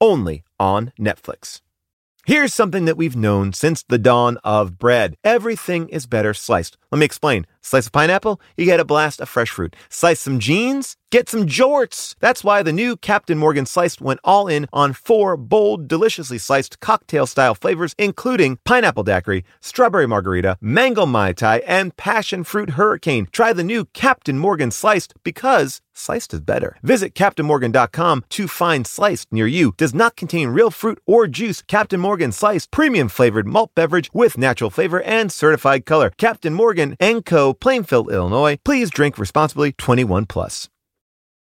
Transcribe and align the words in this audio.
only 0.00 0.44
on 0.58 0.92
Netflix. 0.98 1.60
Here's 2.26 2.52
something 2.52 2.84
that 2.84 2.98
we've 2.98 3.16
known 3.16 3.52
since 3.54 3.82
the 3.82 3.98
dawn 3.98 4.36
of 4.44 4.78
bread. 4.78 5.16
Everything 5.24 5.88
is 5.88 6.06
better 6.06 6.34
sliced. 6.34 6.76
Let 6.92 6.98
me 6.98 7.06
explain. 7.06 7.46
Slice 7.62 7.86
a 7.86 7.90
pineapple, 7.90 8.40
you 8.56 8.66
get 8.66 8.78
a 8.78 8.84
blast 8.84 9.20
of 9.20 9.28
fresh 9.28 9.50
fruit. 9.50 9.74
Slice 9.88 10.20
some 10.20 10.38
jeans, 10.38 10.96
get 11.10 11.28
some 11.28 11.46
jorts. 11.46 12.14
That's 12.20 12.44
why 12.44 12.62
the 12.62 12.72
new 12.72 12.96
Captain 12.96 13.38
Morgan 13.38 13.66
Sliced 13.66 14.00
went 14.00 14.20
all 14.24 14.48
in 14.48 14.66
on 14.72 14.92
four 14.92 15.36
bold, 15.36 15.88
deliciously 15.88 16.38
sliced 16.38 16.80
cocktail 16.80 17.26
style 17.26 17.54
flavors, 17.54 17.94
including 17.98 18.58
pineapple 18.64 19.02
daiquiri, 19.02 19.44
strawberry 19.60 20.06
margarita, 20.06 20.56
mango 20.60 21.06
mai 21.06 21.32
tai, 21.32 21.58
and 21.66 21.96
passion 21.96 22.44
fruit 22.44 22.70
hurricane. 22.70 23.28
Try 23.32 23.52
the 23.52 23.64
new 23.64 23.84
Captain 23.86 24.38
Morgan 24.38 24.70
Sliced 24.70 25.14
because 25.24 25.80
sliced 25.92 26.32
is 26.32 26.40
better. 26.40 26.76
Visit 26.82 27.14
CaptainMorgan.com 27.14 28.24
to 28.30 28.48
find 28.48 28.86
sliced 28.86 29.32
near 29.32 29.46
you. 29.46 29.74
Does 29.76 29.94
not 29.94 30.16
contain 30.16 30.48
real 30.48 30.70
fruit 30.70 30.98
or 31.06 31.26
juice. 31.26 31.62
Captain 31.62 32.00
Morgan 32.00 32.32
Sliced, 32.32 32.70
premium 32.70 33.08
flavored 33.08 33.46
malt 33.46 33.70
beverage 33.74 34.10
with 34.12 34.38
natural 34.38 34.70
flavor 34.70 35.02
and 35.02 35.30
certified 35.30 35.84
color. 35.84 36.10
Captain 36.16 36.54
Morgan 36.54 36.96
Co. 37.26 37.52
Plainfield, 37.52 38.10
Illinois. 38.10 38.58
Please 38.64 38.90
drink 38.90 39.18
responsibly. 39.18 39.72
21 39.72 40.26
plus. 40.26 40.68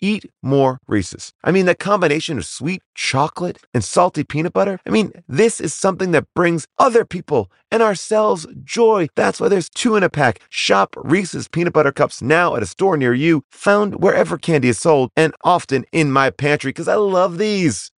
eat 0.00 0.30
more 0.42 0.80
Reese's. 0.86 1.32
I 1.44 1.50
mean, 1.50 1.66
that 1.66 1.78
combination 1.78 2.38
of 2.38 2.46
sweet 2.46 2.82
chocolate 2.94 3.58
and 3.74 3.84
salty 3.84 4.24
peanut 4.24 4.52
butter. 4.52 4.80
I 4.86 4.90
mean, 4.90 5.12
this 5.28 5.60
is 5.60 5.74
something 5.74 6.12
that 6.12 6.32
brings 6.34 6.66
other 6.78 7.04
people 7.04 7.50
and 7.70 7.82
ourselves 7.82 8.46
joy. 8.64 9.08
That's 9.14 9.40
why 9.40 9.48
there's 9.48 9.68
two 9.68 9.96
in 9.96 10.02
a 10.02 10.10
pack. 10.10 10.40
Shop 10.48 10.94
Reese's 10.96 11.48
peanut 11.48 11.72
butter 11.72 11.92
cups 11.92 12.22
now 12.22 12.56
at 12.56 12.62
a 12.62 12.66
store 12.66 12.96
near 12.96 13.14
you, 13.14 13.42
found 13.50 14.02
wherever 14.02 14.38
candy 14.38 14.68
is 14.68 14.78
sold, 14.78 15.10
and 15.16 15.34
often 15.42 15.84
in 15.92 16.10
my 16.10 16.30
pantry 16.30 16.70
because 16.70 16.88
I 16.88 16.94
love 16.94 17.38
these. 17.38 17.90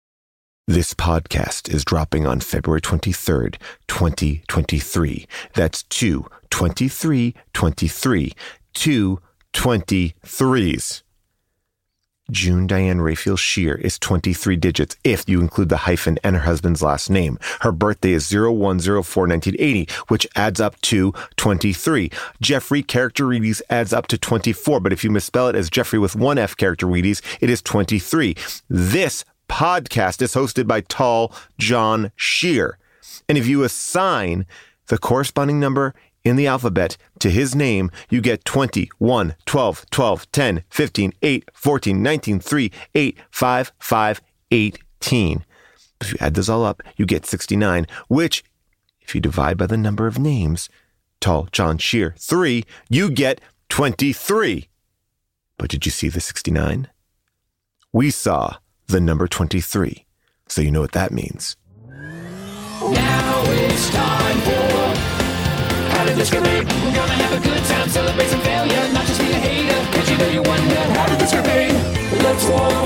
This 0.67 0.95
podcast 0.95 1.69
is 1.69 1.85
dropping 1.85 2.29
on 2.29 2.39
February 2.39 2.81
23rd, 2.81 3.57
2023. 3.89 5.27
That's 5.55 5.83
2 5.83 6.27
23 6.51 7.35
23. 7.53 8.33
Two 8.73 9.21
23s. 9.53 11.03
June 12.31 12.67
Diane 12.67 13.01
Raphael 13.01 13.37
Scheer 13.37 13.75
is 13.77 13.99
23 13.99 14.57
digits 14.57 14.97
if 15.05 15.29
you 15.29 15.41
include 15.41 15.69
the 15.69 15.79
hyphen 15.79 16.19
and 16.25 16.37
her 16.37 16.43
husband's 16.43 16.83
last 16.83 17.11
name. 17.11 17.39
Her 17.61 17.73
birthday 17.73 18.13
is 18.13 18.31
0104-1980, 18.31 19.91
which 20.09 20.27
adds 20.37 20.61
up 20.61 20.81
to 20.83 21.13
23. 21.37 22.11
Jeffrey 22.41 22.83
character 22.83 23.11
Characterides 23.11 23.63
adds 23.69 23.93
up 23.93 24.07
to 24.09 24.19
24, 24.19 24.81
but 24.81 24.93
if 24.93 25.05
you 25.05 25.11
misspell 25.11 25.49
it 25.49 25.57
as 25.57 25.69
Jeffrey 25.71 25.99
with 25.99 26.17
one 26.17 26.39
F 26.39 26.57
character 26.57 26.87
Characterides, 26.87 27.21
it 27.41 27.51
is 27.51 27.61
23. 27.63 28.37
This 28.69 29.25
podcast 29.49 30.23
is 30.23 30.35
hosted 30.35 30.67
by 30.67 30.81
Tall 30.83 31.33
John 31.59 32.13
Scheer. 32.17 32.79
And 33.29 33.37
if 33.37 33.47
you 33.47 33.65
assign 33.65 34.47
the 34.87 34.99
corresponding 34.99 35.61
number 35.61 35.95
in 36.25 36.37
the 36.37 36.47
alphabet 36.47 36.97
to 37.21 37.31
his 37.31 37.55
name, 37.55 37.91
you 38.11 38.21
get 38.21 38.45
20, 38.45 38.91
1, 38.99 39.35
12, 39.47 39.91
12, 39.91 40.33
10, 40.33 40.65
15, 40.69 41.13
8, 41.23 41.51
14, 41.53 42.03
19, 42.03 42.41
3, 42.41 42.73
8, 42.95 43.19
5, 43.31 43.73
5, 43.79 44.21
18. 44.51 45.45
If 46.01 46.13
you 46.13 46.19
add 46.21 46.35
this 46.35 46.49
all 46.49 46.65
up, 46.65 46.83
you 46.97 47.07
get 47.07 47.27
69, 47.27 47.87
which, 48.09 48.45
if 49.01 49.15
you 49.15 49.21
divide 49.21 49.57
by 49.57 49.67
the 49.67 49.77
number 49.77 50.07
of 50.07 50.19
names, 50.19 50.69
Tall 51.21 51.49
John 51.53 51.79
Scheer 51.79 52.15
3, 52.19 52.65
you 52.89 53.11
get 53.11 53.41
23. 53.69 54.69
But 55.59 55.71
did 55.71 55.85
you 55.85 55.93
see 55.93 56.09
the 56.09 56.21
69? 56.21 56.89
We 57.93 58.11
saw 58.11 58.57
the 58.87 59.01
number 59.01 59.29
23. 59.29 60.07
So 60.49 60.63
you 60.63 60.71
know 60.71 60.81
what 60.81 60.93
that 60.93 61.13
means. 61.13 61.57
Now 62.81 63.43
it's 63.47 63.91
time 63.91 64.41
for 64.41 64.70
Let's 72.31 72.45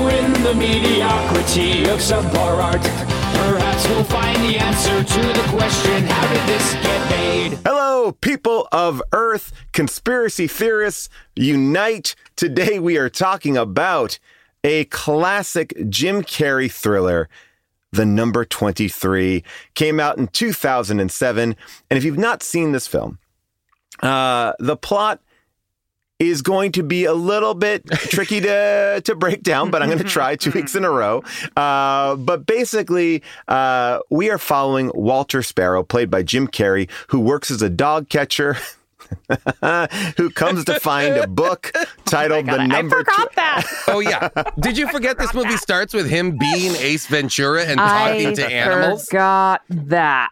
in 0.09 0.33
the 0.43 0.53
mediocrity 0.53 1.89
of 1.89 2.01
art. 2.59 2.81
Perhaps 2.81 3.87
we'll 3.87 4.03
find 4.03 4.35
the 4.43 4.57
answer 4.57 5.03
to 5.03 5.21
the 5.21 5.47
question, 5.49 6.03
how 6.03 6.33
did 6.33 6.47
this 6.47 6.73
get 6.73 7.09
made? 7.09 7.59
Hello, 7.63 8.11
people 8.11 8.67
of 8.73 9.01
Earth, 9.13 9.53
conspiracy 9.71 10.47
theorists, 10.47 11.07
unite. 11.35 12.15
Today 12.35 12.79
we 12.79 12.97
are 12.97 13.09
talking 13.09 13.55
about 13.55 14.19
a 14.63 14.85
classic 14.85 15.73
Jim 15.87 16.21
Carrey 16.21 16.69
thriller. 16.69 17.29
The 17.95 18.05
number 18.05 18.43
23 18.43 19.41
came 19.73 19.99
out 20.01 20.17
in 20.17 20.27
2007. 20.27 21.55
And 21.89 21.97
if 21.97 22.03
you've 22.03 22.17
not 22.17 22.43
seen 22.43 22.73
this 22.73 22.87
film, 22.87 23.19
uh, 24.01 24.51
the 24.59 24.75
plot 24.75 25.21
is 26.19 26.41
going 26.41 26.73
to 26.73 26.83
be 26.83 27.05
a 27.05 27.13
little 27.13 27.53
bit 27.53 27.85
tricky 27.93 28.41
to, 28.41 29.01
to 29.03 29.15
break 29.15 29.43
down, 29.43 29.71
but 29.71 29.81
I'm 29.81 29.87
going 29.87 29.99
to 29.99 30.05
try 30.05 30.35
two 30.35 30.51
weeks 30.51 30.75
in 30.75 30.83
a 30.83 30.91
row. 30.91 31.23
Uh, 31.55 32.17
but 32.17 32.45
basically, 32.45 33.23
uh, 33.47 33.99
we 34.09 34.29
are 34.29 34.37
following 34.37 34.91
Walter 34.93 35.41
Sparrow, 35.41 35.83
played 35.83 36.09
by 36.09 36.21
Jim 36.21 36.47
Carrey, 36.47 36.89
who 37.07 37.19
works 37.21 37.49
as 37.49 37.61
a 37.61 37.69
dog 37.69 38.09
catcher. 38.09 38.57
who 40.17 40.29
comes 40.29 40.65
to 40.65 40.79
find 40.79 41.15
a 41.15 41.27
book 41.27 41.71
titled 42.05 42.45
The 42.55 42.65
Number 42.65 42.97
I 42.97 42.99
forgot 42.99 43.35
that. 43.35 43.65
Oh 43.87 43.99
yeah. 43.99 44.29
Did 44.59 44.77
you 44.77 44.89
forget 44.89 45.17
this 45.17 45.33
movie 45.33 45.57
starts 45.57 45.93
with 45.93 46.09
him 46.09 46.37
being 46.37 46.75
Ace 46.77 47.05
Ventura 47.07 47.63
and 47.63 47.77
talking 47.77 48.27
I 48.27 48.33
to 48.33 48.45
animals? 48.47 49.05
forgot 49.05 49.61
that. 49.69 50.29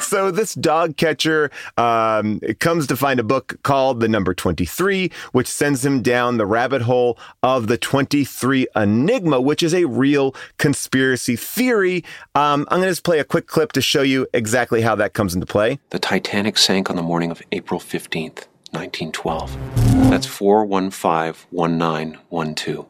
so 0.00 0.30
this 0.30 0.54
dog 0.54 0.96
catcher 0.96 1.50
um, 1.76 2.40
comes 2.60 2.86
to 2.86 2.96
find 2.96 3.18
a 3.18 3.24
book 3.24 3.58
called 3.64 4.00
The 4.00 4.08
Number 4.08 4.34
23, 4.34 5.10
which 5.32 5.46
sends 5.48 5.84
him 5.84 6.00
down 6.02 6.36
the 6.36 6.46
rabbit 6.46 6.82
hole 6.82 7.18
of 7.42 7.66
the 7.66 7.76
23 7.76 8.66
Enigma, 8.76 9.40
which 9.40 9.62
is 9.62 9.74
a 9.74 9.84
real 9.84 10.34
conspiracy 10.58 11.36
theory. 11.36 12.04
Um, 12.34 12.66
I'm 12.70 12.78
going 12.78 12.82
to 12.82 12.90
just 12.90 13.04
play 13.04 13.18
a 13.18 13.24
quick 13.24 13.46
clip 13.46 13.72
to 13.72 13.80
show 13.82 14.02
you 14.02 14.26
exactly 14.32 14.82
how 14.82 14.94
that 14.96 15.12
comes 15.12 15.34
into 15.34 15.46
play. 15.46 15.78
The 15.90 15.98
Titanic 15.98 16.56
sank 16.56 16.88
on 16.88 16.96
the 16.96 17.02
morning 17.02 17.30
of 17.32 17.42
April 17.50 17.80
15th, 17.80 18.46
1912. 18.70 19.56
That's 20.08 20.26
4151912. 20.26 22.86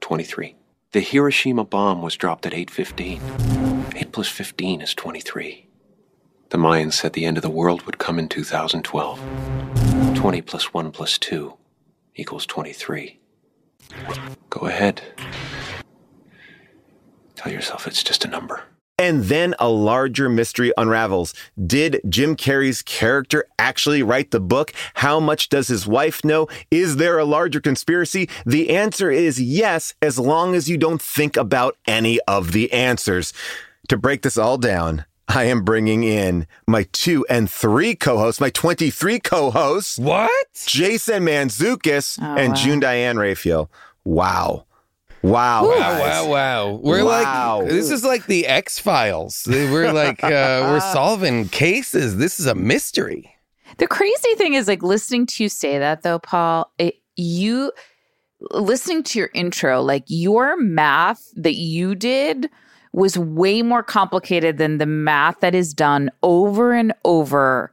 23. 0.00 0.56
The 0.92 1.00
Hiroshima 1.00 1.64
bomb 1.64 2.02
was 2.02 2.16
dropped 2.16 2.46
at 2.46 2.52
8:15. 2.52 3.20
8 3.94 4.12
plus 4.12 4.28
15 4.28 4.80
is 4.80 4.94
23. 4.94 5.66
The 6.48 6.58
Mayans 6.58 6.94
said 6.94 7.12
the 7.12 7.26
end 7.26 7.36
of 7.36 7.42
the 7.42 7.50
world 7.50 7.82
would 7.82 7.98
come 7.98 8.18
in 8.18 8.28
2012. 8.28 9.20
20 10.16 10.42
plus 10.42 10.74
1 10.74 10.90
plus 10.90 11.16
2 11.18 11.54
equals 12.16 12.44
23. 12.46 13.20
Go 14.48 14.66
ahead. 14.66 15.02
Tell 17.36 17.52
yourself 17.52 17.86
it's 17.86 18.02
just 18.02 18.24
a 18.24 18.28
number. 18.28 18.64
And 19.00 19.24
then 19.24 19.54
a 19.58 19.68
larger 19.70 20.28
mystery 20.28 20.72
unravels. 20.76 21.32
Did 21.66 22.00
Jim 22.08 22.36
Carrey's 22.36 22.82
character 22.82 23.46
actually 23.58 24.02
write 24.02 24.30
the 24.30 24.40
book? 24.40 24.72
How 24.94 25.18
much 25.18 25.48
does 25.48 25.68
his 25.68 25.86
wife 25.86 26.22
know? 26.22 26.48
Is 26.70 26.96
there 26.96 27.18
a 27.18 27.24
larger 27.24 27.60
conspiracy? 27.60 28.28
The 28.44 28.70
answer 28.70 29.10
is 29.10 29.40
yes, 29.40 29.94
as 30.02 30.18
long 30.18 30.54
as 30.54 30.68
you 30.68 30.76
don't 30.76 31.00
think 31.00 31.38
about 31.38 31.76
any 31.86 32.20
of 32.28 32.52
the 32.52 32.70
answers. 32.72 33.32
To 33.88 33.96
break 33.96 34.20
this 34.22 34.36
all 34.36 34.58
down, 34.58 35.06
I 35.26 35.44
am 35.44 35.64
bringing 35.64 36.04
in 36.04 36.46
my 36.66 36.84
two 36.92 37.24
and 37.30 37.50
three 37.50 37.94
co-hosts, 37.94 38.40
my 38.40 38.50
23 38.50 39.18
co-hosts, 39.20 39.98
What? 39.98 40.30
Jason 40.66 41.24
Mantzoukas 41.24 42.18
Oh, 42.20 42.36
and 42.36 42.50
wow. 42.52 42.54
June 42.54 42.80
Diane 42.80 43.16
Raphael. 43.18 43.70
Wow. 44.04 44.66
Wow. 45.22 45.68
Wow, 45.68 45.76
guys. 45.78 46.00
wow, 46.00 46.28
wow. 46.30 46.80
We're 46.82 47.04
Wow. 47.04 47.60
like, 47.60 47.68
this 47.70 47.90
is 47.90 48.04
like 48.04 48.26
the 48.26 48.46
X 48.46 48.78
Files. 48.78 49.44
We're 49.46 49.92
like, 49.92 50.22
uh, 50.24 50.28
we're 50.68 50.80
solving 50.92 51.48
cases. 51.48 52.16
This 52.16 52.40
is 52.40 52.46
a 52.46 52.54
mystery. 52.54 53.34
The 53.76 53.86
crazy 53.86 54.34
thing 54.36 54.54
is 54.54 54.66
like 54.66 54.82
listening 54.82 55.26
to 55.26 55.42
you 55.42 55.48
say 55.48 55.78
that 55.78 56.02
though, 56.02 56.18
Paul, 56.18 56.72
it, 56.78 56.94
you 57.16 57.72
listening 58.50 59.02
to 59.04 59.18
your 59.18 59.30
intro, 59.34 59.82
like 59.82 60.04
your 60.06 60.56
math 60.56 61.22
that 61.36 61.54
you 61.54 61.94
did 61.94 62.48
was 62.92 63.16
way 63.18 63.62
more 63.62 63.82
complicated 63.82 64.58
than 64.58 64.78
the 64.78 64.86
math 64.86 65.40
that 65.40 65.54
is 65.54 65.72
done 65.74 66.10
over 66.22 66.72
and 66.72 66.92
over 67.04 67.70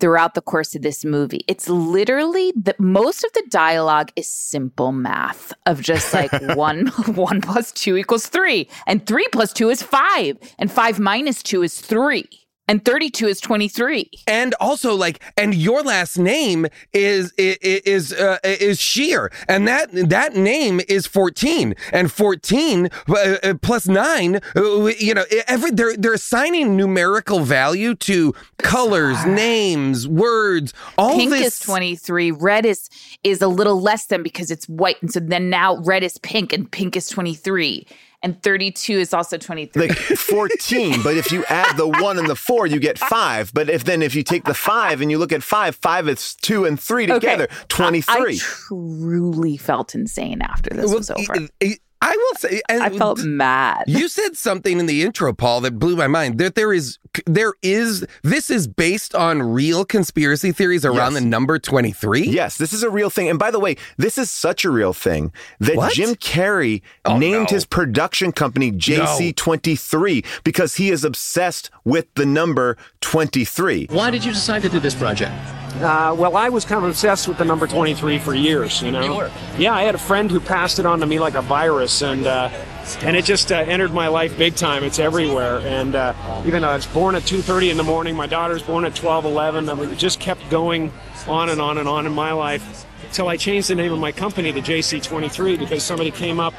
throughout 0.00 0.34
the 0.34 0.40
course 0.40 0.74
of 0.74 0.82
this 0.82 1.04
movie. 1.04 1.44
It's 1.48 1.68
literally 1.68 2.52
the 2.56 2.74
most 2.78 3.24
of 3.24 3.32
the 3.32 3.44
dialogue 3.50 4.12
is 4.16 4.26
simple 4.28 4.92
math 4.92 5.52
of 5.66 5.80
just 5.80 6.12
like 6.14 6.32
one 6.56 6.86
one 7.14 7.40
plus 7.40 7.72
two 7.72 7.96
equals 7.96 8.26
three, 8.26 8.68
and 8.86 9.06
three 9.06 9.26
plus 9.32 9.52
two 9.52 9.70
is 9.70 9.82
five, 9.82 10.38
and 10.58 10.70
five 10.70 10.98
minus 10.98 11.42
two 11.42 11.62
is 11.62 11.80
three, 11.80 12.28
and 12.68 12.84
thirty-two 12.84 13.26
is 13.26 13.40
twenty-three. 13.40 14.10
And 14.26 14.54
also, 14.60 14.94
like, 14.94 15.22
and 15.36 15.54
your 15.54 15.82
last 15.82 16.18
name 16.18 16.66
is 16.92 17.32
is 17.36 18.12
uh, 18.12 18.38
is 18.44 18.78
Scheer, 18.80 19.32
and 19.48 19.66
that 19.66 19.90
that 19.92 20.34
name 20.34 20.80
is 20.88 21.06
fourteen, 21.06 21.74
and 21.92 22.12
fourteen 22.12 22.90
uh, 23.08 23.36
uh, 23.42 23.54
plus 23.60 23.88
nine. 23.88 24.36
uh, 24.54 24.84
You 24.98 25.14
know, 25.14 25.24
every 25.46 25.70
they're 25.70 25.96
they're 25.96 26.14
assigning 26.14 26.76
numerical 26.76 27.40
value 27.40 27.94
to 27.96 28.34
colors, 28.58 29.24
names, 29.24 30.06
words. 30.06 30.72
All 30.96 31.16
pink 31.16 31.30
this 31.30 31.60
is 31.60 31.60
23 31.60 32.32
red 32.32 32.66
is 32.66 32.88
is 33.24 33.40
a 33.42 33.48
little 33.48 33.80
less 33.80 34.06
than 34.06 34.22
because 34.22 34.50
it's 34.50 34.68
white 34.68 35.00
and 35.00 35.12
so 35.12 35.20
then 35.20 35.50
now 35.50 35.76
red 35.84 36.02
is 36.02 36.18
pink 36.18 36.52
and 36.52 36.70
pink 36.70 36.96
is 36.96 37.08
23 37.08 37.86
and 38.22 38.42
32 38.42 38.94
is 38.98 39.14
also 39.14 39.38
23 39.38 39.88
Like 39.88 39.96
14, 39.96 41.02
but 41.02 41.16
if 41.16 41.30
you 41.30 41.44
add 41.48 41.76
the 41.76 41.86
one 41.88 42.18
and 42.18 42.28
the 42.28 42.34
four, 42.36 42.66
you 42.66 42.80
get 42.80 42.98
five. 42.98 43.52
But 43.54 43.70
if 43.70 43.84
then 43.84 44.02
if 44.02 44.14
you 44.14 44.22
take 44.22 44.44
the 44.44 44.54
five 44.54 45.00
and 45.00 45.10
you 45.10 45.18
look 45.18 45.32
at 45.32 45.42
five, 45.42 45.76
five 45.76 46.08
is 46.08 46.34
two 46.34 46.64
and 46.64 46.78
three 46.80 47.06
together, 47.06 47.46
Twenty-three. 47.68 48.14
I 48.14 48.18
23. 48.18 48.38
truly 48.38 49.56
felt 49.56 49.94
insane 49.94 50.42
after 50.42 50.70
this 50.70 50.86
Well, 50.86 50.96
was 50.98 51.10
over 51.10 51.32
I- 51.34 51.48
I- 51.62 51.76
I 52.00 52.16
will 52.16 52.34
say, 52.36 52.60
and 52.68 52.80
i 52.80 52.90
felt 52.90 53.24
mad 53.24 53.82
You 53.88 54.06
said 54.08 54.36
something 54.36 54.78
in 54.78 54.86
the 54.86 55.02
intro, 55.02 55.32
Paul, 55.32 55.62
that 55.62 55.80
blew 55.80 55.96
my 55.96 56.06
mind. 56.06 56.38
That 56.38 56.54
there 56.54 56.72
is, 56.72 56.96
there 57.26 57.54
is, 57.62 58.06
this 58.22 58.50
is 58.50 58.66
based 58.66 59.14
on 59.14 59.42
real 59.42 59.84
conspiracy 59.84 60.52
theories 60.52 60.84
around 60.84 61.12
Yes. 61.12 61.22
the 61.22 61.26
number 61.28 61.58
23. 61.58 62.22
Yes, 62.22 62.56
this 62.58 62.72
is 62.72 62.82
a 62.82 62.90
real 62.90 63.10
thing. 63.10 63.28
And 63.28 63.38
by 63.38 63.50
the 63.50 63.58
way, 63.60 63.76
this 63.96 64.18
is 64.18 64.30
such 64.30 64.64
a 64.64 64.70
real 64.70 64.92
thing 64.92 65.32
that 65.60 65.76
What? 65.76 65.92
Jim 65.92 66.14
Carrey 66.16 66.82
Oh, 67.04 67.18
named 67.18 67.48
no. 67.50 67.54
his 67.54 67.64
production 67.64 68.32
company 68.32 68.70
JC23 68.72 70.24
because 70.44 70.76
he 70.76 70.90
is 70.90 71.04
obsessed 71.04 71.70
with 71.84 72.06
the 72.14 72.26
number 72.26 72.76
23. 73.00 73.86
Why 73.90 74.10
did 74.10 74.24
you 74.24 74.32
decide 74.32 74.62
to 74.62 74.68
do 74.68 74.80
this 74.80 74.94
project? 74.94 75.32
Uh, 75.76 76.14
well, 76.18 76.36
I 76.36 76.48
was 76.48 76.64
kind 76.64 76.82
of 76.82 76.90
obsessed 76.90 77.28
with 77.28 77.38
the 77.38 77.44
number 77.44 77.66
23 77.66 78.18
for 78.18 78.34
years, 78.34 78.82
you 78.82 78.90
know. 78.90 79.02
You 79.04 79.14
were? 79.14 79.30
Yeah, 79.58 79.74
I 79.74 79.82
had 79.82 79.94
a 79.94 79.98
friend 79.98 80.30
who 80.30 80.40
passed 80.40 80.78
it 80.78 80.86
on 80.86 80.98
to 81.00 81.06
me 81.06 81.20
like 81.20 81.34
a 81.34 81.42
virus, 81.42 82.02
and 82.02 82.26
uh, 82.26 82.48
and 82.96 83.16
it 83.16 83.24
just 83.24 83.52
uh, 83.52 83.56
entered 83.56 83.92
my 83.92 84.08
life 84.08 84.36
big 84.38 84.54
time. 84.54 84.84
It's 84.84 84.98
everywhere, 84.98 85.58
and 85.58 85.94
uh, 85.94 86.42
even 86.46 86.62
though 86.62 86.70
I 86.70 86.76
was 86.76 86.86
born 86.86 87.14
at 87.14 87.22
2:30 87.22 87.70
in 87.70 87.76
the 87.76 87.82
morning, 87.82 88.16
my 88.16 88.26
daughter's 88.26 88.62
born 88.62 88.84
at 88.84 88.94
12:11. 88.94 89.70
I 89.70 89.74
mean, 89.74 89.90
it 89.90 89.98
just 89.98 90.20
kept 90.20 90.48
going 90.50 90.92
on 91.26 91.48
and 91.50 91.60
on 91.60 91.78
and 91.78 91.88
on 91.88 92.06
in 92.06 92.12
my 92.12 92.32
life 92.32 92.86
until 93.04 93.28
I 93.28 93.36
changed 93.36 93.68
the 93.68 93.74
name 93.74 93.92
of 93.92 93.98
my 93.98 94.12
company 94.12 94.52
to 94.52 94.60
JC23 94.60 95.58
because 95.58 95.82
somebody 95.82 96.10
came 96.10 96.40
up 96.40 96.54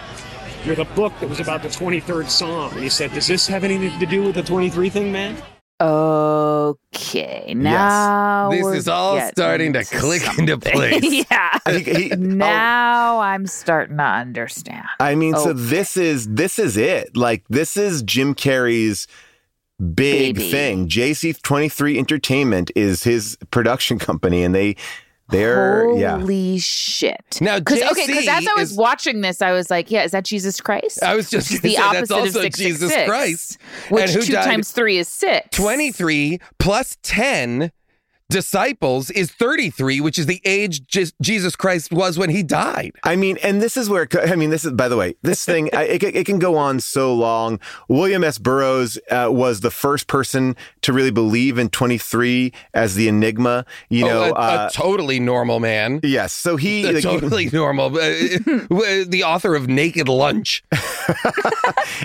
with 0.67 0.79
a 0.79 0.85
book 0.85 1.13
that 1.19 1.29
was 1.29 1.39
about 1.39 1.61
the 1.61 1.69
23rd 1.69 2.29
Psalm, 2.29 2.73
and 2.73 2.83
he 2.83 2.89
said, 2.89 3.13
"Does 3.13 3.27
this 3.27 3.47
have 3.47 3.63
anything 3.63 3.97
to 3.99 4.05
do 4.05 4.23
with 4.23 4.35
the 4.35 4.43
23 4.43 4.89
thing, 4.89 5.11
man?" 5.11 5.37
Okay 5.81 7.53
now 7.55 8.49
This 8.51 8.65
is 8.67 8.87
all 8.87 9.19
starting 9.31 9.73
to 9.73 9.83
click 9.85 10.23
into 10.37 10.57
place. 10.57 11.25
yeah 11.31 11.57
I 11.65 11.77
he- 11.79 12.11
oh. 12.13 12.15
now 12.15 13.19
i'm 13.19 13.47
starting 13.47 13.97
to 13.97 14.03
understand 14.03 14.85
I 14.99 15.15
mean, 15.15 15.35
so 15.35 15.53
this 15.53 15.95
is 15.97 16.27
this 16.27 16.59
is 16.59 16.75
it. 16.77 17.15
Like 17.15 17.43
this 17.49 17.77
is 17.77 18.01
Jim 18.03 18.35
Carrey's 18.35 19.07
big 19.79 20.35
Baby. 20.35 20.51
thing. 20.51 20.87
JC23 20.89 21.97
Entertainment 21.97 22.71
is 22.75 23.03
his 23.03 23.37
production 23.51 23.97
company, 23.99 24.43
and 24.43 24.53
they 24.53 24.75
they're 25.29 25.91
yeah. 25.95 26.19
Holy 26.19 26.59
shit! 26.59 27.37
Now, 27.41 27.59
Cause, 27.59 27.81
okay, 27.81 28.07
because 28.07 28.27
as 28.27 28.47
I 28.47 28.53
was 28.59 28.71
is- 28.71 28.77
watching 28.77 29.21
this, 29.21 29.41
I 29.41 29.51
was 29.51 29.69
like, 29.69 29.89
"Yeah, 29.91 30.03
is 30.03 30.11
that 30.11 30.25
Jesus 30.25 30.59
Christ?" 30.61 31.01
I 31.03 31.15
was 31.15 31.29
just 31.29 31.49
Which 31.51 31.55
is 31.55 31.61
gonna 31.61 31.71
the 31.71 31.75
say, 31.75 31.81
opposite 31.81 31.99
that's 31.99 32.11
of 32.11 32.17
also 32.17 32.41
666, 32.41 32.79
Jesus 32.79 33.05
Christ. 33.07 33.57
Which 33.89 34.03
And 34.05 34.11
who 34.11 34.21
two 34.21 34.33
died- 34.33 34.45
times 34.45 34.71
three 34.71 34.97
is 34.97 35.07
six. 35.07 35.47
23 35.55 36.39
plus 36.57 36.97
10 37.03 37.71
disciples 38.29 39.09
is 39.11 39.31
33, 39.31 40.01
which 40.01 40.17
is 40.19 40.25
the 40.27 40.41
age 40.45 40.81
Jesus 41.21 41.55
Christ 41.55 41.91
was 41.91 42.17
when 42.17 42.29
he 42.29 42.43
died. 42.43 42.91
I 43.03 43.15
mean, 43.15 43.37
and 43.43 43.61
this 43.61 43.75
is 43.75 43.89
where 43.89 44.07
I 44.23 44.35
mean, 44.35 44.49
this 44.51 44.63
is 44.65 44.71
by 44.73 44.87
the 44.87 44.97
way, 44.97 45.15
this 45.23 45.43
thing 45.45 45.69
I, 45.73 45.83
it, 45.83 46.03
it 46.03 46.25
can 46.25 46.39
go 46.39 46.55
on 46.55 46.79
so 46.79 47.13
long. 47.13 47.59
William 47.87 48.23
S. 48.23 48.37
Burroughs 48.37 48.97
uh, 49.11 49.27
was 49.31 49.61
the 49.61 49.71
first 49.71 50.07
person 50.07 50.55
to 50.83 50.93
really 50.93 51.11
believe 51.11 51.57
in 51.57 51.69
23 51.69 52.53
as 52.73 52.95
the 52.95 53.07
enigma. 53.07 53.65
You 53.89 54.05
know, 54.05 54.19
Oh, 54.23 54.29
a, 54.29 54.33
uh, 54.33 54.67
a 54.69 54.73
totally 54.73 55.19
normal 55.19 55.59
man. 55.59 55.99
yes. 56.03 56.33
So 56.33 56.55
he 56.55 56.91
like, 56.91 57.03
totally 57.03 57.49
normal. 57.53 57.87
uh, 57.87 57.89
the 59.07 59.23
author 59.25 59.55
of 59.55 59.67
Naked 59.67 60.07
Lunch. 60.07 60.63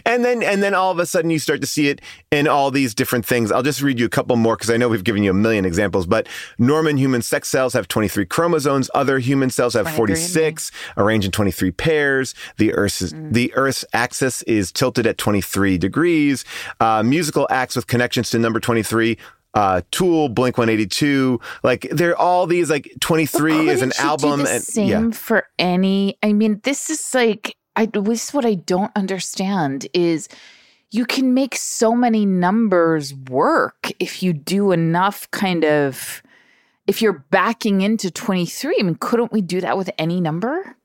and 0.06 0.24
then 0.24 0.42
and 0.42 0.62
then 0.62 0.74
all 0.74 0.90
of 0.90 0.98
a 0.98 1.06
sudden 1.06 1.30
you 1.30 1.38
start 1.38 1.60
to 1.60 1.66
see 1.66 1.88
it 1.88 2.00
in 2.30 2.48
all 2.48 2.70
these 2.70 2.94
different 2.94 3.26
things. 3.26 3.52
I'll 3.52 3.62
just 3.62 3.82
read 3.82 3.98
you 3.98 4.06
a 4.06 4.10
couple 4.10 4.36
more 4.36 4.56
because 4.56 4.70
I 4.70 4.76
know 4.76 4.88
we've 4.88 5.04
given 5.04 5.22
you 5.22 5.30
a 5.30 5.34
million 5.34 5.64
examples. 5.64 6.06
But 6.14 6.28
Norman 6.58 6.96
human 6.96 7.22
sex 7.22 7.48
cells 7.48 7.72
have 7.72 7.88
23 7.88 8.26
chromosomes. 8.26 8.88
Other 8.94 9.18
human 9.18 9.50
cells 9.50 9.74
have 9.74 9.90
46, 9.90 10.70
arranged 10.96 11.24
in 11.24 11.32
23 11.32 11.72
pairs. 11.72 12.36
The 12.56 12.72
Earth's 12.72 13.12
the 13.12 13.52
Earth's 13.54 13.84
axis 13.92 14.42
is 14.42 14.70
tilted 14.70 15.08
at 15.08 15.18
23 15.18 15.76
degrees. 15.76 16.44
Uh, 16.78 17.02
musical 17.02 17.48
acts 17.50 17.74
with 17.74 17.88
connections 17.88 18.30
to 18.30 18.38
number 18.38 18.60
23. 18.60 19.18
Uh, 19.54 19.80
Tool, 19.90 20.28
Blink 20.28 20.56
182, 20.56 21.40
like 21.64 21.88
they're 21.90 22.16
all 22.16 22.46
these 22.46 22.70
like 22.70 22.92
23 23.00 23.68
is 23.70 23.82
an 23.82 23.92
album, 23.98 24.46
and 24.46 24.62
same 24.62 24.88
yeah, 24.88 25.10
for 25.10 25.48
any. 25.58 26.16
I 26.22 26.32
mean, 26.32 26.60
this 26.62 26.90
is 26.90 27.12
like 27.12 27.56
I. 27.74 27.86
This 27.86 28.28
is 28.28 28.34
what 28.34 28.44
I 28.44 28.54
don't 28.54 28.92
understand 28.94 29.88
is. 29.92 30.28
You 30.94 31.04
can 31.06 31.34
make 31.34 31.56
so 31.56 31.92
many 31.96 32.24
numbers 32.24 33.12
work 33.12 33.90
if 33.98 34.22
you 34.22 34.32
do 34.32 34.70
enough 34.70 35.28
kind 35.32 35.64
of 35.64 36.22
if 36.86 37.02
you're 37.02 37.24
backing 37.30 37.80
into 37.80 38.12
23. 38.12 38.76
I 38.78 38.82
mean, 38.84 38.94
couldn't 39.00 39.32
we 39.32 39.40
do 39.42 39.60
that 39.60 39.76
with 39.76 39.90
any 39.98 40.20
number? 40.20 40.76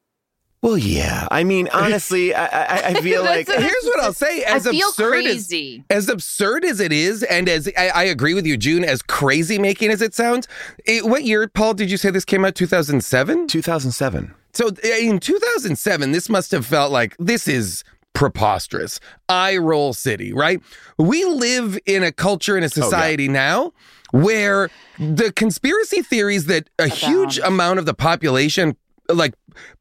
well, 0.62 0.78
yeah. 0.80 1.28
I 1.30 1.44
mean, 1.44 1.70
honestly, 1.74 2.34
I, 2.34 2.46
I, 2.46 2.78
I 2.88 2.94
feel 3.02 3.24
like 3.34 3.46
That's- 3.46 3.64
Here's 3.64 3.84
what 3.84 4.00
I'll 4.00 4.14
say: 4.14 4.44
as 4.46 4.66
I 4.66 4.72
feel 4.72 4.90
absurd 4.90 5.12
crazy. 5.12 5.84
as 5.92 6.08
as 6.08 6.10
absurd 6.10 6.66
as 6.66 6.80
it 6.80 6.92
is, 6.92 7.22
and 7.22 7.48
as 7.48 7.70
I, 7.78 7.90
I 7.90 8.04
agree 8.06 8.34
with 8.34 8.48
you, 8.48 8.58
June, 8.58 8.84
as 8.84 9.04
crazy 9.04 9.60
making 9.60 9.92
as 9.92 10.02
it 10.02 10.16
sounds. 10.16 10.48
It, 10.86 11.06
what 11.06 11.24
year, 11.24 11.48
Paul? 11.48 11.76
Did 11.76 11.92
you 11.92 11.98
say 11.98 12.10
this 12.10 12.26
came 12.26 12.44
out? 12.46 12.56
Two 12.56 12.66
thousand 12.68 13.02
seven. 13.02 13.46
2007. 13.48 14.34
So 14.52 14.70
in 14.84 15.20
2007, 15.20 16.12
this 16.12 16.28
must 16.28 16.50
have 16.52 16.66
felt 16.66 16.92
like 16.92 17.16
this 17.20 17.48
is 17.48 17.84
preposterous. 18.14 19.00
I 19.28 19.58
roll 19.58 19.94
city, 19.94 20.34
right? 20.34 20.62
We 20.98 21.26
live 21.26 21.80
in 21.86 22.04
a 22.04 22.12
culture 22.12 22.56
and 22.56 22.64
a 22.66 22.68
oh, 22.68 22.70
society 22.70 23.28
now 23.28 23.74
where 24.12 24.70
the 24.98 25.32
conspiracy 25.32 26.02
theories 26.02 26.46
that 26.48 26.70
a 26.80 26.88
huge 26.88 27.38
amount 27.40 27.80
of 27.80 27.86
the 27.86 27.94
population 27.94 28.76
like 29.08 29.34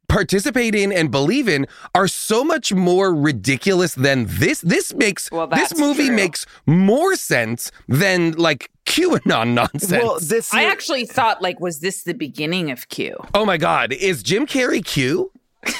participate 0.09 0.75
in 0.75 0.91
and 0.91 1.11
believe 1.11 1.49
in 1.49 1.67
are 1.95 2.09
so 2.09 2.43
much 2.43 2.73
more 2.73 3.15
ridiculous 3.15 3.95
than 3.95 4.25
this 4.29 4.61
this 4.63 4.95
makes 4.95 5.31
Well, 5.31 5.47
this 5.47 5.77
movie 5.77 6.07
true. 6.07 6.17
makes 6.17 6.47
more 6.67 7.15
sense 7.15 7.71
than 7.89 8.33
like 8.33 8.71
QAnon 8.87 9.53
nonsense. 9.53 10.03
Well, 10.03 10.19
this 10.21 10.53
I 10.55 10.65
actually 10.65 11.05
thought 11.05 11.43
like 11.43 11.61
was 11.61 11.81
this 11.81 12.05
the 12.05 12.15
beginning 12.15 12.71
of 12.71 12.89
Q? 12.89 13.17
oh 13.35 13.45
my 13.45 13.59
god, 13.59 13.93
is 13.93 14.23
Jim 14.23 14.47
Carrey 14.47 14.85
Q? 14.85 15.31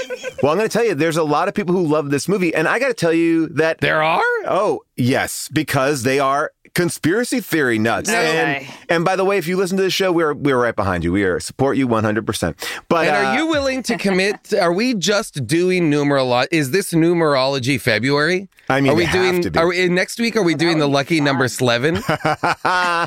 Well, 0.42 0.52
I'm 0.52 0.58
going 0.58 0.70
to 0.70 0.72
tell 0.72 0.84
you, 0.84 0.94
there's 0.94 1.18
a 1.18 1.22
lot 1.22 1.48
of 1.48 1.54
people 1.54 1.74
who 1.74 1.86
love 1.86 2.10
this 2.10 2.26
movie, 2.26 2.54
and 2.54 2.66
I 2.66 2.78
got 2.78 2.88
to 2.88 2.94
tell 2.94 3.12
you 3.12 3.48
that. 3.48 3.78
There 3.78 4.02
are? 4.02 4.22
Oh, 4.46 4.80
yes, 4.96 5.50
because 5.52 6.02
they 6.02 6.18
are 6.18 6.52
conspiracy 6.74 7.40
theory 7.40 7.78
nuts. 7.78 8.08
Okay. 8.08 8.66
And 8.66 8.74
and 8.88 9.04
by 9.04 9.16
the 9.16 9.24
way, 9.24 9.38
if 9.38 9.46
you 9.46 9.56
listen 9.56 9.76
to 9.76 9.82
the 9.82 9.90
show, 9.90 10.12
we're 10.12 10.34
we're 10.34 10.60
right 10.60 10.74
behind 10.74 11.04
you. 11.04 11.12
We 11.12 11.24
are 11.24 11.40
support 11.40 11.76
you 11.76 11.86
100. 11.86 12.26
percent 12.26 12.56
But 12.88 13.06
And 13.06 13.16
uh, 13.16 13.18
are 13.18 13.38
you 13.38 13.46
willing 13.46 13.82
to 13.84 13.96
commit? 13.96 14.52
Are 14.60 14.72
we 14.72 14.94
just 14.94 15.46
doing 15.46 15.90
numerology? 15.90 16.48
Is 16.50 16.70
this 16.70 16.92
numerology 16.92 17.80
February? 17.80 18.48
I 18.68 18.80
mean, 18.80 18.92
are 18.92 18.94
we 18.94 19.04
have 19.04 19.14
doing? 19.14 19.42
to 19.42 19.50
be. 19.50 19.58
Are 19.58 19.66
we 19.66 19.88
next 19.88 20.20
week? 20.20 20.36
Are 20.36 20.42
we 20.42 20.54
doing 20.54 20.78
the 20.78 20.86
lucky 20.86 21.20
number 21.20 21.46
eleven? 21.60 21.96
uh, 22.08 23.06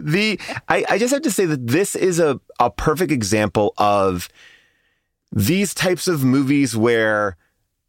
the 0.00 0.38
I, 0.68 0.84
I 0.88 0.98
just 0.98 1.12
have 1.12 1.22
to 1.22 1.30
say 1.30 1.46
that 1.46 1.66
this 1.66 1.94
is 1.94 2.18
a, 2.18 2.40
a 2.58 2.70
perfect 2.70 3.12
example 3.12 3.74
of 3.78 4.28
these 5.32 5.74
types 5.74 6.08
of 6.08 6.24
movies 6.24 6.76
where 6.76 7.36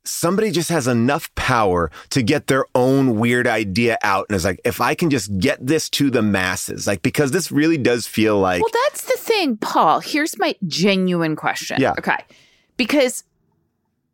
somebody 0.04 0.52
just 0.52 0.70
has 0.70 0.88
enough 0.88 1.34
power 1.36 1.92
to 2.10 2.24
get 2.24 2.48
their 2.48 2.66
own 2.74 3.20
weird 3.20 3.46
idea 3.46 3.98
out 4.04 4.26
and 4.30 4.38
is 4.38 4.46
like 4.46 4.62
if 4.64 4.80
i 4.80 4.96
can 4.96 5.10
just 5.10 5.38
get 5.38 5.58
this 5.66 5.90
to 5.90 6.10
the 6.10 6.22
masses 6.22 6.88
like 6.88 7.02
because 7.02 7.32
this 7.32 7.52
really 7.52 7.78
does 7.78 8.08
feel 8.08 8.40
like 8.40 8.62
Well, 8.62 8.72
that's 8.86 9.04
the 9.04 9.18
thing, 9.38 9.58
Paul. 9.58 10.00
Here's 10.00 10.38
my 10.38 10.56
genuine 10.66 11.36
question. 11.36 11.80
Yeah. 11.80 11.94
Okay. 11.98 12.18
Because 12.78 13.24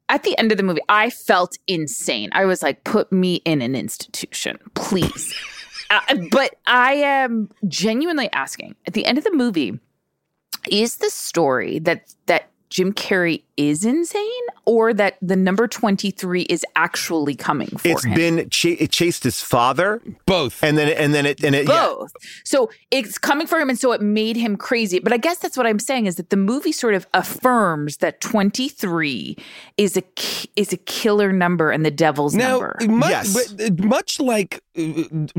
at 0.10 0.24
the 0.24 0.38
end 0.38 0.52
of 0.52 0.58
the 0.58 0.64
movie, 0.64 0.82
I 0.90 1.10
felt 1.10 1.58
insane. 1.68 2.30
I 2.34 2.46
was 2.46 2.62
like, 2.62 2.84
put 2.84 3.12
me 3.12 3.36
in 3.46 3.62
an 3.62 3.76
institution, 3.76 4.58
please. 4.76 5.34
uh, 5.90 6.02
but 6.32 6.56
I 6.66 6.94
am 6.94 7.50
genuinely 7.68 8.30
asking 8.34 8.76
at 8.86 8.94
the 8.94 9.06
end 9.06 9.18
of 9.18 9.24
the 9.24 9.34
movie, 9.34 9.80
is 10.70 10.98
the 10.98 11.10
story 11.10 11.80
that 11.80 12.14
that 12.26 12.50
Jim 12.74 12.92
Carrey 12.92 13.44
is 13.56 13.86
insane 13.86 14.26
or 14.66 14.96
that 14.96 15.16
the 15.22 15.36
number 15.36 15.68
23 15.68 16.42
is 16.44 16.66
actually 16.76 17.36
coming 17.36 17.68
for 17.68 17.88
it's 17.88 18.04
him? 18.04 18.16
been 18.16 18.50
ch- 18.50 18.66
it 18.66 18.92
chased 18.92 19.24
his 19.24 19.42
father 19.42 20.02
Both. 20.26 20.64
and 20.64 20.76
then 20.76 20.90
and 20.98 21.14
then 21.14 21.28
it 21.28 21.44
and 21.44 21.54
it 21.54 21.68
yeah. 21.68 21.86
both. 21.88 22.12
So 22.44 22.72
it's 22.90 23.20
coming 23.20 23.46
for 23.46 23.60
him, 23.60 23.70
and 23.70 23.78
so 23.78 23.92
it 23.92 24.02
made 24.02 24.38
him 24.38 24.56
crazy. 24.58 24.98
But 24.98 25.14
I 25.14 25.18
guess 25.18 25.38
that's 25.38 25.56
what 25.56 25.68
I'm 25.68 25.78
saying 25.78 26.08
is 26.08 26.16
that 26.16 26.32
the 26.32 26.36
movie 26.36 26.72
sort 26.72 26.96
of 26.96 27.06
affirms 27.14 27.98
that 27.98 28.20
23 28.22 29.38
is 29.78 29.96
a 29.96 30.04
is 30.56 30.74
a 30.74 30.78
killer 30.78 31.32
number 31.32 31.70
and 31.70 31.86
the 31.86 31.92
devil's 31.92 32.34
Now, 32.34 32.58
number. 32.60 32.76
much, 32.90 33.10
Yes. 33.12 33.54
but, 33.54 33.62
uh, 33.70 33.86
much 33.88 34.20
like 34.20 34.64
uh, 34.76 34.82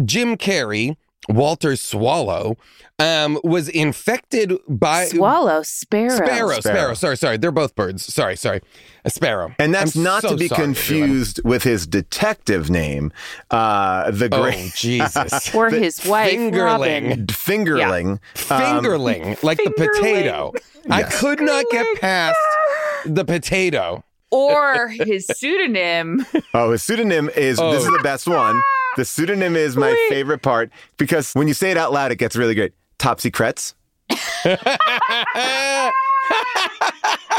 Jim 0.05 0.37
Carrey, 0.37 0.97
Walter 1.29 1.75
Swallow, 1.77 2.57
um, 2.99 3.39
was 3.43 3.69
infected 3.69 4.53
by 4.69 5.07
Swallow, 5.07 5.63
sparrow. 5.63 6.11
Sparrow, 6.11 6.49
Sparrow. 6.49 6.61
Sparrow. 6.61 6.95
Sorry, 6.95 7.17
sorry. 7.17 7.37
They're 7.39 7.51
both 7.51 7.75
birds. 7.75 8.05
Sorry, 8.13 8.37
sorry. 8.37 8.61
A 9.07 9.11
sparrow. 9.11 9.55
and 9.59 9.75
that's 9.75 9.97
I'm 9.97 10.03
not 10.03 10.23
so 10.23 10.31
to 10.31 10.37
be 10.37 10.49
sorry, 10.49 10.57
everyone. 10.63 10.75
confused 10.75 11.41
with 11.45 11.63
his 11.63 11.87
detective 11.87 12.71
name 12.71 13.13
uh 13.51 14.11
the 14.11 14.29
Oh, 14.33 14.43
great 14.43 14.73
Jesus. 14.75 15.55
Or 15.55 15.69
his 15.71 16.05
wife, 16.07 16.33
fingerling. 16.33 17.09
Robin. 17.11 17.27
fingerling 17.27 18.11
um, 18.13 18.19
Fingerling, 18.85 19.43
like 19.43 19.59
the 19.59 19.71
fingerling. 19.71 19.95
potato. 19.97 20.53
I 20.91 21.03
could 21.03 21.41
not 21.41 21.65
get 21.71 22.01
past 22.01 22.39
the 23.07 23.25
potato. 23.25 24.05
Or 24.31 24.89
his 24.89 25.27
pseudonym. 25.27 26.25
Oh, 26.55 26.71
his 26.73 26.83
pseudonym 26.83 27.29
is 27.31 27.59
this 27.59 27.83
is 27.83 27.89
Oh. 27.89 27.97
the 27.97 28.03
best 28.03 28.27
one. 28.29 28.61
The 28.97 29.05
pseudonym 29.05 29.57
is 29.57 29.77
my 29.77 29.91
Wait. 29.93 30.09
favorite 30.09 30.43
part 30.43 30.71
because 30.97 31.33
when 31.33 31.49
you 31.49 31.55
say 31.55 31.71
it 31.71 31.77
out 31.77 31.93
loud, 31.93 32.13
it 32.13 32.17
gets 32.17 32.37
really 32.37 32.55
great. 32.55 32.73
Top 32.99 33.21
Secrets, 33.21 33.75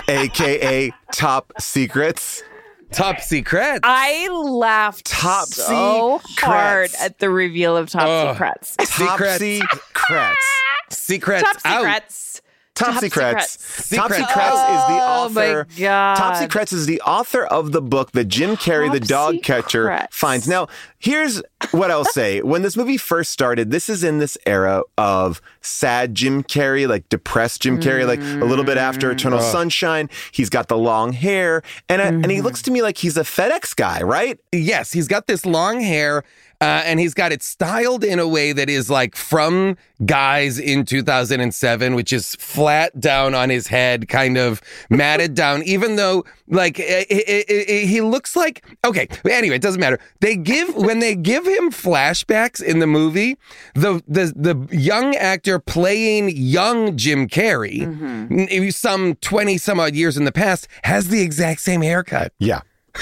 aka 0.07 0.91
Top 1.11 1.53
Secrets. 1.59 2.43
Top 2.91 3.19
secret. 3.19 3.79
I 3.83 4.27
laughed 4.29 5.05
Top 5.05 5.47
so 5.47 6.21
hard 6.37 6.91
at 7.01 7.19
the 7.19 7.29
reveal 7.29 7.75
of 7.75 7.89
Top 7.89 8.07
Ugh. 8.07 8.35
Secrets. 8.35 8.75
Top 8.77 9.19
Secrets. 9.19 9.43
Secrets. 9.43 10.61
Secrets 10.91 11.43
Top 11.43 11.57
out. 11.65 11.81
Secrets. 11.81 12.41
Top, 12.75 12.93
Top 12.93 13.01
Secrets. 13.01 13.57
Secrets. 13.63 13.89
Top 13.89 14.11
Secrets. 14.11 14.29
Secrets 14.29 14.51
is 14.51 14.83
the 14.87 15.05
Oh, 15.15 15.29
my 15.29 15.47
author. 15.47 15.67
God. 15.79 16.15
Top 16.15 16.35
Secrets 16.35 16.73
is 16.73 16.85
the 16.85 16.99
author 17.01 17.45
of 17.45 17.71
the 17.71 17.81
book 17.81 18.11
that 18.11 18.25
Jim 18.25 18.57
Carrey, 18.57 18.91
the 18.91 18.99
Top 18.99 19.07
dog 19.07 19.43
catcher, 19.43 19.83
Secrets. 19.83 20.17
finds. 20.17 20.47
Now, 20.47 20.67
here's 20.99 21.41
what 21.71 21.89
I'll 21.89 22.03
say. 22.03 22.41
When 22.41 22.63
this 22.63 22.75
movie 22.75 22.97
first 22.97 23.31
started, 23.31 23.71
this 23.71 23.87
is 23.87 24.03
in 24.03 24.19
this 24.19 24.37
era 24.45 24.83
of 24.97 25.41
sad 25.61 26.15
Jim 26.15 26.43
Carrey, 26.43 26.85
like 26.87 27.07
depressed 27.07 27.61
Jim 27.61 27.79
Carrey, 27.79 28.05
like 28.05 28.19
a 28.19 28.45
little 28.45 28.65
bit 28.65 28.77
after 28.77 29.09
Eternal 29.09 29.39
mm. 29.39 29.51
Sunshine. 29.51 30.09
He's 30.31 30.49
got 30.49 30.67
the 30.67 30.77
long 30.77 31.13
hair, 31.13 31.63
and 31.87 32.01
I, 32.01 32.07
and 32.07 32.25
he 32.25 32.37
mm-hmm. 32.37 32.45
looks 32.45 32.61
to 32.63 32.71
me 32.71 32.81
like 32.81 32.97
he's 32.97 33.15
a 33.15 33.23
FedEx 33.23 33.73
guy, 33.75 34.01
right? 34.01 34.37
Yes, 34.51 34.91
he's 34.91 35.07
got 35.07 35.27
this 35.27 35.45
long 35.45 35.79
hair. 35.79 36.23
Uh, 36.65 36.81
and 36.83 36.99
he's 36.99 37.13
got 37.13 37.31
it 37.31 37.43
styled 37.43 38.03
in 38.03 38.17
a 38.17 38.27
way 38.27 38.51
that 38.51 38.71
is 38.71 38.89
like 38.89 39.15
from 39.15 39.77
guys 40.03 40.57
in 40.57 40.83
2007, 40.83 41.93
which 41.93 42.11
is 42.11 42.33
flat 42.37 42.99
down 42.99 43.35
on 43.35 43.51
his 43.51 43.67
head, 43.67 44.07
kind 44.07 44.35
of 44.35 44.63
matted 44.89 45.35
down, 45.35 45.61
even 45.61 45.95
though 45.95 46.25
like 46.47 46.79
it, 46.79 47.05
it, 47.07 47.45
it, 47.47 47.85
he 47.85 48.01
looks 48.01 48.35
like, 48.35 48.65
okay, 48.83 49.07
anyway, 49.29 49.57
it 49.57 49.61
doesn't 49.61 49.79
matter. 49.79 49.99
They 50.21 50.35
give, 50.35 50.73
when 50.75 51.01
they 51.01 51.13
give 51.13 51.45
him 51.45 51.69
flashbacks 51.69 52.63
in 52.63 52.79
the 52.79 52.87
movie, 52.87 53.37
the, 53.75 54.01
the, 54.07 54.33
the 54.35 54.75
young 54.75 55.15
actor 55.15 55.59
playing 55.59 56.31
young 56.35 56.97
Jim 56.97 57.29
Carrey, 57.29 57.81
mm-hmm. 57.81 58.39
n- 58.39 58.71
some 58.71 59.13
20 59.17 59.59
some 59.59 59.79
odd 59.79 59.93
years 59.93 60.17
in 60.17 60.25
the 60.25 60.31
past, 60.31 60.67
has 60.83 61.09
the 61.09 61.21
exact 61.21 61.59
same 61.59 61.83
haircut. 61.83 62.33
Yeah. 62.39 62.61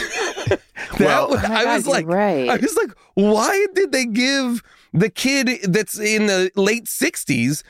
That 0.75 0.99
Well- 0.99 1.29
was- 1.29 1.43
Oh 1.43 1.53
I 1.53 1.75
was 1.75 1.87
like, 1.87 2.07
right. 2.07 2.49
I 2.49 2.57
was 2.57 2.75
like, 2.75 2.91
why 3.15 3.65
did 3.75 3.91
they 3.91 4.05
give 4.05 4.63
the 4.93 5.09
kid 5.09 5.49
that's 5.63 5.99
in 5.99 6.27
the 6.27 6.51
late 6.55 6.85
'60s 6.85 7.63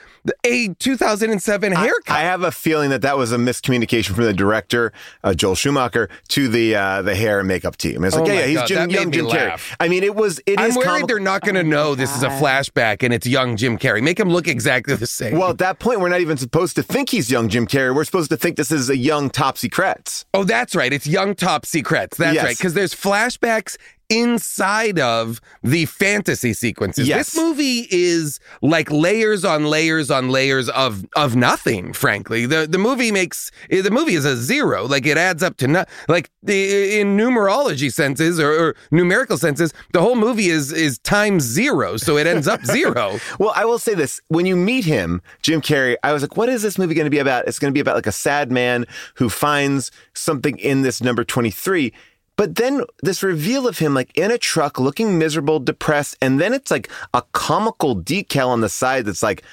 a 0.46 0.70
2007 0.76 1.72
haircut? 1.74 2.10
I, 2.16 2.22
have 2.22 2.44
a 2.44 2.52
feeling 2.52 2.90
that 2.92 3.02
that 3.02 3.18
was 3.18 3.32
a 3.32 3.38
miscommunication 3.38 4.16
from 4.16 4.24
the 4.26 4.34
director, 4.34 4.92
uh, 5.24 5.34
Joel 5.34 5.56
Schumacher, 5.56 6.10
to 6.30 6.48
the 6.48 6.76
uh, 6.76 7.02
the 7.02 7.16
hair 7.16 7.40
and 7.40 7.48
makeup 7.48 7.78
team. 7.78 8.04
It's 8.04 8.16
like, 8.16 8.26
Oh 8.26 8.28
yeah, 8.28 8.40
yeah, 8.42 8.46
he's 8.48 8.58
God, 8.58 8.68
Jim, 8.68 8.90
young 8.90 9.12
Jim 9.12 9.26
laugh. 9.26 9.70
Carrey. 9.70 9.76
I 9.80 9.88
mean, 9.88 10.04
it 10.04 10.16
was. 10.16 10.40
It 10.46 10.60
I'm 10.60 10.70
is 10.70 10.76
worried 10.78 10.86
comical. 10.86 11.08
they're 11.08 11.20
not 11.20 11.42
going 11.42 11.56
to 11.56 11.64
know 11.64 11.96
this 11.96 12.16
is 12.16 12.24
a 12.24 12.30
flashback 12.30 13.04
and 13.04 13.14
it's 13.14 13.26
young 13.28 13.58
Jim 13.58 13.78
Carrey. 13.78 14.02
Make 14.02 14.20
him 14.20 14.30
look 14.30 14.48
exactly 14.48 14.96
the 14.96 15.08
same. 15.08 15.38
Well, 15.38 15.50
at 15.52 15.58
that 15.60 15.80
point, 15.80 16.00
we're 16.00 16.10
not 16.10 16.22
even 16.22 16.38
supposed 16.38 16.76
to 16.76 16.84
think 16.84 17.10
he's 17.10 17.30
young 17.32 17.50
Jim 17.50 17.68
Carrey. 17.68 17.94
We're 17.96 18.04
supposed 18.06 18.30
to 18.32 18.38
think 18.38 18.58
this 18.58 18.72
is 18.72 18.90
a 18.90 18.98
young 18.98 19.30
Top 19.30 19.58
Secrets. 19.58 20.26
oh, 20.34 20.44
that's 20.44 20.76
right. 20.76 20.92
It's 20.94 21.08
young 21.08 21.36
top 21.36 21.66
secrets. 21.66 22.18
That's 22.18 22.36
Yes. 22.36 22.44
right. 22.44 22.58
Because 22.58 22.74
there's 22.74 22.94
flashbacks 22.94 23.78
inside 24.14 25.00
of 25.00 25.42
the 25.64 25.86
fantasy 25.86 26.54
sequences. 26.54 27.08
Yes. 27.08 27.34
This 27.34 27.42
movie 27.42 27.88
is 27.90 28.40
like 28.62 28.92
layers 28.92 29.44
on 29.44 29.66
layers 29.66 30.12
on 30.12 30.30
layers 30.30 30.70
of 30.70 31.06
of 31.16 31.36
nothing. 31.36 31.94
Frankly, 31.94 32.46
the 32.46 32.68
the 32.68 32.78
movie 32.78 33.12
makes 33.12 33.52
the 33.70 33.90
movie 33.92 34.16
is 34.16 34.26
a 34.26 34.38
zero. 34.38 34.86
Like 34.86 35.06
it 35.06 35.18
adds 35.18 35.42
up 35.42 35.58
to 35.58 35.68
not 35.68 35.90
like 36.08 36.30
the, 36.44 37.00
in 37.00 37.18
numerology 37.18 37.92
senses 37.92 38.40
or, 38.40 38.52
or 38.52 38.76
numerical 38.92 39.38
senses. 39.38 39.74
The 39.94 40.02
whole 40.02 40.16
movie 40.16 40.50
is 40.50 40.72
is 40.72 41.00
times 41.00 41.44
zero, 41.44 41.98
so 41.98 42.18
it 42.18 42.28
ends 42.28 42.48
up 42.48 42.64
zero. 42.66 43.20
Well, 43.40 43.54
I 43.56 43.66
will 43.66 43.80
say 43.80 43.96
this: 43.96 44.22
when 44.28 44.46
you 44.46 44.56
meet 44.56 44.86
him, 44.86 45.22
Jim 45.42 45.62
Carrey, 45.62 45.96
I 46.04 46.14
was 46.14 46.22
like, 46.22 46.38
"What 46.38 46.50
is 46.50 46.62
this 46.62 46.78
movie 46.78 46.94
going 46.94 47.06
to 47.06 47.12
be 47.12 47.18
about?" 47.18 47.48
It's 47.48 47.58
going 47.58 47.72
to 47.72 47.74
be 47.74 47.80
about 47.80 47.96
like 47.96 48.08
a 48.08 48.12
sad 48.12 48.52
man 48.52 48.86
who 49.16 49.30
finds 49.30 49.92
something 50.14 50.58
in 50.60 50.84
this 50.84 51.02
number 51.02 51.24
twenty-three. 51.24 51.94
But 52.36 52.56
then 52.56 52.84
this 53.04 53.22
reveal 53.24 53.68
of 53.68 53.78
him 53.80 53.94
like 53.94 54.16
in 54.18 54.32
a 54.32 54.38
truck, 54.38 54.80
looking 54.80 55.20
miserable, 55.20 55.60
depressed, 55.60 56.18
and 56.22 56.40
then 56.42 56.54
it's 56.54 56.72
like 56.72 56.90
a 57.14 57.22
comical 57.34 57.96
decal 57.96 58.48
on 58.50 58.62
the 58.62 58.70
side 58.70 59.06
that's 59.06 59.22
like, 59.24 59.44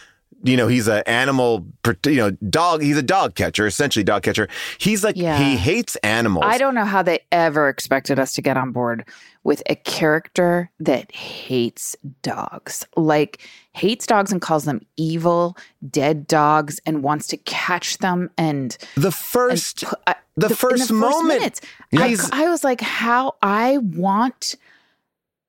you 0.42 0.56
know, 0.56 0.68
he's 0.68 0.88
an 0.88 1.02
animal, 1.06 1.66
you 2.06 2.16
know, 2.16 2.30
dog. 2.48 2.80
He's 2.80 2.96
a 2.96 3.02
dog 3.02 3.34
catcher, 3.34 3.66
essentially 3.66 4.02
dog 4.02 4.22
catcher. 4.22 4.48
He's 4.78 5.04
like 5.04 5.14
Yeah. 5.16 5.36
he 5.36 5.56
hates 5.58 5.96
animals. 5.96 6.46
I 6.48 6.56
don't 6.56 6.74
know 6.74 6.86
how 6.86 7.02
they 7.02 7.20
ever 7.30 7.68
expected 7.68 8.18
us 8.18 8.32
to 8.32 8.42
get 8.42 8.56
on 8.56 8.72
board 8.72 9.04
with 9.44 9.62
a 9.68 9.74
character 9.74 10.70
that 10.80 11.12
hates 11.14 11.94
dogs. 12.22 12.86
Like 12.96 13.46
hates 13.72 14.06
dogs 14.06 14.32
and 14.32 14.40
calls 14.40 14.64
them 14.64 14.80
evil, 14.96 15.58
dead 15.90 16.26
dogs 16.26 16.80
and 16.86 17.02
wants 17.02 17.26
to 17.28 17.36
catch 17.36 17.98
them 17.98 18.30
and 18.38 18.78
the 18.96 19.12
first, 19.12 19.84
pu- 19.84 19.96
I- 20.06 20.14
the, 20.40 20.48
in 20.48 20.54
first 20.54 20.92
moment. 20.92 21.40
minutes. 21.40 21.60
I, 21.96 22.16
I 22.32 22.48
was 22.48 22.64
like, 22.64 22.80
how 22.80 23.36
I 23.42 23.78
want. 23.78 24.56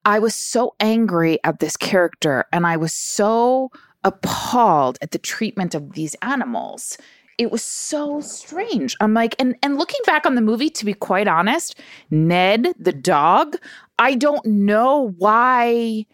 I 0.04 0.18
was 0.18 0.34
so 0.34 0.74
angry 0.80 1.38
at 1.44 1.60
this 1.60 1.76
character, 1.76 2.44
and 2.52 2.66
I 2.66 2.76
was 2.76 2.92
so 2.92 3.70
appalled 4.04 4.98
at 5.00 5.12
the 5.12 5.18
treatment 5.18 5.74
of 5.74 5.92
these 5.92 6.16
animals. 6.22 6.98
It 7.38 7.50
was 7.50 7.62
so 7.62 8.20
strange. 8.20 8.96
I'm 9.00 9.14
like, 9.14 9.34
and 9.38 9.56
and 9.62 9.78
looking 9.78 10.00
back 10.04 10.26
on 10.26 10.34
the 10.34 10.40
movie, 10.40 10.70
to 10.70 10.84
be 10.84 10.94
quite 10.94 11.28
honest, 11.28 11.78
Ned 12.10 12.74
the 12.78 12.92
dog, 12.92 13.56
I 13.98 14.14
don't 14.14 14.44
know 14.44 15.14
why. 15.18 16.06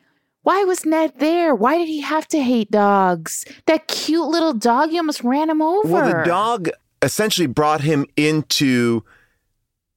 Why 0.43 0.65
was 0.65 0.87
Ned 0.87 1.13
there? 1.19 1.55
Why 1.55 1.77
did 1.77 1.89
he 1.89 2.01
have 2.01 2.27
to 2.29 2.43
hate 2.43 2.71
dogs? 2.71 3.45
That 3.67 3.89
cute 3.89 4.29
little 4.29 4.55
dog, 4.55 4.93
you 4.93 4.99
almost 4.99 5.23
ran 5.23 5.51
him 5.51 5.61
over. 5.61 5.89
Well, 5.89 6.07
the 6.07 6.25
dog 6.25 6.71
essentially 7.03 7.47
brought 7.47 7.81
him 7.83 8.07
into 8.17 9.03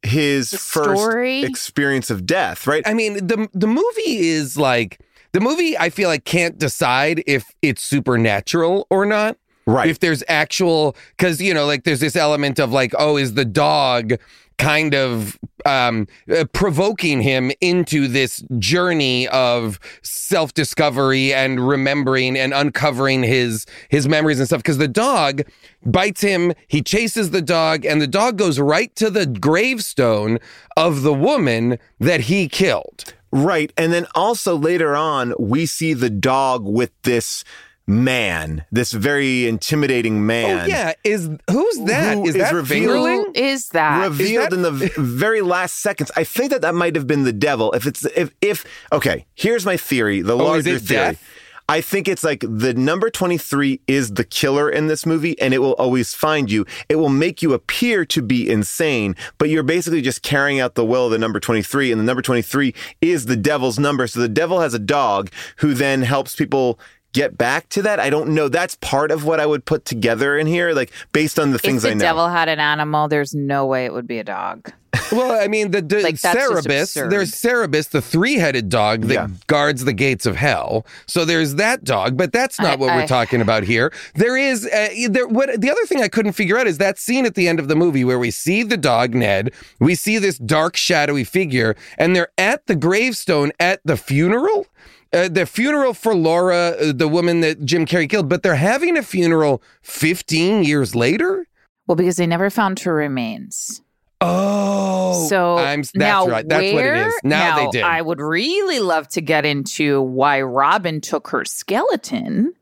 his 0.04 0.52
The 0.52 0.58
first 0.58 1.02
story? 1.02 1.44
experience 1.44 2.10
of 2.10 2.26
death, 2.26 2.66
right? 2.68 2.84
I 2.86 2.94
mean, 2.94 3.26
the 3.28 3.48
the 3.54 3.68
movie 3.68 4.18
is 4.30 4.58
like 4.58 5.00
the 5.34 5.40
movie. 5.40 5.78
I 5.78 5.90
feel 5.90 6.10
like 6.10 6.26
can't 6.26 6.58
decide 6.58 7.24
if 7.28 7.52
it's 7.62 7.84
supernatural 7.84 8.88
or 8.90 9.06
not. 9.06 9.38
right. 9.68 9.90
If 9.90 10.00
there's 10.00 10.24
actual, 10.28 10.96
because 11.18 11.42
you 11.42 11.54
know, 11.54 11.66
like 11.66 11.84
there's 11.84 12.00
this 12.00 12.16
element 12.16 12.60
of 12.60 12.72
like, 12.72 12.94
oh, 12.98 13.18
is 13.18 13.36
the 13.36 13.46
dog 13.46 14.14
kind 14.62 14.94
of 14.94 15.40
um, 15.66 16.08
uh, 16.32 16.46
provoking 16.54 17.22
him 17.22 17.52
into 17.62 18.08
this 18.08 18.44
journey 18.60 19.28
of 19.30 19.80
self 20.04 20.54
discovery 20.54 21.34
and 21.34 21.68
remembering 21.68 22.38
and 22.38 22.54
uncovering 22.54 23.24
his 23.24 23.66
his 23.90 24.08
memories 24.08 24.40
and 24.40 24.48
stuff. 24.48 24.60
Because 24.60 24.78
the 24.78 24.88
dog 24.88 25.42
bites 25.84 26.22
him, 26.22 26.54
he 26.68 26.82
chases 26.82 27.32
the 27.32 27.42
dog, 27.42 27.86
and 27.86 28.02
the 28.02 28.08
dog 28.08 28.38
goes 28.38 28.60
right 28.60 28.96
to 28.96 29.10
the 29.10 29.26
gravestone 29.26 30.38
of 30.78 31.02
the 31.02 31.14
woman 31.14 31.80
that 32.00 32.22
he 32.22 32.48
killed. 32.48 33.14
Right. 33.32 33.72
And 33.78 33.92
then 33.92 34.08
also 34.14 34.58
later 34.58 34.96
on, 34.96 35.34
we 35.40 35.66
see 35.66 35.94
the 35.94 36.10
dog 36.10 36.66
with 36.66 36.92
this 37.04 37.44
man, 37.92 38.66
this 38.72 38.92
very 38.92 39.48
intimidating 39.48 40.18
oh, 40.18 40.22
man. 40.22 40.62
Oh 40.62 40.66
yeah, 40.66 40.94
is 41.04 41.30
who's 41.50 41.78
that? 41.86 42.16
Who 42.16 42.24
is 42.26 42.36
is 42.36 42.42
that 42.42 42.54
revealed- 42.54 42.90
Fingerling? 42.96 43.26
Who 43.26 43.32
is 43.36 43.70
that? 43.70 44.04
revealed 44.08 44.52
that- 44.52 44.54
in 44.54 44.62
the 44.64 44.72
very 44.98 45.42
last 45.42 45.80
seconds. 45.80 46.12
I 46.16 46.24
think 46.24 46.52
that 46.52 46.62
that 46.62 46.74
might 46.76 46.96
have 46.96 47.08
been 47.08 47.24
the 47.24 47.34
devil. 47.34 47.72
If 47.74 47.86
it's 47.86 48.06
if 48.16 48.32
if 48.42 48.66
okay, 48.92 49.26
here's 49.36 49.66
my 49.66 49.78
theory. 49.78 50.22
The 50.22 50.34
Oh, 50.34 50.38
larger 50.38 50.80
theory. 50.80 51.00
death? 51.14 51.24
I 51.70 51.80
think 51.80 52.10
it's 52.10 52.24
like 52.24 52.44
the 52.46 52.74
number 52.74 53.10
23 53.10 53.80
is 53.88 54.16
the 54.16 54.26
killer 54.26 54.70
in 54.70 54.88
this 54.88 55.06
movie 55.06 55.40
and 55.40 55.54
it 55.54 55.60
will 55.60 55.74
always 55.74 56.14
find 56.14 56.52
you. 56.52 56.66
It 56.90 56.98
will 56.98 57.08
make 57.08 57.42
you 57.42 57.54
appear 57.54 58.04
to 58.08 58.22
be 58.22 58.50
insane, 58.50 59.16
but 59.38 59.48
you're 59.48 59.64
basically 59.64 60.02
just 60.02 60.22
carrying 60.22 60.60
out 60.60 60.76
the 60.76 60.84
will 60.84 61.06
of 61.06 61.12
the 61.12 61.18
number 61.18 61.40
23 61.40 61.90
and 61.94 62.02
the 62.02 62.04
number 62.04 62.22
23 62.22 62.74
is 63.00 63.28
the 63.28 63.38
devil's 63.38 63.80
number. 63.80 64.06
So 64.08 64.20
the 64.20 64.28
devil 64.28 64.60
has 64.60 64.74
a 64.74 64.80
dog 64.80 65.30
who 65.58 65.74
then 65.74 66.02
helps 66.02 66.36
people 66.36 66.78
get 67.14 67.38
back 67.38 67.70
to 67.70 67.82
that. 67.84 68.00
I 68.00 68.10
don't 68.10 68.30
know. 68.30 68.48
That's 68.50 68.76
part 68.76 69.12
of 69.12 69.26
what 69.26 69.40
I 69.40 69.46
would 69.46 69.66
put 69.66 69.86
together 69.86 70.38
in 70.38 70.48
here, 70.48 70.74
like 70.74 70.92
based 71.14 71.40
on 71.40 71.52
the 71.52 71.60
things 71.60 71.84
the 71.84 71.90
I 71.90 71.92
know. 71.92 71.96
If 71.96 72.00
the 72.00 72.06
devil 72.06 72.30
had 72.30 72.50
an 72.50 72.60
animal, 72.60 73.08
there's 73.08 73.34
no 73.34 73.66
way 73.66 73.86
it 73.86 73.94
would 73.94 74.08
be 74.08 74.20
a 74.20 74.24
dog. 74.24 74.72
Well, 75.12 75.42
I 75.44 75.50
mean, 75.50 75.72
the, 75.72 75.82
the 75.82 76.02
Like, 76.04 76.22
that's 76.22 76.40
Cerberus, 76.40 76.94
there's 76.94 77.34
Cerberus, 77.34 77.88
the 77.88 78.02
three 78.02 78.36
headed 78.36 78.70
dog 78.70 79.04
that 79.08 79.14
Yeah. 79.14 79.28
guards 79.48 79.84
the 79.84 79.92
gates 79.92 80.26
of 80.26 80.38
hell. 80.38 80.86
So 81.06 81.26
there's 81.26 81.56
that 81.56 81.84
dog, 81.84 82.16
but 82.16 82.32
that's 82.32 82.58
not 82.60 82.74
I- 82.74 82.76
what 82.78 82.96
we're 82.96 83.08
talking 83.08 83.42
about 83.42 83.64
here. 83.64 83.92
There 84.16 84.38
is, 84.38 84.66
uh, 84.68 84.88
there, 85.10 85.28
what 85.28 85.60
the 85.60 85.70
other 85.70 85.86
thing 85.86 86.02
I 86.02 86.08
couldn't 86.08 86.32
figure 86.32 86.58
out 86.58 86.66
is 86.66 86.78
that 86.78 86.98
scene 86.98 87.26
at 87.26 87.36
the 87.36 87.50
end 87.50 87.60
of 87.60 87.68
the 87.68 87.76
movie 87.76 88.06
where 88.06 88.20
we 88.20 88.32
see 88.32 88.64
the 88.64 88.78
dog, 88.78 89.14
Ned, 89.14 89.52
we 89.82 89.96
see 89.96 90.18
this 90.18 90.38
dark, 90.38 90.78
shadowy 90.78 91.26
figure, 91.26 91.76
and 91.98 92.16
they're 92.16 92.32
at 92.38 92.68
the 92.68 92.76
gravestone 92.76 93.52
at 93.60 93.82
the 93.84 93.98
funeral. 93.98 94.66
Uh, 95.14 95.28
the 95.28 95.46
funeral 95.46 95.94
for 95.94 96.16
Laura, 96.16 96.70
uh, 96.70 96.94
the 96.94 97.08
woman 97.08 97.42
that 97.42 97.66
Jim 97.66 97.86
Carrey 97.86 98.10
killed, 98.10 98.30
but 98.30 98.44
they're 98.44 98.56
having 98.56 98.98
a 98.98 99.04
funeral 99.04 99.62
15 99.82 100.64
years 100.64 100.96
later. 100.96 101.48
Well, 101.86 101.98
because 101.98 102.16
they 102.16 102.28
never 102.28 102.50
found 102.50 102.80
her 102.80 102.96
remains. 102.96 103.82
Oh, 104.22 105.28
so 105.28 105.58
I'm, 105.58 105.80
that's 105.80 105.96
now 105.96 106.28
right. 106.28 106.48
That's 106.48 106.72
what 106.72 106.76
where, 106.76 106.96
it 106.96 107.08
is. 107.08 107.14
Now, 107.24 107.58
they 107.58 107.68
did. 107.72 107.84
I 107.84 108.02
would 108.02 108.22
really 108.22 108.80
love 108.80 109.08
to 109.10 109.22
get 109.22 109.46
into 109.46 110.02
why 110.02 110.42
Robin 110.42 111.02
took 111.02 111.28
her 111.30 111.44
skeleton 111.44 112.54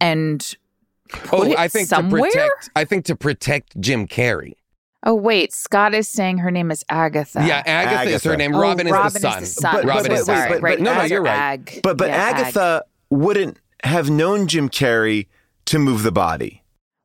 and 0.00 0.56
put 1.08 1.40
oh, 1.40 1.42
it 1.42 1.58
I 1.58 1.66
think 1.66 1.88
somewhere. 1.88 2.22
to 2.22 2.30
protect. 2.30 2.70
I 2.76 2.84
think 2.84 3.04
to 3.06 3.16
protect 3.16 3.80
Jim 3.80 4.06
Carrey. 4.06 4.54
Oh 5.04 5.14
wait, 5.14 5.52
Scott 5.54 5.94
is 5.94 6.08
saying 6.08 6.38
her 6.38 6.50
name 6.50 6.70
is 6.70 6.84
Agatha. 6.90 7.42
Yeah, 7.46 7.62
Agatha, 7.64 8.10
is 8.10 8.22
her 8.24 8.32
Agatha. 8.32 8.36
name. 8.36 8.54
Oh, 8.54 8.60
Robin, 8.60 8.86
Robin 8.88 9.06
is 9.08 9.12
the 9.14 9.20
son. 9.30 9.42
Is 9.42 9.54
the 9.54 9.60
son. 9.62 9.74
But- 9.76 9.84
Robin 9.86 10.02
but- 10.04 10.12
is 10.12 10.26
but- 10.26 10.26
the 10.26 10.32
wait, 10.32 10.38
son. 10.40 10.48
but- 10.50 10.62
right. 10.62 10.80
no, 10.80 10.94
no, 10.94 11.02
you're 11.04 11.22
right. 11.22 11.34
Ag. 11.38 11.80
But 11.82 11.96
but 11.96 12.08
Yeah, 12.08 12.16
Ag. 12.16 12.34
Agatha 12.36 12.84
wouldn't 13.08 13.56
have 13.84 14.10
known 14.10 14.46
Jim 14.46 14.68
Carrey 14.68 15.26
to 15.66 15.78
move 15.78 16.02
the 16.02 16.12
body. 16.12 16.58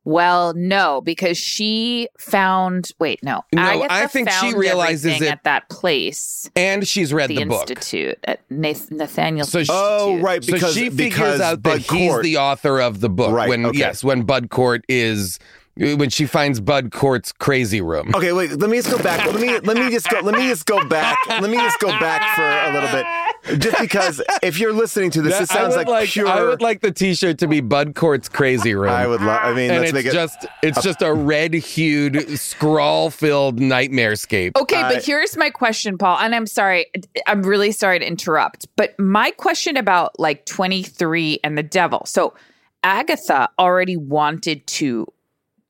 Well, 0.04 0.52
no, 0.54 1.00
because 1.00 1.36
she 1.36 2.06
found. 2.16 2.92
Wait, 3.00 3.24
no. 3.24 3.42
No, 3.52 3.60
Agatha 3.62 3.86
I 3.92 4.06
think 4.06 4.30
she 4.30 4.54
realizes 4.54 5.20
it- 5.20 5.28
at 5.28 5.42
that 5.44 5.68
place, 5.68 6.48
And 6.54 6.86
she's 6.86 7.12
read 7.12 7.28
the, 7.28 7.36
the, 7.38 7.46
book. 7.46 7.68
institute 7.70 8.16
at 8.22 8.40
Nath- 8.48 8.90
Nathaniel. 8.92 9.46
Oh, 9.46 9.48
so 9.48 9.64
she- 9.64 9.70
Oh, 9.72 10.18
right, 10.20 10.44
because 10.46 10.74
so 10.74 10.78
she 10.80 10.90
figures 10.90 10.96
because 11.14 11.40
out 11.40 11.60
Bud 11.62 11.80
that 11.80 11.90
he's 11.92 12.20
the 12.20 12.36
author 12.36 12.80
of 12.80 13.00
the 13.00 13.08
book. 13.08 13.32
Right, 13.32 13.48
When 13.48 13.66
okay. 13.66 13.78
yes, 13.78 14.04
when 14.04 14.22
Bud 14.22 14.48
Court 14.50 14.84
is 14.88 15.40
when 15.76 16.08
she 16.10 16.24
finds 16.26 16.60
Bud 16.60 16.90
Court's 16.90 17.32
crazy 17.32 17.80
room. 17.80 18.12
Okay, 18.14 18.32
wait. 18.32 18.52
Let 18.52 18.70
me 18.70 18.78
just 18.78 18.90
go 18.90 19.02
back. 19.02 19.26
Let 19.26 19.40
me 19.40 19.58
let 19.60 19.76
me 19.76 19.90
just 19.90 20.08
go. 20.08 20.20
Let 20.20 20.34
me 20.34 20.48
just 20.48 20.64
go 20.66 20.84
back. 20.88 21.18
Let 21.28 21.50
me 21.50 21.56
just 21.58 21.78
go 21.80 21.88
back 21.88 22.34
for 22.34 22.42
a 22.42 22.72
little 22.72 22.90
bit, 22.90 23.60
just 23.60 23.78
because 23.80 24.22
if 24.42 24.58
you're 24.58 24.72
listening 24.72 25.10
to 25.10 25.22
this, 25.22 25.34
That- 25.34 25.42
it 25.42 25.48
sounds 25.48 25.74
I 25.74 25.78
would 25.78 25.88
like, 25.88 26.08
pure. 26.08 26.26
I 26.28 26.42
would 26.42 26.62
like 26.62 26.80
the 26.80 26.90
T-shirt 26.92 27.38
to 27.38 27.48
be 27.48 27.60
Bud 27.60 27.94
Court's 27.94 28.28
crazy 28.28 28.74
room. 28.74 28.90
I 28.90 29.06
would 29.06 29.20
love. 29.20 29.40
I 29.42 29.52
mean, 29.52 29.70
and 29.70 29.80
let's 29.80 29.90
it's 29.90 29.92
make 29.94 30.06
it. 30.06 30.12
just 30.12 30.46
it's 30.62 30.82
just 30.82 31.02
a 31.02 31.12
red 31.12 31.52
hued 31.52 32.38
scrawl 32.38 33.10
filled 33.10 33.60
nightmare 33.60 34.16
scape. 34.16 34.56
Okay, 34.56 34.76
I- 34.80 34.94
but 34.94 35.04
here's 35.04 35.36
my 35.36 35.50
question, 35.50 35.98
Paul. 35.98 36.18
And 36.20 36.34
I'm 36.34 36.46
sorry, 36.46 36.86
I'm 37.26 37.42
really 37.42 37.72
sorry 37.72 37.98
to 37.98 38.06
interrupt. 38.06 38.66
But 38.76 38.98
my 38.98 39.30
question 39.32 39.76
about 39.76 40.18
like 40.18 40.46
23 40.46 41.40
and 41.44 41.58
the 41.58 41.62
devil. 41.62 42.02
So 42.06 42.34
Agatha 42.82 43.48
already 43.58 43.96
wanted 43.96 44.66
to 44.68 45.06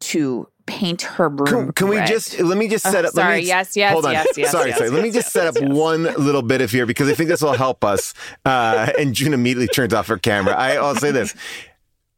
to 0.06 0.48
paint 0.66 1.02
her 1.02 1.28
room. 1.28 1.46
Can, 1.46 1.72
can 1.72 1.88
we 1.88 2.00
just 2.04 2.40
let 2.40 2.58
me 2.58 2.66
just 2.68 2.84
set 2.84 3.04
Oh, 3.04 3.08
up? 3.08 3.14
let 3.14 3.22
sorry, 3.22 3.40
me, 3.40 3.46
yes, 3.46 3.76
yes, 3.76 3.92
hold 3.92 4.06
on. 4.06 4.12
yes, 4.12 4.26
yes, 4.36 4.50
Sorry, 4.50 4.70
yes, 4.70 4.78
sorry. 4.78 4.90
let 4.90 5.02
me 5.02 5.08
yes, 5.08 5.14
just 5.14 5.32
set 5.32 5.46
up 5.46 5.62
one 5.62 6.02
little 6.02 6.42
bit 6.42 6.60
of 6.60 6.70
here 6.72 6.86
because 6.86 7.08
I 7.08 7.14
think 7.14 7.28
this 7.28 7.40
will 7.40 7.52
help 7.54 7.84
us. 7.84 8.14
Uh, 8.44 8.90
and 8.98 9.14
June 9.14 9.32
immediately 9.32 9.68
turns 9.68 9.94
off 9.94 10.08
her 10.08 10.18
camera. 10.18 10.54
I, 10.54 10.74
I'll 10.76 10.96
say 10.96 11.12
this. 11.12 11.34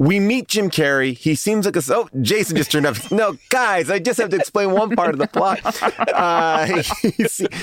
We 0.01 0.20
meet 0.20 0.46
Jim 0.46 0.70
Carrey. 0.70 1.18
He 1.18 1.35
seems 1.35 1.66
like 1.66 1.74
a. 1.74 1.83
Oh, 1.90 2.09
Jason 2.22 2.57
just 2.57 2.70
turned 2.70 2.87
off. 2.87 3.11
No, 3.11 3.37
guys, 3.48 3.90
I 3.90 3.98
just 3.98 4.20
have 4.20 4.31
to 4.31 4.37
explain 4.37 4.70
one 4.70 4.94
part 4.94 5.11
of 5.11 5.18
the 5.18 5.27
plot. 5.27 5.59
Uh, 6.18 6.83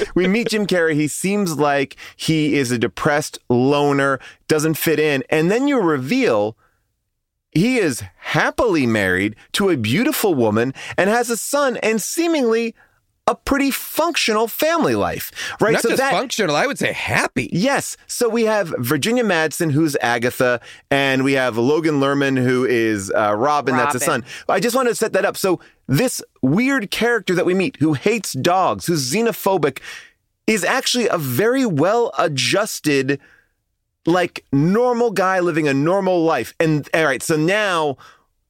we 0.15 0.27
meet 0.27 0.49
Jim 0.49 0.67
Carrey. 0.67 0.93
He 0.95 1.07
seems 1.07 1.57
like 1.57 1.95
he 2.15 2.55
is 2.55 2.71
a 2.71 2.77
depressed 2.77 3.39
loner, 3.49 4.19
doesn't 4.47 4.73
fit 4.75 4.99
in. 4.99 5.23
And 5.29 5.49
then 5.49 5.67
you 5.67 5.79
reveal 5.79 6.55
he 7.55 7.77
is 7.77 8.03
happily 8.17 8.85
married 8.85 9.35
to 9.53 9.69
a 9.69 9.77
beautiful 9.77 10.35
woman 10.35 10.73
and 10.97 11.09
has 11.09 11.31
a 11.31 11.37
son 11.37 11.77
and 11.77 12.01
seemingly 12.01 12.75
a 13.27 13.33
pretty 13.33 13.71
functional 13.71 14.47
family 14.47 14.93
life, 14.93 15.31
right? 15.59 15.73
Not 15.73 15.81
just 15.81 15.97
that, 15.97 16.11
functional, 16.11 16.55
I 16.55 16.67
would 16.67 16.77
say 16.77 16.91
happy. 16.91 17.49
Yes. 17.51 17.97
So 18.05 18.29
we 18.29 18.43
have 18.43 18.71
Virginia 18.77 19.23
Madsen, 19.23 19.71
who's 19.71 19.95
Agatha, 19.99 20.61
and 20.91 21.23
we 21.23 21.33
have 21.33 21.57
Logan 21.57 21.99
Lerman, 21.99 22.37
who 22.37 22.65
is 22.65 23.11
uh, 23.11 23.33
Robin, 23.35 23.75
that's 23.75 23.95
a 23.95 23.99
son. 23.99 24.23
I 24.47 24.59
just 24.59 24.75
wanted 24.75 24.89
to 24.89 24.95
set 24.95 25.13
that 25.13 25.25
up. 25.25 25.37
So 25.37 25.59
this 25.87 26.21
weird 26.43 26.91
character 26.91 27.33
that 27.33 27.47
we 27.47 27.55
meet, 27.55 27.77
who 27.77 27.93
hates 27.93 28.33
dogs, 28.33 28.85
who's 28.85 29.11
xenophobic, 29.11 29.79
is 30.45 30.63
actually 30.63 31.07
a 31.07 31.17
very 31.17 31.65
well 31.65 32.11
adjusted, 32.19 33.19
like 34.05 34.45
normal 34.51 35.11
guy 35.11 35.39
living 35.39 35.67
a 35.67 35.73
normal 35.73 36.23
life. 36.23 36.53
And 36.59 36.87
all 36.93 37.05
right, 37.05 37.21
so 37.23 37.35
now. 37.35 37.97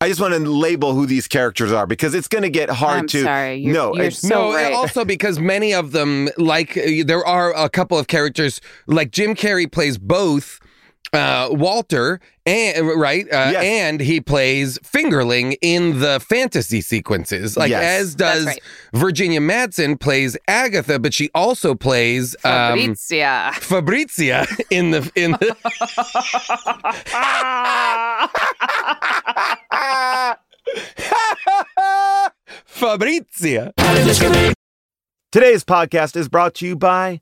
I 0.02 0.10
just 0.10 0.20
want 0.20 0.34
to 0.34 0.40
label 0.42 0.94
who 0.94 1.06
these 1.06 1.26
characters 1.26 1.72
are 1.72 1.88
because 1.88 2.14
it's 2.14 2.28
going 2.28 2.42
to 2.42 2.50
get 2.50 2.70
hard 2.70 3.00
I'm 3.00 3.08
to. 3.08 3.24
sorry, 3.24 3.56
you're- 3.56 3.74
no, 3.74 3.96
you're 3.96 4.06
it's, 4.08 4.20
so 4.20 4.28
no, 4.28 4.54
right. 4.54 4.74
also 4.74 5.06
because 5.06 5.40
many 5.40 5.74
of 5.74 5.94
them, 5.94 6.28
like 6.38 6.76
uh, 6.78 6.82
there 7.06 7.26
are 7.26 7.56
a 7.56 7.70
couple 7.70 7.98
of 7.98 8.08
characters, 8.08 8.60
like 8.88 9.12
Jim 9.12 9.36
Carrey 9.36 9.72
plays 9.72 9.98
both 9.98 10.60
uh, 11.14 11.50
Walter 11.52 12.20
and 12.46 12.88
right, 12.88 13.26
uh, 13.26 13.50
Yes. 13.52 13.64
and 13.64 14.00
he 14.00 14.22
plays 14.22 14.78
Fingerling 14.80 15.56
in 15.62 16.00
the 16.00 16.20
fantasy 16.20 16.82
sequences, 16.82 17.58
like 17.58 17.70
Yes. 17.70 18.02
as 18.02 18.16
does 18.16 18.46
right. 18.46 18.60
Virginia 18.94 19.40
Madsen 19.40 20.00
plays 20.00 20.38
Agatha, 20.48 21.00
but 21.00 21.14
she 21.14 21.30
also 21.34 21.74
plays 21.76 22.36
um, 22.44 22.78
Fabrizia. 22.80 23.52
Fabrizia 23.56 24.46
in 24.70 24.92
the 24.92 25.12
in 25.16 25.32
the. 25.32 25.56
Fabrizia. 32.66 33.74
Today's 35.32 35.64
podcast 35.64 36.16
is 36.16 36.30
brought 36.30 36.56
to 36.56 36.66
you 36.68 36.76
by 36.76 37.22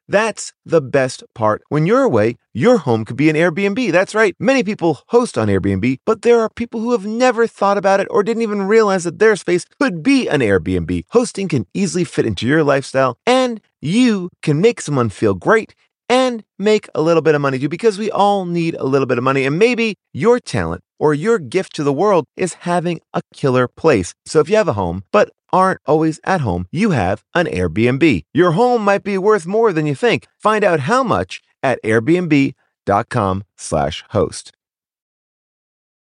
That's 0.11 0.51
the 0.65 0.81
best 0.81 1.23
part. 1.33 1.61
When 1.69 1.85
you're 1.85 2.03
away, 2.03 2.35
your 2.51 2.79
home 2.79 3.05
could 3.05 3.15
be 3.15 3.29
an 3.29 3.37
Airbnb. 3.37 3.93
That's 3.93 4.13
right. 4.13 4.35
Many 4.39 4.61
people 4.61 4.99
host 5.07 5.37
on 5.37 5.47
Airbnb, 5.47 5.99
but 6.05 6.21
there 6.21 6.41
are 6.41 6.49
people 6.49 6.81
who 6.81 6.91
have 6.91 7.05
never 7.05 7.47
thought 7.47 7.77
about 7.77 8.01
it 8.01 8.09
or 8.11 8.21
didn't 8.21 8.43
even 8.43 8.63
realize 8.63 9.05
that 9.05 9.19
their 9.19 9.37
space 9.37 9.63
could 9.79 10.03
be 10.03 10.27
an 10.27 10.41
Airbnb. 10.41 11.03
Hosting 11.11 11.47
can 11.47 11.65
easily 11.73 12.03
fit 12.03 12.25
into 12.25 12.45
your 12.45 12.61
lifestyle, 12.61 13.17
and 13.25 13.61
you 13.79 14.29
can 14.41 14.59
make 14.59 14.81
someone 14.81 15.07
feel 15.07 15.33
great 15.33 15.75
and 16.11 16.43
make 16.59 16.89
a 16.93 17.01
little 17.01 17.21
bit 17.21 17.35
of 17.35 17.41
money 17.41 17.57
too, 17.57 17.69
because 17.69 17.97
we 17.97 18.11
all 18.11 18.45
need 18.45 18.75
a 18.75 18.83
little 18.83 19.05
bit 19.07 19.17
of 19.17 19.23
money. 19.23 19.45
And 19.45 19.57
maybe 19.57 19.95
your 20.11 20.39
talent 20.41 20.83
or 20.99 21.13
your 21.13 21.39
gift 21.39 21.73
to 21.77 21.83
the 21.83 21.93
world 21.93 22.25
is 22.35 22.53
having 22.65 22.99
a 23.13 23.21
killer 23.33 23.67
place. 23.69 24.13
So 24.25 24.41
if 24.41 24.49
you 24.49 24.57
have 24.57 24.67
a 24.67 24.73
home, 24.73 25.05
but 25.11 25.29
aren't 25.53 25.79
always 25.85 26.19
at 26.25 26.41
home, 26.41 26.67
you 26.71 26.91
have 26.91 27.23
an 27.33 27.47
Airbnb. 27.47 28.23
Your 28.33 28.51
home 28.51 28.83
might 28.83 29.03
be 29.03 29.17
worth 29.17 29.47
more 29.47 29.71
than 29.71 29.85
you 29.85 29.95
think. 29.95 30.27
Find 30.37 30.63
out 30.65 30.81
how 30.81 31.01
much 31.01 31.41
at 31.63 31.81
airbnb.com 31.83 33.43
slash 33.57 34.03
host. 34.09 34.51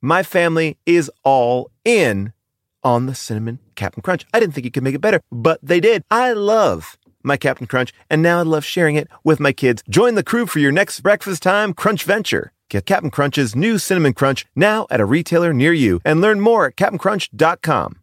my 0.00 0.22
family 0.22 0.76
is 0.86 1.10
all 1.24 1.70
in 1.84 2.32
on 2.82 3.06
the 3.06 3.14
cinnamon 3.14 3.58
Captain 3.74 4.02
Crunch. 4.02 4.26
I 4.32 4.40
didn't 4.40 4.54
think 4.54 4.64
you 4.64 4.70
could 4.70 4.82
make 4.82 4.94
it 4.94 5.00
better, 5.00 5.20
but 5.30 5.58
they 5.62 5.80
did. 5.80 6.02
I 6.10 6.32
love 6.32 6.96
my 7.22 7.36
Captain 7.36 7.66
Crunch, 7.66 7.92
and 8.10 8.22
now 8.22 8.38
I 8.38 8.42
love 8.42 8.64
sharing 8.64 8.96
it 8.96 9.08
with 9.24 9.40
my 9.40 9.52
kids. 9.52 9.82
Join 9.88 10.14
the 10.14 10.22
crew 10.22 10.46
for 10.46 10.58
your 10.58 10.72
next 10.72 11.00
breakfast 11.00 11.42
time 11.42 11.74
crunch 11.74 12.04
venture. 12.04 12.52
Get 12.68 12.86
Captain 12.86 13.10
Crunch's 13.10 13.56
new 13.56 13.78
cinnamon 13.78 14.12
crunch 14.12 14.46
now 14.54 14.86
at 14.90 15.00
a 15.00 15.04
retailer 15.04 15.52
near 15.52 15.72
you 15.72 16.00
and 16.04 16.20
learn 16.20 16.40
more 16.40 16.66
at 16.66 16.76
CaptainCrunch.com. 16.76 18.00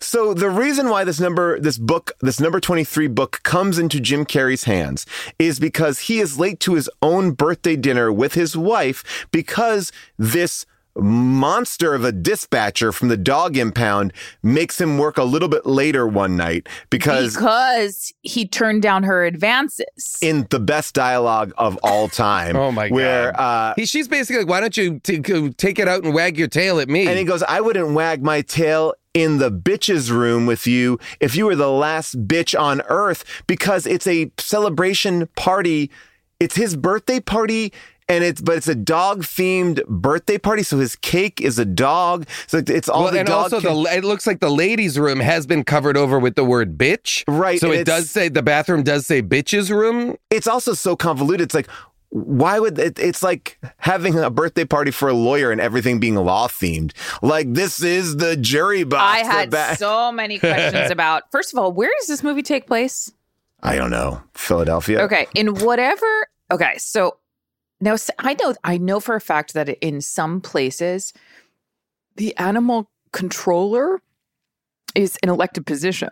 So 0.00 0.34
the 0.34 0.50
reason 0.50 0.90
why 0.90 1.04
this 1.04 1.18
number, 1.18 1.58
this 1.58 1.78
book, 1.78 2.12
this 2.20 2.38
number 2.38 2.60
23 2.60 3.06
book 3.08 3.40
comes 3.42 3.78
into 3.78 4.00
Jim 4.00 4.26
Carrey's 4.26 4.64
hands 4.64 5.06
is 5.38 5.58
because 5.58 6.00
he 6.00 6.20
is 6.20 6.38
late 6.38 6.60
to 6.60 6.74
his 6.74 6.90
own 7.00 7.32
birthday 7.32 7.74
dinner 7.74 8.12
with 8.12 8.34
his 8.34 8.56
wife 8.56 9.26
because 9.32 9.92
this 10.18 10.66
monster 10.96 11.94
of 11.94 12.04
a 12.04 12.12
dispatcher 12.12 12.92
from 12.92 13.08
the 13.08 13.16
dog 13.16 13.56
impound 13.56 14.12
makes 14.42 14.80
him 14.80 14.98
work 14.98 15.18
a 15.18 15.24
little 15.24 15.48
bit 15.48 15.66
later 15.66 16.06
one 16.06 16.36
night 16.36 16.68
because 16.90 17.34
because 17.34 18.12
he 18.22 18.46
turned 18.46 18.82
down 18.82 19.02
her 19.02 19.24
advances. 19.24 20.18
in 20.22 20.46
the 20.50 20.60
best 20.60 20.94
dialogue 20.94 21.52
of 21.58 21.78
all 21.82 22.08
time. 22.08 22.56
Oh 22.64 22.72
my 22.72 22.88
where, 22.88 23.32
God. 23.32 23.40
uh, 23.40 23.74
He, 23.76 23.84
she's 23.84 24.08
basically 24.08 24.42
like, 24.42 24.48
why 24.48 24.60
don't 24.60 24.76
you 24.76 25.00
t- 25.00 25.18
go 25.18 25.48
take 25.48 25.78
it 25.78 25.86
out 25.88 26.02
and 26.04 26.14
wag 26.14 26.38
your 26.38 26.48
tail 26.48 26.80
at 26.80 26.88
me? 26.88 27.06
And 27.06 27.18
he 27.18 27.24
goes, 27.24 27.42
I 27.42 27.60
wouldn't 27.60 27.90
wag 27.90 28.22
my 28.22 28.40
tail 28.40 28.94
in 29.12 29.38
the 29.38 29.50
bitches 29.50 30.10
room 30.10 30.46
with 30.46 30.66
you 30.66 30.98
if 31.20 31.36
you 31.36 31.44
were 31.44 31.54
the 31.56 31.70
last 31.70 32.26
bitch 32.26 32.58
on 32.58 32.80
earth 32.88 33.24
because 33.46 33.86
it's 33.86 34.06
a 34.06 34.30
celebration 34.38 35.28
party. 35.36 35.90
It's 36.40 36.56
his 36.56 36.74
birthday 36.76 37.20
party. 37.20 37.72
And 38.06 38.22
it's 38.22 38.40
but 38.42 38.56
it's 38.56 38.68
a 38.68 38.74
dog 38.74 39.22
themed 39.22 39.82
birthday 39.86 40.36
party, 40.36 40.62
so 40.62 40.78
his 40.78 40.94
cake 40.96 41.40
is 41.40 41.58
a 41.58 41.64
dog. 41.64 42.26
So 42.46 42.58
it's 42.66 42.86
all 42.88 43.04
well, 43.04 43.12
the 43.12 43.20
and 43.20 43.28
dog. 43.28 43.52
also 43.54 43.60
ca- 43.62 43.82
the 43.82 43.96
it 43.96 44.04
looks 44.04 44.26
like 44.26 44.40
the 44.40 44.50
ladies' 44.50 44.98
room 44.98 45.20
has 45.20 45.46
been 45.46 45.64
covered 45.64 45.96
over 45.96 46.18
with 46.18 46.34
the 46.34 46.44
word 46.44 46.76
bitch. 46.76 47.24
Right, 47.26 47.58
So 47.58 47.72
it 47.72 47.84
does 47.86 48.10
say 48.10 48.28
the 48.28 48.42
bathroom 48.42 48.82
does 48.82 49.06
say 49.06 49.22
bitches 49.22 49.70
room. 49.70 50.16
it's 50.30 50.46
also 50.46 50.74
so 50.74 50.96
convoluted. 50.96 51.44
It's 51.46 51.54
like, 51.54 51.66
why 52.10 52.60
would 52.60 52.78
it, 52.78 52.98
it's 52.98 53.22
like 53.22 53.58
having 53.78 54.18
a 54.18 54.28
birthday 54.28 54.66
party 54.66 54.90
for 54.90 55.08
a 55.08 55.14
lawyer 55.14 55.50
and 55.50 55.58
everything 55.60 55.98
being 55.98 56.14
law 56.16 56.46
themed? 56.46 56.92
Like 57.22 57.54
this 57.54 57.82
is 57.82 58.18
the 58.18 58.36
jury 58.36 58.84
box. 58.84 59.22
I 59.22 59.24
had 59.24 59.50
ba- 59.50 59.76
so 59.78 60.12
many 60.12 60.38
questions 60.38 60.90
about. 60.92 61.22
First 61.32 61.54
of 61.54 61.58
all, 61.58 61.72
where 61.72 61.90
does 62.00 62.08
this 62.08 62.22
movie 62.22 62.42
take 62.42 62.66
place? 62.66 63.10
I 63.62 63.76
don't 63.76 63.90
know, 63.90 64.22
Philadelphia. 64.34 65.00
Okay, 65.04 65.26
in 65.34 65.54
whatever. 65.60 66.04
Okay, 66.52 66.74
so 66.76 67.16
now 67.84 67.92
s- 67.94 68.10
I 68.18 68.34
know 68.40 68.54
I 68.64 68.78
know 68.78 68.98
for 69.00 69.14
a 69.14 69.20
fact 69.20 69.54
that 69.54 69.68
in 69.68 70.00
some 70.00 70.40
places, 70.40 71.12
the 72.16 72.36
animal 72.36 72.90
controller 73.12 74.00
is 74.94 75.18
an 75.22 75.28
elected 75.28 75.66
position. 75.66 76.08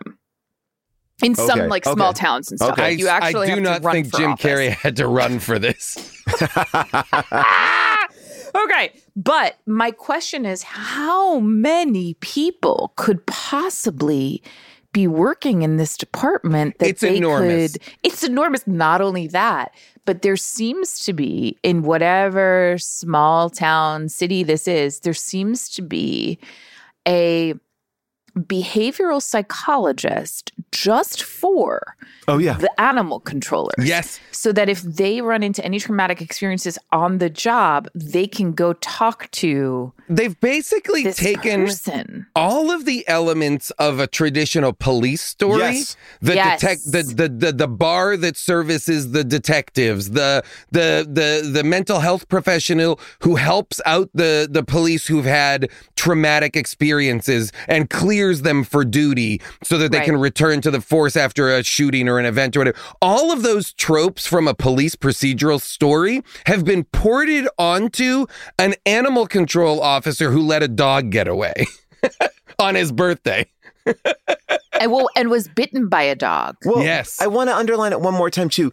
In 1.23 1.35
some 1.35 1.59
Okay, 1.59 1.67
like 1.69 1.85
okay. 1.87 1.93
small 1.95 2.11
towns 2.13 2.51
and 2.51 2.59
stuff, 2.59 2.73
Okay. 2.73 2.91
like, 2.91 2.99
you 2.99 3.07
I, 3.07 3.11
actually 3.17 3.47
I 3.47 3.55
do 3.55 3.55
have 3.55 3.63
not 3.63 3.81
to 3.81 3.85
run 3.85 3.93
think 3.95 4.11
for 4.11 4.17
Jim 4.17 4.31
office. 4.31 4.45
Carrey 4.45 4.69
had 4.69 4.95
to 4.97 5.07
run 5.07 5.39
for 5.39 5.59
this. 5.59 5.97
Okay, 8.55 8.91
but 9.15 9.57
my 9.65 9.89
question 9.89 10.45
is, 10.45 10.61
how 10.61 11.39
many 11.39 12.13
people 12.15 12.93
could 12.97 13.25
possibly 13.25 14.43
be 14.93 15.07
working 15.07 15.63
in 15.63 15.75
this 15.77 15.97
department 15.97 16.77
that 16.79 16.87
It's 16.87 17.01
they 17.01 17.17
enormous. 17.17 17.73
could? 17.73 17.81
It's 18.03 18.23
enormous. 18.23 18.65
Not 18.67 19.01
only 19.01 19.27
that, 19.27 19.73
but 20.05 20.21
there 20.21 20.37
seems 20.37 20.99
to 21.05 21.13
be 21.13 21.57
in 21.63 21.81
whatever 21.83 22.77
small 22.77 23.49
town 23.49 24.07
city 24.09 24.43
this 24.43 24.67
is, 24.67 25.01
there 25.01 25.13
seems 25.13 25.67
to 25.69 25.81
be 25.81 26.37
a 27.07 27.53
behavioral 28.37 29.21
psychologist 29.21 30.51
just 30.71 31.21
for 31.21 31.95
Oh 32.27 32.39
yeah. 32.39 32.53
the 32.53 32.81
animal 32.81 33.19
controllers. 33.19 33.75
Yes. 33.85 34.19
So 34.31 34.51
that 34.53 34.69
if 34.69 34.81
they 34.81 35.21
run 35.21 35.43
into 35.43 35.63
any 35.63 35.79
traumatic 35.79 36.19
experiences 36.21 36.79
on 36.91 37.19
the 37.19 37.29
job, 37.29 37.87
they 37.93 38.25
can 38.25 38.53
go 38.53 38.73
talk 38.73 39.29
to 39.31 39.93
They've 40.09 40.37
basically 40.39 41.03
this 41.03 41.15
taken 41.15 41.65
person. 41.65 42.27
all 42.35 42.71
of 42.71 42.85
the 42.85 43.07
elements 43.07 43.71
of 43.71 43.99
a 43.99 44.07
traditional 44.07 44.73
police 44.73 45.21
story. 45.21 45.59
Yes. 45.59 45.95
The 46.21 46.35
Yes. 46.35 46.59
detect 46.61 46.91
the, 46.91 47.03
the 47.03 47.29
the 47.29 47.51
the 47.53 47.67
bar 47.67 48.17
that 48.17 48.35
services 48.35 49.11
the 49.11 49.23
detectives, 49.23 50.11
the 50.11 50.43
the 50.71 51.07
the 51.09 51.49
the 51.49 51.63
mental 51.63 51.99
health 52.01 52.27
professional 52.27 52.99
who 53.19 53.35
helps 53.35 53.79
out 53.85 54.09
the 54.13 54.47
the 54.51 54.63
police 54.63 55.07
who've 55.07 55.25
had 55.25 55.69
traumatic 55.95 56.55
experiences 56.57 57.51
and 57.69 57.89
clears 57.89 58.41
them 58.41 58.63
for 58.65 58.83
duty 58.83 59.39
so 59.63 59.77
that 59.77 59.91
they 59.91 59.99
Right. 59.99 60.05
can 60.05 60.17
return 60.17 60.59
to 60.61 60.71
the 60.71 60.81
force 60.81 61.15
after 61.15 61.49
a 61.55 61.63
shooting 61.63 62.09
or 62.09 62.19
an 62.19 62.25
event 62.25 62.57
or 62.57 62.59
whatever. 62.61 62.77
All 63.01 63.31
of 63.31 63.41
those 63.43 63.71
tropes 63.73 64.27
from 64.27 64.47
a 64.49 64.53
police 64.53 64.95
procedural 64.95 65.61
story 65.61 66.21
have 66.47 66.65
been 66.65 66.83
ported 66.85 67.47
onto 67.57 68.25
an 68.59 68.75
animal 68.85 69.27
control 69.27 69.79
officer 69.79 69.92
who 70.01 70.41
let 70.41 70.63
a 70.63 70.67
dog 70.67 71.09
get 71.09 71.27
away 71.27 71.65
on 72.59 72.75
his 72.75 72.91
birthday. 72.91 73.45
and 74.79 74.91
well, 74.91 75.09
and 75.15 75.29
was 75.29 75.47
bitten 75.47 75.89
by 75.89 76.03
a 76.03 76.15
dog. 76.15 76.55
Well, 76.65 76.83
Yes. 76.83 77.21
I 77.21 77.27
want 77.27 77.49
to 77.49 77.55
underline 77.55 77.91
it 77.91 78.01
one 78.01 78.13
more 78.13 78.29
time 78.29 78.49
too. 78.49 78.71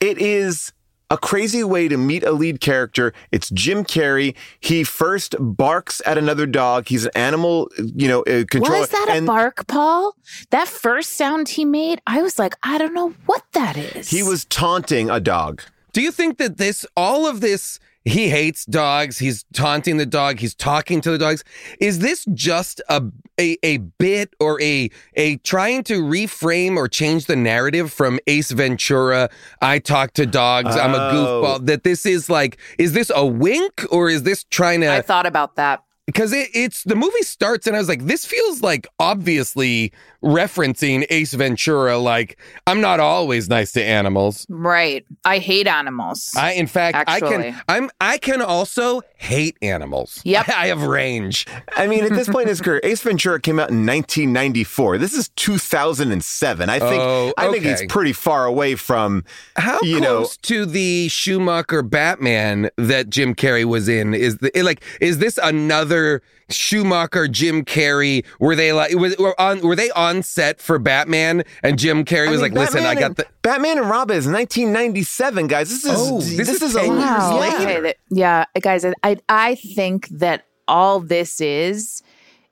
It 0.00 0.18
is 0.18 0.72
a 1.10 1.16
crazy 1.16 1.62
way 1.62 1.88
to 1.88 1.96
meet 1.96 2.24
a 2.24 2.32
lead 2.32 2.60
character. 2.60 3.12
It's 3.30 3.48
Jim 3.50 3.84
Carrey. 3.84 4.34
He 4.60 4.82
first 4.82 5.36
barks 5.38 6.02
at 6.04 6.18
another 6.18 6.46
dog. 6.46 6.88
He's 6.88 7.04
an 7.04 7.12
animal, 7.14 7.70
you 7.78 8.08
know, 8.08 8.22
uh, 8.22 8.44
control. 8.50 8.80
Was 8.80 8.88
that 8.90 9.16
a 9.16 9.22
bark, 9.22 9.66
Paul? 9.68 10.16
That 10.50 10.66
first 10.68 11.12
sound 11.12 11.48
he 11.50 11.64
made, 11.64 12.00
I 12.06 12.22
was 12.22 12.38
like, 12.38 12.54
I 12.62 12.78
don't 12.78 12.94
know 12.94 13.14
what 13.26 13.44
that 13.52 13.76
is. 13.76 14.10
He 14.10 14.22
was 14.22 14.44
taunting 14.46 15.08
a 15.08 15.20
dog. 15.20 15.62
Do 15.92 16.00
you 16.02 16.10
think 16.10 16.38
that 16.38 16.56
this, 16.58 16.84
all 16.96 17.26
of 17.26 17.40
this, 17.40 17.78
he 18.08 18.28
hates 18.30 18.64
dogs. 18.64 19.18
He's 19.18 19.44
taunting 19.52 19.96
the 19.96 20.06
dog. 20.06 20.38
He's 20.38 20.54
talking 20.54 21.00
to 21.02 21.10
the 21.10 21.18
dogs. 21.18 21.42
Is 21.80 21.98
this 21.98 22.24
just 22.32 22.80
a, 22.88 23.02
a, 23.38 23.58
a 23.64 23.78
bit 23.78 24.32
or 24.40 24.62
a, 24.62 24.88
a 25.14 25.36
trying 25.38 25.82
to 25.84 26.02
reframe 26.02 26.76
or 26.76 26.86
change 26.88 27.26
the 27.26 27.34
narrative 27.36 27.92
from 27.92 28.18
Ace 28.28 28.52
Ventura? 28.52 29.28
I 29.60 29.80
talk 29.80 30.12
to 30.14 30.24
dogs. 30.24 30.76
I'm 30.76 30.94
a 30.94 30.98
Oh. 30.98 31.12
goofball. 31.12 31.66
That 31.66 31.82
this 31.82 32.06
is 32.06 32.30
like, 32.30 32.58
is 32.78 32.92
this 32.92 33.10
a 33.14 33.26
wink 33.26 33.84
or 33.90 34.08
is 34.08 34.22
this 34.22 34.44
trying 34.44 34.80
to? 34.82 34.90
I 34.92 35.02
thought 35.02 35.26
about 35.26 35.56
that. 35.56 35.82
because 36.06 36.32
it, 36.32 36.48
it's 36.54 36.84
the 36.84 36.94
movie 36.94 37.22
starts 37.22 37.66
and 37.66 37.74
I 37.74 37.80
was 37.80 37.88
like, 37.88 38.06
this 38.06 38.24
feels 38.24 38.62
like 38.62 38.86
obviously 39.00 39.92
referencing 40.26 41.06
Ace 41.08 41.32
Ventura. 41.32 41.96
Like, 41.98 42.38
I'm 42.66 42.80
not 42.80 43.00
always 43.00 43.48
nice 43.48 43.72
to 43.72 43.82
animals. 43.82 44.46
Right. 44.48 45.06
I 45.24 45.38
hate 45.38 45.66
animals. 45.66 46.32
I, 46.36 46.52
in 46.52 46.66
fact, 46.66 47.08
I 47.08 47.20
can, 47.20 47.60
I'm, 47.68 47.88
I 48.00 48.18
can 48.18 48.42
also 48.42 49.02
hate 49.16 49.56
animals. 49.62 50.20
Yep. 50.24 50.48
I 50.56 50.66
have 50.66 50.82
range. 50.82 51.46
I 51.76 51.86
mean, 51.86 52.04
at 52.04 52.10
this 52.10 52.28
point 52.28 52.42
in 52.42 52.48
his 52.48 52.60
career, 52.60 52.80
Ace 52.82 53.00
Ventura 53.02 53.40
came 53.40 53.58
out 53.58 53.70
in 53.70 53.86
1994. 53.86 54.98
This 54.98 55.14
is 55.14 55.28
2007. 55.30 56.68
I 56.68 56.78
think 56.78 57.06
Oh, 57.06 57.32
I 57.36 57.50
think 57.50 57.64
he's 57.64 57.84
pretty 57.86 58.12
far 58.12 58.46
away 58.46 58.74
from 58.74 59.24
How 59.56 59.78
you 59.82 60.00
know 60.00 60.18
close 60.18 60.36
to 60.38 60.66
the 60.66 61.08
Schumacher 61.08 61.82
Batman 61.82 62.70
that 62.76 63.08
Jim 63.10 63.34
Carrey 63.34 63.64
was 63.64 63.88
in 63.88 64.14
is 64.14 64.38
the 64.38 64.50
like 64.62 64.82
is 65.00 65.18
this 65.18 65.38
another 65.42 66.22
Schumacher 66.48 67.28
Jim 67.28 67.64
Carrey? 67.64 68.24
Were 68.40 68.56
they 68.56 68.72
like 68.72 68.94
were, 68.94 69.14
were 69.18 69.40
on 69.40 69.60
were 69.60 69.76
they 69.76 69.90
on 69.90 70.15
set 70.22 70.60
for 70.60 70.78
Batman 70.78 71.44
and 71.62 71.78
Jim 71.78 72.04
Carrey 72.04 72.28
I 72.28 72.30
was 72.30 72.40
mean, 72.42 72.54
like, 72.54 72.72
listen, 72.72 72.84
I 72.86 72.94
got 72.94 73.16
the 73.16 73.26
Batman 73.42 73.78
and 73.78 73.88
Robin 73.90 74.16
is 74.16 74.26
1997, 74.26 75.46
guys. 75.46 75.68
This 75.68 75.84
is 75.84 75.90
Oh, 76.10 76.20
this, 76.20 76.36
this 76.36 76.48
is 76.48 76.62
is 76.62 76.74
a 76.76 76.80
10 76.80 76.90
years 76.92 76.98
Wow. 77.00 77.40
later. 77.40 77.56
Okay, 77.56 77.80
that- 77.80 77.96
yeah, 78.10 78.44
guys, 78.60 78.84
I- 78.84 78.92
I 79.02 79.16
I 79.28 79.54
think 79.54 80.08
that 80.08 80.44
all 80.68 81.00
this 81.00 81.40
is 81.40 82.02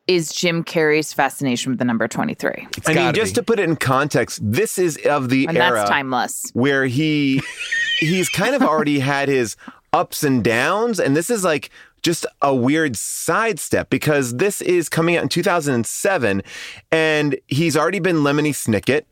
is 0.07 0.31
Jim 0.33 0.63
Carrey's 0.63 1.15
fascination 1.15 1.73
with 1.73 1.79
the 1.79 1.85
number 1.85 2.07
23. 2.07 2.69
It's 2.77 2.87
I 2.89 2.93
mean, 2.93 3.15
just 3.15 3.33
be. 3.35 3.41
to 3.41 3.43
put 3.43 3.59
it 3.59 3.63
in 3.63 3.77
context, 3.77 4.39
this 4.43 4.79
is 4.79 4.99
of 5.07 5.31
the 5.31 5.47
And 5.47 5.57
era 5.57 5.77
that's 5.79 5.89
timeless. 5.91 6.43
where 6.53 6.85
he 6.85 7.43
he's 8.01 8.29
kind 8.29 8.55
of 8.55 8.63
already 8.63 8.99
had 8.99 9.29
his 9.31 9.57
ups 9.95 10.23
and 10.23 10.45
downs, 10.45 11.01
and 11.01 11.17
this 11.17 11.31
is 11.31 11.43
like 11.45 11.71
just 12.05 12.25
a 12.41 12.55
weird 12.55 12.97
sidestep 12.97 13.91
because 13.91 14.37
this 14.37 14.63
is 14.63 14.89
coming 14.89 15.17
out 15.17 15.25
in 15.25 15.29
2007, 15.29 16.43
and 16.93 17.37
he's 17.49 17.77
already 17.77 17.99
been 17.99 18.19
Lemony 18.19 18.51
Snicket. 18.51 19.03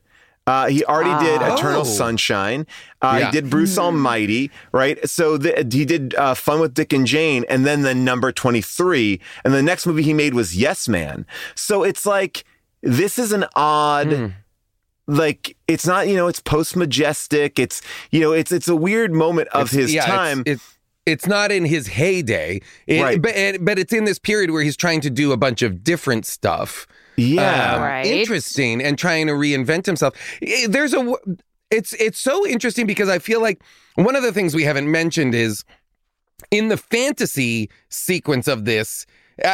Uh, 0.44 0.66
he 0.66 0.84
already 0.84 1.24
did 1.24 1.40
Ah. 1.40 1.54
Eternal 1.54 1.82
Oh. 1.82 1.84
Sunshine. 1.84 2.66
Uh, 3.00 3.16
Yeah. 3.20 3.26
He 3.26 3.32
did 3.32 3.48
Bruce 3.48 3.78
Almighty, 3.78 4.50
right? 4.72 4.98
So 5.08 5.36
the, 5.38 5.66
he 5.70 5.84
did 5.84 6.14
uh, 6.16 6.34
Fun 6.34 6.58
with 6.60 6.74
Dick 6.74 6.92
and 6.92 7.06
Jane, 7.06 7.44
and 7.48 7.64
then 7.64 7.82
the 7.82 7.94
number 7.94 8.32
23. 8.32 9.20
And 9.44 9.54
the 9.54 9.62
next 9.62 9.86
movie 9.86 10.02
he 10.02 10.12
made 10.12 10.34
was 10.34 10.56
Yes 10.56 10.88
Man. 10.88 11.26
So 11.54 11.84
it's 11.84 12.04
like, 12.04 12.44
this 12.82 13.18
is 13.20 13.30
an 13.32 13.44
odd 13.54 14.34
like 15.08 15.56
it's 15.66 15.84
not 15.86 16.06
you 16.06 16.14
know 16.14 16.28
it's 16.28 16.38
post 16.38 16.76
majestic 16.76 17.58
it's 17.58 17.82
you 18.12 18.20
know 18.20 18.32
it's 18.32 18.52
it's 18.52 18.68
a 18.68 18.76
weird 18.76 19.12
moment 19.12 19.48
of 19.48 19.62
It's- 19.62 19.72
his 19.72 19.94
yeah, 19.94 20.06
time 20.06 20.44
It's, 20.46 20.62
it's 20.62 20.78
not 21.26 21.50
in 21.52 21.64
his 21.64 21.88
heyday, 21.88 22.60
It- 22.86 23.00
Right. 23.02 23.20
But 23.20 23.34
and- 23.34 23.64
but 23.64 23.78
it's 23.78 23.92
in 23.92 24.04
this 24.04 24.18
period 24.18 24.50
where 24.50 24.62
he's 24.62 24.76
trying 24.76 25.00
to 25.02 25.10
do 25.10 25.32
a 25.32 25.36
bunch 25.36 25.62
of 25.62 25.82
different 25.84 26.26
stuff. 26.26 26.86
yeah 27.16 27.74
Um, 27.76 27.82
Right. 27.82 28.06
interesting 28.06 28.82
and 28.82 28.96
trying 28.98 29.26
to 29.26 29.34
reinvent 29.34 29.84
himself. 29.86 30.14
There's 30.68 30.92
a 30.94 30.98
w- 30.98 31.18
it's 31.70 31.92
it's 31.94 32.18
so 32.20 32.46
interesting 32.46 32.86
because 32.86 33.08
I 33.08 33.18
feel 33.18 33.40
like 33.42 33.60
one 33.96 34.16
of 34.16 34.22
the 34.22 34.32
things 34.32 34.54
we 34.54 34.62
haven't 34.64 34.90
mentioned 34.90 35.34
is 35.34 35.64
in 36.50 36.68
the 36.68 36.76
fantasy 36.78 37.68
sequence 37.90 38.48
of 38.48 38.64
this 38.64 39.04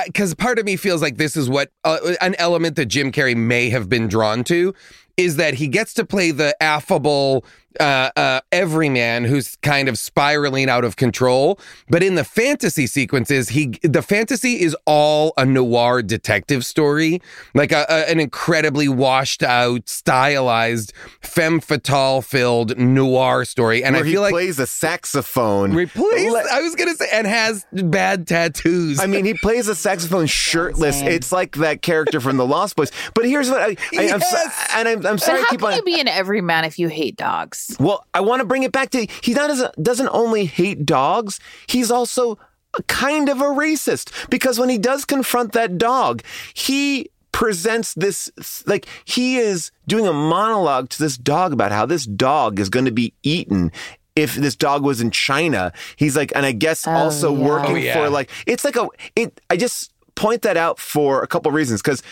because 0.06 0.34
part 0.34 0.58
of 0.58 0.66
me 0.66 0.76
feels 0.76 1.00
like 1.02 1.16
this 1.16 1.36
is 1.36 1.48
what 1.48 1.70
uh, 1.84 1.98
an 2.20 2.34
element 2.38 2.76
that 2.76 2.86
Jim 2.86 3.10
Carrey 3.12 3.36
may 3.36 3.70
have 3.70 3.88
been 3.88 4.06
drawn 4.08 4.44
to 4.44 4.74
is 5.16 5.36
that 5.36 5.54
he 5.54 5.66
gets 5.66 5.94
to 5.94 6.04
play 6.04 6.30
the 6.30 6.60
affable 6.62 7.44
uh, 7.80 8.10
uh, 8.16 8.40
everyman 8.52 9.24
who's 9.24 9.56
kind 9.62 9.88
of 9.88 9.98
spiraling 9.98 10.68
out 10.68 10.84
of 10.84 10.96
control. 10.96 11.58
But 11.88 12.02
in 12.02 12.14
the 12.14 12.24
fantasy 12.24 12.86
sequences, 12.86 13.50
he 13.50 13.78
the 13.82 14.02
fantasy 14.02 14.60
is 14.60 14.76
all 14.86 15.32
a 15.36 15.44
noir 15.44 16.02
detective 16.02 16.64
story, 16.64 17.20
like 17.54 17.72
a, 17.72 17.86
a- 17.88 18.10
an 18.10 18.20
incredibly 18.20 18.88
washed 18.88 19.42
out, 19.42 19.88
stylized, 19.88 20.92
femme 21.20 21.60
fatale 21.60 22.22
filled 22.22 22.76
noir 22.78 23.44
story. 23.44 23.82
And 23.84 23.94
where 23.94 24.04
I 24.04 24.06
he 24.06 24.12
feel 24.12 24.22
like 24.22 24.32
plays 24.32 24.58
a 24.58 24.66
saxophone 24.66 25.72
Replace. 25.74 26.30
Le- 26.30 26.44
I 26.50 26.60
was 26.60 26.74
gonna 26.74 26.94
say, 26.94 27.06
and 27.12 27.26
has 27.26 27.64
bad 27.72 28.26
tattoos. 28.26 29.00
I 29.00 29.06
mean, 29.06 29.24
he 29.24 29.34
plays 29.34 29.68
a 29.68 29.74
saxophone 29.74 30.26
shirtless. 30.26 31.00
It's 31.02 31.32
like 31.32 31.56
that 31.56 31.82
character 31.82 32.20
from 32.20 32.36
The 32.36 32.46
Lost 32.46 32.76
Boys. 32.76 32.90
But 33.14 33.26
here's 33.26 33.50
what 33.50 33.60
I, 33.60 33.76
I, 33.96 34.10
I'm, 34.12 34.20
so- 34.20 34.44
and 34.74 34.88
I'm, 34.88 34.96
I'm 34.98 35.02
But 35.16 35.20
sorry 35.22 35.38
how 35.40 35.44
to 35.46 35.50
keep 35.50 35.60
can 35.60 35.68
on. 35.70 35.76
you 35.76 35.82
be 35.82 36.00
an 36.00 36.08
everyman 36.08 36.64
if 36.64 36.78
you 36.78 36.88
hate 36.88 37.16
dogs? 37.16 37.67
Well, 37.78 38.06
I 38.14 38.20
want 38.20 38.40
to 38.40 38.46
bring 38.46 38.62
it 38.62 38.72
back 38.72 38.90
to 38.90 39.06
he 39.22 39.34
doesn't 39.34 39.82
doesn't 39.82 40.08
only 40.08 40.46
hate 40.46 40.86
dogs. 40.86 41.40
He's 41.66 41.90
also 41.90 42.38
kind 42.86 43.28
of 43.28 43.40
a 43.40 43.44
racist 43.44 44.30
because 44.30 44.58
when 44.58 44.68
he 44.68 44.78
does 44.78 45.04
confront 45.04 45.52
that 45.52 45.78
dog, 45.78 46.22
he 46.54 47.10
presents 47.32 47.94
this 47.94 48.30
like 48.66 48.86
he 49.04 49.36
is 49.36 49.70
doing 49.86 50.06
a 50.06 50.12
monologue 50.12 50.88
to 50.90 50.98
this 50.98 51.16
dog 51.16 51.52
about 51.52 51.72
how 51.72 51.86
this 51.86 52.04
dog 52.04 52.58
is 52.58 52.68
going 52.68 52.84
to 52.84 52.90
be 52.90 53.12
eaten 53.22 53.70
if 54.16 54.34
this 54.34 54.56
dog 54.56 54.82
was 54.82 55.00
in 55.00 55.10
China. 55.10 55.72
He's 55.96 56.16
like, 56.16 56.32
and 56.34 56.44
I 56.44 56.52
guess 56.52 56.86
oh, 56.86 56.90
also 56.92 57.32
yeah. 57.34 57.46
working 57.46 57.76
Oh, 57.76 57.78
yeah. 57.78 57.94
for 57.94 58.10
like 58.10 58.30
it's 58.46 58.64
like 58.64 58.76
a 58.76 58.88
it. 59.14 59.40
I 59.50 59.56
just 59.56 59.92
point 60.14 60.42
that 60.42 60.56
out 60.56 60.78
for 60.80 61.22
a 61.22 61.26
couple 61.28 61.52
reasons 61.52 61.80
because 61.80 62.02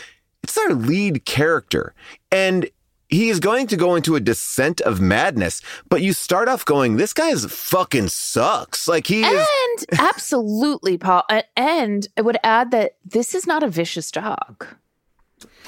it's 0.44 0.56
our 0.56 0.72
lead 0.74 1.24
character 1.24 1.92
and 2.30 2.70
he 3.08 3.28
is 3.28 3.38
going 3.40 3.66
to 3.68 3.76
go 3.76 3.94
into 3.94 4.16
a 4.16 4.20
descent 4.20 4.80
of 4.82 5.00
madness 5.00 5.62
but 5.88 6.02
you 6.02 6.12
start 6.12 6.48
off 6.48 6.64
going 6.64 6.96
this 6.96 7.12
guy 7.12 7.28
is 7.28 7.44
fucking 7.46 8.08
sucks 8.08 8.88
like 8.88 9.06
he 9.06 9.22
is 9.22 9.46
And 9.88 10.00
absolutely, 10.00 10.96
Paul. 10.98 11.22
And 11.56 12.08
I 12.16 12.22
would 12.22 12.38
add 12.42 12.70
that 12.70 12.96
this 13.04 13.34
is 13.34 13.46
not 13.46 13.62
a 13.62 13.68
vicious 13.68 14.10
dog. 14.10 14.66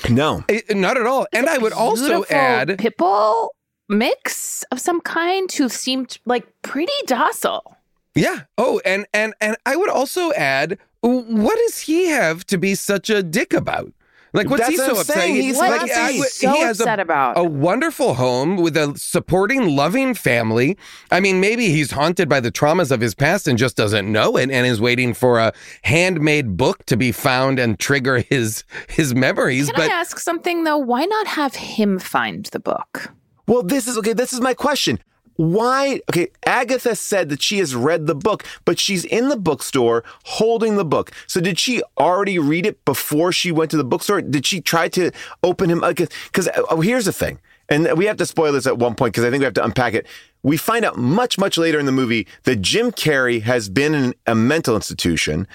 no 0.08 0.44
Eh, 0.48 0.60
not 0.70 0.96
at 0.96 1.06
all. 1.06 1.26
And 1.32 1.48
I 1.48 1.58
would 1.58 1.72
also 1.72 2.24
add, 2.30 2.78
pit 2.78 2.96
bull 2.96 3.54
mix 3.88 4.64
of 4.70 4.80
some 4.80 5.00
kind 5.00 5.50
who 5.52 5.68
seemed 5.68 6.18
like 6.24 6.46
pretty 6.62 6.92
docile. 7.06 7.76
yeah. 8.14 8.42
Oh, 8.56 8.80
and 8.84 9.06
and 9.12 9.34
and 9.40 9.56
I 9.66 9.76
would 9.76 9.90
also 9.90 10.32
add, 10.32 10.78
what 11.00 11.56
does 11.66 11.80
he 11.80 12.06
have 12.06 12.44
to 12.46 12.58
be 12.58 12.74
such 12.74 13.10
a 13.10 13.22
dick 13.22 13.52
about? 13.52 13.92
Like, 14.34 14.50
what's 14.50 14.60
That's 14.60 14.70
he 14.72 14.76
so 14.76 14.84
I'm 14.84 14.90
upset? 14.98 15.16
saying. 15.16 15.34
He- 15.36 15.42
He's 15.42 15.56
What 15.56 15.70
like, 15.70 15.90
is 15.90 15.96
I- 15.96 16.12
he 16.12 16.18
he 16.18 16.22
so 16.24 16.48
has 16.60 16.80
upset 16.80 16.98
a, 16.98 17.02
about? 17.02 17.38
a 17.38 17.44
wonderful 17.44 18.14
home 18.14 18.56
with 18.56 18.76
a 18.76 18.92
supporting, 18.96 19.74
loving 19.74 20.14
family. 20.14 20.76
I 21.10 21.20
mean, 21.20 21.40
maybe 21.40 21.68
he's 21.70 21.90
haunted 21.92 22.28
by 22.28 22.40
the 22.40 22.52
traumas 22.52 22.90
of 22.90 23.00
his 23.00 23.14
past 23.14 23.48
and 23.48 23.56
just 23.58 23.76
doesn't 23.76 24.10
know 24.10 24.36
it, 24.36 24.50
and 24.50 24.66
is 24.66 24.80
waiting 24.80 25.14
for 25.14 25.38
a 25.38 25.52
handmade 25.82 26.56
book 26.56 26.84
to 26.86 26.96
be 26.96 27.12
found 27.12 27.58
and 27.58 27.78
trigger 27.78 28.18
his 28.18 28.64
his 28.88 29.14
memories. 29.14 29.66
Can 29.66 29.76
but 29.76 29.90
I 29.90 29.94
ask 29.94 30.18
something 30.18 30.64
though? 30.64 30.78
Why 30.78 31.04
not 31.06 31.26
have 31.28 31.54
him 31.54 31.98
find 31.98 32.44
the 32.46 32.60
book? 32.60 33.12
well 33.46 33.62
this 33.62 33.88
is 33.88 33.96
okay 33.96 34.12
this 34.12 34.34
is 34.34 34.42
my 34.42 34.52
question 34.52 34.98
why 35.38 36.00
okay 36.10 36.28
agatha 36.46 36.96
said 36.96 37.28
that 37.28 37.40
she 37.40 37.58
has 37.58 37.72
read 37.72 38.08
the 38.08 38.14
book 38.14 38.44
but 38.64 38.76
she's 38.78 39.04
in 39.04 39.28
the 39.28 39.36
bookstore 39.36 40.04
holding 40.24 40.76
the 40.76 40.84
book. 40.84 41.12
So 41.26 41.40
did 41.40 41.58
she 41.58 41.82
already 41.96 42.38
read 42.38 42.66
it 42.66 42.84
before 42.84 43.32
she 43.32 43.52
went 43.52 43.70
to 43.70 43.76
the 43.76 43.84
bookstore? 43.84 44.20
Did 44.20 44.46
she 44.46 44.60
try 44.60 44.88
to 44.90 45.10
open 45.42 45.70
him 45.70 45.80
because 45.80 46.48
uh, 46.48 46.62
oh, 46.70 46.80
here's 46.80 47.04
the 47.04 47.12
thing 47.12 47.38
and 47.68 47.96
we 47.96 48.06
have 48.06 48.16
to 48.16 48.26
spoil 48.26 48.52
this 48.52 48.66
at 48.66 48.78
one 48.78 48.94
point 48.94 49.12
because 49.12 49.24
i 49.24 49.30
think 49.30 49.40
we 49.40 49.44
have 49.44 49.54
to 49.54 49.64
unpack 49.64 49.94
it. 49.94 50.06
We 50.42 50.56
find 50.56 50.84
out 50.84 50.96
much 50.96 51.38
much 51.38 51.58
later 51.58 51.78
in 51.78 51.86
the 51.86 51.92
movie 51.92 52.26
that 52.44 52.56
jim 52.62 52.90
carrey 52.90 53.42
has 53.42 53.68
been 53.68 53.94
in 53.94 54.14
a 54.26 54.34
mental 54.34 54.74
institution 54.74 55.46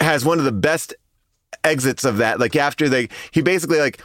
has 0.00 0.24
one 0.24 0.38
of 0.38 0.44
the 0.44 0.52
best 0.52 0.94
exits 1.64 2.04
of 2.04 2.16
that. 2.18 2.40
Like 2.40 2.56
after 2.56 2.88
they, 2.88 3.08
he 3.30 3.42
basically 3.42 3.78
like, 3.78 4.00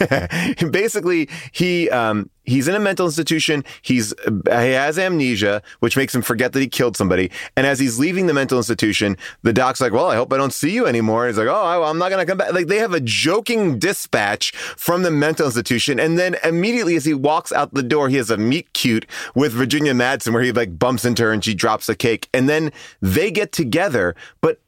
basically 0.70 1.28
he 1.52 1.88
um 1.90 2.28
he's 2.44 2.68
in 2.68 2.74
a 2.74 2.80
mental 2.80 3.06
institution. 3.06 3.64
He's 3.82 4.12
he 4.26 4.70
has 4.72 4.98
amnesia, 4.98 5.62
which 5.80 5.96
makes 5.96 6.14
him 6.14 6.22
forget 6.22 6.52
that 6.52 6.60
he 6.60 6.68
killed 6.68 6.96
somebody. 6.96 7.30
And 7.56 7.66
as 7.66 7.78
he's 7.78 7.98
leaving 7.98 8.26
the 8.26 8.34
mental 8.34 8.58
institution, 8.58 9.16
the 9.42 9.52
doc's 9.52 9.80
like, 9.80 9.92
"Well, 9.92 10.06
I 10.06 10.16
hope 10.16 10.32
I 10.32 10.36
don't 10.36 10.52
see 10.52 10.70
you 10.70 10.86
anymore." 10.86 11.26
And 11.26 11.34
he's 11.34 11.38
like, 11.38 11.54
"Oh, 11.54 11.62
I- 11.62 11.88
I'm 11.88 11.98
not 11.98 12.10
gonna 12.10 12.26
come 12.26 12.38
back." 12.38 12.52
Like 12.52 12.66
they 12.66 12.78
have 12.78 12.94
a 12.94 13.00
joking 13.00 13.78
dispatch 13.78 14.52
from 14.52 15.02
the 15.02 15.10
mental 15.10 15.46
institution, 15.46 16.00
and 16.00 16.18
then 16.18 16.36
immediately 16.44 16.96
as 16.96 17.04
he 17.04 17.14
walks 17.14 17.52
out 17.52 17.74
the 17.74 17.82
door, 17.82 18.08
he 18.08 18.16
has 18.16 18.30
a 18.30 18.36
meet 18.36 18.72
cute 18.72 19.06
with 19.34 19.52
Virginia 19.52 19.92
Madsen 19.92 20.32
where 20.32 20.42
he 20.42 20.52
like 20.52 20.78
bumps 20.78 21.04
into 21.04 21.22
her 21.24 21.32
and 21.32 21.44
she 21.44 21.54
drops 21.54 21.88
a 21.88 21.94
cake, 21.94 22.28
and 22.34 22.48
then 22.48 22.72
they 23.00 23.30
get 23.30 23.52
together, 23.52 24.14
but. 24.40 24.58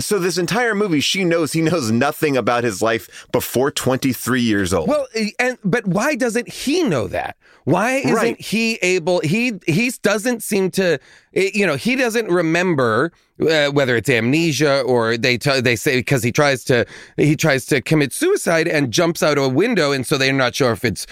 So 0.00 0.18
this 0.18 0.38
entire 0.38 0.74
movie, 0.74 1.00
she 1.00 1.24
knows 1.24 1.52
he 1.52 1.60
knows 1.60 1.90
nothing 1.90 2.36
about 2.36 2.64
his 2.64 2.82
life 2.82 3.26
before 3.32 3.70
23 3.70 4.40
years 4.40 4.72
old. 4.74 4.88
Well, 4.88 5.06
eh, 5.14 5.30
and 5.38 5.58
but 5.64 5.86
why 5.86 6.14
doesn't 6.14 6.48
he 6.48 6.82
know 6.82 7.06
that? 7.08 7.36
Why 7.64 7.96
isn't 7.96 8.14
Right. 8.14 8.40
he 8.40 8.74
able? 8.82 9.20
He 9.20 9.60
he 9.66 9.90
doesn't 10.02 10.42
seem 10.42 10.70
to. 10.72 10.98
Eh, 11.34 11.50
You 11.54 11.66
know, 11.66 11.76
he 11.76 11.96
doesn't 11.96 12.28
remember 12.28 13.12
uh, 13.40 13.70
whether 13.70 13.96
it's 13.96 14.08
amnesia 14.10 14.80
or 14.82 15.16
they 15.16 15.38
t- 15.38 15.60
they 15.60 15.76
say 15.76 15.98
because 15.98 16.22
he 16.22 16.30
tries 16.32 16.62
to 16.64 16.84
he 17.16 17.36
tries 17.36 17.64
to 17.66 17.80
commit 17.80 18.12
suicide 18.12 18.68
and 18.68 18.92
jumps 18.92 19.22
out 19.22 19.38
of 19.38 19.44
a 19.44 19.48
window, 19.48 19.92
and 19.92 20.06
so 20.06 20.18
they're 20.18 20.32
not 20.32 20.54
sure 20.54 20.72
if 20.72 20.84
it's 20.84 21.06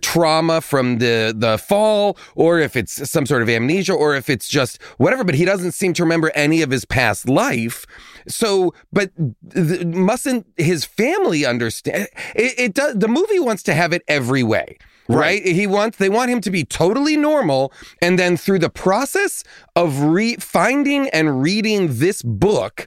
trauma 0.00 0.60
from 0.60 0.98
the 0.98 1.34
the 1.36 1.58
fall 1.58 2.16
or 2.34 2.58
if 2.58 2.76
it's 2.76 3.10
some 3.10 3.26
sort 3.26 3.42
of 3.42 3.48
amnesia 3.48 3.92
or 3.92 4.14
if 4.14 4.30
it's 4.30 4.48
just 4.48 4.82
whatever. 4.98 5.24
But 5.24 5.34
he 5.34 5.44
doesn't 5.44 5.72
seem 5.72 5.92
to 5.94 6.02
remember 6.02 6.30
any 6.34 6.62
of 6.62 6.70
his 6.70 6.84
past 6.84 7.28
life. 7.28 7.84
So, 8.26 8.72
but 8.92 9.10
th- 9.52 9.84
mustn't 9.84 10.46
his 10.56 10.84
family 10.84 11.44
understand? 11.44 12.08
It, 12.34 12.58
it 12.58 12.74
does. 12.74 12.96
The 12.98 13.08
movie 13.08 13.40
wants 13.40 13.62
to 13.64 13.74
have 13.74 13.92
it 13.92 14.02
every 14.08 14.42
way. 14.42 14.78
Right. 15.08 15.44
He 15.44 15.66
wants, 15.66 15.98
they 15.98 16.08
want 16.08 16.30
him 16.30 16.40
to 16.42 16.50
be 16.50 16.64
totally 16.64 17.16
normal. 17.16 17.72
And 18.00 18.18
then 18.18 18.36
through 18.36 18.60
the 18.60 18.70
process 18.70 19.44
of 19.76 20.00
re 20.00 20.36
finding 20.36 21.08
and 21.10 21.42
reading 21.42 21.98
this 21.98 22.22
book, 22.22 22.86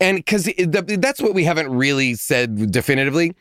and 0.00 0.16
because 0.18 0.50
that's 0.98 1.20
what 1.22 1.34
we 1.34 1.44
haven't 1.44 1.70
really 1.70 2.14
said 2.14 2.70
definitively. 2.72 3.34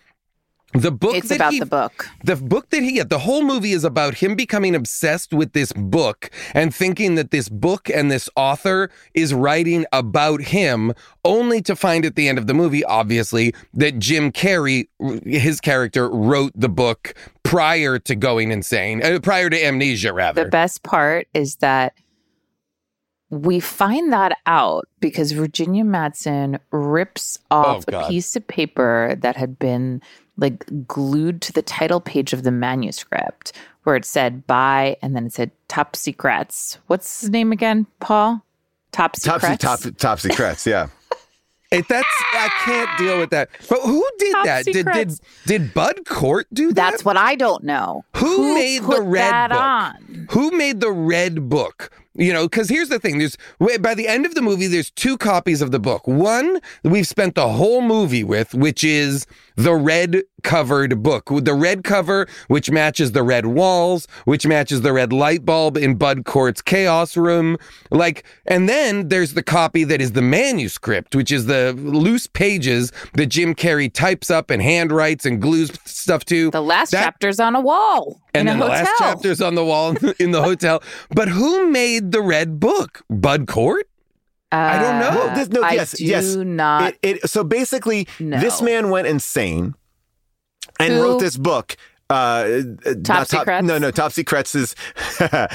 The 0.75 0.91
book 0.91 1.13
It's 1.15 1.27
that 1.29 1.35
about 1.35 1.53
he- 1.53 1.59
the 1.59 1.67
book. 1.67 2.07
the 2.23 2.35
book 2.35 2.71
that 2.71 2.81
he 2.81 2.99
the 3.03 3.19
whole 3.19 3.43
movie 3.43 3.73
is 3.73 3.83
about 3.83 4.15
him 4.15 4.33
becoming 4.35 4.73
obsessed 4.73 5.31
with 5.31 5.53
this 5.53 5.71
book 5.71 6.31
and 6.55 6.73
thinking 6.73 7.13
that 7.13 7.29
this 7.29 7.47
book 7.47 7.91
and 7.91 8.09
this 8.09 8.27
author 8.35 8.89
is 9.13 9.35
writing 9.35 9.85
about 9.93 10.41
him 10.41 10.91
only 11.23 11.61
to 11.61 11.75
find 11.75 12.05
at 12.07 12.15
the 12.15 12.27
end 12.27 12.39
of 12.39 12.47
the 12.47 12.55
movie 12.55 12.83
obviously 12.85 13.53
that 13.75 13.99
Jim 13.99 14.31
Carrey 14.31 14.87
his 15.23 15.61
character 15.61 16.09
wrote 16.09 16.53
the 16.55 16.69
book 16.69 17.13
prior 17.53 17.99
to 17.99 18.15
going 18.15 18.51
insane 18.51 19.03
uh, 19.03 19.19
prior 19.21 19.49
to 19.49 19.65
amnesia 19.65 20.13
rather 20.13 20.43
The 20.43 20.49
best 20.49 20.83
part 20.83 21.27
is 21.33 21.57
that 21.57 21.93
we 23.29 23.59
find 23.59 24.13
that 24.13 24.37
out 24.45 24.87
because 24.99 25.31
Virginia 25.31 25.83
Madsen 25.83 26.59
rips 26.71 27.39
off 27.49 27.85
Oh, 27.91 27.99
a 27.99 28.07
piece 28.07 28.35
of 28.35 28.45
paper 28.47 29.15
that 29.19 29.35
had 29.35 29.57
been 29.57 30.01
like 30.37 30.65
glued 30.87 31.41
to 31.41 31.53
the 31.53 31.61
title 31.61 31.99
page 31.99 32.33
of 32.33 32.43
the 32.43 32.51
manuscript 32.51 33.53
where 33.83 33.95
it 33.95 34.05
said 34.05 34.45
by 34.47 34.97
and 35.01 35.15
then 35.15 35.25
it 35.25 35.33
said 35.33 35.51
top 35.67 35.95
secrets. 35.95 36.77
What's 36.87 37.21
his 37.21 37.29
name 37.29 37.51
again, 37.51 37.87
Paul? 37.99 38.43
Top 38.91 39.15
secrets. 39.15 39.57
Topsy, 39.57 39.91
top, 39.91 39.97
top 39.97 40.19
secrets, 40.19 40.65
yeah. 40.67 40.87
It- 41.73 41.87
that's 41.87 42.07
I 42.33 42.49
can't 42.65 42.89
deal 42.97 43.19
with 43.19 43.29
that 43.31 43.49
but 43.69 43.81
who 43.81 44.05
did 44.19 44.31
Top 44.33 44.45
that 44.45 44.65
did, 44.65 44.85
did 44.85 45.19
did 45.45 45.73
Bud 45.73 46.05
Cort 46.05 46.47
do 46.53 46.67
that 46.73 46.75
That's 46.91 47.03
what 47.05 47.17
I 47.17 47.35
don't 47.35 47.63
know. 47.63 48.05
Who, 48.17 48.53
made 48.53 48.83
the 48.83 49.01
red 49.01 49.31
that 49.31 49.49
book? 49.49 49.59
on? 49.59 50.27
Who 50.31 50.51
made 50.51 50.79
the 50.79 50.91
red 50.91 51.49
book? 51.49 51.91
You 52.15 52.31
know, 52.33 52.43
because 52.47 52.69
here's 52.69 52.89
the 52.89 52.99
thing: 52.99 53.17
there's 53.19 53.37
by 53.79 53.95
the 53.95 54.07
end 54.07 54.25
of 54.25 54.35
the 54.35 54.41
movie, 54.41 54.67
there's 54.67 54.91
two 54.91 55.17
copies 55.17 55.61
of 55.61 55.71
the 55.71 55.79
book. 55.79 56.07
One 56.07 56.59
we've 56.83 57.07
spent 57.07 57.35
the 57.35 57.47
whole 57.49 57.81
movie 57.81 58.23
with, 58.23 58.53
which 58.53 58.83
is 58.83 59.25
the 59.55 59.73
red 59.73 60.21
covered 60.43 61.01
book, 61.03 61.29
with 61.31 61.45
the 61.45 61.53
red 61.53 61.83
cover, 61.83 62.27
which 62.47 62.69
matches 62.69 63.13
the 63.13 63.23
red 63.23 63.45
walls, 63.45 64.07
which 64.25 64.45
matches 64.45 64.81
the 64.81 64.91
red 64.93 65.13
light 65.13 65.45
bulb 65.45 65.77
in 65.77 65.95
Bud 65.95 66.25
Cort's 66.25 66.61
chaos 66.61 67.15
room. 67.17 67.57
Like, 67.91 68.23
and 68.45 68.67
then 68.67 69.07
there's 69.09 69.33
the 69.35 69.43
copy 69.43 69.83
that 69.85 70.01
is 70.01 70.11
the 70.13 70.21
manuscript, 70.21 71.15
which 71.15 71.31
is 71.31 71.45
the 71.45 71.73
loose 71.73 72.27
pages 72.27 72.91
that 73.13 73.27
Jim 73.27 73.55
Carrey 73.55 73.91
types 73.91 74.29
up 74.29 74.49
and 74.49 74.61
handwrites 74.61 75.25
and 75.25 75.41
glues 75.41 75.71
stuff 75.85 76.25
to. 76.25 76.51
The 76.51 76.61
last 76.61 76.91
That- 76.91 77.03
chapter's 77.03 77.39
on 77.39 77.55
a 77.55 77.61
wall 77.61 78.19
and 78.33 78.47
in 78.49 78.57
then 78.59 78.61
a 78.61 78.65
the 78.65 78.69
hotel. 78.71 78.85
last 78.85 78.97
chapter's 78.99 79.41
on 79.41 79.55
the 79.55 79.65
wall 79.65 79.95
in 80.19 80.31
the 80.31 80.41
hotel. 80.43 80.81
But 81.11 81.27
who 81.29 81.69
made 81.69 82.02
the 82.11 82.21
red 82.21 82.59
book? 82.59 83.03
Bud 83.09 83.47
Cort? 83.47 83.87
I 84.51 84.77
don't 84.79 84.99
know. 84.99 85.21
Uh, 85.23 85.35
this, 85.35 85.49
no, 85.49 85.63
I 85.63 85.71
yes, 85.71 85.91
do 85.97 86.05
yes. 86.05 86.35
not. 86.35 86.93
It, 87.01 87.23
it, 87.23 87.29
so 87.29 87.43
basically, 87.43 88.07
No. 88.19 88.39
this 88.39 88.61
man 88.61 88.91
went 88.91 89.07
insane 89.07 89.73
and 90.79 90.93
Who? 90.93 91.01
wrote 91.01 91.19
this 91.19 91.37
book. 91.37 91.75
Uh, 92.09 92.13
uh, 92.85 92.93
not 93.07 93.27
Secrets? 93.29 93.65
No, 93.65 93.77
no, 93.77 93.89
Top 93.89 94.11
Secrets 94.11 94.53
is 94.55 94.75
uh, 95.19 95.47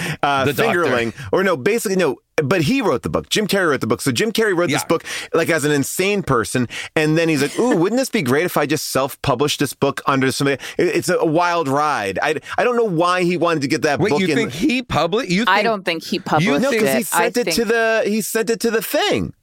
The 0.44 0.52
doctor. 0.52 0.54
fingerling, 0.54 1.14
or 1.30 1.44
no, 1.44 1.56
basically 1.56 1.96
no. 1.96 2.16
But 2.42 2.62
he 2.62 2.80
wrote 2.80 3.02
the 3.02 3.11
book. 3.11 3.28
Jim 3.28 3.46
Carrey 3.48 3.68
wrote 3.68 3.80
the 3.80 3.87
book. 3.88 4.00
So 4.00 4.12
Jim 4.12 4.30
Carrey 4.32 4.56
wrote 4.56 4.70
this 4.70 4.84
book 4.84 5.04
like 5.34 5.48
as 5.50 5.64
an 5.64 5.72
insane 5.72 6.22
person, 6.22 6.68
and 6.94 7.18
then 7.18 7.28
he's 7.28 7.42
like, 7.42 7.58
"Ooh, 7.58 7.76
wouldn't 7.76 7.98
this 7.98 8.11
be 8.11 8.22
great 8.22 8.44
if 8.44 8.56
I 8.56 8.64
just 8.64 8.88
self-published 8.90 9.58
this 9.58 9.72
book 9.72 10.00
under 10.06 10.30
somebody?" 10.30 10.62
It's 10.78 11.08
a 11.08 11.24
wild 11.24 11.66
ride. 11.66 12.18
I, 12.22 12.37
I 12.56 12.62
don't 12.62 12.76
know 12.76 12.84
why 12.84 13.24
he 13.24 13.37
wanted 13.37 13.62
to 13.62 13.68
get 13.68 13.82
that 13.82 13.98
Wait, 13.98 14.11
book. 14.11 14.20
you 14.20 14.28
in 14.28 14.37
think 14.37 14.52
he 14.52 14.82
published? 14.82 15.30
You 15.30 15.40
think 15.46 15.48
I 15.48 15.62
don't 15.62 15.84
think 15.84 16.04
he 16.04 16.20
published 16.20 16.62
no, 16.62 16.70
because 16.70 16.94
he 16.94 17.02
sent 17.02 17.37
I 17.37 17.40
it 17.40 17.52
to 17.54 17.64
the 17.64 18.02
he 18.06 18.20
sent 18.20 18.50
it 18.50 18.61
to 18.61 18.70
the 18.70 18.82
thing. 18.82 19.34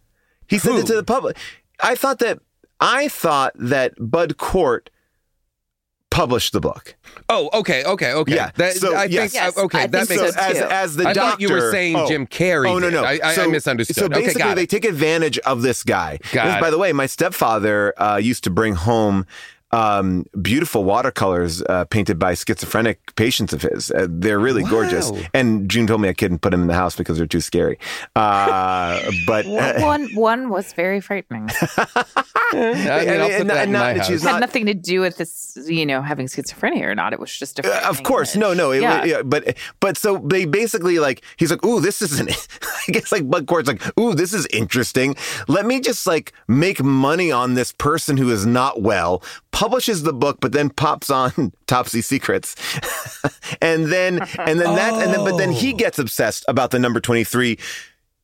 He 0.48 0.58
sent 0.58 0.80
it 0.80 0.86
to 0.88 0.96
the 0.96 1.04
public. 1.04 1.36
I 1.82 1.96
thought 1.96 2.20
that 2.20 2.40
I 2.80 3.10
thought 3.10 3.52
that 3.56 3.94
Bud 4.00 4.38
Cort 4.38 4.90
published 6.16 6.54
the 6.54 6.62
book. 6.62 6.96
Oh, 7.28 7.50
okay, 7.54 7.84
okay, 7.84 8.14
okay. 8.14 8.36
Yeah, 8.36 8.52
That, 8.56 8.74
so, 8.74 8.96
I 8.96 9.06
yes. 9.06 9.32
think. 9.32 9.34
Yes, 9.34 9.58
okay, 9.58 9.80
I 9.84 9.88
that 9.88 10.08
think 10.08 10.22
makes 10.22 10.34
so 10.36 10.40
so 10.40 10.48
as 10.52 10.58
too. 10.58 10.64
as 10.70 10.96
the 10.96 11.08
I 11.10 11.14
doctor, 11.14 11.32
thought 11.32 11.42
you 11.42 11.50
were 11.52 11.72
saying 11.72 11.96
oh. 11.96 12.08
Jim 12.08 12.28
Carrey 12.28 12.70
Oh 12.70 12.78
no 12.80 12.90
no, 12.90 13.04
I- 13.04 13.20
I- 13.24 13.36
I 13.44 13.48
misunderstood. 13.48 13.96
So 13.98 14.06
Okay, 14.06 14.20
basically, 14.22 14.40
got 14.44 14.52
it. 14.52 14.56
they 14.56 14.66
take 14.66 14.86
advantage 14.86 15.38
of 15.40 15.62
this 15.62 15.84
guy. 15.84 16.20
Got 16.32 16.46
This, 16.46 16.56
it. 16.56 16.62
by 16.62 16.70
the 16.70 16.78
way, 16.78 16.94
my 16.94 17.06
stepfather 17.08 17.94
uh, 18.02 18.18
used 18.18 18.44
to 18.46 18.50
bring 18.50 18.76
home. 18.76 19.26
Um, 19.76 20.26
beautiful 20.42 20.84
watercolors 20.84 21.62
uh, 21.64 21.86
painted 21.86 22.18
by 22.18 22.34
schizophrenic 22.34 23.16
patients 23.16 23.52
of 23.54 23.62
his. 23.62 23.92
Uh, 23.92 24.08
they're 24.10 24.40
really 24.40 24.64
gorgeous. 24.64 25.12
And 25.34 25.70
June 25.70 25.86
told 25.88 26.02
me 26.02 26.08
I 26.10 26.14
couldn't 26.14 26.40
put 26.40 26.52
them 26.52 26.62
in 26.62 26.68
the 26.68 26.74
house 26.74 26.96
because 26.96 27.18
they're 27.18 27.28
too 27.28 27.42
scary. 27.42 27.78
Uh, 28.16 29.02
but 29.28 29.46
One- 29.46 29.82
one 29.82 30.06
one 30.16 30.50
was 30.50 30.74
very 30.74 31.02
frightening. 31.02 31.50
I 32.54 32.54
mean, 32.54 32.88
I'll 32.88 33.00
and- 33.00 33.20
put 33.20 33.42
and- 33.42 33.50
that 33.50 33.68
in 33.68 33.72
not 33.74 33.80
my 33.80 33.98
house. 33.98 34.08
she's 34.08 34.24
had 34.24 34.32
not- 34.34 34.40
nothing 34.42 34.66
to 34.68 34.74
do 34.74 35.02
with 35.02 35.18
this, 35.18 35.58
you 35.68 35.86
know, 35.86 36.02
having 36.02 36.28
schizophrenia 36.28 36.84
or 36.84 36.96
not. 36.96 37.14
It 37.14 37.20
was 37.20 37.36
just 37.36 37.60
a 37.60 37.64
Uh, 37.86 37.90
of 37.90 38.04
course, 38.04 38.36
image. 38.36 38.42
no, 38.48 38.54
no. 38.54 38.72
It, 38.72 38.82
yeah. 38.82 39.04
yeah. 39.04 39.22
but 39.24 39.58
but 39.80 39.98
so 39.98 40.18
they 40.20 40.46
basically 40.46 41.00
like 41.00 41.24
he's 41.38 41.52
like, 41.52 41.64
ooh, 41.66 41.80
this 41.82 42.02
isn't. 42.02 42.30
I 42.88 42.92
guess 42.92 43.12
like 43.12 43.30
Bud 43.30 43.48
Cort's 43.48 43.68
like, 43.68 43.82
ooh, 44.00 44.14
this 44.14 44.34
is 44.34 44.46
interesting. 44.54 45.16
Let 45.48 45.66
me 45.66 45.80
just 45.80 46.06
like 46.08 46.32
make 46.48 46.82
money 46.84 47.32
on 47.32 47.56
this 47.56 47.72
person 47.72 48.18
who 48.18 48.30
is 48.32 48.46
not 48.46 48.82
well. 48.82 49.22
Publishes 49.66 50.04
the 50.04 50.14
book, 50.14 50.38
but 50.42 50.52
then 50.52 50.70
pops 50.70 51.10
on 51.10 51.52
Topsy 51.68 52.02
Secrets, 52.04 52.56
and 53.64 53.88
then 53.92 54.20
and 54.38 54.60
then 54.60 54.76
that 54.76 54.94
and 54.94 55.12
then 55.12 55.24
but 55.26 55.38
then 55.38 55.52
he 55.52 55.74
Oh. 55.74 55.78
gets 55.78 55.98
obsessed 55.98 56.46
about 56.48 56.70
the 56.70 56.78
number 56.78 57.00
twenty 57.00 57.24
three. 57.24 57.58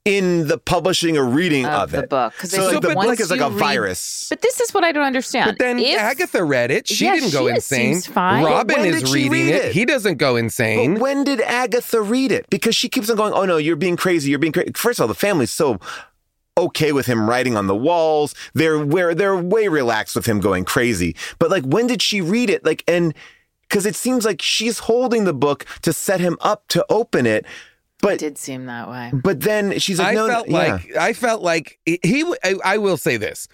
In 0.04 0.47
the 0.47 0.58
publishing 0.58 1.15
or 1.15 1.25
reading 1.25 1.63
Of 1.67 1.73
of, 1.73 1.91
the 1.91 1.99
it, 1.99 2.10
book. 2.10 2.34
'Cause 2.36 2.49
so 2.49 2.58
they 2.58 2.63
like 2.63 2.73
said 2.73 2.82
the 2.82 2.95
book 2.95 3.19
is 3.19 3.30
like 3.30 3.39
a 3.39 3.49
read- 3.51 3.60
virus. 3.60 4.25
But 4.32 4.41
this 4.41 4.60
is 4.60 4.73
what 4.73 4.84
I 4.84 4.91
don't 4.91 5.06
understand. 5.06 5.45
But 5.47 5.60
then 5.60 5.77
If- 5.77 5.99
Agatha 5.99 6.43
read 6.43 6.71
it. 6.71 6.88
She 6.88 7.06
Yeah, 7.06 7.13
didn't 7.15 7.32
go 7.32 7.47
she 7.47 7.54
insane. 7.54 7.93
seems 8.01 8.08
fine. 8.08 8.43
Robin 8.43 8.80
is 8.80 8.95
when 8.95 9.04
is 9.04 9.13
reading 9.13 9.32
read 9.32 9.47
it. 9.49 9.65
it? 9.65 9.71
He 9.73 9.86
doesn't 9.86 10.17
go 10.17 10.38
insane. 10.38 10.95
But 10.95 11.01
when 11.04 11.23
did 11.23 11.39
Agatha 11.41 12.01
read 12.01 12.32
it? 12.32 12.47
Because 12.49 12.75
she 12.75 12.89
keeps 12.89 13.12
on 13.12 13.15
going, 13.15 13.34
oh 13.34 13.45
no, 13.45 13.58
you're 13.58 13.75
being 13.75 13.95
crazy. 13.95 14.32
You're 14.32 14.39
being 14.39 14.54
crazy. 14.54 14.71
First 14.75 14.97
of 14.99 15.04
all, 15.04 15.08
the 15.08 15.13
family's 15.13 15.51
so 15.51 15.80
okay 16.57 16.91
with 16.91 17.05
him 17.05 17.29
writing 17.29 17.55
on 17.57 17.67
the 17.67 17.75
walls. 17.75 18.35
They're 18.53 18.83
where 18.85 19.15
they're 19.15 19.37
way 19.37 19.67
relaxed 19.67 20.15
with 20.15 20.25
him 20.25 20.39
going 20.39 20.65
crazy. 20.65 21.15
But 21.39 21.49
like, 21.49 21.63
when 21.63 21.87
did 21.87 22.01
she 22.01 22.21
read 22.21 22.49
it? 22.49 22.65
Like, 22.65 22.83
and 22.87 23.13
because 23.61 23.85
it 23.85 23.95
seems 23.95 24.25
like 24.25 24.41
she's 24.41 24.79
holding 24.79 25.23
the 25.23 25.33
book 25.33 25.65
to 25.81 25.93
set 25.93 26.19
him 26.19 26.37
up 26.41 26.67
to 26.69 26.85
open 26.89 27.25
it. 27.25 27.45
it 27.45 27.47
But 28.01 28.19
did 28.19 28.37
seem 28.37 28.65
that 28.65 28.89
way. 28.89 29.11
but 29.13 29.41
then 29.41 29.79
she's 29.79 29.99
like, 29.99 30.09
I 30.09 30.13
no, 30.13 30.27
felt 30.27 30.47
no, 30.49 30.61
yeah. 30.61 30.73
like 30.73 30.95
I 30.97 31.13
felt 31.13 31.41
like 31.41 31.79
he. 31.85 32.23
I, 32.43 32.55
I 32.63 32.77
will 32.77 32.97
say 32.97 33.17
this: 33.17 33.47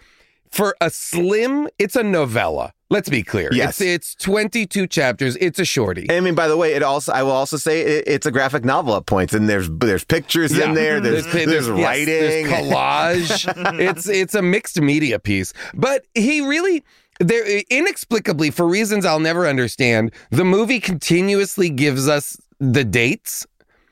for 0.50 0.76
a 0.82 0.90
slim, 0.90 1.68
it's 1.78 1.96
a 1.96 2.04
novella. 2.04 2.74
Let's 2.90 3.10
be 3.10 3.22
clear. 3.22 3.50
Yes. 3.52 3.82
It's, 3.82 4.16
it's 4.16 4.24
22 4.24 4.88
chapters. 4.88 5.36
It's 5.42 5.60
a 5.60 5.66
shorty. 5.66 6.10
I 6.10 6.22
mean, 6.22 6.36
by 6.36 6.48
the 6.48 6.56
way, 6.56 6.74
it 6.74 6.84
also 6.84 7.12
I 7.12 7.24
will 7.24 7.32
also 7.32 7.58
say 7.58 7.82
it, 7.82 8.04
it's 8.08 8.26
a 8.26 8.32
graphic 8.32 8.64
novel 8.64 8.96
at 8.96 9.06
points, 9.06 9.34
and 9.34 9.50
there's 9.50 9.70
there's 9.70 10.06
pictures 10.06 10.58
in 10.58 10.74
there. 10.74 11.02
Mm-hmm. 11.02 11.04
There's 11.04 11.26
there's, 11.32 11.68
yes, 11.68 11.86
writing. 11.86 12.06
there's 12.06 12.48
collage. 12.52 13.80
it's 13.80 14.08
it's 14.08 14.36
a 14.36 14.42
mixed 14.42 14.80
media 14.80 15.20
piece. 15.20 15.54
But 15.74 16.06
he 16.14 16.42
really 16.42 16.84
there 17.20 17.62
inexplicably 17.70 18.52
for 18.52 18.68
reasons 18.68 19.06
I'll 19.06 19.20
never 19.20 19.48
understand, 19.48 20.14
the 20.30 20.46
movie 20.46 20.80
continuously 20.80 21.70
gives 21.70 22.08
us 22.08 22.38
the 22.60 22.86
dates. 22.86 23.46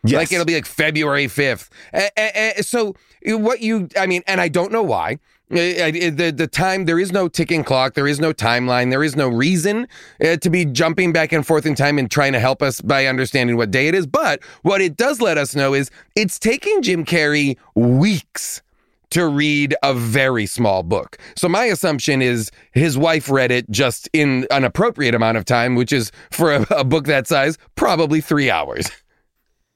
Yes. 0.06 0.20
Like 0.20 0.32
it'll 0.32 0.46
be 0.46 0.56
like 0.56 0.68
February 0.68 1.26
5th. 1.28 1.70
A- 1.94 2.12
a- 2.18 2.60
a- 2.60 2.64
so 2.64 2.96
what 3.26 3.60
you 3.62 3.90
I 4.00 4.06
mean 4.06 4.24
and 4.28 4.40
I 4.40 4.48
don't 4.48 4.72
know 4.72 4.84
why. 4.84 5.18
Uh, 5.52 5.56
The 5.56 6.34
the 6.36 6.48
time 6.48 6.86
there 6.86 7.00
is 7.00 7.12
no 7.12 7.28
ticking 7.28 7.64
clock, 7.64 7.94
there 7.94 8.08
is 8.08 8.20
no 8.20 8.34
timeline, 8.34 8.90
there 8.90 9.04
is 9.04 9.16
no 9.16 9.28
reason 9.28 9.88
uh, 10.24 10.38
to 10.38 10.50
be 10.50 10.66
jumping 10.66 11.14
back 11.14 11.32
and 11.32 11.46
forth 11.46 11.66
in 11.66 11.76
time 11.76 12.00
and 12.00 12.10
trying 12.10 12.34
to 12.34 12.40
help 12.40 12.64
us 12.64 12.82
by 12.82 13.06
understanding 13.06 13.56
what 13.56 13.70
day 13.70 13.88
it 13.88 13.94
is. 13.94 14.08
But 14.08 14.42
what 14.64 14.82
it 14.82 14.98
does 14.98 15.22
let 15.22 15.38
us 15.38 15.56
know 15.56 15.74
is 15.76 15.92
it's 16.16 16.40
taking 16.40 16.82
Jim 16.82 17.06
Carrey 17.06 17.58
weeks 17.76 18.64
to 19.12 19.28
read 19.28 19.76
a 19.84 19.94
very 19.94 20.48
small 20.48 20.82
book. 20.82 21.18
So 21.36 21.48
my 21.48 21.66
assumption 21.66 22.24
is 22.24 22.50
his 22.72 22.98
wife 22.98 23.30
read 23.30 23.52
it 23.52 23.70
just 23.70 24.10
in 24.14 24.48
an 24.50 24.64
appropriate 24.64 25.14
amount 25.14 25.38
of 25.38 25.46
time, 25.46 25.76
which 25.76 25.94
is 25.94 26.12
for 26.32 26.54
a, 26.54 26.66
a 26.72 26.84
book 26.84 27.06
that 27.06 27.28
size, 27.28 27.60
probably 27.76 28.20
three 28.20 28.50
hours. 28.50 28.90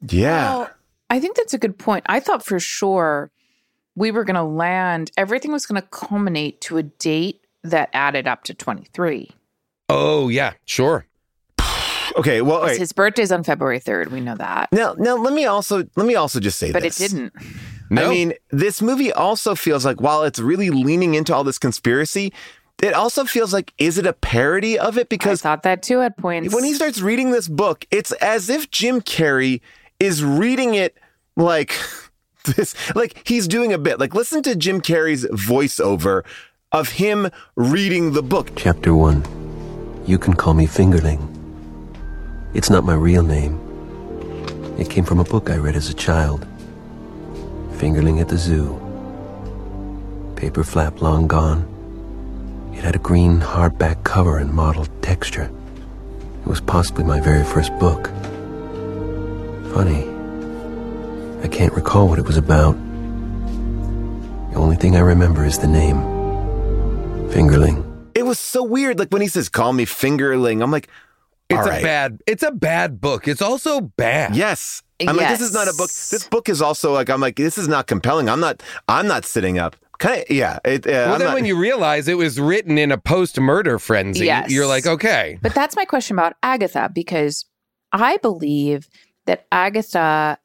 yeah. 0.10 0.58
Well, 0.58 0.70
I 1.12 1.20
think 1.20 1.38
that's 1.38 1.54
a 1.54 1.60
good 1.60 1.78
point. 1.78 2.06
I 2.08 2.20
thought 2.20 2.44
for 2.44 2.60
sure 2.60 3.32
we 4.00 4.12
were 4.12 4.24
going 4.24 4.36
to 4.36 4.44
land, 4.44 5.12
everything 5.18 5.52
was 5.52 5.66
going 5.66 5.80
to 5.80 5.88
culminate 5.90 6.62
to 6.62 6.78
a 6.78 6.84
date 6.84 7.46
that 7.64 7.90
added 7.92 8.28
up 8.28 8.46
to 8.46 8.54
23. 8.54 9.30
Oh 9.90 10.30
yeah, 10.30 10.54
sure. 10.66 11.06
Okay. 12.16 12.42
Well, 12.42 12.58
all 12.58 12.64
right. 12.64 12.78
His 12.78 12.92
birthday's 12.92 13.32
on 13.32 13.44
February 13.44 13.80
3rd. 13.80 14.10
We 14.10 14.20
know 14.22 14.36
that. 14.36 14.70
now 14.72 14.96
now 14.98 15.16
let 15.16 15.34
me 15.34 15.46
also 15.46 15.84
let 15.96 16.08
me 16.08 16.16
also 16.16 16.40
just 16.40 16.58
say 16.58 16.72
But 16.72 16.82
this. 16.82 16.98
But 16.98 17.06
it 17.06 17.10
didn't. 17.10 17.34
No. 17.92 18.06
I 18.06 18.10
mean, 18.10 18.34
this 18.52 18.82
movie 18.82 19.12
also 19.12 19.54
feels 19.54 19.86
like 19.86 20.00
while 20.00 20.24
it's 20.24 20.40
really 20.40 20.70
leaning 20.70 21.16
into 21.16 21.36
all 21.36 21.44
this 21.44 21.58
conspiracy, 21.58 22.34
it 22.82 22.94
also 22.94 23.26
feels 23.26 23.52
like 23.54 23.74
is 23.78 23.98
it 23.98 24.06
a 24.06 24.14
parody 24.14 24.78
of 24.80 24.98
it? 24.98 25.10
Because 25.10 25.42
I 25.42 25.50
thought 25.50 25.64
that 25.64 25.84
too 25.84 26.02
at 26.02 26.18
points. 26.18 26.54
when 26.54 26.64
he 26.64 26.74
starts 26.74 27.02
reading 27.02 27.32
this 27.32 27.48
book, 27.48 27.86
it's 27.92 28.12
as 28.14 28.50
if 28.50 28.72
Jim 28.72 29.02
Carrey 29.02 29.62
is 30.00 30.24
reading 30.24 30.76
it 30.76 30.98
like 31.36 31.74
this, 32.56 32.76
like 32.96 33.22
he's 33.28 33.48
doing 33.48 33.74
a 33.74 33.78
bit. 33.78 34.00
Like 34.00 34.14
listen 34.14 34.42
to 34.44 34.56
Jim 34.56 34.82
Carrey's 34.82 35.26
voiceover 35.26 36.26
of 36.72 36.90
him 36.90 37.30
reading 37.56 38.14
the 38.14 38.24
book. 38.24 38.52
Chapter 38.56 38.96
1 38.96 40.04
You 40.06 40.18
can 40.18 40.34
call 40.34 40.54
me 40.54 40.68
Fingerling. 40.68 41.36
It's 42.54 42.70
not 42.70 42.84
my 42.84 42.94
real 42.96 43.24
name. 43.24 43.60
It 44.80 44.90
came 44.90 45.04
from 45.04 45.20
a 45.20 45.24
book 45.24 45.50
I 45.50 45.58
read 45.58 45.76
as 45.76 45.90
a 45.90 45.94
child. 45.94 46.48
Fingerling 47.74 48.22
at 48.22 48.30
the 48.30 48.38
zoo. 48.38 48.80
Paper 50.36 50.64
flap 50.64 51.02
long 51.02 51.28
gone. 51.28 51.68
It 52.74 52.84
had 52.84 52.96
a 52.96 53.00
green 53.00 53.42
hardback 53.42 54.04
cover 54.04 54.38
and 54.38 54.54
mottled 54.54 54.90
texture. 55.02 55.52
It 56.42 56.48
was 56.48 56.62
possibly 56.62 57.04
my 57.04 57.20
very 57.20 57.44
first 57.44 57.78
book. 57.78 58.08
Funny. 59.74 60.19
I 61.42 61.48
can't 61.48 61.74
recall 61.74 62.08
what 62.08 62.20
it 62.20 62.26
was 62.26 62.38
about. 62.38 62.74
The 64.52 64.56
only 64.58 64.76
thing 64.76 64.96
I 64.96 65.00
remember 65.00 65.46
is 65.46 65.60
the 65.60 65.68
name. 65.68 65.98
Fingerling. 67.30 67.86
It 68.16 68.24
was 68.26 68.40
so 68.40 68.64
weird. 68.64 69.00
Like 69.00 69.10
when 69.10 69.22
he 69.22 69.28
says, 69.28 69.50
"Call 69.50 69.72
me 69.74 69.86
Fingerling," 69.86 70.62
I'm 70.64 70.72
like, 70.72 70.88
It's 71.50 71.60
all 71.60 71.66
a 71.66 71.70
right. 71.70 71.84
bad 71.84 72.22
it's 72.28 72.44
a 72.44 72.52
bad 72.52 73.00
book. 73.00 73.28
It's 73.28 73.42
also 73.42 73.82
bad. 73.82 74.36
Yes. 74.36 74.82
I'm 75.08 75.16
like, 75.16 75.30
this 75.30 75.40
is 75.42 75.54
not 75.54 75.70
a 75.70 75.74
book. 75.78 75.90
This 75.90 76.28
book 76.28 76.50
is 76.50 76.62
also 76.62 76.92
like, 76.92 77.10
I'm 77.10 77.22
like, 77.22 77.38
this 77.38 77.58
is 77.58 77.70
not 77.70 77.88
compelling. 77.88 78.28
I'm 78.28 78.42
not, 78.42 78.62
I'm 78.90 79.08
not 79.08 79.24
sitting 79.24 79.58
up. 79.58 79.78
Kind 79.98 80.24
of, 80.24 80.30
yeah. 80.30 80.60
It, 80.66 80.86
uh, 80.86 80.90
Well, 80.92 81.14
I'm 81.14 81.20
then 81.20 81.28
not- 81.30 81.36
when 81.36 81.46
you 81.46 81.58
realize 81.58 82.10
it 82.10 82.18
was 82.18 82.38
written 82.38 82.78
in 82.78 82.92
a 82.92 82.98
post-murder 82.98 83.80
frenzy, 83.80 84.26
Yes. 84.26 84.52
you're 84.52 84.68
like, 84.68 84.86
okay. 84.86 85.40
But 85.42 85.56
that's 85.56 85.78
my 85.78 85.86
question 85.86 86.18
about 86.18 86.34
Agatha 86.44 86.92
because 86.94 87.46
I 87.94 88.18
believe 88.18 88.90
that 89.26 89.46
Agatha 89.54 90.38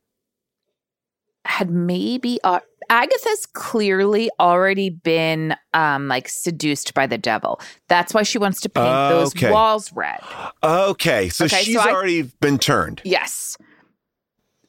had 1.44 1.70
maybe 1.70 2.38
uh, 2.44 2.60
Agatha's 2.90 3.46
clearly 3.52 4.30
already 4.40 4.90
been 4.90 5.54
um 5.72 6.08
like 6.08 6.28
seduced 6.28 6.94
by 6.94 7.06
the 7.06 7.18
devil. 7.18 7.60
That's 7.88 8.12
why 8.14 8.22
she 8.22 8.38
wants 8.38 8.60
to 8.62 8.68
paint 8.68 8.86
those 9.10 9.34
Okay. 9.34 9.50
walls 9.50 9.92
red. 9.92 10.20
okay. 10.62 11.28
So 11.28 11.44
Okay, 11.46 11.62
she's 11.62 11.74
so 11.74 11.80
I- 11.88 11.92
already 11.92 12.22
been 12.40 12.58
turned. 12.58 13.00
Yes. 13.04 13.56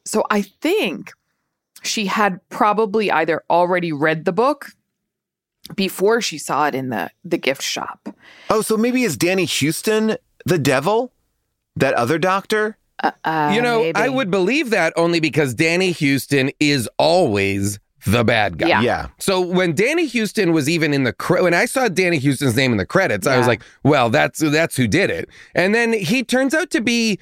So 0.06 0.24
I 0.30 0.42
think 0.44 1.12
she 1.84 2.06
had 2.06 2.40
probably 2.50 3.12
either 3.12 3.44
already 3.50 3.92
read 3.92 4.26
the 4.26 4.32
book 4.34 4.68
before 5.76 6.22
she 6.22 6.38
saw 6.38 6.68
it 6.68 6.76
in 6.76 6.90
the 6.90 7.10
the 7.24 7.38
gift 7.38 7.62
shop. 7.64 8.08
Oh, 8.50 8.62
so 8.62 8.78
maybe 8.78 9.04
is 9.04 9.18
Danny 9.18 9.46
Huston 9.46 10.18
the 10.46 10.60
devil? 10.60 11.12
That 11.78 11.94
other 11.96 12.18
doctor? 12.18 12.78
Uh, 13.04 13.52
you 13.54 13.62
know, 13.62 13.82
maybe. 13.82 14.00
I 14.00 14.10
would 14.10 14.32
believe 14.32 14.70
that 14.70 14.94
only 14.96 15.20
because 15.20 15.54
Danny 15.54 15.92
Huston 15.92 16.52
is 16.60 16.90
always 16.98 17.80
the 18.06 18.24
bad 18.24 18.58
guy. 18.58 18.68
Yeah. 18.68 18.82
Yeah. 18.82 19.08
So 19.20 19.42
when 19.42 19.74
Danny 19.74 20.08
Huston 20.08 20.54
was 20.54 20.70
even 20.70 20.94
in 20.94 21.04
the 21.04 21.14
cre- 21.14 21.42
when 21.42 21.54
I 21.54 21.66
saw 21.66 21.88
Danny 21.88 22.20
Huston's 22.20 22.56
name 22.56 22.72
in 22.72 22.78
the 22.78 22.86
credits, 22.86 23.28
I 23.28 23.38
was 23.38 23.48
like, 23.48 23.64
well, 23.84 24.10
that's 24.10 24.40
that's 24.40 24.78
who 24.78 24.88
did 24.88 25.10
it. 25.10 25.30
And 25.56 25.74
then 25.76 25.94
he 25.94 26.24
turns 26.24 26.54
out 26.54 26.70
to 26.72 26.82
be 26.82 27.20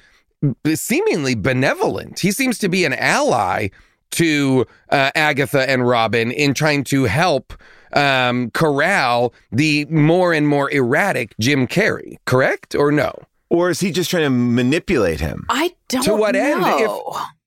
seemingly 0.74 1.34
benevolent. 1.34 2.20
He 2.20 2.30
seems 2.30 2.58
to 2.58 2.68
be 2.68 2.84
an 2.84 2.92
ally 2.92 3.68
to 4.12 4.66
uh, 4.90 5.10
Agatha 5.14 5.68
and 5.68 5.86
Robin 5.88 6.30
in 6.30 6.54
trying 6.54 6.84
to 6.84 7.04
help 7.04 7.54
um, 7.94 8.50
corral 8.50 9.32
the 9.50 9.86
more 9.86 10.32
and 10.32 10.46
more 10.46 10.70
erratic 10.70 11.34
Jim 11.40 11.66
Carrey. 11.66 12.16
Correct 12.26 12.74
or 12.74 12.92
no? 12.92 13.12
Or 13.54 13.70
is 13.70 13.80
he 13.80 13.92
just 13.92 14.10
trying 14.10 14.24
to 14.24 14.30
manipulate 14.30 15.20
him? 15.20 15.44
I 15.48 15.74
don't 15.88 16.06
know. 16.06 16.16
To 16.16 16.20
what 16.20 16.34
end? 16.36 16.62
If- 16.64 16.90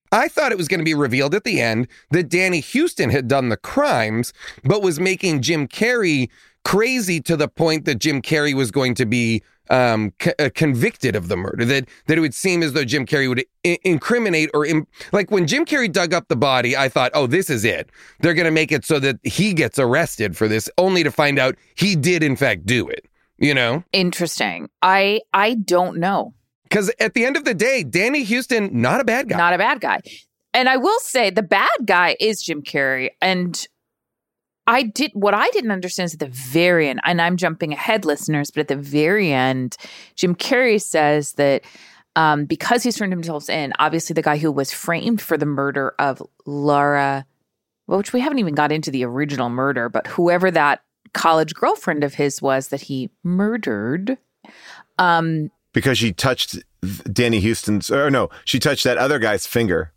I 0.10 0.30
thought 0.30 0.54
it 0.54 0.58
was 0.58 0.70
going 0.70 0.80
to 0.80 0.86
be 0.86 0.94
revealed 0.94 1.36
at 1.36 1.44
the 1.44 1.60
end 1.60 1.90
that 2.12 2.30
Danny 2.30 2.62
Huston 2.62 3.10
had 3.10 3.28
done 3.28 3.50
the 3.50 3.58
crimes, 3.58 4.32
but 4.64 4.82
was 4.82 5.02
making 5.02 5.42
Jim 5.42 5.68
Carrey 5.68 6.30
crazy 6.64 7.20
to 7.22 7.36
the 7.36 7.50
point 7.50 7.84
that 7.84 7.96
Jim 8.00 8.22
Carrey 8.22 8.54
was 8.54 8.72
going 8.72 8.94
to 8.96 9.06
be 9.06 9.44
um, 9.70 10.14
c- 10.22 10.32
uh, 10.40 10.50
convicted 10.56 11.18
of 11.18 11.28
the 11.28 11.36
murder. 11.36 11.66
That 11.66 11.90
that 12.06 12.18
it 12.18 12.22
would 12.22 12.34
seem 12.34 12.64
as 12.64 12.72
though 12.72 12.86
Jim 12.86 13.06
Carrey 13.06 13.28
would 13.28 13.44
I- 13.66 13.80
incriminate 13.84 14.50
or 14.54 14.66
im- 14.66 14.88
like 15.12 15.30
when 15.30 15.46
Jim 15.46 15.66
Carrey 15.66 15.92
dug 15.92 16.14
up 16.14 16.30
the 16.30 16.38
body. 16.38 16.78
I 16.78 16.88
thought, 16.88 17.12
oh, 17.14 17.28
this 17.28 17.50
is 17.50 17.66
it. 17.66 17.90
They're 18.22 18.34
going 18.34 18.46
to 18.46 18.52
make 18.52 18.72
it 18.72 18.86
so 18.86 19.00
that 19.00 19.20
he 19.24 19.54
gets 19.54 19.78
arrested 19.78 20.38
for 20.38 20.48
this, 20.48 20.70
only 20.78 21.04
to 21.04 21.12
find 21.12 21.38
out 21.38 21.56
he 21.76 21.98
did 21.98 22.24
in 22.24 22.38
fact 22.38 22.66
do 22.66 22.88
it. 22.88 23.06
You 23.38 23.54
know. 23.54 23.84
Interesting. 23.92 24.70
I 24.82 25.22
I 25.34 25.56
don't 25.56 25.98
know. 25.98 26.34
Because 26.64 26.92
at 27.00 27.14
the 27.14 27.26
end 27.26 27.38
of 27.38 27.46
the 27.46 27.54
day, 27.54 27.84
Danny 27.84 28.24
Huston, 28.24 28.70
not 28.74 29.00
a 29.00 29.06
bad 29.06 29.30
guy. 29.30 29.38
Not 29.38 29.54
a 29.54 29.58
bad 29.58 29.80
guy. 29.80 30.02
And 30.54 30.68
I 30.68 30.78
will 30.78 31.00
say 31.00 31.30
the 31.30 31.44
bad 31.44 31.70
guy 31.86 32.18
is 32.20 32.42
Jim 32.42 32.62
Carrey. 32.62 33.12
And 33.22 33.66
I 34.66 34.84
did 34.84 35.12
what 35.14 35.34
I 35.34 35.50
didn't 35.52 35.72
understand 35.72 36.08
is 36.08 36.14
at 36.16 36.20
the 36.20 36.28
very 36.28 36.90
end, 36.90 37.00
and 37.06 37.22
I'm 37.22 37.38
jumping 37.38 37.72
ahead, 37.72 38.04
listeners, 38.04 38.52
but 38.52 38.62
at 38.62 38.68
the 38.68 38.76
very 38.76 39.32
end, 39.32 39.78
Jim 40.16 40.36
Carrey 40.36 40.82
says 40.82 41.34
that 41.34 41.64
um, 42.18 42.46
because 42.46 42.84
he's 42.84 42.98
turned 42.98 43.14
himself 43.14 43.50
in, 43.50 43.72
obviously 43.80 44.14
the 44.14 44.22
guy 44.22 44.38
who 44.38 44.52
was 44.52 44.74
framed 44.74 45.22
for 45.22 45.38
the 45.38 45.46
murder 45.46 45.94
of 46.00 46.22
Laura, 46.46 47.26
which 47.86 48.12
we 48.12 48.20
haven't 48.20 48.40
even 48.40 48.56
got 48.56 48.74
into 48.74 48.92
the 48.92 49.06
original 49.06 49.50
murder, 49.50 49.88
but 49.88 50.06
whoever 50.08 50.52
that 50.52 50.82
college 51.18 51.54
girlfriend 51.54 52.04
of 52.04 52.14
his 52.14 52.42
was 52.42 52.68
that 52.70 52.82
he 52.82 53.10
murdered. 53.24 54.18
Um, 54.98 55.52
Because 55.74 55.98
she 55.98 56.14
touched 56.14 56.58
Danny 57.12 57.42
Huston's, 57.42 57.92
or 57.92 58.10
no, 58.10 58.30
she 58.46 58.60
touched 58.60 58.84
that 58.84 58.98
other 58.98 59.20
guy's 59.20 59.46
finger. 59.48 59.92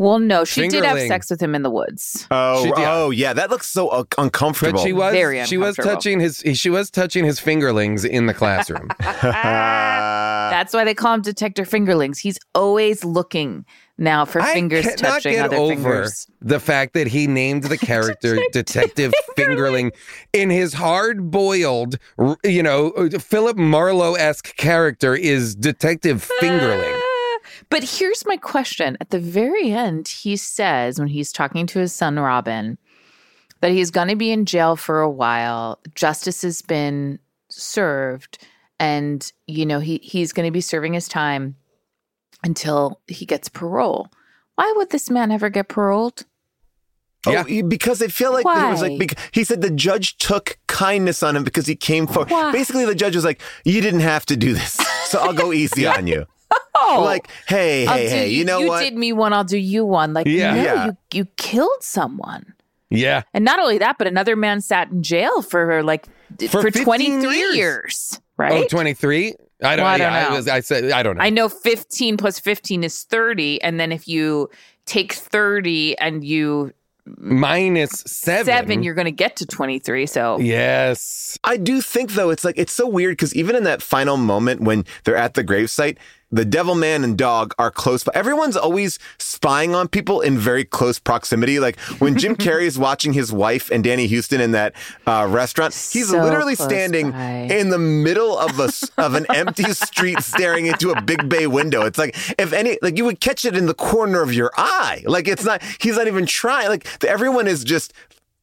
Well, 0.00 0.18
no, 0.18 0.44
she 0.44 0.66
did 0.68 0.82
have 0.82 0.96
Fingerling. 0.96 1.08
sex 1.08 1.30
with 1.30 1.40
him 1.42 1.54
in 1.54 1.62
the 1.62 1.70
woods. 1.70 2.26
Oh, 2.30 2.62
She- 2.64 2.68
yeah. 2.70 2.94
oh, 2.94 3.10
yeah. 3.10 3.32
That 3.34 3.50
looks 3.50 3.66
so 3.68 3.88
uh, 3.88 4.04
uncomfortable. 4.18 4.78
But 4.80 4.82
she 4.86 4.92
was 4.94 5.12
Very 5.12 5.44
she 5.44 5.58
was 5.58 5.78
uncomfortable. 5.78 5.94
touching 5.96 6.20
his 6.20 6.42
she 6.58 6.70
was 6.70 6.90
touching 6.90 7.24
his 7.24 7.38
fingerlings 7.38 8.04
in 8.08 8.24
the 8.26 8.34
classroom. 8.34 8.88
That's 9.00 10.72
why 10.74 10.84
they 10.84 10.94
call 10.94 11.14
him 11.14 11.22
Detector 11.22 11.64
Fingerlings. 11.64 12.18
He's 12.18 12.38
always 12.54 13.04
looking 13.04 13.64
now 13.98 14.24
for 14.24 14.40
fingers 14.42 14.86
I 14.86 14.94
cannot 14.94 14.98
touching 15.12 15.32
get 15.34 15.44
other 15.46 15.56
over 15.56 15.74
fingers. 15.74 16.26
the 16.40 16.58
fact 16.58 16.94
that 16.94 17.06
he 17.06 17.26
named 17.26 17.64
the 17.64 17.76
character 17.92 18.38
Detective 18.52 19.12
Fingerling 19.36 19.92
in 20.32 20.48
his 20.50 20.72
hard 20.74 21.30
boiled, 21.30 21.98
you 22.42 22.62
know, 22.62 22.92
Philip 23.18 23.56
Marlowe 23.58 24.14
esque 24.14 24.56
character 24.56 25.14
is 25.14 25.54
Detective 25.54 26.28
Fingerling. 26.40 26.98
But 27.70 27.84
here's 27.84 28.26
my 28.26 28.36
question. 28.36 28.96
At 29.00 29.10
the 29.10 29.20
very 29.20 29.70
end, 29.72 30.08
he 30.08 30.36
says, 30.36 30.98
when 30.98 31.08
he's 31.08 31.32
talking 31.32 31.66
to 31.68 31.78
his 31.78 31.92
son 31.92 32.18
Robin, 32.18 32.78
that 33.60 33.70
he's 33.70 33.90
going 33.90 34.08
to 34.08 34.16
be 34.16 34.32
in 34.32 34.44
jail 34.44 34.74
for 34.76 35.00
a 35.00 35.10
while. 35.10 35.78
Justice 35.94 36.42
has 36.42 36.62
been 36.62 37.18
served. 37.48 38.38
and 38.78 39.32
you 39.46 39.66
know 39.66 39.78
he 39.80 39.98
he's 40.02 40.32
going 40.32 40.46
to 40.46 40.50
be 40.52 40.60
serving 40.62 40.94
his 40.94 41.06
time 41.06 41.54
until 42.42 43.00
he 43.06 43.26
gets 43.26 43.48
parole. 43.48 44.08
Why 44.56 44.72
would 44.76 44.90
this 44.90 45.10
man 45.10 45.30
ever 45.30 45.50
get 45.50 45.68
paroled? 45.68 46.24
Oh, 47.26 47.44
he- 47.44 47.60
because 47.60 48.00
I 48.00 48.08
feel 48.08 48.32
like 48.32 48.46
it 48.46 48.70
was 48.70 48.80
like 48.82 49.18
he 49.32 49.44
said 49.44 49.60
the 49.60 49.70
judge 49.70 50.16
took 50.16 50.58
kindness 50.66 51.22
on 51.22 51.36
him 51.36 51.44
because 51.44 51.66
he 51.66 51.76
came 51.76 52.06
forward. 52.06 52.30
Why? 52.30 52.50
Basically, 52.52 52.86
the 52.86 52.94
judge 52.94 53.14
was 53.14 53.24
like, 53.26 53.42
"You 53.64 53.82
didn't 53.82 54.00
have 54.00 54.24
to 54.26 54.36
do 54.36 54.54
this, 54.54 54.78
so 55.04 55.18
I'll 55.20 55.34
go 55.34 55.52
easy 55.52 55.86
on 55.98 56.06
you." 56.06 56.24
Oh, 56.74 57.02
Like, 57.04 57.28
hey, 57.46 57.86
I'll 57.86 57.96
hey, 57.96 58.08
hey, 58.08 58.28
you, 58.28 58.44
know 58.44 58.58
you 58.58 58.68
what? 58.68 58.80
did 58.82 58.94
me 58.96 59.12
one, 59.12 59.32
I'll 59.32 59.44
do 59.44 59.58
you 59.58 59.84
one. 59.84 60.12
Like, 60.14 60.26
Yeah. 60.26 60.54
no, 60.54 60.62
Yeah. 60.62 60.86
you 60.86 60.96
you 61.12 61.24
killed 61.36 61.82
someone. 61.82 62.54
Yeah. 62.88 63.22
And 63.34 63.44
not 63.44 63.60
only 63.60 63.78
that, 63.78 63.98
but 63.98 64.06
another 64.06 64.34
man 64.34 64.60
sat 64.60 64.90
in 64.90 65.02
jail 65.02 65.42
for 65.42 65.82
like 65.82 66.06
For 66.48 66.62
for, 66.62 66.70
23 66.70 67.36
years. 67.36 67.54
years, 67.56 68.10
Oh, 68.14 68.20
right? 68.38 68.68
23? 68.68 69.34
I 69.62 69.76
don't, 69.76 69.84
Well, 69.84 69.94
I 69.94 69.98
don't 69.98 70.12
I 70.12 70.22
know. 70.28 70.34
was 70.36 70.48
I 70.48 70.60
said 70.60 70.90
I 70.90 71.02
don't 71.02 71.18
know. 71.18 71.22
I 71.22 71.28
know 71.30 71.48
15 71.48 72.16
plus 72.16 72.40
15 72.40 72.82
is 72.82 73.02
30 73.04 73.62
and 73.62 73.78
then 73.78 73.92
if 73.92 74.08
you 74.08 74.48
take 74.86 75.12
30 75.12 75.98
and 75.98 76.24
you 76.24 76.72
Minus 77.16 77.90
7. 78.06 78.44
7 78.46 78.82
you're 78.82 78.94
going 78.94 79.04
to 79.06 79.10
get 79.12 79.36
to 79.36 79.46
23. 79.46 80.06
So 80.06 80.38
Yes. 80.40 81.38
I 81.44 81.56
do 81.58 81.80
think 81.80 82.12
though 82.12 82.30
it's 82.30 82.44
like 82.44 82.56
it's 82.58 82.72
so 82.72 82.86
weird 82.88 83.12
because 83.12 83.34
even 83.34 83.54
in 83.54 83.64
that 83.64 83.82
final 83.82 84.16
moment 84.16 84.62
when 84.62 84.84
they're 85.04 85.16
at 85.16 85.34
the 85.34 85.44
gravesite, 85.44 85.96
the 86.32 86.44
devil 86.44 86.74
man 86.74 87.02
and 87.04 87.18
dog 87.18 87.54
are 87.58 87.70
close, 87.70 88.04
everyone's 88.14 88.56
always 88.56 88.98
spying 89.18 89.74
on 89.74 89.88
people 89.88 90.20
in 90.20 90.38
very 90.38 90.64
close 90.64 90.98
proximity. 90.98 91.58
Like 91.60 91.78
when 92.00 92.16
Jim 92.18 92.36
Carrey 92.44 92.64
is 92.64 92.78
watching 92.78 93.12
his 93.12 93.32
wife 93.32 93.70
and 93.70 93.82
Danny 93.82 94.06
Huston 94.08 94.40
in 94.40 94.52
that 94.52 94.74
uh, 95.06 95.26
restaurant, 95.28 95.74
he's 95.74 96.08
So 96.10 96.22
literally 96.22 96.54
standing 96.54 97.10
by. 97.12 97.48
in 97.50 97.70
the 97.70 97.78
middle 97.78 98.38
of 98.38 98.58
a 98.60 98.70
of 98.98 99.14
an 99.14 99.26
empty 99.34 99.72
street, 99.72 100.20
staring 100.20 100.66
into 100.66 100.90
a 100.90 101.00
big 101.02 101.28
bay 101.28 101.46
window. 101.46 101.84
It's 101.84 101.98
like 101.98 102.16
if 102.38 102.52
any 102.52 102.78
like 102.82 102.96
you 102.96 103.04
would 103.04 103.20
catch 103.20 103.44
it 103.44 103.56
in 103.56 103.66
the 103.66 103.74
corner 103.74 104.22
of 104.22 104.32
your 104.32 104.50
eye. 104.56 105.02
Like 105.06 105.26
it's 105.28 105.44
not. 105.44 105.62
He's 105.80 105.96
not 105.96 106.06
even 106.06 106.26
trying. 106.26 106.68
Like 106.68 106.86
everyone 107.04 107.46
is 107.48 107.64
just 107.64 107.92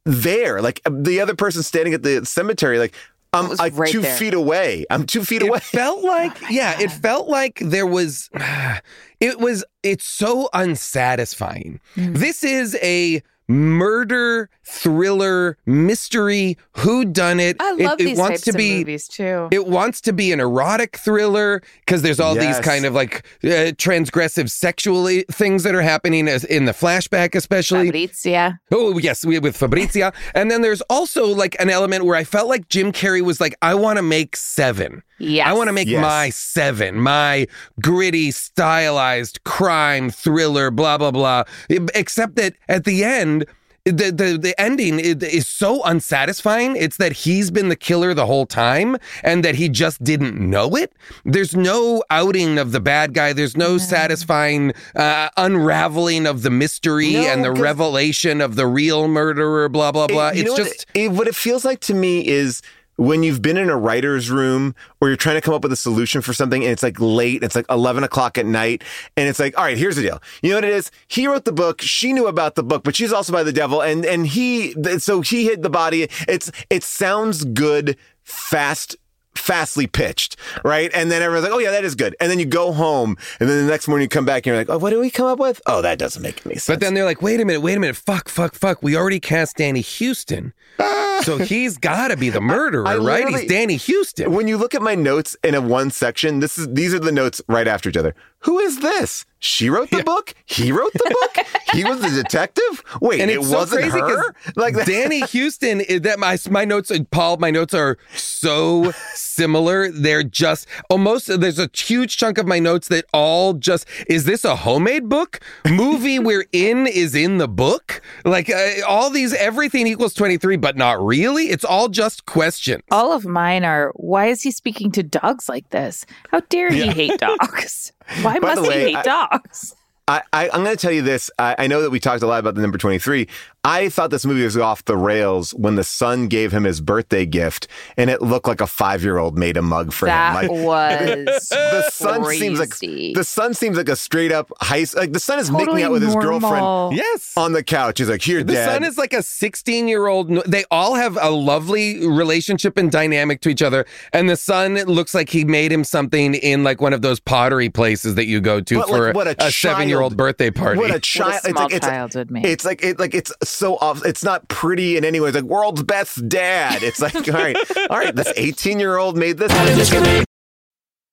there. 0.05 0.61
Like 0.61 0.81
the 0.89 1.19
other 1.21 1.35
person 1.35 1.63
standing 1.63 1.93
at 1.93 2.03
the 2.03 2.25
cemetery, 2.25 2.79
like 2.79 2.93
I'm 3.33 3.49
was 3.49 3.59
like 3.59 3.77
right 3.77 3.91
two 3.91 4.01
there. 4.01 4.15
feet 4.15 4.33
away. 4.33 4.85
I'm 4.89 5.05
two 5.05 5.23
feet 5.23 5.41
away. 5.41 5.57
It 5.57 5.63
felt 5.63 6.03
like, 6.03 6.35
yeah, 6.49 6.79
it 6.79 6.91
felt 6.91 7.27
like 7.27 7.59
there 7.59 7.85
was, 7.85 8.29
it 9.19 9.39
was, 9.39 9.63
it's 9.83 10.05
so 10.05 10.49
unsatisfying. 10.53 11.79
Hmm. 11.95 12.13
This 12.13 12.43
is 12.43 12.77
a 12.81 13.21
murder 13.47 14.49
thriller 14.69 15.57
mystery 15.65 16.57
who 16.73 17.05
done 17.05 17.39
it 17.39 17.55
I 17.59 17.71
love 17.73 17.99
it, 18.01 18.03
these 18.05 18.17
wants 18.17 18.41
types 18.41 18.43
to 18.43 18.49
of 18.51 18.57
be 18.57 18.77
movies 18.79 19.07
too. 19.07 19.47
it 19.51 19.65
wants 19.67 20.01
to 20.01 20.13
be 20.13 20.31
an 20.33 20.39
erotic 20.41 20.97
thriller 20.97 21.61
because 21.85 22.01
there's 22.01 22.19
all 22.19 22.35
Yes. 22.35 22.57
these 22.57 22.65
kind 22.65 22.85
of 22.85 22.93
like 22.93 23.25
uh, 23.43 23.71
transgressive 23.77 24.49
sexually 24.51 25.23
things 25.31 25.63
that 25.63 25.73
are 25.73 25.81
happening 25.81 26.27
as 26.27 26.43
in 26.43 26.65
the 26.65 26.73
flashback 26.73 27.33
especially 27.33 27.85
Fabrizia. 27.87 28.59
Oh 28.71 28.97
yes, 28.97 29.23
we 29.25 29.39
with 29.39 29.55
Fabrizia, 29.55 30.11
and 30.35 30.51
then 30.51 30.61
there's 30.61 30.81
also 30.89 31.27
like 31.27 31.55
an 31.59 31.69
element 31.69 32.03
where 32.05 32.15
I 32.17 32.23
felt 32.25 32.49
like 32.49 32.67
Jim 32.67 32.91
Carrey 32.91 33.21
was 33.21 33.39
like, 33.39 33.55
I 33.61 33.73
want 33.75 33.97
to 33.97 34.03
make 34.03 34.35
seven. 34.35 35.01
Yes. 35.19 35.47
I 35.47 35.53
want 35.53 35.67
to 35.69 35.73
make 35.73 35.87
Yes. 35.87 36.01
my 36.01 36.29
seven, 36.29 36.99
my 36.99 37.47
gritty, 37.81 38.31
stylized 38.31 39.43
crime 39.45 40.09
thriller, 40.09 40.69
blah 40.71 40.97
blah 40.97 41.11
blah. 41.11 41.43
Except 41.69 42.35
that 42.35 42.55
at 42.67 42.83
the 42.83 43.03
end. 43.03 43.45
The, 43.91 44.11
the 44.11 44.37
the 44.37 44.53
ending 44.59 44.99
is, 44.99 45.15
is 45.23 45.47
so 45.47 45.81
unsatisfying. 45.83 46.75
It's 46.75 46.97
that 46.97 47.13
he's 47.13 47.51
been 47.51 47.69
the 47.69 47.75
killer 47.75 48.13
the 48.13 48.25
whole 48.25 48.45
time 48.45 48.97
and 49.23 49.45
that 49.45 49.55
he 49.55 49.69
just 49.69 50.03
didn't 50.03 50.37
know 50.39 50.75
it. 50.75 50.91
There's 51.23 51.55
no 51.55 52.03
outing 52.09 52.57
of 52.57 52.71
the 52.73 52.79
bad 52.81 53.13
guy. 53.13 53.33
There's 53.33 53.55
no 53.55 53.77
satisfying 53.77 54.73
uh, 54.95 55.29
unraveling 55.37 56.25
of 56.25 56.41
the 56.43 56.49
mystery 56.49 57.13
No, 57.13 57.27
and 57.27 57.43
the 57.43 57.51
revelation 57.51 58.41
of 58.41 58.55
the 58.55 58.67
real 58.67 59.07
murderer. 59.07 59.69
Blah 59.69 59.91
blah 59.91 60.07
blah. 60.07 60.29
It- 60.29 60.39
it's 60.47 60.55
just 60.55 60.85
what, 60.93 61.01
it, 61.03 61.11
what 61.11 61.27
it 61.27 61.35
feels 61.35 61.63
like 61.65 61.79
to 61.81 61.93
me 61.93 62.25
is 62.27 62.61
when 62.97 63.23
you've 63.23 63.41
been 63.41 63.57
in 63.57 63.69
a 63.69 63.77
writer's 63.77 64.29
room 64.29 64.75
or 64.99 65.07
you're 65.07 65.17
trying 65.17 65.35
to 65.35 65.41
come 65.41 65.53
up 65.53 65.63
with 65.63 65.71
a 65.71 65.77
solution 65.77 66.21
for 66.21 66.33
something 66.33 66.63
and 66.63 66.71
it's 66.71 66.83
like 66.83 66.99
late, 66.99 67.43
it's 67.43 67.55
like 67.55 67.65
11 67.69 68.03
o'clock 68.03 68.37
at 68.37 68.45
night, 68.45 68.83
and 69.15 69.29
it's 69.29 69.39
like, 69.39 69.57
all 69.57 69.63
right, 69.63 69.77
here's 69.77 69.95
the 69.95 70.01
deal. 70.01 70.21
You 70.41 70.49
know 70.49 70.57
what 70.57 70.65
it 70.65 70.73
is? 70.73 70.91
He 71.07 71.27
wrote 71.27 71.45
the 71.45 71.51
book, 71.51 71.81
she 71.81 72.11
knew 72.11 72.27
about 72.27 72.55
the 72.55 72.63
book, 72.63 72.83
but 72.83 72.95
she's 72.95 73.13
also 73.13 73.31
by 73.31 73.43
the 73.43 73.53
devil, 73.53 73.81
and 73.81 74.05
and 74.05 74.27
he, 74.27 74.73
so 74.97 75.21
he 75.21 75.45
hid 75.45 75.61
the 75.63 75.69
body. 75.69 76.09
It's 76.27 76.51
it 76.69 76.83
sounds 76.83 77.45
good, 77.45 77.97
fast. 78.23 78.95
Fastly 79.37 79.87
pitched, 79.87 80.35
right? 80.63 80.91
And 80.93 81.11
then 81.11 81.21
everyone's 81.21 81.45
like, 81.45 81.53
"Oh 81.53 81.59
yeah, 81.59 81.71
that 81.71 81.83
is 81.83 81.95
good." 81.95 82.15
And 82.19 82.29
then 82.29 82.39
you 82.39 82.45
go 82.45 82.71
home, 82.71 83.17
and 83.39 83.49
then 83.49 83.65
the 83.65 83.71
next 83.71 83.87
morning 83.87 84.05
you 84.05 84.09
come 84.09 84.25
back 84.25 84.45
and 84.45 84.47
you're 84.47 84.57
like, 84.57 84.69
"Oh, 84.69 84.77
what 84.77 84.89
did 84.89 84.99
we 84.99 85.09
come 85.09 85.27
up 85.27 85.39
with? 85.39 85.61
Oh, 85.65 85.81
that 85.81 85.99
doesn't 85.99 86.21
make 86.21 86.45
any 86.45 86.55
sense." 86.55 86.67
But 86.67 86.79
then 86.81 86.93
they're 86.93 87.05
like, 87.05 87.21
wait 87.21 87.39
a 87.39 87.45
minute, 87.45 87.61
wait 87.61 87.77
a 87.77 87.79
minute, 87.79 87.95
fuck, 87.95 88.29
fuck, 88.29 88.55
fuck. 88.55 88.81
We 88.81 88.95
already 88.95 89.19
cast 89.19 89.57
Danny 89.57 89.81
Huston. 89.81 90.53
so 91.23 91.37
he's 91.37 91.77
got 91.77 92.09
to 92.09 92.17
be 92.17 92.29
the 92.29 92.41
murderer, 92.41 92.87
I 92.87 92.97
right? 92.97 93.27
He's 93.27 93.45
Danny 93.47 93.77
Huston. 93.77 94.31
When 94.31 94.47
you 94.47 94.57
look 94.57 94.75
at 94.75 94.81
my 94.81 94.95
notes 94.95 95.35
in 95.43 95.55
a 95.55 95.61
one 95.61 95.89
section, 95.89 96.39
this 96.39 96.57
is 96.57 96.67
these 96.71 96.93
are 96.93 96.99
the 96.99 97.11
notes 97.11 97.41
right 97.47 97.67
after 97.67 97.89
each 97.89 97.97
other. 97.97 98.15
Who 98.41 98.59
is 98.59 98.79
this? 98.79 99.25
She 99.39 99.69
wrote 99.69 99.91
the 99.91 100.03
book. 100.03 100.33
He 100.45 100.71
wrote 100.71 100.93
the 100.93 101.15
book. 101.21 101.45
he 101.73 101.83
was 101.83 102.01
the 102.01 102.09
detective. 102.09 102.83
Wait, 103.01 103.21
and 103.21 103.29
it 103.29 103.43
so 103.43 103.55
wasn't 103.55 103.81
crazy 103.83 103.99
'cause 103.99 104.17
her. 104.17 104.35
Like 104.55 104.75
that. 104.75 104.87
Danny 104.87 105.19
Huston. 105.31 105.79
is 105.81 106.01
That 106.01 106.17
my 106.17 106.37
my 106.49 106.65
notes, 106.65 106.91
Paul. 107.11 107.37
My 107.37 107.51
notes 107.51 107.73
are 107.75 107.97
so 108.15 108.91
similar. 109.13 109.91
They're 109.91 110.23
just 110.23 110.67
almost. 110.89 111.27
There's 111.39 111.59
a 111.59 111.69
huge 111.71 112.17
chunk 112.17 112.39
of 112.39 112.47
my 112.47 112.57
notes 112.57 112.87
that 112.87 113.05
all 113.13 113.53
just 113.53 113.85
is 114.07 114.25
this 114.25 114.43
a 114.43 114.55
homemade 114.55 115.07
book? 115.07 115.39
Movie 115.69 116.17
we're 116.27 116.45
in 116.51 116.87
is 116.87 117.13
in 117.13 117.37
the 117.37 117.47
book. 117.47 118.01
Like 118.25 118.49
uh, 118.49 118.69
all 118.87 119.11
these, 119.11 119.33
everything 119.35 119.85
equals 119.85 120.15
twenty 120.15 120.37
three, 120.37 120.57
but 120.57 120.75
not 120.77 120.99
really. 121.03 121.49
It's 121.49 121.65
all 121.65 121.89
just 121.89 122.25
questions. 122.25 122.81
All 122.89 123.11
of 123.11 123.25
mine 123.25 123.63
are 123.65 123.91
why 123.95 124.27
is 124.27 124.41
he 124.41 124.49
speaking 124.49 124.91
to 124.93 125.03
dogs 125.03 125.47
like 125.47 125.69
this? 125.69 126.07
How 126.31 126.39
dare 126.49 126.71
he 126.71 126.87
hate 126.87 127.17
dogs? 127.19 127.91
Why 128.21 128.39
By 128.39 128.55
must 128.55 128.61
way, 128.67 128.79
he 128.79 128.85
hate 128.95 128.97
I- 128.97 129.03
dogs? 129.03 129.75
I, 130.09 130.21
I, 130.31 130.49
I'm 130.49 130.63
going 130.63 130.75
to 130.75 130.81
tell 130.81 130.91
you 130.91 131.01
this. 131.01 131.29
I, 131.37 131.55
I 131.59 131.67
know 131.67 131.81
that 131.81 131.89
we 131.89 131.99
talked 131.99 132.23
a 132.23 132.27
lot 132.27 132.39
about 132.39 132.55
the 132.55 132.61
number 132.61 132.77
23. 132.77 133.27
I 133.65 133.89
thought 133.89 134.11
this 134.11 134.25
movie 134.25 134.43
was 134.45 134.55
off 134.55 134.85
the 134.85 134.95
rails 134.95 135.51
when 135.53 135.75
the 135.75 135.83
son 135.83 136.29
gave 136.29 136.53
him 136.53 136.63
his 136.63 136.79
birthday 136.79 137.25
gift, 137.25 137.67
and 137.97 138.09
it 138.09 138.21
looked 138.21 138.47
like 138.47 138.61
a 138.61 138.67
five 138.67 139.03
year 139.03 139.17
old 139.17 139.37
made 139.37 139.57
a 139.57 139.61
mug 139.61 139.91
for 139.91 140.05
That 140.05 140.45
him. 140.45 140.49
Like, 140.51 140.65
was 140.65 141.49
the 141.49 141.89
son 141.91 142.23
seems 142.23 142.59
like 142.59 142.69
the 142.79 143.23
son 143.25 143.53
seems 143.53 143.75
like 143.75 143.89
a 143.89 143.97
straight 143.97 144.31
up 144.31 144.49
high. 144.61 144.85
Like 144.95 145.11
the 145.11 145.19
son 145.19 145.39
is 145.39 145.49
Totally 145.49 145.65
making 145.65 145.83
out 145.83 145.91
with 145.91 146.01
his 146.01 146.15
girlfriend 146.15 146.95
Yes. 146.95 147.33
on 147.35 147.51
the 147.51 147.61
couch. 147.61 147.97
He's 147.99 148.07
like, 148.09 148.21
"Here, 148.21 148.41
The 148.41 148.53
dad." 148.53 148.69
son 148.73 148.83
is 148.85 148.97
like 148.97 149.11
a 149.11 149.21
16 149.21 149.89
year 149.89 150.07
old. 150.07 150.29
They 150.45 150.63
all 150.71 150.95
have 150.95 151.17
a 151.19 151.29
lovely 151.29 152.07
relationship 152.07 152.77
and 152.77 152.89
dynamic 152.89 153.41
to 153.41 153.49
each 153.49 153.61
other. 153.61 153.85
And 154.13 154.29
the 154.29 154.37
son 154.37 154.75
looks 154.75 155.13
like 155.13 155.29
he 155.29 155.43
made 155.43 155.73
him 155.73 155.83
something 155.83 156.35
in 156.35 156.63
like 156.63 156.79
one 156.79 156.93
of 156.93 157.01
those 157.01 157.19
pottery 157.19 157.67
places 157.69 158.15
that 158.15 158.27
you 158.27 158.39
go 158.39 158.61
to 158.61 158.75
But, 158.79 158.87
for 158.87 159.05
like, 159.07 159.15
what 159.15 159.27
a 159.27 159.47
a 159.47 159.51
seven 159.51 159.89
year 159.89 159.96
old 160.01 160.17
birthday 160.17 160.51
party. 160.51 160.79
What 160.79 160.89
a 160.89 160.93
What 160.93 161.03
child! 161.03 161.31
a 161.33 161.35
it's 161.37 161.49
small 161.49 161.63
like, 161.63 161.73
it's, 161.73 161.85
child 161.85 162.15
would 162.15 162.31
make. 162.31 162.45
It's 162.45 162.65
like 162.65 162.83
it 162.83 162.99
like 162.99 163.13
it's 163.13 163.31
so 163.43 163.75
off. 163.77 164.05
It's 164.05 164.23
not 164.23 164.47
pretty 164.47 164.97
in 164.97 165.05
any 165.05 165.19
way. 165.19 165.29
It's 165.29 165.35
like 165.35 165.43
world's 165.45 165.83
best 165.83 166.27
dad. 166.29 166.83
It's 166.83 166.99
like 167.01 167.15
all 167.15 167.33
right, 167.33 167.57
all 167.89 167.97
right. 167.97 168.15
This 168.15 168.31
eighteen 168.35 168.79
year 168.79 168.97
old 168.97 169.17
made 169.17 169.37
this. 169.37 169.51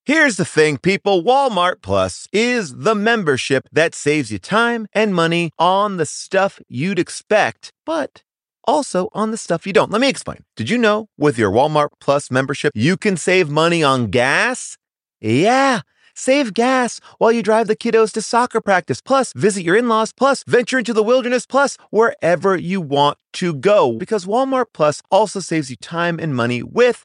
Here's 0.06 0.36
the 0.36 0.44
thing, 0.44 0.76
people. 0.76 1.22
Walmart 1.22 1.80
Plus 1.80 2.28
is 2.30 2.76
the 2.76 2.94
membership 2.94 3.66
that 3.72 3.94
saves 3.94 4.30
you 4.30 4.38
time 4.38 4.86
and 4.92 5.14
money 5.14 5.50
on 5.58 5.96
the 5.96 6.04
stuff 6.04 6.60
you'd 6.68 6.98
expect, 6.98 7.72
but 7.86 8.22
also 8.64 9.08
on 9.14 9.30
the 9.30 9.38
stuff 9.38 9.66
you 9.66 9.72
don't. 9.72 9.90
Let 9.90 10.02
me 10.02 10.10
explain. 10.10 10.44
Did 10.56 10.68
you 10.68 10.76
know 10.76 11.08
with 11.16 11.38
your 11.38 11.50
Walmart 11.50 11.88
Plus 12.00 12.30
membership, 12.30 12.72
you 12.74 12.98
can 12.98 13.16
save 13.16 13.48
money 13.48 13.82
on 13.82 14.08
gas? 14.08 14.76
Yeah. 15.22 15.80
Save 16.14 16.54
gas 16.54 17.00
while 17.18 17.32
you 17.32 17.42
drive 17.42 17.66
the 17.66 17.76
kiddos 17.76 18.12
to 18.12 18.22
soccer 18.22 18.60
practice, 18.60 19.00
plus 19.00 19.32
visit 19.32 19.64
your 19.64 19.76
in 19.76 19.88
laws, 19.88 20.12
plus 20.12 20.44
venture 20.46 20.78
into 20.78 20.92
the 20.92 21.02
wilderness, 21.02 21.44
plus 21.44 21.76
wherever 21.90 22.56
you 22.56 22.80
want 22.80 23.18
to 23.32 23.52
go. 23.52 23.92
Because 23.98 24.24
Walmart 24.24 24.66
Plus 24.72 25.02
also 25.10 25.40
saves 25.40 25.70
you 25.70 25.76
time 25.76 26.20
and 26.20 26.34
money 26.34 26.62
with 26.62 27.04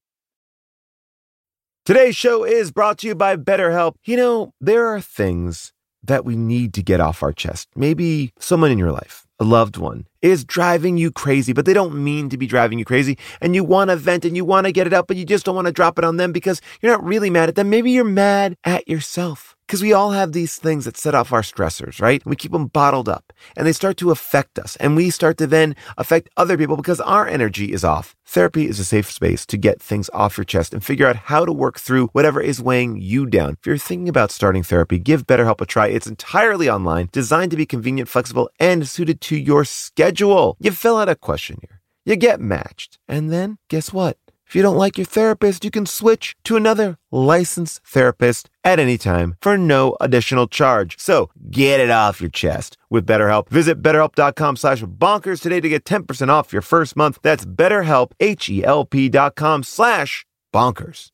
Today's 1.86 2.16
show 2.16 2.44
is 2.44 2.72
brought 2.72 2.98
to 3.00 3.08
you 3.08 3.14
by 3.14 3.38
BetterHelp. 3.38 3.94
You 4.06 4.18
know, 4.18 4.54
there 4.60 4.88
are 4.88 5.00
things 5.00 5.72
that 6.04 6.26
we 6.26 6.36
need 6.36 6.74
to 6.74 6.84
get 6.84 7.00
off 7.00 7.22
our 7.22 7.32
chest. 7.32 7.68
Maybe 7.76 8.34
someone 8.40 8.72
in 8.72 8.80
your 8.80 8.92
life, 8.92 9.25
a 9.40 9.44
loved 9.44 9.78
one, 9.78 10.06
is 10.22 10.44
driving 10.44 10.98
you 10.98 11.12
crazy, 11.12 11.54
but 11.54 11.66
they 11.66 11.74
don't 11.74 11.96
mean 11.96 12.30
to 12.30 12.38
be 12.38 12.48
driving 12.48 12.80
you 12.80 12.86
crazy. 12.86 13.18
And 13.42 13.56
you 13.56 13.64
want 13.64 13.90
to 13.90 13.96
vent 13.96 14.26
and 14.26 14.36
you 14.36 14.46
want 14.46 14.66
to 14.66 14.72
get 14.72 14.88
it 14.88 14.94
out, 14.94 15.08
but 15.08 15.18
you 15.18 15.26
just 15.26 15.46
don't 15.46 15.56
want 15.56 15.68
to 15.68 15.74
drop 15.74 15.98
it 16.00 16.06
on 16.06 16.18
them 16.18 16.32
because 16.32 16.62
you're 16.82 16.92
not 16.92 17.04
really 17.04 17.30
mad 17.30 17.50
at 17.50 17.56
them. 17.56 17.70
Maybe 17.70 17.92
you're 17.92 18.04
mad 18.04 18.56
at 18.64 18.88
yourself. 18.88 19.55
Because 19.68 19.82
we 19.82 19.94
all 19.94 20.12
have 20.12 20.32
these 20.32 20.58
things 20.58 20.86
that 20.86 20.96
set 20.96 21.16
off 21.16 21.34
our 21.34 21.42
stressors, 21.42 22.00
right? 22.00 22.24
We 22.24 22.36
keep 22.36 22.52
them 22.52 22.68
bottled 22.68 23.10
up 23.10 23.34
and 23.58 23.66
they 23.66 23.74
start 23.74 23.98
to 23.98 24.12
affect 24.12 24.60
us. 24.60 24.76
And 24.76 24.96
we 24.96 25.10
start 25.10 25.38
to 25.40 25.48
then 25.48 25.76
affect 25.98 26.30
other 26.38 26.56
people 26.56 26.78
because 26.78 27.02
our 27.02 27.28
energy 27.28 27.74
is 27.74 27.84
off. 27.84 28.16
Therapy 28.28 28.68
is 28.68 28.80
a 28.80 28.86
safe 28.86 29.10
space 29.10 29.44
to 29.48 29.58
get 29.58 29.82
things 29.82 30.10
off 30.14 30.38
your 30.38 30.46
chest 30.46 30.74
and 30.74 30.84
figure 30.84 31.08
out 31.08 31.16
how 31.16 31.46
to 31.46 31.52
work 31.52 31.80
through 31.80 32.08
whatever 32.08 32.42
is 32.42 32.62
weighing 32.62 32.98
you 33.02 33.26
down. 33.26 33.54
If 33.60 33.66
you're 33.66 33.78
thinking 33.78 34.10
about 34.10 34.30
starting 34.30 34.62
therapy, 34.62 35.00
give 35.00 35.26
BetterHelp 35.26 35.62
a 35.62 35.66
try. 35.66 35.88
It's 35.88 36.08
entirely 36.08 36.70
online, 36.70 37.10
designed 37.12 37.52
to 37.52 37.58
be 37.58 37.66
convenient, 37.66 38.10
flexible, 38.10 38.50
and 38.60 38.88
suited 38.88 39.20
to 39.22 39.36
your 39.36 39.66
schedule. 39.66 40.58
You 40.60 40.72
fill 40.72 40.98
out 40.98 41.10
a 41.10 41.16
questionnaire, 41.16 41.82
you 42.04 42.16
get 42.16 42.40
matched, 42.40 43.00
and 43.08 43.32
then 43.32 43.58
guess 43.70 43.92
what? 43.92 44.18
If 44.48 44.56
you 44.56 44.62
don't 44.62 44.78
like 44.78 44.98
your 44.98 45.06
therapist, 45.06 45.66
you 45.66 45.72
can 45.72 45.86
switch 45.86 46.36
to 46.44 46.56
another 46.56 46.98
licensed 47.12 47.82
therapist 47.86 48.50
at 48.64 48.80
any 48.80 48.98
time 48.98 49.36
for 49.42 49.58
no 49.58 49.98
additional 50.00 50.48
charge. 50.48 50.98
So 51.00 51.30
get 51.50 51.80
it 51.80 51.90
off 51.90 52.22
your 52.22 52.30
chest 52.30 52.78
with 52.90 53.08
BetterHelp. 53.08 53.50
Visit 53.50 53.82
betterhelp.com 53.82 54.56
slash 54.56 54.84
bonkers 54.84 55.42
today 55.42 55.62
to 55.62 55.70
get 55.70 55.84
10% 55.84 56.30
off 56.30 56.54
your 56.54 56.62
first 56.62 56.96
month. 56.96 57.20
That's 57.24 57.46
betterhelp, 57.46 58.12
H-E-L-P 58.20 59.10
dot 59.10 59.36
com 59.36 59.64
slash 59.64 60.26
bonkers. 60.54 61.10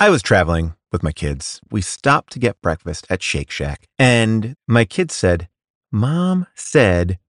I 0.00 0.10
was 0.10 0.22
traveling 0.22 0.74
with 0.92 1.02
my 1.02 1.12
kids. 1.12 1.60
We 1.70 1.80
stopped 1.82 2.32
to 2.32 2.38
get 2.38 2.62
breakfast 2.62 3.06
at 3.10 3.22
Shake 3.22 3.50
Shack. 3.50 3.88
And 3.98 4.54
my 4.66 4.84
kids 4.84 5.14
said, 5.14 5.48
Mom 5.90 6.46
said 6.54 7.18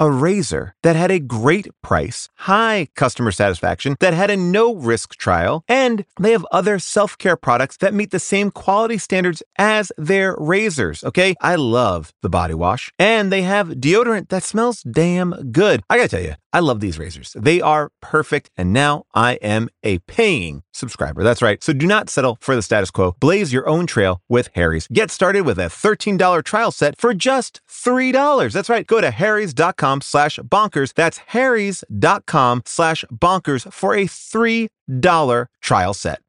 a 0.00 0.10
razor 0.10 0.74
that 0.82 0.96
had 0.96 1.10
a 1.10 1.20
great 1.20 1.68
price, 1.82 2.28
high 2.36 2.88
customer 2.96 3.30
satisfaction, 3.30 3.96
that 4.00 4.14
had 4.14 4.30
a 4.30 4.36
no 4.36 4.74
risk 4.74 5.14
trial, 5.16 5.62
and 5.68 6.06
they 6.18 6.32
have 6.32 6.46
other 6.50 6.78
self 6.78 7.18
care 7.18 7.36
products 7.36 7.76
that 7.76 7.94
meet 7.94 8.10
the 8.10 8.18
same 8.18 8.50
quality 8.50 8.96
standards 8.96 9.42
as 9.58 9.92
their 9.98 10.34
razors. 10.38 11.04
Okay. 11.04 11.34
I 11.40 11.56
love 11.56 12.12
the 12.22 12.30
body 12.30 12.54
wash, 12.54 12.90
and 12.98 13.30
they 13.30 13.42
have 13.42 13.68
deodorant 13.68 14.30
that 14.30 14.42
smells 14.42 14.82
damn 14.82 15.52
good. 15.52 15.82
I 15.90 15.98
gotta 15.98 16.08
tell 16.08 16.22
you, 16.22 16.34
I 16.52 16.60
love 16.60 16.80
these 16.80 16.98
razors. 16.98 17.36
They 17.38 17.60
are 17.60 17.92
perfect, 18.00 18.50
and 18.56 18.72
now 18.72 19.04
I 19.14 19.34
am 19.34 19.68
a 19.82 19.98
paying 19.98 20.62
subscriber. 20.72 21.22
That's 21.22 21.42
right. 21.42 21.62
So 21.62 21.72
do 21.72 21.86
not 21.86 22.08
settle 22.08 22.38
for 22.40 22.56
the 22.56 22.62
status 22.62 22.90
quo. 22.90 23.14
Blaze 23.20 23.52
your 23.52 23.68
own 23.68 23.86
trail 23.86 24.22
with 24.28 24.48
Harry's. 24.54 24.88
Get 24.88 25.10
started 25.10 25.42
with 25.42 25.58
a 25.58 25.66
$13 25.68 26.42
trial 26.42 26.70
set 26.70 26.98
for 26.98 27.12
just 27.12 27.60
$3. 27.68 28.52
That's 28.52 28.70
right. 28.70 28.86
Go 28.86 29.00
to 29.00 29.10
harrys.com 29.10 29.89
slash 30.00 30.38
bonkers. 30.38 30.94
That's 30.94 31.18
harrys.com 31.18 32.62
slash 32.66 33.04
bonkers 33.12 33.72
for 33.72 33.94
a 33.94 34.04
$3 34.04 35.46
trial 35.60 35.94
set. 35.94 36.20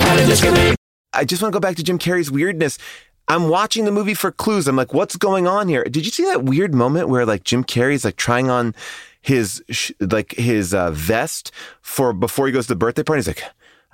I 0.00 1.24
just 1.24 1.42
want 1.42 1.52
to 1.52 1.56
go 1.56 1.60
back 1.60 1.76
to 1.76 1.82
Jim 1.82 1.98
Carrey's 1.98 2.30
weirdness. 2.30 2.78
I'm 3.28 3.48
watching 3.48 3.84
the 3.84 3.90
movie 3.92 4.14
for 4.14 4.30
clues. 4.30 4.68
I'm 4.68 4.76
like, 4.76 4.94
what's 4.94 5.16
going 5.16 5.46
on 5.46 5.68
here? 5.68 5.84
Did 5.84 6.04
you 6.06 6.10
see 6.12 6.24
that 6.24 6.44
weird 6.44 6.74
moment 6.74 7.08
where 7.08 7.26
like 7.26 7.44
Jim 7.44 7.62
Carrey's 7.64 8.04
like 8.04 8.16
trying 8.16 8.48
on 8.50 8.74
his 9.20 9.62
sh- 9.70 9.92
like 10.00 10.32
his 10.32 10.72
uh, 10.72 10.90
vest 10.92 11.50
for 11.82 12.12
before 12.12 12.46
he 12.46 12.52
goes 12.52 12.66
to 12.66 12.72
the 12.74 12.76
birthday 12.78 13.02
party? 13.02 13.18
He's 13.20 13.26
like, 13.28 13.42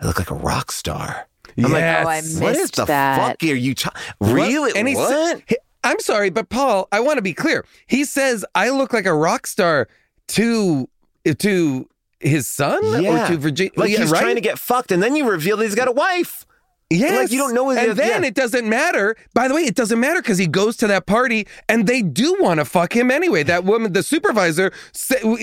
I 0.01 0.07
look 0.07 0.19
like 0.19 0.31
a 0.31 0.35
rock 0.37 0.71
star. 0.71 1.27
I'm 1.57 1.65
like, 1.65 1.81
Yes. 1.81 2.07
Oh, 2.07 2.09
I 2.09 2.45
what 2.45 2.57
is 2.57 2.71
the 2.73 2.85
that. 2.85 3.19
fuck 3.41 3.43
are 3.43 3.55
you? 3.55 3.75
ta- 3.75 3.93
really? 4.21 4.73
And 4.77 4.87
he 4.89 4.95
what? 4.95 5.09
said- 5.09 5.43
he- 5.47 5.57
I'm 5.85 6.01
sorry, 6.01 6.31
but 6.31 6.49
Paul, 6.49 6.89
I 6.91 7.01
want 7.01 7.19
to 7.19 7.23
be 7.23 7.35
clear. 7.35 7.65
He 7.87 8.05
says 8.05 8.45
I 8.55 8.71
look 8.71 8.93
like 8.93 9.07
a 9.07 9.15
rock 9.15 9.47
star 9.47 9.87
to 10.29 10.89
to 11.39 11.89
his 12.21 12.49
son 12.49 13.03
Yeah. 13.03 13.25
or 13.25 13.29
to 13.29 13.37
Virginia. 13.37 13.73
like 13.77 13.91
yeah, 13.91 13.99
he's 14.01 14.11
right? 14.11 14.21
trying 14.21 14.35
to 14.37 14.41
get 14.41 14.59
fucked, 14.59 14.91
and 14.91 15.03
then 15.03 15.15
you 15.15 15.29
reveal 15.29 15.57
that 15.59 15.65
he's 15.65 15.75
got 15.75 15.89
a 15.89 15.93
wife. 15.93 16.47
Yes. 16.99 17.17
Like, 17.25 17.31
you 17.33 17.39
don't 17.39 17.55
know 17.55 17.71
And 17.71 17.91
if- 17.91 17.97
then 17.97 18.23
yeah. 18.23 18.29
it 18.29 18.35
doesn't 18.35 18.69
matter. 18.69 19.17
By 19.35 19.49
the 19.49 19.55
way, 19.55 19.63
it 19.63 19.75
doesn't 19.75 19.99
matter 20.01 20.21
because 20.23 20.39
he 20.39 20.47
goes 20.47 20.77
to 20.79 20.87
that 20.89 21.07
party 21.07 21.47
and 21.69 21.87
they 21.87 22.03
do 22.03 22.37
want 22.41 22.61
to 22.61 22.65
fuck 22.65 22.95
him 22.95 23.11
anyway. 23.11 23.43
That 23.43 23.65
woman, 23.65 23.93
the 23.93 24.03
supervisor, 24.03 24.73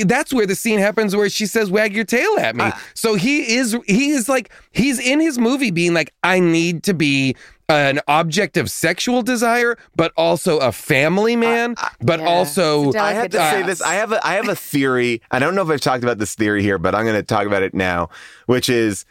that's 0.06 0.34
where 0.34 0.46
the 0.46 0.56
scene 0.56 0.80
happens 0.80 1.16
where 1.16 1.30
she 1.30 1.46
says, 1.46 1.70
wag 1.72 1.96
your 1.96 2.06
tail 2.06 2.36
at 2.40 2.56
me. 2.56 2.66
Ah. 2.66 2.82
so 2.94 3.16
he 3.16 3.56
is, 3.56 3.78
he 3.86 4.12
is 4.12 4.28
like, 4.30 4.52
he's 4.72 5.00
in 5.00 5.20
his 5.20 5.38
movie 5.38 5.72
being 5.72 5.94
like, 5.94 6.14
I 6.24 6.40
need 6.40 6.84
to 6.84 6.94
be 6.94 7.36
an 7.70 8.02
object 8.10 8.58
of 8.58 8.70
sexual 8.70 9.22
desire, 9.22 9.78
but 9.96 10.12
also 10.18 10.58
a 10.58 10.74
family 10.74 11.38
man, 11.38 11.76
but 12.02 12.20
Yeah. 12.20 12.26
also. 12.28 12.92
I 12.94 13.14
have 13.14 13.24
to 13.24 13.30
delicate 13.30 13.62
say 13.62 13.66
this. 13.66 13.82
I 13.82 13.94
have 13.94 14.12
a 14.12 14.28
I 14.28 14.34
have 14.34 14.50
a 14.50 14.56
theory. 14.58 15.22
I 15.32 15.40
don't 15.40 15.56
know 15.56 15.62
if 15.62 15.70
I've 15.70 15.80
talked 15.80 16.04
about 16.04 16.18
this 16.18 16.36
theory 16.36 16.62
here, 16.64 16.78
but 16.78 16.94
I'm 16.94 17.06
going 17.06 17.16
to 17.16 17.24
talk 17.24 17.48
about 17.48 17.64
it 17.64 17.74
now, 17.74 18.10
which 18.46 18.68
is 18.68 19.06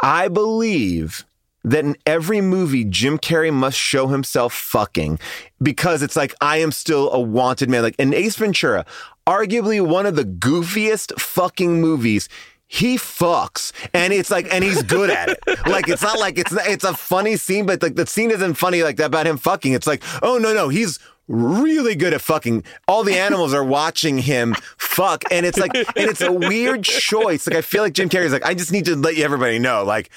I 0.00 0.28
believe 0.28 1.26
that 1.68 1.84
in 1.84 1.96
every 2.06 2.40
movie 2.40 2.84
Jim 2.84 3.18
Carrey 3.18 3.52
must 3.52 3.78
show 3.78 4.08
himself 4.08 4.52
fucking 4.54 5.18
because 5.62 6.02
it's 6.02 6.16
like 6.16 6.34
I 6.40 6.58
am 6.58 6.72
still 6.72 7.10
a 7.12 7.20
wanted 7.20 7.68
man. 7.68 7.82
Like 7.82 7.96
in 7.98 8.14
Ace 8.14 8.36
Ventura, 8.36 8.84
arguably 9.26 9.86
one 9.86 10.06
of 10.06 10.16
the 10.16 10.24
goofiest 10.24 11.18
fucking 11.20 11.80
movies. 11.80 12.28
He 12.70 12.96
fucks, 12.96 13.72
and 13.94 14.12
it's 14.12 14.30
like, 14.30 14.52
and 14.52 14.62
he's 14.62 14.82
good 14.82 15.08
at 15.08 15.30
it. 15.30 15.38
Like 15.66 15.88
it's 15.88 16.02
not 16.02 16.18
like 16.18 16.38
it's 16.38 16.52
it's 16.52 16.84
a 16.84 16.94
funny 16.94 17.36
scene, 17.36 17.64
but 17.66 17.82
like 17.82 17.94
the 17.94 18.06
scene 18.06 18.30
isn't 18.30 18.54
funny 18.54 18.82
like 18.82 18.96
that 18.96 19.06
about 19.06 19.26
him 19.26 19.38
fucking. 19.38 19.72
It's 19.72 19.86
like, 19.86 20.02
oh 20.22 20.38
no 20.38 20.52
no, 20.54 20.68
he's 20.68 20.98
really 21.28 21.94
good 21.94 22.12
at 22.12 22.20
fucking. 22.20 22.64
All 22.86 23.04
the 23.04 23.18
animals 23.18 23.54
are 23.54 23.64
watching 23.64 24.18
him 24.18 24.54
fuck, 24.76 25.24
and 25.30 25.46
it's 25.46 25.58
like, 25.58 25.74
and 25.74 25.86
it's 25.96 26.20
a 26.20 26.32
weird 26.32 26.84
choice. 26.84 27.46
Like 27.46 27.56
I 27.56 27.62
feel 27.62 27.82
like 27.82 27.94
Jim 27.94 28.08
Carrey's 28.08 28.32
like, 28.32 28.44
I 28.44 28.54
just 28.54 28.72
need 28.72 28.84
to 28.86 28.96
let 28.96 29.16
you 29.16 29.24
everybody 29.24 29.58
know, 29.58 29.84
like. 29.84 30.10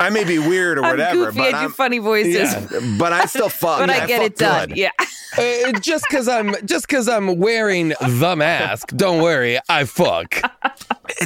I 0.00 0.10
may 0.10 0.24
be 0.24 0.38
weird 0.38 0.78
or 0.78 0.84
I'm 0.84 0.90
whatever, 0.92 1.26
goofy. 1.26 1.38
but 1.38 1.46
I 1.54 1.60
do 1.60 1.64
I'm, 1.66 1.72
funny 1.72 1.98
voices, 1.98 2.34
yeah, 2.54 2.96
but 2.98 3.12
I 3.12 3.26
still 3.26 3.48
fuck. 3.50 3.78
but 3.80 3.90
I 3.90 3.98
Yeah, 3.98 4.06
get 4.06 4.18
fuck 4.22 4.26
it 4.30 4.36
done. 4.36 4.68
good. 4.70 4.78
Yeah. 4.78 4.90
Uh, 5.38 5.72
just 5.78 6.04
because 6.10 6.26
I'm 6.26 6.54
just 6.66 6.88
because 6.88 7.08
I'm 7.08 7.38
wearing 7.38 7.90
the 8.00 8.34
mask, 8.36 8.88
don't 8.96 9.22
worry, 9.22 9.60
I 9.68 9.84
fuck. 9.84 10.40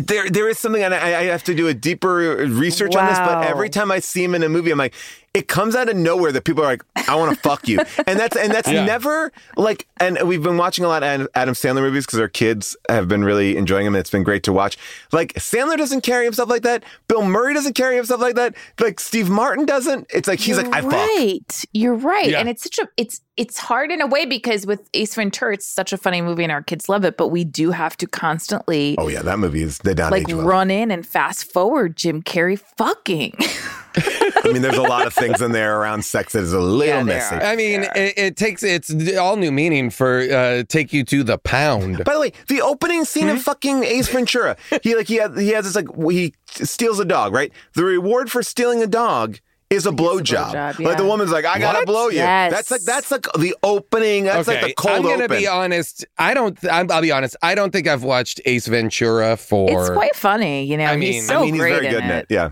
There, 0.01 0.29
there 0.29 0.49
is 0.49 0.59
something, 0.59 0.83
and 0.83 0.93
I, 0.95 1.21
I 1.21 1.25
have 1.25 1.45
to 1.45 1.55
do 1.55 1.69
a 1.69 1.75
deeper 1.75 2.15
research 2.49 2.95
on 2.97 3.07
this. 3.07 3.19
But 3.19 3.45
every 3.47 3.71
time 3.71 3.91
I 3.91 4.01
see 4.01 4.25
him 4.25 4.35
in 4.35 4.43
a 4.43 4.49
movie, 4.49 4.71
I'm 4.71 4.79
like, 4.79 4.95
it 5.35 5.49
comes 5.49 5.75
out 5.75 5.89
of 5.89 5.97
nowhere 5.97 6.31
that 6.33 6.45
people 6.45 6.63
are 6.63 6.67
like, 6.67 6.85
"I 7.09 7.17
want 7.17 7.35
to 7.35 7.41
fuck 7.43 7.67
you," 7.69 7.81
and 8.07 8.19
that's 8.19 8.37
and 8.37 8.53
that's 8.53 8.71
Yeah. 8.71 8.85
never 8.85 9.33
like. 9.57 9.87
And 10.01 10.19
we've 10.29 10.43
been 10.43 10.57
watching 10.57 10.85
a 10.85 10.89
lot 10.89 11.03
of 11.03 11.07
Adam- 11.09 11.29
Adam 11.35 11.55
Sandler 11.55 11.81
movies 11.83 12.05
because 12.07 12.19
our 12.21 12.29
kids 12.29 12.77
have 12.89 13.09
been 13.09 13.25
really 13.25 13.57
enjoying 13.57 13.85
them. 13.85 13.95
and 13.95 14.01
It's 14.01 14.11
been 14.11 14.23
great 14.23 14.43
to 14.45 14.53
watch. 14.53 14.77
Like 15.13 15.33
Sandler 15.35 15.77
doesn't 15.77 16.03
carry 16.03 16.25
himself 16.25 16.49
like 16.49 16.63
that. 16.63 16.85
Bill 17.09 17.25
Murray 17.25 17.55
doesn't 17.55 17.75
carry 17.75 17.97
himself 17.97 18.21
like 18.21 18.35
that. 18.37 18.55
Like 18.81 19.01
Steve 19.01 19.29
Martin 19.31 19.67
doesn't. 19.67 20.07
It's 20.13 20.29
like 20.29 20.39
he's 20.41 20.57
You're 20.57 20.65
like, 20.67 20.75
I 20.75 20.81
fuck. 20.83 20.93
right. 20.93 21.65
You're 21.73 21.95
right. 21.95 22.31
Yeah. 22.31 22.41
And 22.41 22.49
it's 22.49 22.63
such 22.63 22.79
a 22.79 22.89
it's 22.97 23.21
it's 23.37 23.59
hard 23.59 23.91
in 23.91 24.01
a 24.01 24.07
way 24.07 24.27
because 24.27 24.65
with 24.67 24.89
Ace 24.95 25.15
Ventura, 25.15 25.55
it's 25.55 25.67
such 25.67 25.93
a 25.93 25.97
funny 25.97 26.21
movie 26.21 26.45
and 26.45 26.53
our 26.53 26.63
kids 26.63 26.89
love 26.89 27.05
it, 27.05 27.17
but 27.17 27.29
we 27.29 27.43
do 27.45 27.71
have 27.73 27.97
to 27.97 28.07
constantly 28.07 28.95
Oh 28.99 29.09
yeah, 29.09 29.23
that 29.23 29.39
movie 29.41 29.63
is 29.63 29.79
they 29.79 29.95
don't 29.95 30.11
like 30.11 30.29
age 30.29 30.35
well. 30.35 30.47
run 30.47 30.71
in 30.71 30.91
and 30.93 31.05
fast 31.07 31.51
forward 31.51 31.97
Jim 31.97 32.23
Carrey 32.23 32.59
fucking. 32.77 33.35
I 34.45 34.53
mean, 34.53 34.63
there's 34.63 34.77
a 34.79 34.83
lot 34.83 35.07
of 35.07 35.15
things 35.15 35.41
in 35.41 35.53
there 35.53 35.79
around 35.81 36.05
sex 36.05 36.33
that 36.35 36.43
is 36.43 36.53
a 36.53 36.61
little 36.61 36.99
Yeah, 36.99 37.03
messy. 37.03 37.35
are. 37.37 37.43
I 37.43 37.57
mean, 37.57 37.83
it, 37.95 38.15
it 38.19 38.37
takes 38.37 38.63
it's 38.63 38.93
all 39.17 39.37
new 39.37 39.51
meaning 39.51 39.91
for 39.91 40.21
uh, 40.21 40.63
take 40.69 40.93
you 40.93 41.05
to 41.05 41.23
the 41.25 41.39
pound. 41.39 42.05
By 42.05 42.15
the 42.15 42.21
way, 42.21 42.33
the 42.49 42.61
opening 42.63 43.05
scene 43.05 43.29
Hmm? 43.29 43.37
of 43.37 43.43
fucking 43.43 43.85
Ace 43.85 44.09
Ventura, 44.09 44.57
he 44.83 44.95
like 44.95 45.09
he 45.09 45.17
had, 45.17 45.37
he 45.39 45.49
has 45.51 45.65
this 45.65 45.75
like 45.77 45.87
he 46.11 46.35
steals 46.47 47.01
a 47.01 47.05
dog, 47.05 47.33
right? 47.33 47.53
The 47.75 47.85
reward 47.85 48.31
for 48.31 48.43
stealing 48.43 48.83
a 48.83 48.87
dog 48.87 49.39
is 49.71 49.87
a 49.87 49.91
blowjob. 49.91 50.53
blowjob, 50.53 50.79
Like 50.85 50.97
the 50.99 51.05
woman's 51.07 51.33
like, 51.33 51.45
I 51.45 51.59
gotta 51.59 51.79
What? 51.79 51.87
blow 51.87 52.09
you. 52.09 52.17
Yes. 52.19 52.53
That's 52.53 52.71
like 52.71 52.83
that's 52.83 53.11
like 53.11 53.27
the 53.39 53.57
opening. 53.63 54.25
That's 54.25 54.49
okay, 54.49 54.61
like 54.63 54.69
the 54.69 54.75
cold 54.75 54.97
I'm 54.97 55.03
gonna 55.03 55.25
open. 55.25 55.37
be 55.39 55.47
honest. 55.49 56.05
I 56.19 56.35
don't. 56.35 56.59
I'm, 56.71 56.91
I'll 56.91 57.03
be 57.03 57.11
honest. 57.13 57.37
I 57.43 57.55
don't 57.55 57.71
think 57.73 57.89
I've 57.89 58.05
watched 58.05 58.41
Ace 58.45 58.67
Ventura 58.67 59.37
for 59.37 59.69
It's 59.71 59.91
quite 59.91 60.15
funny, 60.15 60.65
you 60.65 60.77
know. 60.77 60.85
I 60.87 60.97
mean- 60.97 61.15
he's 61.15 61.27
so 61.27 61.39
I 61.39 61.45
mean, 61.45 61.55
he's 61.55 61.61
great 61.63 61.73
very 61.81 61.89
good 61.89 62.05
in 62.05 62.11
in 62.11 62.17
it. 62.19 62.27
Yeah. 62.29 62.51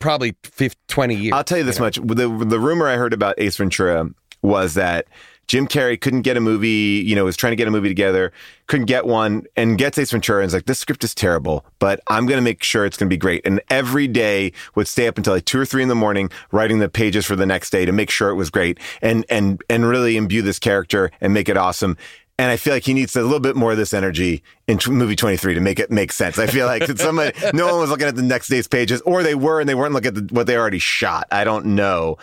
probably 0.00 0.36
50, 0.44 0.78
20 0.88 1.14
years. 1.14 1.32
I'll 1.32 1.44
tell 1.44 1.58
you 1.58 1.64
this 1.64 1.80
much: 1.80 1.96
the 1.96 2.28
the 2.46 2.60
rumor 2.60 2.86
I 2.88 2.96
heard 2.96 3.12
about 3.12 3.34
Ace 3.38 3.56
Ventura 3.56 4.08
was 4.42 4.74
that 4.74 5.06
Jim 5.46 5.66
Carrey 5.66 6.00
couldn't 6.00 6.22
get 6.22 6.36
a 6.36 6.40
movie. 6.40 7.02
You 7.06 7.14
know, 7.14 7.24
was 7.24 7.36
trying 7.36 7.52
to 7.52 7.56
get 7.56 7.68
a 7.68 7.70
movie 7.70 7.88
together, 7.88 8.32
couldn't 8.66 8.86
get 8.86 9.06
one, 9.06 9.44
and 9.56 9.78
gets 9.78 9.98
Ace 9.98 10.10
Ventura 10.10 10.40
and 10.40 10.46
is 10.46 10.54
like, 10.54 10.66
"This 10.66 10.78
script 10.78 11.04
is 11.04 11.14
terrible, 11.14 11.64
but 11.78 12.00
I'm 12.08 12.26
going 12.26 12.38
to 12.38 12.42
make 12.42 12.62
sure 12.62 12.84
it's 12.84 12.96
going 12.96 13.08
to 13.08 13.14
be 13.14 13.18
great." 13.18 13.42
And 13.44 13.60
every 13.70 14.06
day 14.06 14.52
would 14.74 14.88
stay 14.88 15.06
up 15.06 15.16
until 15.16 15.34
like 15.34 15.44
two 15.44 15.60
or 15.60 15.66
three 15.66 15.82
in 15.82 15.88
the 15.88 15.94
morning 15.94 16.30
writing 16.52 16.78
the 16.78 16.88
pages 16.88 17.26
for 17.26 17.36
the 17.36 17.46
next 17.46 17.70
day 17.70 17.84
to 17.84 17.92
make 17.92 18.10
sure 18.10 18.30
it 18.30 18.34
was 18.34 18.50
great 18.50 18.78
and 19.02 19.24
and 19.28 19.62
and 19.68 19.86
really 19.86 20.16
imbue 20.16 20.42
this 20.42 20.58
character 20.58 21.10
and 21.20 21.34
make 21.34 21.48
it 21.48 21.56
awesome. 21.56 21.96
And 22.36 22.50
I 22.50 22.56
feel 22.56 22.72
like 22.72 22.82
he 22.82 22.94
needs 22.94 23.14
a 23.14 23.22
little 23.22 23.38
bit 23.38 23.54
more 23.54 23.72
of 23.72 23.78
this 23.78 23.94
energy 23.94 24.42
in 24.66 24.78
t- 24.78 24.90
movie 24.90 25.14
23 25.14 25.54
to 25.54 25.60
make 25.60 25.78
it 25.78 25.90
make 25.90 26.10
sense. 26.10 26.36
I 26.36 26.48
feel 26.48 26.66
like 26.66 26.84
somebody, 26.98 27.32
no 27.52 27.66
one 27.66 27.80
was 27.80 27.90
looking 27.90 28.08
at 28.08 28.16
the 28.16 28.22
next 28.22 28.48
day's 28.48 28.66
pages, 28.66 29.00
or 29.02 29.22
they 29.22 29.36
were 29.36 29.60
and 29.60 29.68
they 29.68 29.74
weren't 29.76 29.94
looking 29.94 30.08
at 30.08 30.14
the, 30.14 30.34
what 30.34 30.48
they 30.48 30.56
already 30.56 30.80
shot. 30.80 31.28
I 31.30 31.44
don't 31.44 31.64
know. 31.66 32.18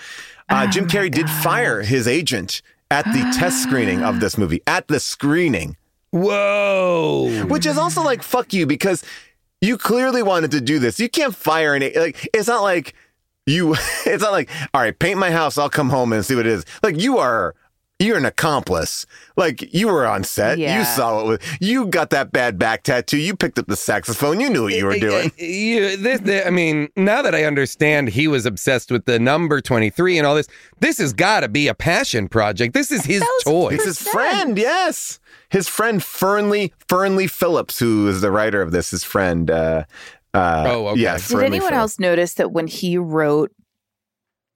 Uh, 0.50 0.68
Jim 0.68 0.86
Carrey 0.86 1.10
did 1.10 1.30
fire 1.30 1.82
his 1.82 2.10
agent 2.10 2.62
at 2.92 3.06
the 3.06 3.22
test 3.40 3.64
screening 3.64 4.04
of 4.04 4.20
this 4.20 4.38
movie, 4.38 4.62
at 4.68 4.88
the 4.90 5.00
screening, 5.00 5.78
Whoa. 6.12 7.46
which 7.46 7.66
is 7.66 7.78
also 7.78 8.04
like, 8.04 8.22
fuck 8.22 8.54
you, 8.54 8.68
because 8.68 9.04
you 9.62 9.78
clearly 9.78 10.22
wanted 10.22 10.52
to 10.52 10.62
do 10.62 10.78
this. 10.78 11.00
You 11.00 11.10
can't 11.10 11.34
fire 11.34 11.74
an, 11.74 11.90
like, 11.96 12.30
it's 12.34 12.50
not 12.50 12.64
like 12.64 12.94
you, 13.48 13.74
it's 14.06 14.22
not 14.22 14.34
like, 14.34 14.50
all 14.74 14.82
right, 14.82 14.98
paint 14.98 15.18
my 15.18 15.32
house, 15.32 15.58
I'll 15.58 15.70
come 15.70 15.90
home 15.90 16.12
and 16.12 16.26
see 16.26 16.36
what 16.36 16.46
it 16.46 16.52
is. 16.52 16.66
Like, 16.84 17.00
you 17.00 17.18
are, 17.18 17.56
you're 18.02 18.18
an 18.18 18.26
accomplice. 18.26 19.06
Like 19.38 19.74
you 19.74 19.88
were 19.88 20.06
on 20.06 20.24
set. 20.24 20.58
You 20.58 20.84
saw 20.84 21.22
it. 21.22 21.26
Was, 21.28 21.40
you 21.60 21.86
got 21.88 22.10
that 22.10 22.32
bad 22.32 22.58
back 22.60 22.84
tattoo. 22.84 23.18
You 23.18 23.36
picked 23.36 23.58
up 23.60 23.68
the 23.68 23.76
saxophone. 23.76 24.40
You 24.40 24.50
knew 24.50 24.64
what 24.64 24.74
you 24.74 24.86
were 24.86 24.98
doing. 24.98 25.32
You, 25.38 25.96
this, 25.98 26.20
this- 26.22 26.46
I 26.46 26.50
mean, 26.50 26.90
now 26.96 27.22
that 27.22 27.34
I 27.36 27.44
understand 27.46 28.10
he 28.10 28.28
was 28.28 28.46
obsessed 28.46 28.92
with 28.92 29.06
the 29.06 29.20
number 29.20 29.62
23 29.62 30.18
and 30.18 30.28
all 30.28 30.36
this, 30.36 30.48
this 30.80 30.98
has 30.98 31.14
got 31.14 31.42
to 31.42 31.48
be 31.48 31.68
a 31.68 31.74
passion 31.74 32.28
project. 32.28 32.74
This 32.74 32.92
is 32.92 33.06
his 33.06 33.24
toy. 33.44 33.70
It's 33.74 33.86
his 33.86 34.00
friend, 34.02 34.58
yes. 34.58 35.20
His 35.50 35.68
friend 35.68 36.04
Fernley 36.04 36.74
Fernley 36.88 37.28
Phillips, 37.28 37.78
who 37.80 38.08
is 38.08 38.22
the 38.22 38.32
writer 38.32 38.62
of 38.62 38.72
this, 38.72 38.92
his 38.92 39.04
friend. 39.04 39.50
Uh, 39.52 39.84
uh, 40.34 40.64
Oh, 40.68 40.88
okay. 40.88 41.02
Yeah, 41.02 41.16
Did 41.18 41.24
Fernley 41.24 41.46
anyone 41.46 41.70
Phillips. 41.70 41.76
else 41.78 42.00
notice 42.00 42.34
that 42.36 42.52
when 42.52 42.68
he 42.68 42.98
wrote 42.98 43.52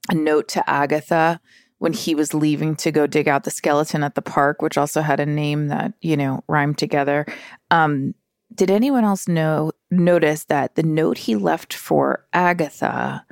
a 0.10 0.16
note 0.16 0.48
to 0.50 0.70
Agatha 0.70 1.40
when 1.80 1.94
he 1.94 2.16
was 2.16 2.34
leaving 2.34 2.76
to 2.78 2.92
go 2.92 3.06
dig 3.06 3.28
out 3.28 3.44
the 3.44 3.52
skeleton 3.52 4.04
at 4.04 4.16
the 4.16 4.22
park, 4.22 4.62
which 4.62 4.78
also 4.78 5.02
had 5.02 5.20
a 5.20 5.26
name 5.26 5.68
that, 5.68 5.94
you 6.02 6.16
know, 6.16 6.44
rhymed 6.48 6.78
together? 6.78 7.26
Um, 7.72 8.16
did 8.54 8.72
anyone 8.72 9.04
else 9.04 9.28
know 9.28 9.72
notice 9.92 10.46
that 10.46 10.76
the 10.76 10.84
note 10.84 11.18
he 11.18 11.36
left 11.36 11.74
for 11.74 12.26
Agatha 12.34 13.26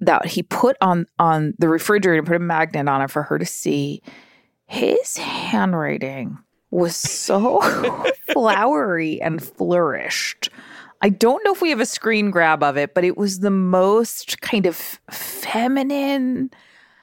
that 0.00 0.26
he 0.26 0.42
put 0.42 0.76
on 0.80 1.06
on 1.18 1.54
the 1.58 1.68
refrigerator 1.68 2.22
put 2.22 2.36
a 2.36 2.40
magnet 2.40 2.88
on 2.88 3.02
it 3.02 3.10
for 3.10 3.22
her 3.22 3.38
to 3.38 3.46
see, 3.46 4.02
his 4.66 5.16
handwriting 5.16 6.38
was 6.70 6.96
so 6.96 7.60
flowery 8.32 9.20
and 9.22 9.42
flourished. 9.42 10.50
I 11.02 11.08
don't 11.08 11.44
know 11.44 11.52
if 11.52 11.62
we 11.62 11.70
have 11.70 11.80
a 11.80 11.86
screen 11.86 12.30
grab 12.30 12.62
of 12.62 12.76
it, 12.76 12.94
but 12.94 13.04
it 13.04 13.16
was 13.16 13.40
the 13.40 13.50
most 13.50 14.40
kind 14.40 14.66
of 14.66 14.76
feminine. 15.10 16.50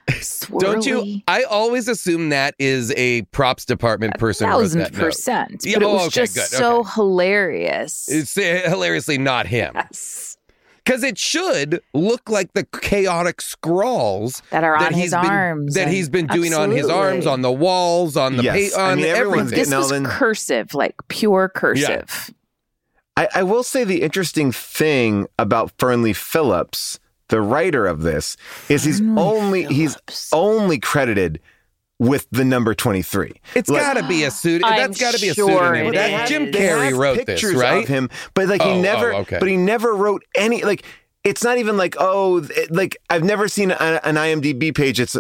Swirly, 0.10 0.60
Don't 0.60 0.86
you? 0.86 1.22
I 1.28 1.44
always 1.44 1.88
assume 1.88 2.30
that 2.30 2.56
is 2.60 2.94
a 2.98 3.22
props 3.24 3.66
department 3.66 4.18
person. 4.18 4.48
who 4.48 4.54
wrote 4.54 4.60
thousand 4.62 4.80
that 4.82 4.94
note. 4.94 5.00
percent. 5.02 5.64
Yeah, 5.66 5.76
but 5.76 5.84
it 5.84 5.86
oh, 5.86 5.94
was 5.94 6.02
okay, 6.08 6.10
just 6.22 6.36
good, 6.36 6.46
so 6.48 6.80
okay. 6.80 6.90
hilarious. 6.96 8.10
It's 8.10 8.38
uh, 8.38 8.62
hilariously 8.66 9.18
not 9.18 9.48
him. 9.48 9.72
yes. 9.76 10.38
Because 10.86 11.02
it 11.02 11.18
should 11.18 11.80
look 11.94 12.30
like 12.30 12.52
the 12.56 12.66
chaotic 12.66 13.40
scrawls 13.40 14.44
That 14.50 14.66
are 14.66 14.76
on 14.76 14.94
he's 14.94 15.04
his 15.04 15.12
been, 15.14 15.26
arms 15.26 15.76
that 15.76 15.88
he's 15.88 16.10
been 16.10 16.28
doing 16.28 16.54
on 16.54 16.72
his 16.72 16.90
arms, 16.90 17.26
on 17.26 17.42
the 17.42 17.54
walls, 17.54 18.18
on 18.18 18.36
the 18.36 18.44
Yes. 18.44 18.74
pa- 18.76 18.82
I 18.82 18.92
on 18.92 18.98
mean, 18.98 19.06
everyone's 19.06 19.54
everything. 19.54 19.70
This 19.70 19.74
was 19.78 19.90
then- 19.92 20.04
cursive, 20.06 20.74
like 20.74 20.96
pure 21.08 21.48
cursive. 21.48 22.34
I, 23.16 23.30
I 23.36 23.44
will 23.44 23.64
say 23.64 23.86
the 23.86 24.02
interesting 24.02 24.52
thing 24.52 25.28
about 25.40 25.72
Fernley 25.78 26.12
Phillips, 26.14 27.00
the 27.30 27.42
writer 27.42 27.86
of 27.88 28.02
this, 28.02 28.38
is 28.70 28.84
he's 28.84 29.00
Fernley 29.00 29.22
only 29.22 29.64
he's 29.74 29.98
only 30.34 30.80
credited 30.80 31.40
with 32.00 32.28
the 32.32 32.44
number 32.44 32.74
twenty 32.74 33.02
three. 33.02 33.34
It's 33.56 33.70
got 33.70 33.94
to 33.96 34.08
be 34.08 34.24
a 34.24 34.32
suit. 34.32 34.62
I'm 34.66 34.76
That's 34.78 35.00
got 35.00 35.14
to 35.14 35.22
be 35.22 35.30
a 35.30 35.34
sure 35.34 35.48
pseudonym. 35.50 35.88
it 35.88 35.94
That- 35.96 36.24
is. 36.24 36.30
Jim 36.30 36.52
They 36.52 36.60
Carrey 36.60 36.86
has 36.90 36.94
wrote 36.94 37.16
this, 37.16 37.26
pictures 37.26 37.56
right? 37.56 37.84
Of 37.84 37.88
him, 37.90 38.10
but 38.34 38.48
like 38.48 38.62
Oh, 38.62 38.74
he 38.76 38.82
never, 38.82 39.14
oh, 39.14 39.18
okay. 39.20 39.38
but 39.40 39.48
he 39.48 39.58
never 39.58 39.94
wrote 39.96 40.24
any 40.36 40.64
like. 40.64 40.84
It's 41.24 41.42
not 41.44 41.58
even 41.58 41.78
like 41.78 41.96
oh, 42.00 42.40
it- 42.44 42.72
like 42.72 42.98
I've 43.10 43.24
never 43.24 43.48
seen 43.48 43.72
a, 43.72 43.76
an 44.04 44.16
IMDb 44.16 44.76
page. 44.76 45.00
It's 45.00 45.16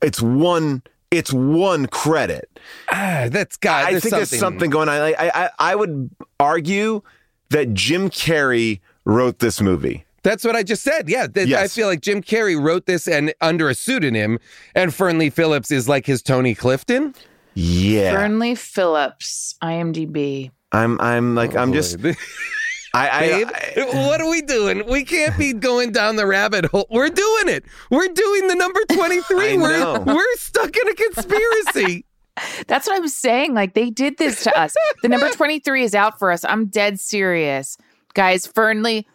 it's 0.00 0.22
one. 0.22 0.82
It's 1.10 1.32
one 1.32 1.86
credit. 1.86 2.60
Ah, 2.88 3.26
that's 3.28 3.56
got. 3.56 3.84
I 3.86 3.90
there's 3.90 4.02
think 4.04 4.14
there's 4.14 4.38
something 4.38 4.70
going 4.70 4.88
on. 4.88 4.94
I, 4.94 5.12
I 5.18 5.30
I 5.44 5.50
I 5.58 5.74
would 5.74 6.08
argue 6.38 7.02
that 7.48 7.74
Jim 7.74 8.10
Carrey 8.10 8.78
wrote 9.04 9.40
this 9.40 9.60
movie. 9.60 10.04
That's 10.22 10.44
what 10.44 10.54
I 10.54 10.62
just 10.62 10.82
said. 10.82 11.08
Yeah, 11.08 11.26
th- 11.26 11.52
I 11.52 11.66
feel 11.68 11.86
like 11.86 12.02
Jim 12.02 12.22
Carrey 12.22 12.60
wrote 12.60 12.86
this 12.86 13.08
and 13.08 13.32
under 13.40 13.68
a 13.68 13.74
pseudonym, 13.74 14.38
and 14.74 14.94
Fernley 14.94 15.30
Phillips 15.30 15.70
is 15.70 15.88
like 15.88 16.06
his 16.06 16.22
Tony 16.22 16.54
Clifton. 16.54 17.14
Yeah, 17.54 18.12
Fernley 18.12 18.54
Phillips, 18.54 19.56
IMDb. 19.62 20.50
I'm 20.72 21.00
I'm 21.00 21.34
like 21.34 21.56
I'm 21.56 21.70
oh, 21.70 21.74
just 21.74 21.98
I 22.94 23.08
I, 23.08 23.20
Babe, 23.20 23.48
I 23.52 24.08
what 24.08 24.20
are 24.20 24.28
we 24.28 24.42
doing? 24.42 24.86
We 24.86 25.04
can't 25.04 25.36
be 25.38 25.52
going 25.52 25.92
down 25.92 26.16
the 26.16 26.26
rabbit 26.26 26.66
hole. 26.66 26.86
We're 26.90 27.08
doing 27.08 27.48
it. 27.48 27.64
We're 27.90 28.08
doing 28.08 28.48
the 28.48 28.54
number 28.54 28.80
23. 28.92 29.54
I 29.54 29.56
we're 29.56 29.78
know. 29.78 30.00
we're 30.06 30.36
stuck 30.36 30.76
in 30.76 30.88
a 30.88 30.94
conspiracy. 30.94 32.04
That's 32.66 32.86
what 32.86 32.96
I 32.96 33.00
was 33.00 33.14
saying. 33.14 33.54
Like 33.54 33.74
they 33.74 33.90
did 33.90 34.18
this 34.18 34.42
to 34.44 34.58
us. 34.58 34.74
The 35.02 35.08
number 35.08 35.30
23 35.30 35.82
is 35.82 35.94
out 35.94 36.18
for 36.18 36.30
us. 36.30 36.44
I'm 36.44 36.66
dead 36.66 36.98
serious. 36.98 37.76
Guys, 38.14 38.46
Fernley, 38.46 39.06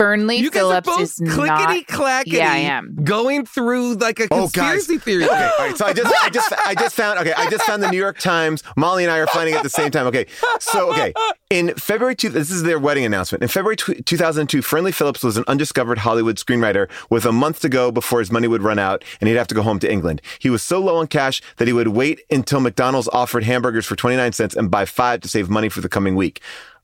Fernley 0.00 0.36
you 0.36 0.50
guys 0.50 0.60
Phillips 0.60 0.88
are 0.88 0.92
both 0.92 1.00
is 1.02 1.14
clickety 1.16 1.46
not. 1.78 1.86
clackety. 1.88 2.30
Yeah, 2.38 2.50
I 2.52 2.56
am. 2.56 2.96
Going 3.04 3.44
through 3.44 3.94
like 3.96 4.18
a 4.18 4.28
Oh, 4.30 4.48
guys. 4.48 4.86
conspiracy 4.86 4.98
theory. 4.98 5.24
Okay, 5.24 5.34
all 5.58 5.66
right. 5.66 5.76
So 5.76 5.84
I 5.84 5.92
just, 5.92 6.14
I 6.22 6.30
just, 6.30 6.52
I 6.66 6.74
just 6.74 6.96
found. 6.96 7.18
Okay, 7.18 7.34
I 7.34 7.50
just 7.50 7.64
found 7.64 7.82
the 7.82 7.90
New 7.90 7.98
York 7.98 8.18
Times. 8.18 8.62
Molly 8.76 9.04
and 9.04 9.12
I 9.12 9.18
are 9.18 9.26
finding 9.26 9.54
it 9.54 9.58
at 9.58 9.62
the 9.62 9.68
same 9.68 9.90
time. 9.90 10.06
Okay, 10.06 10.24
so 10.58 10.90
okay, 10.92 11.12
in 11.50 11.74
February 11.74 12.14
two, 12.16 12.30
this 12.30 12.50
is 12.50 12.62
their 12.62 12.78
wedding 12.78 13.04
announcement. 13.04 13.42
In 13.42 13.48
February 13.48 13.76
tw 13.76 14.04
2002, 14.06 14.62
Fernley 14.62 14.92
Phillips 14.92 15.22
was 15.22 15.36
an 15.36 15.44
undiscovered 15.48 15.98
Hollywood 15.98 16.36
screenwriter 16.36 16.88
with 17.10 17.26
a 17.26 17.32
month 17.32 17.60
to 17.60 17.68
go 17.68 17.90
before 17.92 18.20
his 18.20 18.32
money 18.32 18.48
would 18.48 18.62
run 18.62 18.78
out, 18.78 19.04
and 19.20 19.28
he'd 19.28 19.36
have 19.36 19.48
to 19.48 19.54
go 19.54 19.62
home 19.62 19.78
to 19.80 19.90
England. 19.92 20.22
He 20.38 20.48
was 20.48 20.62
so 20.62 20.80
low 20.80 20.96
on 20.96 21.08
cash 21.08 21.42
that 21.58 21.68
he 21.68 21.74
would 21.74 21.88
wait 21.88 22.22
until 22.30 22.60
McDonald's 22.60 23.08
offered 23.12 23.44
hamburgers 23.44 23.84
for 23.84 23.96
29 23.96 24.32
cents 24.32 24.56
and 24.56 24.70
buy 24.70 24.86
five 24.86 25.20
to 25.20 25.28
save 25.28 25.50
money 25.50 25.68
for 25.68 25.82
the 25.82 25.88
coming 25.90 26.14
week. 26.14 26.40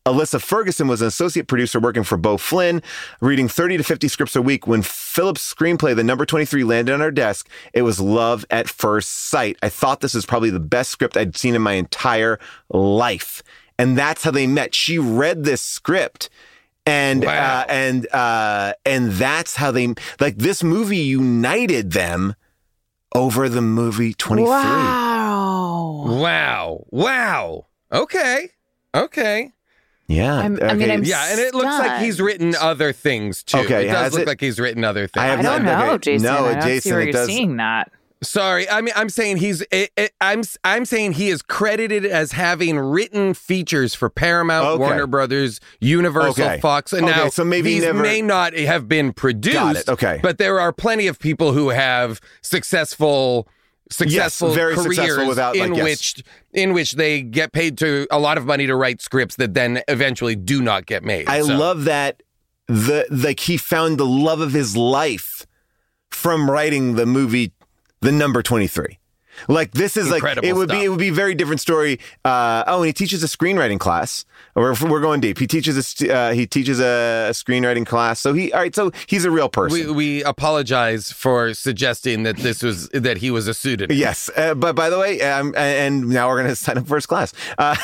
Alyssa 0.07 0.41
Ferguson 0.41 0.87
was 0.87 1.03
an 1.03 1.09
associate 1.09 1.49
producer 1.49 1.81
working 1.81 2.05
for 2.05 2.17
Beau 2.17 2.37
Flynn, 2.37 2.81
reading 3.21 3.49
30 3.49 3.79
to 3.79 3.83
50 3.83 4.07
scripts 4.07 4.37
a 4.37 4.41
week. 4.43 4.67
When 4.67 4.83
Phillips' 4.83 5.53
screenplay, 5.53 5.97
The 5.97 6.05
Number 6.05 6.25
23, 6.25 6.63
landed 6.63 6.95
on 6.95 7.03
our 7.03 7.11
desk, 7.11 7.49
it 7.75 7.83
was 7.83 8.01
love 8.01 8.45
at 8.49 8.69
first 8.69 9.11
sight. 9.11 9.57
I 9.63 9.69
thought 9.69 10.01
this 10.01 10.15
was 10.15 10.25
probably 10.25 10.51
the 10.51 10.61
best 10.61 10.91
script 10.93 11.17
I'd 11.17 11.37
seen 11.37 11.57
in 11.57 11.63
my 11.63 11.73
entire 11.73 12.39
life. 12.71 13.43
And 13.79 13.99
that's 13.99 14.23
how 14.23 14.31
they 14.31 14.47
met. 14.47 14.75
She 14.77 14.97
read 14.99 15.43
this 15.45 15.61
script. 15.61 16.31
And 16.87 17.25
Wow. 17.25 17.61
uh, 17.63 17.65
and 17.69 18.07
uh, 18.15 18.75
and 18.85 19.11
that's 19.11 19.57
how 19.57 19.73
they 19.73 19.93
like 20.21 20.37
this 20.39 20.63
movie 20.63 20.99
united 20.99 21.91
them 21.91 22.37
over 23.13 23.49
the 23.49 23.61
movie 23.61 24.15
23. 24.15 24.49
Wow. 24.49 26.05
Wow. 26.07 26.85
Wow. 26.91 27.67
Okay. 27.93 28.51
Okay. 28.95 29.53
Yeah. 30.09 30.35
I'm- 30.37 30.59
I 30.63 30.75
mean. 30.75 30.91
I'm 30.91 31.05
Yeah, 31.05 31.31
and 31.31 31.41
it 31.41 31.55
looks 31.55 31.67
like 31.79 32.01
he's 32.01 32.21
written 32.21 32.55
other 32.55 32.93
things 32.93 33.43
too. 33.43 33.59
Okay, 33.59 33.89
it 33.89 33.93
does 33.93 34.13
look 34.13 34.23
it? 34.23 34.29
like 34.29 34.41
he's 34.41 34.61
written 34.61 34.85
other 34.85 35.07
things. 35.09 35.23
I 35.23 35.27
have 35.27 35.41
I 35.41 35.43
don't 35.43 35.65
not- 35.65 35.87
know, 35.87 35.93
okay, 35.95 36.13
Jason. 36.15 36.27
no, 36.27 36.47
I 36.47 36.53
don't 36.55 36.63
Jason, 36.63 36.81
see 36.83 36.93
where 36.93 37.01
it 37.01 37.05
you're 37.07 37.13
does- 37.13 37.27
seeing 37.27 37.57
that. 37.57 37.91
Sorry, 38.23 38.69
I 38.71 38.81
mean 38.81 38.95
I'm 38.97 39.11
saying 39.11 39.37
he's 39.39 39.61
it, 39.71 39.91
it, 39.95 40.13
I'm 40.23 40.43
I'm 40.65 40.87
saying 40.87 41.13
he 41.13 41.29
is 41.29 41.43
credited 41.43 42.07
as 42.07 42.33
having 42.33 42.79
written 42.79 43.35
features 43.35 43.95
for 43.95 44.09
Paramount, 44.09 44.67
Okay. 44.67 44.79
Warner 44.79 45.07
Brothers, 45.07 45.61
Universal, 45.81 46.45
Okay. 46.45 46.61
Fox. 46.61 46.95
And 46.95 47.05
Okay, 47.07 47.15
now 47.25 47.29
so 47.29 47.45
maybe 47.45 47.75
these 47.75 47.83
never- 47.83 48.01
may 48.03 48.23
not 48.23 48.55
have 48.55 48.89
been 48.89 49.13
produced. 49.13 49.55
Got 49.57 49.77
it, 49.77 49.89
okay. 49.91 50.19
but 50.23 50.39
there 50.39 50.59
are 50.59 50.73
plenty 50.73 51.07
of 51.09 51.19
people 51.19 51.53
who 51.53 51.69
have 51.69 52.21
successful. 52.41 53.49
Successful 53.91 54.51
very 54.51 54.75
careers 54.75 54.97
successful 54.97 55.29
without, 55.29 55.55
in 55.55 55.71
like, 55.71 55.77
yes. 55.77 55.85
which 55.85 56.25
in 56.53 56.73
which 56.73 56.93
they 56.93 57.23
get 57.23 57.53
paid 57.53 57.79
to 57.79 58.07
a 58.11 58.19
lot 58.19 58.37
of 58.37 58.45
money 58.45 58.67
to 58.67 58.75
write 58.75 59.01
scripts 59.01 59.37
that 59.37 59.55
then 59.55 59.83
eventually 59.87 60.35
do 60.35 60.61
not 60.61 60.87
get 60.87 61.05
made. 61.05 61.29
I 61.29 61.43
So- 61.43 61.57
love 61.57 61.85
that 61.85 62.23
the 62.67 63.07
like 63.11 63.41
he 63.41 63.57
found 63.57 63.99
the 63.99 64.07
love 64.07 64.41
of 64.41 64.53
his 64.53 64.77
life 64.77 65.47
from 66.11 66.51
writing 66.51 66.97
the 66.97 67.07
movie 67.07 67.53
The 68.01 68.11
Number 68.11 68.43
23. 68.43 68.99
Like 69.49 69.73
this 69.73 69.97
is 69.97 70.11
Incredible 70.13 70.47
like 70.49 70.51
it 70.51 70.57
would 70.59 70.69
stuff. 70.71 70.81
be 70.81 70.85
it 70.85 70.89
would 70.89 70.99
be 70.99 71.09
a 71.09 71.13
very 71.13 71.35
different 71.35 71.61
story. 71.61 71.99
Uh, 72.25 72.65
oh, 72.67 72.79
and 72.79 72.87
he 72.87 72.93
teaches 72.93 73.23
a 73.23 73.27
screenwriting 73.27 73.79
class. 73.79 74.25
We're, 74.55 74.75
we're 74.89 75.01
going 75.01 75.21
deep. 75.21 75.39
He 75.39 75.47
teaches 75.47 75.77
a 75.77 75.83
st- 75.83 76.11
uh, 76.11 76.31
he 76.31 76.47
teaches 76.47 76.81
a, 76.81 77.29
a 77.29 77.33
screenwriting 77.33 77.87
class. 77.87 78.21
So 78.21 78.33
he 78.33 78.53
all 78.53 78.61
right. 78.61 78.75
So 78.75 78.91
he's 79.07 79.25
a 79.25 79.31
real 79.31 79.49
person. 79.49 79.89
We, 79.89 79.93
we 79.93 80.25
apologize 80.25 81.13
for 81.13 81.53
suggesting 81.55 82.23
that 82.25 82.37
this 82.39 82.63
was 82.63 82.89
that 82.91 83.19
he 83.19 83.31
was 83.31 83.47
a 83.49 83.55
pseudonym. 83.55 83.97
yes, 83.97 84.31
uh, 84.37 84.55
but 84.55 84.75
by 84.75 84.89
the 84.91 84.99
way, 84.99 85.21
um, 85.23 85.55
and 85.57 86.09
now 86.09 86.29
we're 86.29 86.37
going 86.37 86.49
to 86.49 86.57
sign 86.57 86.79
up 86.79 86.87
first 86.87 87.09
class. 87.09 87.33
Uh, 87.59 87.77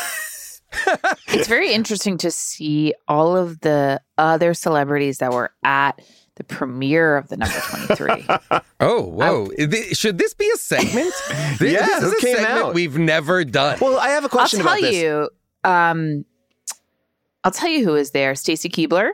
It's 1.28 1.48
very 1.48 1.72
interesting 1.72 2.16
to 2.18 2.30
see 2.30 2.94
all 3.07 3.36
of 3.36 3.61
the 3.61 4.00
other 4.16 4.55
celebrities 4.55 5.18
that 5.18 5.30
were 5.32 5.53
at 5.62 6.00
the 6.37 6.45
premiere 6.45 7.16
of 7.16 7.28
the 7.28 7.37
number 7.37 7.59
23. 7.61 8.26
Oh, 8.80 9.03
whoa! 9.03 9.49
Th- 9.57 9.97
Should 9.97 10.18
this 10.18 10.35
be 10.35 10.51
a 10.53 10.57
segment? 10.57 11.12
This, 11.59 11.72
Yeah, 11.72 11.87
this 11.87 12.03
is 12.05 12.12
a 12.14 12.16
came 12.16 12.37
segment 12.37 12.53
out? 12.64 12.74
we've 12.74 12.99
never 12.99 13.45
done. 13.45 13.78
well, 13.80 13.99
I 13.99 14.09
have 14.09 14.24
a 14.24 14.26
I'll 14.26 14.28
question 14.30 14.59
tell 14.61 14.68
about 14.72 14.80
this. 14.80 14.97
you, 14.97 15.28
um, 15.62 16.24
I'll 17.45 17.51
tell 17.53 17.68
you 17.68 17.85
who 17.85 17.95
is 17.95 18.11
there. 18.11 18.35
Stacy 18.35 18.68
Keibler, 18.68 19.11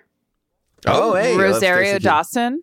Oh, 0.86 1.14
hey, 1.14 1.36
Rosario 1.36 1.98
Dawson 1.98 2.62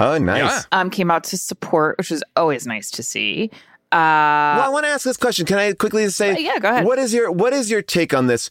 Oh, 0.00 0.18
nice. 0.18 0.40
Yeah. 0.40 0.62
um, 0.72 0.90
came 0.90 1.10
out 1.12 1.22
to 1.24 1.38
support, 1.38 1.96
which 1.98 2.10
was 2.10 2.24
always 2.34 2.66
nice 2.66 2.90
to 2.92 3.02
see. 3.04 3.50
Well, 3.92 4.00
I 4.00 4.64
Uh, 4.66 4.70
want 4.72 4.84
to 4.86 4.90
ask 4.90 5.04
this 5.04 5.16
question. 5.18 5.46
Can 5.46 5.58
I 5.58 5.74
quickly 5.74 6.08
say? 6.08 6.32
Uh, 6.34 6.38
yeah, 6.38 6.58
go 6.58 6.70
ahead. 6.70 6.84
What 6.86 6.98
is 6.98 7.12
your 7.14 7.30
What 7.30 7.52
is 7.52 7.70
your 7.70 7.82
take 7.82 8.12
on 8.14 8.26
this? 8.26 8.50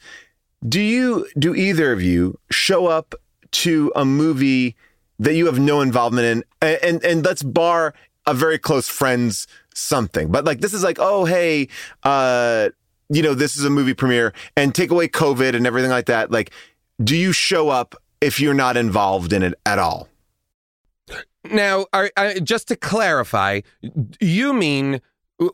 Do 0.66 0.80
you 0.80 1.28
do 1.38 1.54
either 1.56 1.92
of 1.92 2.02
you 2.02 2.38
show 2.52 2.86
up 2.86 3.16
to 3.64 3.92
a 3.98 4.06
movie 4.06 4.78
that 5.22 5.36
you 5.36 5.46
have 5.46 5.60
no 5.60 5.82
involvement 5.82 6.26
in, 6.26 6.44
and 6.62 6.80
and, 6.84 7.06
and 7.06 7.26
let's 7.26 7.44
bar 7.44 7.94
a 8.28 8.34
very 8.34 8.60
close 8.60 8.88
friend's 8.88 9.48
something, 9.74 10.30
but 10.32 10.46
like 10.46 10.60
this 10.60 10.74
is 10.74 10.84
like, 10.84 10.98
oh 11.00 11.26
hey, 11.26 11.68
uh, 12.04 12.70
you 13.10 13.22
know, 13.22 13.34
this 13.34 13.56
is 13.56 13.64
a 13.64 13.70
movie 13.70 13.94
premiere, 13.94 14.34
and 14.58 14.76
take 14.76 14.92
away 14.92 15.08
COVID 15.08 15.56
and 15.56 15.66
everything 15.66 15.92
like 15.92 16.08
that. 16.08 16.32
Like, 16.32 16.52
do 17.04 17.16
you 17.16 17.32
show 17.32 17.70
up 17.70 17.96
if 18.20 18.40
you're 18.40 18.54
not 18.54 18.78
involved 18.78 19.34
in 19.34 19.44
it 19.44 19.54
at 19.66 19.80
all? 19.80 20.10
now, 21.50 21.86
just 22.44 22.68
to 22.68 22.76
clarify, 22.76 23.62
you 24.20 24.54
mean 24.54 25.02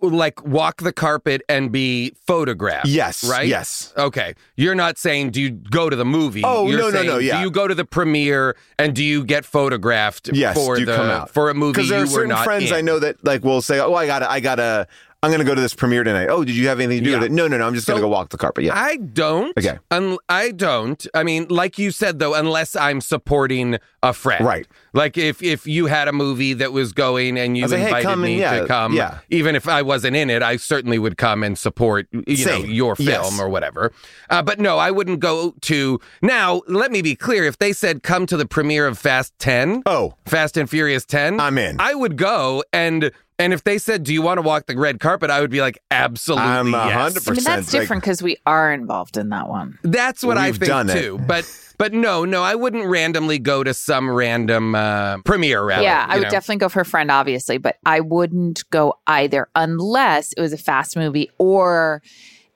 like 0.01 0.43
walk 0.45 0.81
the 0.81 0.91
carpet 0.93 1.41
and 1.49 1.71
be 1.71 2.11
photographed? 2.25 2.87
Yes. 2.87 3.23
Right. 3.23 3.47
Yes. 3.47 3.93
Okay. 3.97 4.35
You're 4.55 4.75
not 4.75 4.97
saying 4.97 5.31
do 5.31 5.41
you 5.41 5.51
go 5.51 5.89
to 5.89 5.95
the 5.95 6.05
movie? 6.05 6.41
Oh, 6.43 6.67
You're 6.69 6.77
no, 6.79 6.85
no, 6.85 6.91
saying, 6.91 7.07
no, 7.07 7.17
yeah. 7.17 7.37
Do 7.37 7.43
you 7.43 7.51
go 7.51 7.67
to 7.67 7.75
the 7.75 7.85
premiere 7.85 8.55
and 8.77 8.95
do 8.95 9.03
you 9.03 9.23
get 9.23 9.45
photographed 9.45 10.29
Yes. 10.33 10.55
for 10.55 10.77
the 10.79 10.85
come 10.95 11.07
out 11.09 11.29
for 11.29 11.49
a 11.49 11.53
movie 11.53 11.73
Because 11.73 11.89
there 11.89 12.03
are 12.03 12.07
certain 12.07 12.35
friends 12.37 12.69
in? 12.71 12.75
I 12.77 12.81
know 12.81 12.99
that 12.99 13.23
like 13.25 13.43
will 13.43 13.61
say, 13.61 13.79
"Oh, 13.79 13.93
I 13.93 14.05
got 14.05 14.19
to 14.19 14.29
I 14.31 14.39
got 14.39 14.55
to 14.55 14.87
I'm 15.23 15.31
going 15.31 15.39
to 15.39 15.45
go 15.45 15.55
to 15.55 15.61
this 15.61 15.73
premiere 15.73 16.03
tonight." 16.03 16.27
Oh, 16.29 16.43
did 16.43 16.55
you 16.55 16.67
have 16.67 16.79
anything 16.79 16.99
to 16.99 17.05
do 17.05 17.11
Yeah. 17.11 17.17
with 17.17 17.25
it? 17.27 17.31
No, 17.31 17.47
no, 17.47 17.57
no. 17.57 17.65
I'm 17.65 17.73
just 17.73 17.87
going 17.87 17.97
to 17.97 18.01
go 18.01 18.07
walk 18.07 18.29
the 18.29 18.37
carpet. 18.37 18.65
Yeah. 18.65 18.73
I 18.75 18.97
don't. 18.97 19.57
Okay. 19.57 19.79
Un- 19.89 20.17
I 20.29 20.51
don't. 20.51 21.05
I 21.13 21.23
mean, 21.23 21.47
like 21.49 21.79
you 21.79 21.89
said 21.91 22.19
though, 22.19 22.33
unless 22.35 22.75
I'm 22.75 23.01
supporting 23.01 23.77
a 24.03 24.13
friend. 24.13 24.45
Right. 24.45 24.67
Like 24.97 25.17
if 25.17 25.43
if 25.43 25.67
you 25.67 25.85
had 25.85 26.07
a 26.07 26.11
movie 26.11 26.53
that 26.53 26.73
was 26.73 26.91
going 26.91 27.37
and 27.37 27.55
you 27.55 27.63
I 27.63 27.65
was 27.65 27.71
like, 27.71 27.81
hey, 27.81 27.87
invited 27.87 28.03
come 28.05 28.23
and- 28.23 28.33
me 28.33 28.39
yeah, 28.39 28.59
to 28.61 28.67
come, 28.67 28.93
yeah. 28.93 29.19
even 29.29 29.55
if 29.55 29.67
I 29.67 29.81
wasn't 29.83 30.15
in 30.15 30.29
it, 30.29 30.41
I 30.41 30.57
certainly 30.57 30.97
would 30.97 31.17
come 31.17 31.43
and 31.43 31.57
support 31.57 32.07
you 32.11 32.45
know 32.45 32.57
your 32.57 32.95
film 32.95 33.07
Yes. 33.07 33.39
or 33.39 33.47
whatever. 33.47 33.91
Uh, 34.29 34.41
but 34.41 34.59
no, 34.59 34.77
I 34.79 34.89
wouldn't 34.91 35.19
go 35.19 35.53
to. 35.61 35.99
Now, 36.21 36.61
let 36.67 36.91
me 36.91 37.01
be 37.01 37.15
clear. 37.15 37.43
If 37.45 37.59
they 37.59 37.73
said 37.73 38.01
come 38.01 38.25
to 38.25 38.35
the 38.37 38.45
premiere 38.47 38.87
of 38.87 38.97
Fast 38.97 39.37
Ten, 39.39 39.83
oh, 39.85 40.15
Fast 40.25 40.57
and 40.57 40.69
Furious 40.69 41.05
Ten, 41.05 41.39
I'm 41.39 41.57
in. 41.57 41.77
I 41.79 41.93
would 41.93 42.17
go 42.17 42.63
and. 42.73 43.11
And 43.39 43.53
if 43.53 43.63
they 43.63 43.77
said, 43.77 44.01
"Do 44.03 44.15
you 44.15 44.23
want 44.23 44.39
to 44.39 44.41
walk 44.41 44.65
the 44.65 44.75
red 44.75 44.99
carpet?" 44.99 45.29
I 45.29 45.41
would 45.41 45.51
be 45.51 45.61
like, 45.61 45.77
"Absolutely, 45.91 46.43
I'm 46.49 46.73
a 46.73 46.87
yes." 46.87 46.93
hundred 46.93 47.27
I 47.29 47.31
mean, 47.33 47.43
that's 47.43 47.69
different 47.69 48.01
because 48.01 48.23
we 48.23 48.37
are 48.47 48.73
involved 48.73 49.15
in 49.15 49.29
that 49.29 49.47
one. 49.47 49.77
That's 49.83 50.23
what 50.23 50.39
I 50.39 50.47
We've 50.47 50.57
think 50.57 50.69
done 50.69 50.89
it. 50.89 50.99
too. 50.99 51.19
But 51.27 51.45
but 51.77 51.93
no, 51.93 52.25
no, 52.25 52.43
I 52.43 52.55
wouldn't 52.55 52.85
randomly 52.85 53.39
go 53.39 53.63
to 53.63 53.73
some 53.73 54.09
random 54.09 54.75
uh, 54.75 55.19
premiere. 55.19 55.63
Rather, 55.63 55.83
yeah, 55.83 56.05
I 56.09 56.17
would 56.17 56.23
know. 56.23 56.29
definitely 56.29 56.57
go 56.57 56.69
for 56.69 56.81
a 56.81 56.85
friend, 56.85 57.11
obviously, 57.11 57.57
but 57.57 57.77
I 57.85 57.99
wouldn't 57.99 58.67
go 58.69 58.97
either 59.05 59.47
unless 59.55 60.33
it 60.33 60.41
was 60.41 60.53
a 60.53 60.57
fast 60.57 60.95
movie 60.97 61.29
or 61.37 62.01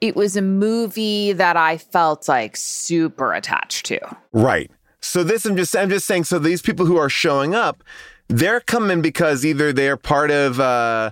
it 0.02 0.16
was 0.16 0.36
a 0.36 0.42
movie 0.42 1.34
that 1.34 1.56
I 1.56 1.78
felt 1.78 2.28
like 2.28 2.58
super 2.58 3.34
attached 3.34 3.86
to. 3.88 4.00
Right. 4.34 4.72
So 5.02 5.24
this 5.24 5.46
I'm 5.46 5.56
just 5.56 5.76
I'm 5.76 5.90
just 5.90 6.06
saying 6.06 6.26
so 6.26 6.40
these 6.40 6.62
people 6.62 6.86
who 6.86 6.98
are 6.98 7.10
showing 7.10 7.56
up, 7.56 7.84
they're 8.28 8.60
coming 8.60 9.02
because 9.02 9.46
either 9.46 9.72
they're 9.74 9.98
part 9.98 10.32
of 10.32 10.60
uh 10.60 11.12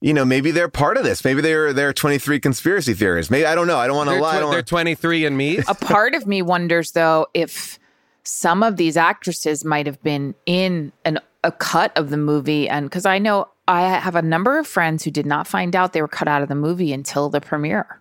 you 0.00 0.14
know, 0.14 0.24
maybe 0.24 0.50
they're 0.50 0.68
part 0.68 0.96
of 0.96 1.04
this. 1.04 1.24
Maybe 1.24 1.40
they're 1.40 1.72
they're 1.72 1.92
23 1.92 2.38
conspiracy 2.40 2.94
theorists. 2.94 3.30
Maybe 3.30 3.46
I 3.46 3.54
don't 3.54 3.66
know. 3.66 3.78
I 3.78 3.86
don't 3.86 3.96
want 3.96 4.10
to 4.10 4.16
lie. 4.20 4.36
Tw- 4.36 4.40
don't 4.40 4.50
they're 4.52 4.62
23 4.62 5.24
and 5.26 5.36
me. 5.36 5.58
A 5.68 5.74
part 5.74 6.14
of 6.14 6.26
me 6.26 6.40
wonders, 6.42 6.92
though, 6.92 7.26
if 7.34 7.78
some 8.22 8.62
of 8.62 8.76
these 8.76 8.96
actresses 8.96 9.64
might 9.64 9.86
have 9.86 10.02
been 10.02 10.34
in 10.46 10.92
an, 11.04 11.18
a 11.42 11.50
cut 11.50 11.96
of 11.96 12.10
the 12.10 12.16
movie. 12.18 12.68
And 12.68 12.86
because 12.86 13.06
I 13.06 13.18
know 13.18 13.48
I 13.66 13.82
have 13.98 14.14
a 14.14 14.22
number 14.22 14.58
of 14.58 14.66
friends 14.66 15.02
who 15.04 15.10
did 15.10 15.26
not 15.26 15.46
find 15.46 15.74
out 15.74 15.92
they 15.94 16.02
were 16.02 16.08
cut 16.08 16.28
out 16.28 16.42
of 16.42 16.48
the 16.48 16.54
movie 16.54 16.92
until 16.92 17.28
the 17.30 17.40
premiere. 17.40 18.00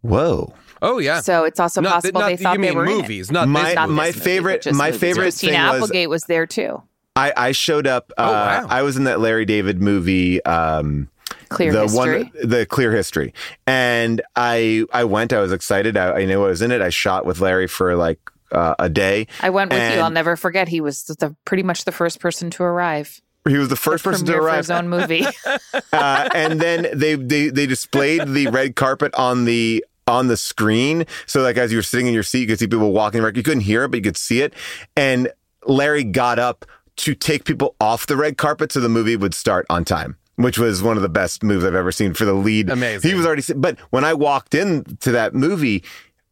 Whoa. 0.00 0.52
Oh 0.80 0.98
yeah. 0.98 1.20
So 1.20 1.44
it's 1.44 1.60
also 1.60 1.80
Not 1.80 2.02
th- 2.02 2.12
possible 2.14 2.20
not 2.22 2.26
they 2.28 2.36
thought 2.36 2.52
you 2.54 2.62
they 2.62 2.68
mean 2.68 2.76
were 2.76 2.84
in 2.86 2.90
it. 2.90 2.96
movies, 3.02 3.30
not 3.30 3.46
My- 3.48 3.64
this 3.66 3.74
Not 3.76 3.88
my 3.90 4.06
this 4.06 4.16
movie, 4.16 4.24
favorite- 4.24 4.64
but 4.64 4.74
my 4.74 4.86
movies. 4.86 5.00
favorite 5.00 5.22
Christina 5.24 5.52
thing 5.52 5.62
was- 5.62 5.74
Applegate 5.82 6.10
was 6.10 6.24
there 6.24 6.46
too. 6.46 6.82
I 7.14 7.32
I 7.36 7.52
showed 7.52 7.86
up 7.86 8.10
uh 8.18 8.22
Oh, 8.26 8.32
wow. 8.32 8.66
I 8.68 8.82
was 8.82 8.96
in 8.96 9.04
that 9.04 9.20
Larry 9.20 9.44
David 9.44 9.80
movie 9.82 10.42
um 10.44 11.08
Clear 11.48 11.72
the 11.72 11.82
history. 11.82 12.22
one 12.24 12.30
the 12.42 12.66
clear 12.66 12.92
history 12.92 13.34
and 13.66 14.22
i 14.36 14.84
i 14.92 15.04
went 15.04 15.32
i 15.32 15.40
was 15.40 15.52
excited 15.52 15.96
i, 15.96 16.20
I 16.20 16.24
knew 16.24 16.44
i 16.44 16.48
was 16.48 16.62
in 16.62 16.72
it 16.72 16.80
i 16.80 16.88
shot 16.88 17.26
with 17.26 17.40
larry 17.40 17.66
for 17.66 17.96
like 17.96 18.18
uh, 18.52 18.74
a 18.78 18.88
day 18.88 19.26
I 19.40 19.50
went 19.50 19.72
with 19.72 19.80
you. 19.94 20.00
I'll 20.00 20.10
never 20.10 20.36
forget. 20.36 20.68
He 20.68 20.80
was 20.80 21.04
the 21.04 21.34
pretty 21.44 21.62
much 21.62 21.84
the 21.86 21.92
first 21.92 22.20
person 22.20 22.50
to 22.50 22.62
arrive. 22.62 23.20
he 23.48 23.56
was 23.56 23.68
the 23.68 23.76
first 23.76 24.04
person 24.04 24.26
to 24.26 24.32
Premiere 24.32 24.42
for 24.42 24.48
arrive 24.48 24.58
his 24.58 24.70
own 24.70 24.88
movie. 24.88 25.24
uh, 25.92 26.28
and 26.34 26.60
then 26.60 26.86
they, 26.92 27.14
they 27.14 27.48
they 27.48 27.66
displayed 27.66 28.28
the 28.28 28.48
red 28.48 28.76
carpet 28.76 29.14
on 29.14 29.46
the 29.46 29.84
on 30.06 30.26
the 30.26 30.36
screen 30.36 31.06
so 31.26 31.42
like 31.42 31.56
as 31.56 31.70
you 31.70 31.78
were 31.78 31.82
sitting 31.82 32.08
in 32.08 32.14
your 32.14 32.24
seat 32.24 32.40
you 32.40 32.46
could 32.46 32.58
see 32.58 32.66
people 32.66 32.92
walking 32.92 33.20
around 33.20 33.36
you 33.36 33.42
couldn't 33.42 33.60
hear 33.60 33.84
it 33.84 33.88
but 33.88 33.98
you 33.98 34.02
could 34.02 34.16
see 34.16 34.42
it 34.42 34.52
and 34.96 35.30
larry 35.64 36.02
got 36.02 36.40
up 36.40 36.64
to 36.96 37.14
take 37.14 37.44
people 37.44 37.76
off 37.80 38.06
the 38.06 38.16
red 38.16 38.36
carpet 38.36 38.72
so 38.72 38.80
the 38.80 38.88
movie 38.88 39.14
would 39.14 39.32
start 39.32 39.64
on 39.70 39.84
time 39.84 40.16
which 40.36 40.58
was 40.58 40.82
one 40.82 40.96
of 40.96 41.02
the 41.02 41.08
best 41.08 41.42
moves 41.42 41.64
I've 41.64 41.74
ever 41.74 41.92
seen 41.92 42.14
for 42.14 42.24
the 42.24 42.32
lead. 42.34 42.70
Amazing. 42.70 43.10
He 43.10 43.14
was 43.16 43.26
already, 43.26 43.42
but 43.54 43.78
when 43.90 44.04
I 44.04 44.14
walked 44.14 44.54
into 44.54 45.10
that 45.12 45.34
movie, 45.34 45.84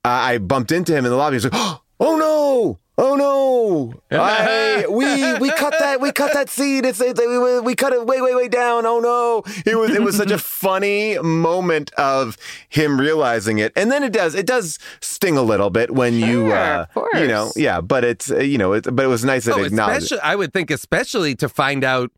I 0.04 0.34
I 0.34 0.38
bumped 0.38 0.72
into 0.72 0.92
him 0.96 1.04
in 1.04 1.10
the 1.10 1.16
lobby. 1.16 1.34
He 1.38 1.44
was 1.46 1.52
like, 1.52 1.54
"Oh 2.00 2.16
no, 2.16 2.78
oh 2.98 3.14
no, 3.16 3.92
I, 4.10 4.86
we 4.88 5.34
we 5.38 5.50
cut 5.52 5.74
that 5.78 6.00
we 6.00 6.12
cut 6.12 6.32
that 6.32 6.48
scene. 6.48 6.84
It's, 6.84 7.00
it's 7.00 7.20
we, 7.20 7.60
we 7.60 7.74
cut 7.74 7.92
it 7.92 8.06
way 8.06 8.20
way 8.22 8.34
way 8.34 8.48
down. 8.48 8.86
Oh 8.86 9.00
no!" 9.00 9.42
It 9.66 9.76
was 9.76 9.90
it 9.90 10.02
was 10.02 10.16
such 10.16 10.30
a 10.30 10.38
funny 10.64 11.18
moment 11.18 11.92
of 11.94 12.36
him 12.68 12.98
realizing 12.98 13.58
it, 13.58 13.72
and 13.76 13.90
then 13.92 14.02
it 14.02 14.12
does 14.12 14.34
it 14.34 14.46
does 14.46 14.78
sting 15.00 15.36
a 15.36 15.42
little 15.42 15.70
bit 15.70 15.90
when 15.90 16.14
you 16.14 16.48
Sure, 16.48 16.54
uh, 16.56 16.86
of 16.96 17.20
you 17.20 17.28
know 17.28 17.52
yeah, 17.56 17.80
but 17.82 18.04
it's 18.04 18.30
uh, 18.30 18.38
you 18.38 18.56
know 18.58 18.72
it, 18.72 18.84
but 18.94 19.04
it 19.04 19.08
was 19.08 19.24
nice 19.24 19.44
that 19.44 19.54
Oh, 19.54 19.58
they 19.58 19.66
acknowledged. 19.66 20.12
I 20.22 20.36
would 20.36 20.52
think, 20.54 20.70
especially 20.70 21.34
to 21.36 21.48
find 21.48 21.84
out 21.84 22.10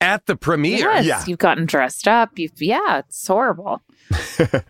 at 0.00 0.26
the 0.26 0.36
premiere. 0.36 0.78
yes, 0.78 1.04
Yeah. 1.04 1.24
you've 1.26 1.38
gotten 1.38 1.66
dressed 1.66 2.06
up. 2.08 2.38
You've 2.38 2.60
yeah, 2.60 2.98
it's 3.00 3.26
horrible. 3.26 3.82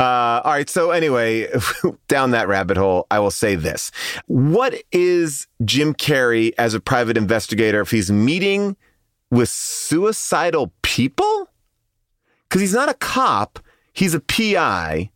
Uh, 0.00 0.40
all 0.44 0.52
right. 0.52 0.68
So 0.68 0.90
anyway, 0.90 1.48
down 2.08 2.32
that 2.32 2.48
rabbit 2.48 2.76
hole, 2.76 3.06
I 3.12 3.20
will 3.20 3.30
say 3.30 3.54
this: 3.54 3.92
What 4.26 4.74
is 4.90 5.46
Jim 5.64 5.94
Carrey 5.94 6.52
as 6.58 6.74
a 6.74 6.80
private 6.80 7.16
investigator 7.16 7.80
if 7.80 7.92
he's 7.92 8.10
meeting 8.10 8.76
with 9.30 9.48
suicidal 9.48 10.72
people? 10.82 11.48
Because 12.48 12.60
he's 12.60 12.74
not 12.74 12.88
a 12.88 12.94
cop; 12.94 13.60
he's 13.92 14.14
a 14.14 14.20
PI, 14.20 15.10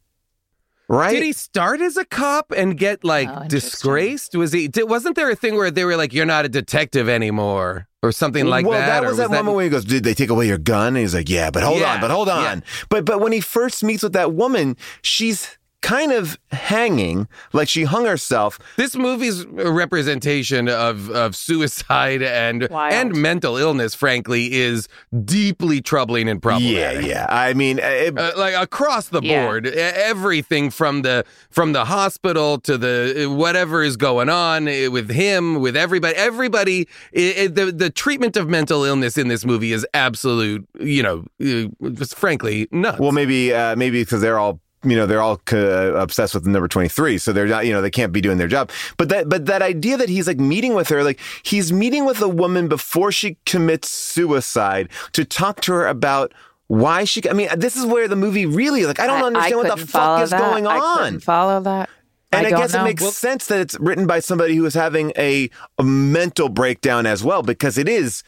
right? 0.88 1.11
Did 1.12 1.24
he 1.24 1.32
start 1.32 1.80
as 1.80 1.97
a 1.97 2.05
cop 2.05 2.53
and 2.57 2.78
get 2.78 3.03
like 3.03 3.28
Oh, 3.28 3.49
disgraced? 3.49 4.36
Was 4.36 4.53
he? 4.53 4.68
Did, 4.68 4.88
wasn't 4.88 5.16
there 5.16 5.28
a 5.28 5.36
thing 5.36 5.57
where 5.57 5.72
they 5.72 5.84
were 5.84 5.97
like, 5.97 6.12
"You're 6.12 6.24
not 6.24 6.45
a 6.45 6.49
detective 6.49 7.09
anymore"? 7.09 7.88
Or 8.03 8.12
something 8.12 8.46
like 8.46 8.66
well, 8.66 8.78
that. 8.78 8.86
Well, 8.86 9.01
that 9.01 9.05
or 9.05 9.09
was 9.09 9.18
that 9.18 9.30
moment 9.30 9.55
where 9.55 9.64
he 9.64 9.70
goes, 9.70 9.84
"Did 9.84 10.05
they 10.05 10.14
take 10.14 10.30
away 10.30 10.46
your 10.46 10.59
gun?" 10.59 10.88
And 10.88 10.98
he's 10.98 11.14
like, 11.14 11.28
"Yeah, 11.28 11.51
but 11.51 11.62
hold 11.62 11.80
Yeah, 11.80 11.94
on, 11.94 12.01
but 12.01 12.11
hold 12.11 12.28
on." 12.28 12.59
yeah. 12.59 12.61
But 12.88 13.05
but 13.05 13.20
when 13.20 13.32
he 13.32 13.40
first 13.40 13.84
meets 13.84 14.03
with 14.03 14.12
that 14.14 14.32
woman, 14.32 14.76
she's 15.03 15.59
kind 15.83 16.12
of 16.12 16.39
hanging, 16.53 17.26
like 17.53 17.68
she 17.68 17.85
hung 17.85 18.05
herself. 18.05 18.59
This 18.76 18.95
movie's 18.97 19.41
a 19.59 19.70
representation 19.72 20.68
of 20.68 21.11
of 21.11 21.35
suicide 21.35 22.22
and 22.22 22.68
Wild. 22.70 22.93
and 22.93 23.16
mental 23.16 23.57
illness, 23.57 23.95
frankly, 23.95 24.53
is 24.55 24.89
deeply 25.24 25.81
troubling 25.81 26.28
and 26.28 26.43
problematic. 26.43 27.07
yeah. 27.07 27.09
Yeah. 27.11 27.26
I 27.28 27.55
mean, 27.55 27.78
it, 27.78 28.16
Uh, 28.18 28.33
like 28.37 28.55
across 28.55 29.09
the 29.09 29.20
Yeah. 29.22 29.45
board, 29.47 29.66
everything 29.66 30.70
from 30.70 31.03
the 31.03 31.24
from 31.51 31.72
the 31.72 31.85
hospital 31.87 32.59
to 32.61 32.76
the 32.78 33.26
whatever 33.31 33.83
is 33.83 33.97
going 33.97 34.28
on 34.28 34.68
eh, 34.68 34.89
with 34.89 35.11
him, 35.11 35.61
with 35.61 35.76
everybody, 35.76 36.14
everybody. 36.16 36.89
i 37.16 37.35
i 37.43 37.47
the 37.47 37.72
the 37.72 37.91
treatment 37.91 38.37
of 38.37 38.49
mental 38.49 38.85
illness 38.85 39.16
in 39.16 39.28
this 39.28 39.45
movie 39.45 39.72
is 39.72 39.87
absolute. 39.95 40.66
You 40.78 41.03
know, 41.03 41.24
uh, 41.43 41.91
just 41.93 42.14
frankly 42.16 42.68
nuts. 42.70 42.99
well, 43.01 43.12
maybe 43.12 43.53
uh, 43.55 43.76
maybe 43.76 44.03
because 44.03 44.20
they're 44.20 44.39
all. 44.39 44.61
You 44.83 44.97
know 44.97 45.05
they're 45.07 45.20
all 45.20 45.41
uh, 45.53 45.95
obsessed 45.95 46.33
with 46.35 46.45
the 46.45 46.51
number 46.51 46.66
twenty 46.66 46.89
three, 46.89 47.18
so 47.18 47.33
they're 47.33 47.47
not. 47.47 47.66
You 47.66 47.72
know 47.72 47.83
they 47.83 47.91
can't 47.91 48.12
be 48.12 48.20
doing 48.20 48.39
their 48.39 48.49
job. 48.49 48.70
But 48.97 49.11
that, 49.11 49.28
but 49.28 49.45
that 49.47 49.61
idea 49.61 49.99
that 49.99 50.09
he's 50.09 50.26
like 50.26 50.39
meeting 50.39 50.74
with 50.74 50.89
her, 50.89 51.05
like 51.05 51.20
he's 51.43 51.70
meeting 51.72 52.07
with 52.07 52.22
a 52.22 52.28
woman 52.28 52.66
before 52.66 53.12
she 53.12 53.37
commits 53.45 53.91
suicide 53.91 54.89
to 55.12 55.24
talk 55.24 55.61
to 55.62 55.72
her 55.72 55.87
about 55.87 56.33
why 56.68 57.05
she. 57.05 57.20
I 57.28 57.35
mean, 57.35 57.49
this 57.57 57.76
is 57.76 57.85
where 57.85 58.09
the 58.09 58.16
movie 58.16 58.47
really 58.47 58.87
like. 58.87 59.01
I 59.01 59.07
don't 59.07 59.22
understand 59.22 59.57
what 59.57 59.78
the 59.78 59.87
fuck 59.87 60.22
is 60.22 60.31
that. 60.31 60.41
going 60.41 60.66
I 60.66 60.78
on. 60.78 60.99
couldn't 60.99 61.20
follow 61.20 61.61
that. 61.61 61.91
And 62.33 62.47
I, 62.47 62.51
don't 62.51 62.61
guess 62.61 62.72
know. 62.72 62.83
it 62.83 62.85
makes 62.85 63.05
sense 63.16 63.49
that 63.49 63.61
it's 63.61 63.78
written 63.81 64.07
by 64.07 64.20
somebody 64.20 64.55
who 64.55 64.64
is 64.64 64.74
having 64.74 65.12
a, 65.18 65.51
a 65.78 65.83
mental 65.83 66.49
breakdown 66.49 67.05
as 67.05 67.24
well, 67.24 67.43
because 67.43 67.76
it 67.76 67.89
is, 67.89 68.22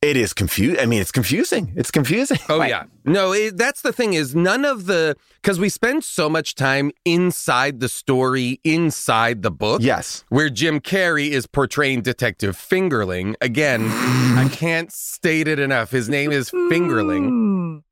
it 0.00 0.16
is 0.16 0.32
confused. 0.32 0.78
I 0.80 0.86
mean, 0.86 1.00
it's 1.00 1.10
confusing. 1.12 1.72
It's 1.76 1.90
confusing. 1.90 2.38
Oh 2.48 2.62
yeah, 2.62 2.84
no. 3.04 3.32
It, 3.32 3.56
that's 3.56 3.82
the 3.82 3.92
thing 3.92 4.14
is 4.14 4.34
none 4.34 4.64
of 4.64 4.86
the 4.86 5.16
because 5.42 5.58
we 5.58 5.68
spend 5.68 6.04
so 6.04 6.28
much 6.28 6.54
time 6.54 6.92
inside 7.04 7.80
the 7.80 7.88
story, 7.88 8.60
inside 8.64 9.42
the 9.42 9.50
book. 9.50 9.82
Yes. 9.82 10.24
where 10.28 10.50
Jim 10.50 10.80
Carrey 10.80 11.30
is 11.30 11.46
portraying 11.46 12.02
Detective 12.02 12.56
Fingerling. 12.56 13.34
Again, 13.40 13.86
I 13.88 14.48
can't 14.52 14.92
state 14.92 15.48
it 15.48 15.58
enough. 15.58 15.90
His 15.90 16.08
name 16.08 16.30
is 16.30 16.50
Fingerling. 16.50 17.82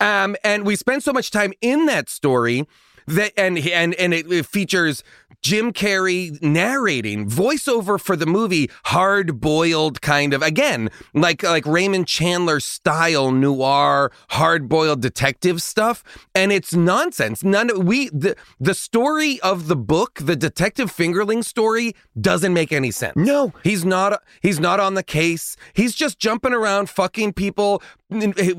Um, 0.00 0.36
and 0.42 0.66
we 0.66 0.74
spend 0.76 1.04
so 1.04 1.12
much 1.12 1.30
time 1.30 1.52
in 1.60 1.86
that 1.86 2.08
story 2.08 2.66
that 3.06 3.32
and 3.36 3.58
and 3.58 3.94
and 3.94 4.14
it, 4.14 4.30
it 4.30 4.46
features 4.46 5.02
Jim 5.42 5.72
Carrey 5.72 6.40
narrating 6.42 7.28
voiceover 7.28 7.98
for 7.98 8.14
the 8.14 8.26
movie, 8.26 8.70
hard 8.86 9.40
boiled 9.40 10.02
kind 10.02 10.34
of 10.34 10.42
again 10.42 10.90
like 11.14 11.42
like 11.42 11.66
Raymond 11.66 12.06
Chandler 12.06 12.60
style 12.60 13.32
noir, 13.32 14.12
hard 14.30 14.68
boiled 14.68 15.00
detective 15.00 15.62
stuff, 15.62 16.04
and 16.34 16.52
it's 16.52 16.74
nonsense. 16.74 17.42
None 17.42 17.70
of 17.70 17.78
we 17.84 18.10
the 18.10 18.36
the 18.58 18.74
story 18.74 19.40
of 19.40 19.68
the 19.68 19.76
book, 19.76 20.18
the 20.22 20.36
Detective 20.36 20.94
Fingerling 20.94 21.44
story, 21.44 21.94
doesn't 22.20 22.52
make 22.52 22.72
any 22.72 22.90
sense. 22.90 23.16
No. 23.16 23.52
He's 23.64 23.84
not 23.84 24.22
he's 24.42 24.60
not 24.60 24.78
on 24.78 24.94
the 24.94 25.02
case. 25.02 25.56
He's 25.72 25.94
just 25.94 26.18
jumping 26.18 26.52
around 26.52 26.90
fucking 26.90 27.32
people 27.32 27.82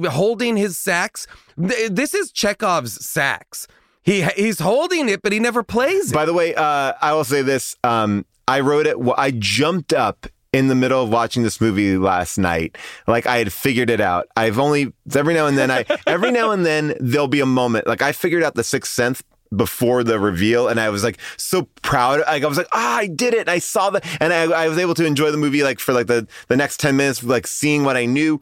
holding 0.10 0.58
his 0.58 0.78
sacks. 0.78 1.28
This 1.58 2.14
is 2.14 2.32
Chekhov's 2.32 3.06
sax. 3.06 3.68
He 4.04 4.24
he's 4.24 4.60
holding 4.60 5.10
it 5.10 5.22
but 5.22 5.32
he 5.32 5.40
never 5.40 5.64
plays 5.64 6.12
it. 6.12 6.16
By 6.16 6.26
the 6.26 6.34
way, 6.34 6.56
uh, 6.56 6.94
I 7.02 7.14
will 7.14 7.24
say 7.24 7.42
this. 7.42 7.76
Um, 7.84 8.26
I 8.48 8.60
wrote 8.62 8.88
it. 8.88 8.98
I 9.18 9.32
jumped 9.32 9.94
up 9.94 10.28
in 10.54 10.68
the 10.68 10.76
middle 10.76 11.02
of 11.02 11.10
watching 11.10 11.44
this 11.44 11.62
movie 11.62 11.98
last 11.98 12.38
night. 12.38 12.78
Like 13.08 13.26
I 13.26 13.38
had 13.38 13.54
figured 13.54 13.90
it 13.90 14.02
out. 14.02 14.28
I've 14.36 14.60
only 14.60 14.94
every 15.16 15.34
now 15.34 15.48
and 15.48 15.58
then 15.58 15.72
I 15.72 15.86
every 16.08 16.32
now 16.32 16.52
and 16.52 16.66
then 16.66 16.96
there'll 17.00 17.28
be 17.28 17.40
a 17.40 17.46
moment. 17.46 17.88
Like 17.88 18.02
I 18.02 18.12
figured 18.12 18.44
out 18.44 18.56
the 18.56 18.64
sixth 18.64 18.92
sense 18.92 19.24
before 19.56 20.04
the 20.04 20.20
reveal 20.20 20.68
and 20.68 20.80
I 20.80 20.90
was 20.90 21.04
like 21.04 21.18
so 21.38 21.68
proud. 21.82 22.22
Like 22.22 22.44
I 22.44 22.48
was 22.48 22.58
like, 22.58 22.70
ah, 22.74 22.98
I 22.98 23.08
did 23.08 23.34
it. 23.34 23.48
I 23.48 23.60
saw 23.60 23.90
the 23.90 24.02
and 24.20 24.34
I, 24.34 24.44
I 24.44 24.68
was 24.68 24.78
able 24.78 24.94
to 24.96 25.06
enjoy 25.06 25.32
the 25.32 25.38
movie 25.38 25.64
like 25.64 25.80
for 25.80 25.94
like 25.94 26.08
the, 26.08 26.28
the 26.48 26.58
next 26.58 26.80
10 26.80 26.96
minutes, 26.96 27.24
like 27.24 27.48
seeing 27.48 27.84
what 27.84 27.98
I 27.98 28.06
knew. 28.06 28.40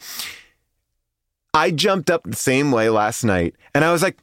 I 1.54 1.72
jumped 1.72 2.12
up 2.12 2.24
the 2.24 2.36
same 2.36 2.72
way 2.72 2.90
last 2.90 3.24
night 3.24 3.56
and 3.74 3.84
I 3.84 3.92
was 3.92 4.04
like, 4.04 4.18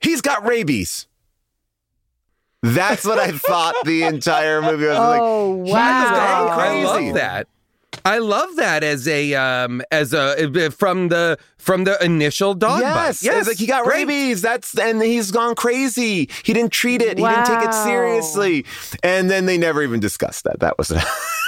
he's 0.00 0.20
got 0.20 0.46
rabies. 0.46 1.06
That's 2.62 3.04
what 3.04 3.18
I 3.18 3.30
thought 3.32 3.74
the 3.84 4.02
entire 4.04 4.60
movie 4.60 4.86
was 4.86 4.98
like. 4.98 5.20
Oh 5.22 5.64
he's 5.64 5.72
wow! 5.72 6.48
gone 6.48 6.58
I 6.58 6.66
crazy. 6.66 6.84
love 7.06 7.14
that. 7.14 7.46
I 8.04 8.18
love 8.18 8.56
that 8.56 8.82
as 8.84 9.06
a 9.08 9.34
um 9.34 9.82
as 9.90 10.12
a 10.12 10.70
from 10.70 11.08
the 11.08 11.38
from 11.58 11.84
the 11.84 12.02
initial 12.04 12.54
dog 12.54 12.80
Yes, 12.80 13.22
bite. 13.22 13.26
Yes, 13.26 13.38
it's 13.40 13.48
like 13.48 13.56
he 13.58 13.66
got 13.66 13.84
great. 13.84 14.06
rabies. 14.08 14.42
That's 14.42 14.76
and 14.78 15.02
he's 15.02 15.30
gone 15.30 15.54
crazy. 15.54 16.28
He 16.42 16.52
didn't 16.52 16.72
treat 16.72 17.00
it. 17.02 17.18
He 17.18 17.24
didn't 17.24 17.44
take 17.46 17.62
it 17.68 17.74
seriously. 17.74 18.64
And 19.02 19.30
then 19.30 19.46
they 19.46 19.58
never 19.58 19.82
even 19.82 20.00
discussed 20.00 20.44
that. 20.44 20.60
That 20.60 20.78
was. 20.78 20.92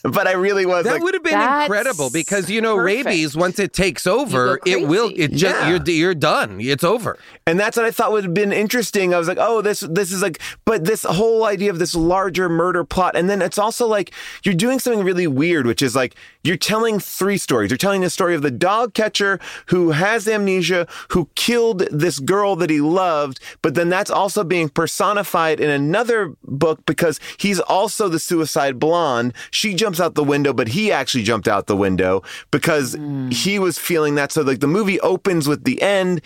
but 0.12 0.26
I 0.26 0.32
really 0.32 0.66
was 0.66 0.84
That 0.84 0.94
like, 0.94 1.02
would 1.02 1.14
have 1.14 1.22
been 1.22 1.32
That's 1.32 1.64
incredible 1.66 2.10
because 2.10 2.48
you 2.50 2.60
know 2.60 2.76
perfect. 2.76 3.06
rabies 3.06 3.36
once 3.36 3.58
it 3.58 3.72
takes 3.72 4.06
over, 4.06 4.58
it 4.66 4.86
will 4.88 5.10
it 5.14 5.32
just 5.32 5.42
Yeah. 5.60 5.68
you're 5.68 5.82
you're 5.90 6.14
done. 6.14 6.60
It's 6.60 6.84
over. 6.84 7.18
and 7.46 7.58
that's 7.60 7.76
what 7.76 7.86
I 7.86 7.90
thought 7.90 8.12
would 8.12 8.24
have 8.24 8.34
been 8.34 8.52
interesting. 8.52 9.12
I 9.14 9.18
was 9.18 9.28
like, 9.28 9.38
oh, 9.40 9.60
this 9.62 9.80
this 9.80 10.12
is 10.12 10.22
like, 10.22 10.40
but 10.64 10.84
this 10.84 11.02
whole 11.04 11.44
idea 11.44 11.70
of 11.70 11.78
this 11.78 11.94
larger 11.94 12.48
murder 12.48 12.84
plot, 12.84 13.16
and 13.16 13.28
then 13.28 13.42
it's 13.42 13.58
also 13.58 13.86
like 13.86 14.12
you're 14.44 14.54
doing 14.54 14.78
something 14.78 15.04
really 15.04 15.26
weird, 15.26 15.66
which 15.66 15.82
is 15.82 15.94
like 15.94 16.14
you're 16.42 16.56
telling 16.56 16.98
three 16.98 17.36
stories. 17.36 17.70
You're 17.70 17.78
telling 17.78 18.00
the 18.00 18.10
story 18.10 18.34
of 18.34 18.42
the 18.42 18.50
dog 18.50 18.94
catcher 18.94 19.38
who 19.66 19.90
has 19.90 20.26
amnesia, 20.26 20.86
who 21.10 21.28
killed 21.34 21.80
this 21.90 22.18
girl 22.18 22.56
that 22.56 22.70
he 22.70 22.80
loved, 22.80 23.40
but 23.62 23.74
then 23.74 23.88
that's 23.88 24.10
also 24.10 24.42
being 24.44 24.68
personified 24.68 25.60
in 25.60 25.70
another 25.70 26.34
book 26.44 26.84
because 26.86 27.20
he's 27.38 27.60
also 27.60 28.08
the 28.08 28.18
suicide 28.18 28.78
blonde. 28.78 29.34
She 29.50 29.74
jumps 29.74 30.00
out 30.00 30.14
the 30.14 30.24
window, 30.24 30.52
but 30.52 30.68
he 30.68 30.90
actually 30.90 31.24
jumped 31.24 31.48
out 31.48 31.66
the 31.66 31.76
window 31.76 32.22
because 32.50 32.94
hmm. 32.94 33.30
he 33.30 33.58
was 33.58 33.78
feeling 33.78 34.14
that. 34.14 34.32
So 34.32 34.42
like 34.42 34.60
the 34.60 34.66
movie 34.66 35.00
opens 35.00 35.46
with 35.46 35.64
the 35.64 35.80
end. 35.82 36.22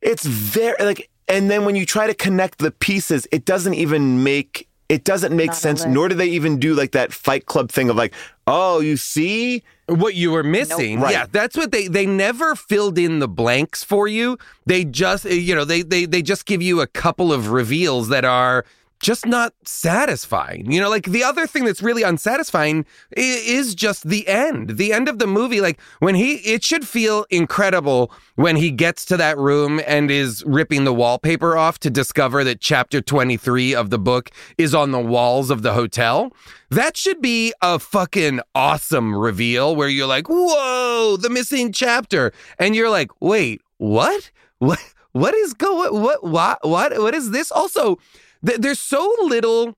It's 0.00 0.24
very 0.24 0.76
like, 0.80 1.10
and 1.28 1.50
then 1.50 1.64
when 1.64 1.76
you 1.76 1.84
try 1.84 2.06
to 2.06 2.14
connect 2.14 2.58
the 2.58 2.70
pieces, 2.70 3.26
it 3.30 3.44
doesn't 3.44 3.74
even 3.74 4.22
make 4.22 4.67
it 4.88 5.04
doesn't 5.04 5.36
make 5.36 5.48
Not 5.48 5.56
sense. 5.56 5.84
Nor 5.84 6.08
do 6.08 6.14
they 6.14 6.28
even 6.28 6.58
do 6.58 6.74
like 6.74 6.92
that 6.92 7.12
Fight 7.12 7.46
Club 7.46 7.70
thing 7.70 7.90
of 7.90 7.96
like, 7.96 8.14
oh, 8.46 8.80
you 8.80 8.96
see, 8.96 9.62
What 9.86 10.14
you 10.14 10.30
were 10.32 10.42
missing, 10.42 11.00
Right. 11.00 11.12
yeah, 11.12 11.26
that's 11.30 11.56
what 11.56 11.72
they 11.72 11.88
they 11.88 12.06
never 12.06 12.54
filled 12.54 12.98
in 12.98 13.18
the 13.20 13.28
blanks 13.28 13.82
for 13.84 14.06
you. 14.08 14.36
They 14.66 14.84
just 14.84 15.24
you 15.24 15.54
know 15.54 15.64
they 15.64 15.82
they 15.82 16.04
they 16.06 16.22
just 16.22 16.44
give 16.46 16.60
you 16.62 16.80
a 16.80 16.86
couple 16.86 17.32
of 17.32 17.50
reveals 17.50 18.08
that 18.08 18.24
are 18.24 18.64
just 19.00 19.26
not 19.26 19.54
satisfying. 19.64 20.70
You 20.70 20.80
know, 20.80 20.90
like 20.90 21.04
the 21.04 21.22
other 21.22 21.46
thing 21.46 21.64
that's 21.64 21.82
really 21.82 22.02
unsatisfying 22.02 22.84
is 23.16 23.74
just 23.74 24.08
the 24.08 24.26
end. 24.26 24.70
The 24.70 24.92
end 24.92 25.08
of 25.08 25.18
the 25.18 25.26
movie, 25.26 25.60
like 25.60 25.80
when 26.00 26.14
he, 26.14 26.36
it 26.36 26.64
should 26.64 26.86
feel 26.86 27.24
incredible 27.30 28.12
when 28.34 28.56
he 28.56 28.70
gets 28.70 29.04
to 29.06 29.16
that 29.16 29.38
room 29.38 29.80
and 29.86 30.10
is 30.10 30.44
ripping 30.44 30.84
the 30.84 30.94
wallpaper 30.94 31.56
off 31.56 31.78
to 31.80 31.90
discover 31.90 32.44
that 32.44 32.60
chapter 32.60 33.00
23 33.00 33.74
of 33.74 33.90
the 33.90 33.98
book 33.98 34.30
is 34.56 34.74
on 34.74 34.90
the 34.90 35.00
walls 35.00 35.50
of 35.50 35.62
the 35.62 35.74
hotel. 35.74 36.32
That 36.70 36.96
should 36.96 37.22
be 37.22 37.52
a 37.62 37.78
fucking 37.78 38.40
awesome 38.54 39.14
reveal 39.14 39.74
where 39.74 39.88
you're 39.88 40.06
like, 40.06 40.28
whoa, 40.28 41.16
the 41.16 41.30
missing 41.30 41.72
chapter. 41.72 42.32
And 42.58 42.74
you're 42.74 42.90
like, 42.90 43.10
wait, 43.20 43.62
what? 43.78 44.30
What? 44.58 44.80
What 45.12 45.34
is 45.34 45.54
going? 45.54 46.00
What? 46.00 46.22
What? 46.22 46.58
What? 46.62 47.00
What 47.00 47.14
is 47.14 47.30
this? 47.30 47.50
Also, 47.50 47.98
there's 48.42 48.80
so 48.80 49.14
little. 49.22 49.76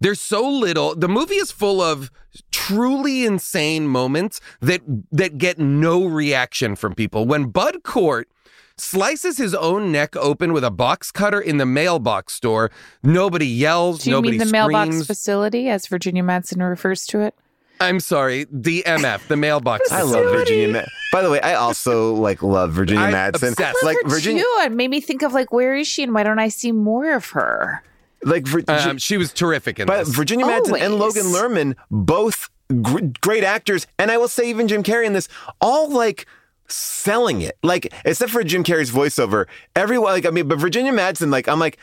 There's 0.00 0.20
so 0.20 0.46
little. 0.48 0.94
The 0.94 1.08
movie 1.08 1.36
is 1.36 1.50
full 1.50 1.80
of 1.80 2.10
truly 2.50 3.24
insane 3.24 3.86
moments 3.86 4.40
that 4.60 4.82
that 5.10 5.38
get 5.38 5.58
no 5.58 6.04
reaction 6.04 6.76
from 6.76 6.94
people. 6.94 7.26
When 7.26 7.46
Bud 7.46 7.82
Cort 7.82 8.28
slices 8.76 9.38
his 9.38 9.54
own 9.54 9.90
neck 9.90 10.14
open 10.16 10.52
with 10.52 10.64
a 10.64 10.70
box 10.70 11.10
cutter 11.10 11.40
in 11.40 11.56
the 11.56 11.66
mailbox 11.66 12.34
store, 12.34 12.70
nobody 13.02 13.46
yells. 13.46 14.04
Do 14.04 14.10
you 14.10 14.16
nobody 14.16 14.38
mean 14.38 14.46
the 14.46 14.52
mailbox 14.52 15.06
facility, 15.06 15.68
as 15.68 15.86
Virginia 15.86 16.22
Madsen 16.22 16.66
refers 16.68 17.06
to 17.06 17.20
it? 17.20 17.34
I'm 17.80 18.00
sorry, 18.00 18.46
the 18.50 18.82
MF, 18.86 19.26
the 19.28 19.36
mailbox. 19.36 19.90
I 19.92 20.02
love. 20.02 20.24
Virginia. 20.32 20.68
Ma- 20.72 20.84
By 21.12 21.22
the 21.22 21.30
way, 21.30 21.40
I 21.40 21.54
also 21.54 22.14
like 22.14 22.42
love 22.42 22.72
Virginia 22.72 23.02
I'm 23.04 23.12
Madsen. 23.12 23.50
obsessed. 23.52 23.84
Like 23.84 23.98
Her 24.02 24.08
Virginia, 24.08 24.42
too. 24.42 24.58
It 24.64 24.72
made 24.72 24.88
me 24.90 25.00
think 25.00 25.22
of 25.22 25.32
like, 25.32 25.52
where 25.52 25.74
is 25.76 25.86
she, 25.86 26.02
and 26.02 26.12
why 26.14 26.22
don't 26.22 26.38
I 26.38 26.48
see 26.48 26.72
more 26.72 27.12
of 27.12 27.26
her? 27.30 27.82
like 28.22 28.46
Vir- 28.46 28.64
Um, 28.66 28.98
she 28.98 29.16
was 29.18 29.32
terrific 29.32 29.78
in 29.78 29.86
But 29.86 30.06
this. 30.06 30.14
Virginia 30.14 30.46
Madsen 30.46 30.80
and 30.80 30.94
Logan 30.96 31.26
Lerman, 31.26 31.74
both 31.90 32.48
gr- 32.82 33.04
great 33.20 33.44
actors, 33.44 33.86
and 33.98 34.10
I 34.10 34.16
will 34.18 34.26
say 34.28 34.48
even 34.48 34.66
Jim 34.68 34.82
Carrey 34.82 35.04
in 35.06 35.12
this, 35.12 35.28
all 35.60 35.90
like 35.90 36.26
selling 36.66 37.42
it. 37.42 37.56
Like 37.62 37.92
except 38.04 38.32
for 38.32 38.42
Jim 38.42 38.64
Carrey's 38.64 38.90
voiceover, 38.90 39.46
everyone 39.76 40.12
like 40.12 40.26
I 40.26 40.30
mean, 40.30 40.48
but 40.48 40.58
Virginia 40.58 40.92
Madsen, 40.92 41.30
like 41.30 41.46
I'm 41.48 41.60
like. 41.60 41.78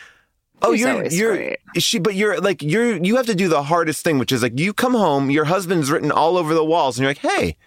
Oh, 0.61 0.71
She's 0.73 0.81
you're 0.81 1.05
you're 1.07 1.35
great. 1.35 1.57
she, 1.77 1.99
but 1.99 2.15
you're 2.15 2.39
like 2.39 2.61
you're 2.61 2.95
you 3.03 3.17
have 3.17 3.25
to 3.25 3.35
do 3.35 3.49
the 3.49 3.63
hardest 3.63 4.03
thing, 4.03 4.17
which 4.17 4.31
is 4.31 4.41
like 4.41 4.57
you 4.59 4.73
come 4.73 4.93
home, 4.93 5.29
your 5.29 5.45
husband's 5.45 5.91
written 5.91 6.11
all 6.11 6.37
over 6.37 6.53
the 6.53 6.63
walls, 6.63 6.97
and 6.97 7.03
you're 7.03 7.09
like, 7.09 7.17
hey, 7.17 7.57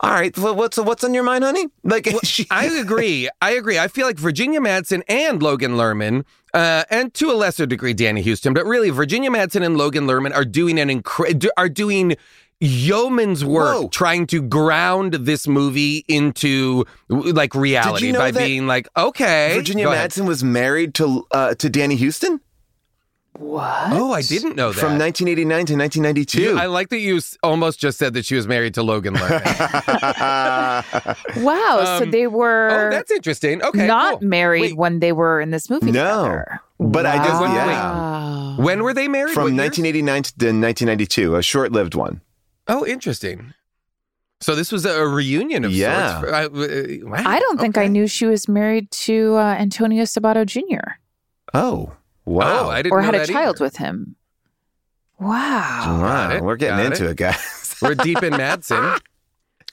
all 0.00 0.10
right, 0.10 0.36
well, 0.36 0.54
what's 0.54 0.76
what's 0.76 1.04
on 1.04 1.14
your 1.14 1.22
mind, 1.22 1.44
honey? 1.44 1.66
Like 1.82 2.08
she, 2.24 2.46
I 2.50 2.66
agree. 2.66 3.30
I 3.40 3.52
agree. 3.52 3.78
I 3.78 3.88
feel 3.88 4.06
like 4.06 4.18
Virginia 4.18 4.60
Madsen 4.60 5.02
and 5.08 5.42
Logan 5.42 5.72
Lerman, 5.76 6.24
uh, 6.52 6.84
and 6.90 7.14
to 7.14 7.30
a 7.30 7.34
lesser 7.34 7.64
degree 7.64 7.94
Danny 7.94 8.22
Huston, 8.22 8.52
but 8.52 8.66
really 8.66 8.90
Virginia 8.90 9.30
Madsen 9.30 9.64
and 9.64 9.78
Logan 9.78 10.06
Lerman 10.06 10.34
are 10.34 10.44
doing 10.44 10.78
an 10.78 10.88
incre- 10.88 11.48
are 11.56 11.68
doing 11.70 12.16
yeoman's 12.64 13.44
work 13.44 13.74
Whoa. 13.82 13.88
trying 13.88 14.26
to 14.28 14.40
ground 14.42 15.14
this 15.14 15.46
movie 15.48 16.04
into 16.08 16.84
like 17.08 17.54
reality 17.54 18.12
know 18.12 18.18
by 18.20 18.30
being 18.32 18.66
like, 18.66 18.88
okay, 18.96 19.54
Virginia. 19.56 19.86
Madsen 19.88 20.26
was 20.26 20.44
married 20.44 20.94
to 20.94 21.26
uh, 21.32 21.54
to 21.56 21.68
Danny 21.68 21.96
Huston 21.96 22.40
What? 23.38 23.92
Oh, 23.92 24.12
I 24.12 24.22
didn't 24.22 24.56
know 24.56 24.72
that. 24.72 24.78
from 24.80 24.98
1989 24.98 25.66
to 25.66 25.74
1992. 25.76 26.42
You- 26.42 26.58
I 26.58 26.66
like 26.66 26.90
that 26.90 26.98
you 26.98 27.18
almost 27.42 27.80
just 27.80 27.98
said 27.98 28.12
that 28.14 28.24
she 28.26 28.34
was 28.36 28.46
married 28.46 28.74
to 28.74 28.82
Logan 28.82 29.14
Lerman. 29.14 29.42
Wow. 31.42 31.96
so 31.98 32.04
Um, 32.04 32.10
they 32.10 32.26
were 32.26 32.68
oh, 32.70 32.90
that's 32.90 33.10
interesting. 33.10 33.62
Okay, 33.62 33.86
not 33.86 34.20
cool. 34.20 34.28
married 34.28 34.60
Wait, 34.62 34.76
when 34.76 35.00
they 35.00 35.12
were 35.12 35.40
in 35.40 35.50
this 35.50 35.68
movie 35.70 35.90
No. 35.90 36.22
together. 36.24 36.60
But 36.78 37.06
I 37.06 37.16
just- 37.18 37.40
wow. 37.40 38.56
yeah. 38.58 38.64
when 38.64 38.82
were 38.82 38.92
they 38.94 39.08
married? 39.08 39.32
from 39.34 39.44
What 39.44 39.52
year? 39.54 39.62
1989 39.64 40.22
to 40.22 40.30
1992, 40.46 41.36
a 41.36 41.42
short-lived 41.42 41.94
one. 41.94 42.20
Oh, 42.68 42.86
interesting. 42.86 43.54
So 44.40 44.54
this 44.54 44.72
was 44.72 44.84
a 44.84 45.06
reunion 45.06 45.64
of 45.64 45.72
Yeah. 45.72 46.20
sorts. 46.20 46.28
For, 46.28 46.34
uh, 46.34 46.44
uh, 46.46 47.08
wow. 47.10 47.22
I 47.24 47.38
don't 47.38 47.60
think 47.60 47.78
I 47.78 47.86
knew 47.86 48.06
she 48.08 48.26
was 48.26 48.48
married 48.48 48.90
to 48.92 49.36
uh, 49.36 49.54
Antonio 49.58 50.02
Sabato 50.04 50.44
Jr. 50.44 50.94
Oh, 51.54 51.92
wow! 52.24 52.64
Wow, 52.64 52.70
I 52.70 52.82
didn't 52.82 52.92
or 52.92 53.02
know 53.02 53.06
had 53.12 53.14
a 53.14 53.26
child 53.26 53.56
either. 53.56 53.64
with 53.64 53.76
him. 53.76 54.16
Wow. 55.18 56.00
wow, 56.02 56.40
we're 56.42 56.56
getting 56.56 56.78
got 56.78 56.86
into 56.92 57.06
it. 57.06 57.10
it, 57.12 57.16
guys. 57.16 57.76
We're 57.82 57.94
deep 57.94 58.22
in 58.22 58.32
Madsen. 58.32 59.00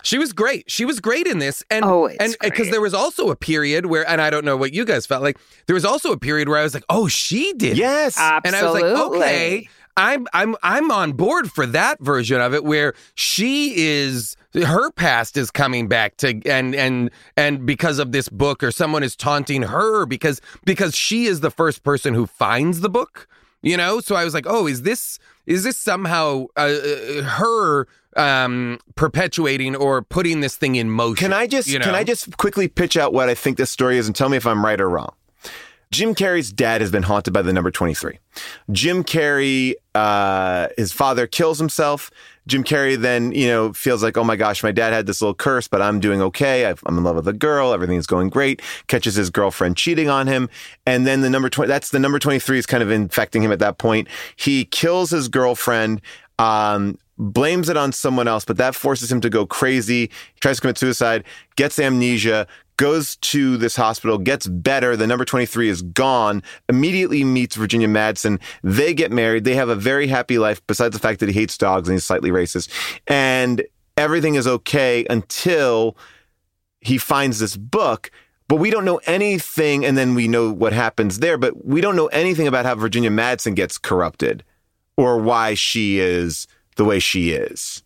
She 0.04 0.18
was 0.18 0.32
great. 0.34 0.70
She 0.70 0.86
was 0.86 1.00
great 1.00 1.28
in 1.28 1.40
this, 1.40 1.64
and 1.70 1.84
Oh, 1.86 2.06
it's 2.06 2.18
and 2.24 2.36
because 2.42 2.70
there 2.70 2.82
was 2.82 2.94
also 2.94 3.30
a 3.32 3.36
period 3.36 3.86
where, 3.88 4.08
and 4.10 4.22
I 4.22 4.30
don't 4.30 4.46
know 4.46 4.56
what 4.58 4.74
you 4.74 4.86
guys 4.86 5.06
felt 5.06 5.22
like. 5.22 5.38
There 5.68 5.74
was 5.74 5.86
also 5.86 6.12
a 6.12 6.18
period 6.18 6.50
where 6.50 6.58
I 6.58 6.64
was 6.64 6.74
like, 6.74 6.86
"Oh, 6.90 7.08
she 7.08 7.54
did." 7.54 7.74
it. 7.74 7.78
yes, 7.78 8.18
and 8.18 8.56
I 8.56 8.64
was 8.64 8.74
like, 8.74 8.84
okay, 8.84 9.70
I'm 10.00 10.28
I'm 10.34 10.56
I'm 10.64 10.92
on 10.92 11.12
board 11.12 11.52
for 11.52 11.66
that 11.66 12.00
version 12.00 12.40
of 12.40 12.54
it 12.54 12.64
where 12.64 12.94
she 13.16 13.74
is 13.76 14.38
her 14.54 14.92
past 14.92 15.36
is 15.36 15.52
coming 15.52 15.90
back 15.90 16.16
to 16.18 16.42
and 16.46 16.74
and 16.74 17.12
and 17.36 17.66
because 17.66 18.00
of 18.00 18.14
this 18.14 18.30
book 18.30 18.64
or 18.64 18.72
someone 18.72 19.04
is 19.04 19.16
taunting 19.16 19.64
her 19.64 20.06
because 20.06 20.40
because 20.64 20.96
she 20.96 21.26
is 21.26 21.42
the 21.42 21.52
first 21.52 21.84
person 21.84 22.14
who 22.14 22.26
finds 22.26 22.80
the 22.80 22.90
book 22.90 23.28
you 23.62 23.76
know 23.76 24.00
so 24.00 24.16
i 24.16 24.24
was 24.24 24.34
like 24.34 24.46
oh 24.48 24.66
is 24.68 24.84
this 24.84 25.20
is 25.46 25.64
this 25.64 25.78
somehow 25.78 26.46
uh, 26.58 26.62
uh, 26.62 27.22
her 27.24 27.88
um 28.16 28.80
perpetuating 28.96 29.76
or 29.76 30.02
putting 30.02 30.40
this 30.40 30.56
thing 30.56 30.76
in 30.76 30.90
motion 30.90 31.30
Can 31.30 31.34
I 31.34 31.46
just 31.46 31.68
you 31.68 31.78
know? 31.78 31.86
can 31.86 31.96
I 31.96 32.04
just 32.04 32.38
quickly 32.38 32.68
pitch 32.68 32.98
out 32.98 33.14
what 33.14 33.30
I 33.30 33.36
think 33.36 33.58
this 33.58 33.70
story 33.70 33.98
is 33.98 34.08
and 34.08 34.16
tell 34.16 34.30
me 34.30 34.38
if 34.38 34.48
I'm 34.48 34.66
right 34.66 34.80
or 34.80 34.90
wrong? 34.90 35.14
Jim 35.92 36.14
Carrey's 36.14 36.52
dad 36.52 36.82
has 36.82 36.92
been 36.92 37.02
haunted 37.04 37.34
by 37.34 37.42
the 37.42 37.52
number 37.52 37.72
23. 37.72 38.20
Jim 38.72 39.04
Carrey, 39.04 39.74
uh, 39.96 40.68
his 40.78 40.94
father 40.94 41.26
kills 41.26 41.58
himself. 41.58 42.12
Jim 42.46 42.64
Carrey 42.64 42.96
then, 42.96 43.32
you 43.32 43.48
know, 43.48 43.74
feels 43.74 44.04
like, 44.04 44.16
oh 44.16 44.24
my 44.24 44.36
gosh, 44.36 44.62
my 44.62 44.72
dad 44.72 44.94
had 44.94 45.08
this 45.08 45.20
little 45.20 45.34
curse, 45.34 45.68
but 45.68 45.82
I'm 45.82 46.00
doing 46.00 46.22
okay. 46.22 46.66
I've- 46.68 46.82
I'm 46.86 46.98
in 46.98 47.04
love 47.04 47.16
with 47.16 47.28
a 47.28 47.34
girl. 47.34 47.74
Everything's 47.74 48.06
going 48.08 48.30
great. 48.30 48.62
Catches 48.88 49.16
his 49.16 49.32
girlfriend 49.32 49.78
cheating 49.78 50.10
on 50.10 50.28
him. 50.28 50.48
And 50.86 51.08
then 51.08 51.22
the 51.22 51.30
number 51.30 51.50
20, 51.50 51.68
that's 51.68 51.90
the 51.90 52.00
number 52.00 52.20
23 52.20 52.60
is 52.60 52.66
kind 52.68 52.84
of 52.84 52.92
infecting 52.92 53.42
him 53.42 53.52
at 53.52 53.60
that 53.60 53.80
point. 53.80 54.08
He 54.36 54.66
kills 54.66 55.10
his 55.10 55.28
girlfriend. 55.28 56.02
Um, 56.38 56.98
blames 57.20 57.70
it 57.70 57.78
on 57.78 57.92
someone 57.92 58.28
else, 58.28 58.46
but 58.46 58.58
that 58.58 58.74
forces 58.74 59.12
him 59.12 59.22
to 59.22 59.30
go 59.30 59.46
crazy. 59.46 60.04
He 60.04 60.40
tries 60.40 60.58
to 60.58 60.62
commit 60.62 60.78
suicide, 60.78 61.26
gets 61.56 61.78
amnesia, 61.78 62.48
goes 62.78 63.18
to 63.18 63.58
this 63.58 63.76
hospital, 63.76 64.18
gets 64.18 64.48
better. 64.48 64.96
The 64.96 65.06
number 65.06 65.26
23 65.26 65.68
is 65.68 65.82
gone, 65.82 66.42
immediately 66.70 67.26
meets 67.26 67.58
Virginia 67.58 67.90
Madsen. 67.90 68.40
They 68.64 68.94
get 68.94 69.12
married. 69.12 69.44
They 69.44 69.56
have 69.56 69.68
a 69.68 69.76
very 69.76 70.08
happy 70.08 70.40
life, 70.40 70.66
besides 70.66 70.94
the 70.94 71.00
fact 71.00 71.20
that 71.20 71.28
he 71.28 71.34
hates 71.34 71.58
dogs 71.58 71.90
and 71.90 71.96
he's 71.96 72.06
slightly 72.06 72.32
racist. 72.32 72.72
And 73.06 73.64
everything 73.98 74.36
is 74.36 74.48
okay 74.48 75.06
until 75.10 75.98
he 76.80 76.98
finds 76.98 77.40
this 77.40 77.58
book. 77.58 78.12
But 78.48 78.56
we 78.56 78.72
don't 78.72 78.86
know 78.86 79.02
anything, 79.06 79.86
and 79.86 79.98
then 79.98 80.16
we 80.16 80.28
know 80.28 80.50
what 80.52 80.74
happens 80.74 81.20
there, 81.20 81.38
but 81.38 81.66
we 81.66 81.82
don't 81.82 81.96
know 81.96 82.08
anything 82.08 82.48
about 82.48 82.66
how 82.66 82.76
Virginia 82.76 83.12
Madsen 83.12 83.56
gets 83.56 83.78
corrupted 83.78 84.44
or 84.98 85.20
why 85.20 85.54
she 85.54 86.00
is 86.00 86.48
the 86.80 86.86
way 86.86 86.98
she 87.00 87.32
is. 87.32 87.84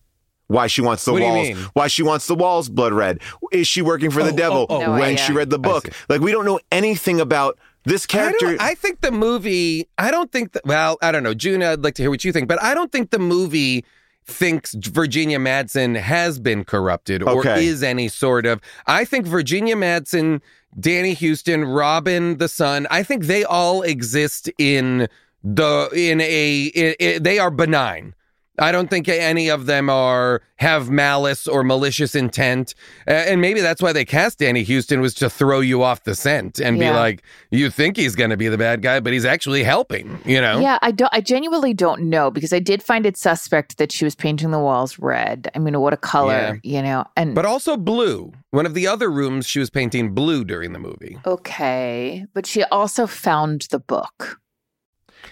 Why 0.48 0.68
she 0.68 0.82
wants 0.82 1.04
the 1.04 1.14
What 1.14 1.24
walls. 1.24 1.50
Why 1.74 1.88
she 1.88 2.04
wants 2.04 2.28
the 2.28 2.36
walls 2.36 2.70
blood 2.70 2.94
red. 2.94 3.20
Is 3.52 3.68
she 3.68 3.82
working 3.82 4.12
for 4.12 4.22
the 4.22 4.32
Oh, 4.32 4.36
devil 4.38 4.66
oh, 4.70 4.76
oh. 4.76 4.80
No 4.82 4.92
when 5.00 5.18
she 5.18 5.34
read 5.34 5.50
the 5.50 5.58
book? 5.58 5.90
Like 6.10 6.22
we 6.22 6.32
don't 6.32 6.46
know 6.46 6.60
anything 6.72 7.20
about 7.20 7.58
this 7.86 8.06
character. 8.06 8.50
don't, 8.50 8.62
I 8.62 8.76
think 8.76 9.02
the 9.02 9.12
movie, 9.12 9.90
I 9.98 10.12
don't 10.12 10.32
think 10.32 10.52
that, 10.54 10.64
well, 10.66 10.98
I 11.02 11.12
don't 11.12 11.24
know. 11.24 11.34
June, 11.34 11.64
I'd 11.64 11.84
like 11.84 11.96
to 11.96 12.04
hear 12.04 12.12
what 12.12 12.24
you 12.24 12.32
think, 12.32 12.48
but 12.48 12.62
I 12.62 12.76
don't 12.76 12.92
think 12.92 13.10
the 13.10 13.20
movie 13.20 13.84
thinks 14.26 14.74
Virginia 14.76 15.40
Madsen 15.40 16.00
has 16.00 16.40
been 16.40 16.64
corrupted 16.64 17.24
or 17.24 17.40
Okay. 17.40 17.66
is 17.66 17.82
any 17.82 18.08
sort 18.08 18.46
of. 18.46 18.62
I 18.86 19.06
think 19.06 19.26
Virginia 19.26 19.76
Madsen, 19.76 20.40
Danny 20.80 21.14
Huston, 21.16 21.66
Robin 21.66 22.38
the 22.38 22.48
son, 22.48 22.86
I 22.92 23.02
think 23.02 23.26
they 23.26 23.44
all 23.44 23.82
exist 23.82 24.50
in 24.60 25.08
the, 25.44 25.90
in 25.94 26.22
a, 26.22 26.72
i 26.76 26.96
i 27.02 27.18
they 27.20 27.40
are 27.40 27.50
benign. 27.52 28.14
I 28.60 28.72
don't 28.72 28.90
think 28.90 29.10
any 29.10 29.50
of 29.50 29.66
them 29.66 29.90
are 29.90 30.42
have 30.58 30.90
malice 30.90 31.48
or 31.48 31.64
malicious 31.64 32.14
intent, 32.14 32.76
and 33.08 33.42
maybe 33.42 33.62
that's 33.62 33.82
why 33.82 33.94
they 33.94 34.06
cast 34.06 34.40
Danny 34.40 34.64
Huston 34.64 35.02
was 35.02 35.14
to 35.16 35.30
throw 35.30 35.60
you 35.60 35.82
off 35.82 36.04
the 36.04 36.16
scent 36.16 36.60
and 36.60 36.80
be 36.80 36.90
like, 36.90 37.24
you 37.50 37.70
think 37.70 37.98
he's 37.98 38.16
going 38.16 38.30
to 38.30 38.38
be 38.38 38.48
the 38.48 38.58
bad 38.58 38.82
guy, 38.82 39.00
but 39.00 39.12
he's 39.12 39.26
actually 39.26 39.64
helping. 39.64 40.20
You 40.24 40.40
know? 40.40 40.60
Yeah, 40.60 40.78
I 40.82 40.92
don't. 40.92 41.10
I 41.12 41.22
genuinely 41.22 41.74
don't 41.74 42.04
know 42.04 42.30
because 42.30 42.54
I 42.54 42.60
did 42.60 42.84
find 42.84 43.06
it 43.06 43.18
suspect 43.18 43.78
that 43.80 43.92
she 43.92 44.06
was 44.06 44.16
painting 44.16 44.52
the 44.52 44.60
walls 44.60 45.00
red. 45.00 45.50
I 45.56 45.60
mean, 45.60 45.80
what 45.80 45.94
a 45.94 45.98
color, 45.98 46.60
you 46.64 46.82
know. 46.82 47.06
And 47.18 47.34
But 47.34 47.46
also 47.46 47.76
blue. 47.76 48.34
One 48.52 48.68
of 48.68 48.76
the 48.76 48.86
other 48.86 49.10
rooms, 49.10 49.48
she 49.48 49.58
was 49.60 49.72
painting 49.72 50.14
blue 50.14 50.46
during 50.46 50.74
the 50.74 50.80
movie. 50.80 51.18
okay, 51.26 52.26
but 52.34 52.46
she 52.46 52.64
also 52.66 53.08
found 53.08 53.68
the 53.72 53.80
book. 53.80 54.40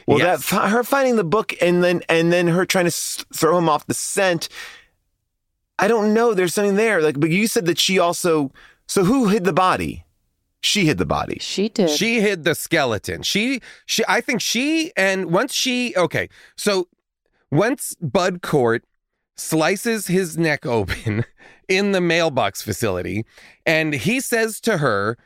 Well, 0.08 0.20
Yes. 0.20 0.50
that 0.50 0.70
her 0.70 0.84
finding 0.84 1.16
the 1.16 1.24
book 1.24 1.54
and 1.62 1.84
then 1.84 2.02
and 2.10 2.32
then 2.32 2.48
her 2.48 2.66
trying 2.66 2.86
to 2.86 2.92
throw 2.92 3.58
him 3.58 3.70
off 3.70 3.86
the 3.88 3.94
scent. 3.94 4.50
I 5.80 5.88
don't 5.88 6.14
know. 6.14 6.34
There's 6.34 6.54
something 6.54 6.76
there. 6.76 7.02
Like, 7.02 7.20
but 7.20 7.30
you 7.32 7.48
said 7.48 7.66
that 7.66 7.80
she 7.80 7.98
also. 8.00 8.52
So 8.88 9.04
who 9.04 9.30
hid 9.30 9.44
the 9.46 9.54
body? 9.54 10.06
She 10.62 10.86
hid 10.86 10.98
the 11.00 11.06
body. 11.08 11.40
She 11.40 11.70
did. 11.70 11.90
She 11.90 12.20
hid 12.22 12.44
the 12.44 12.54
skeleton. 12.54 13.24
She, 13.24 13.62
she, 13.88 14.04
I 14.08 14.22
think 14.22 14.42
she, 14.42 14.92
and 14.96 15.32
once 15.32 15.54
she, 15.56 15.96
okay, 15.96 16.30
so 16.56 16.88
once 17.50 17.96
Bud 18.00 18.44
Cort 18.44 18.84
slices 19.36 20.06
his 20.06 20.38
neck 20.38 20.66
open 20.68 21.26
in 21.68 21.94
the 21.94 22.02
mailbox 22.02 22.62
facility, 22.62 23.26
and 23.66 23.94
he 23.96 24.20
says 24.20 24.60
to 24.62 24.78
her, 24.78 25.18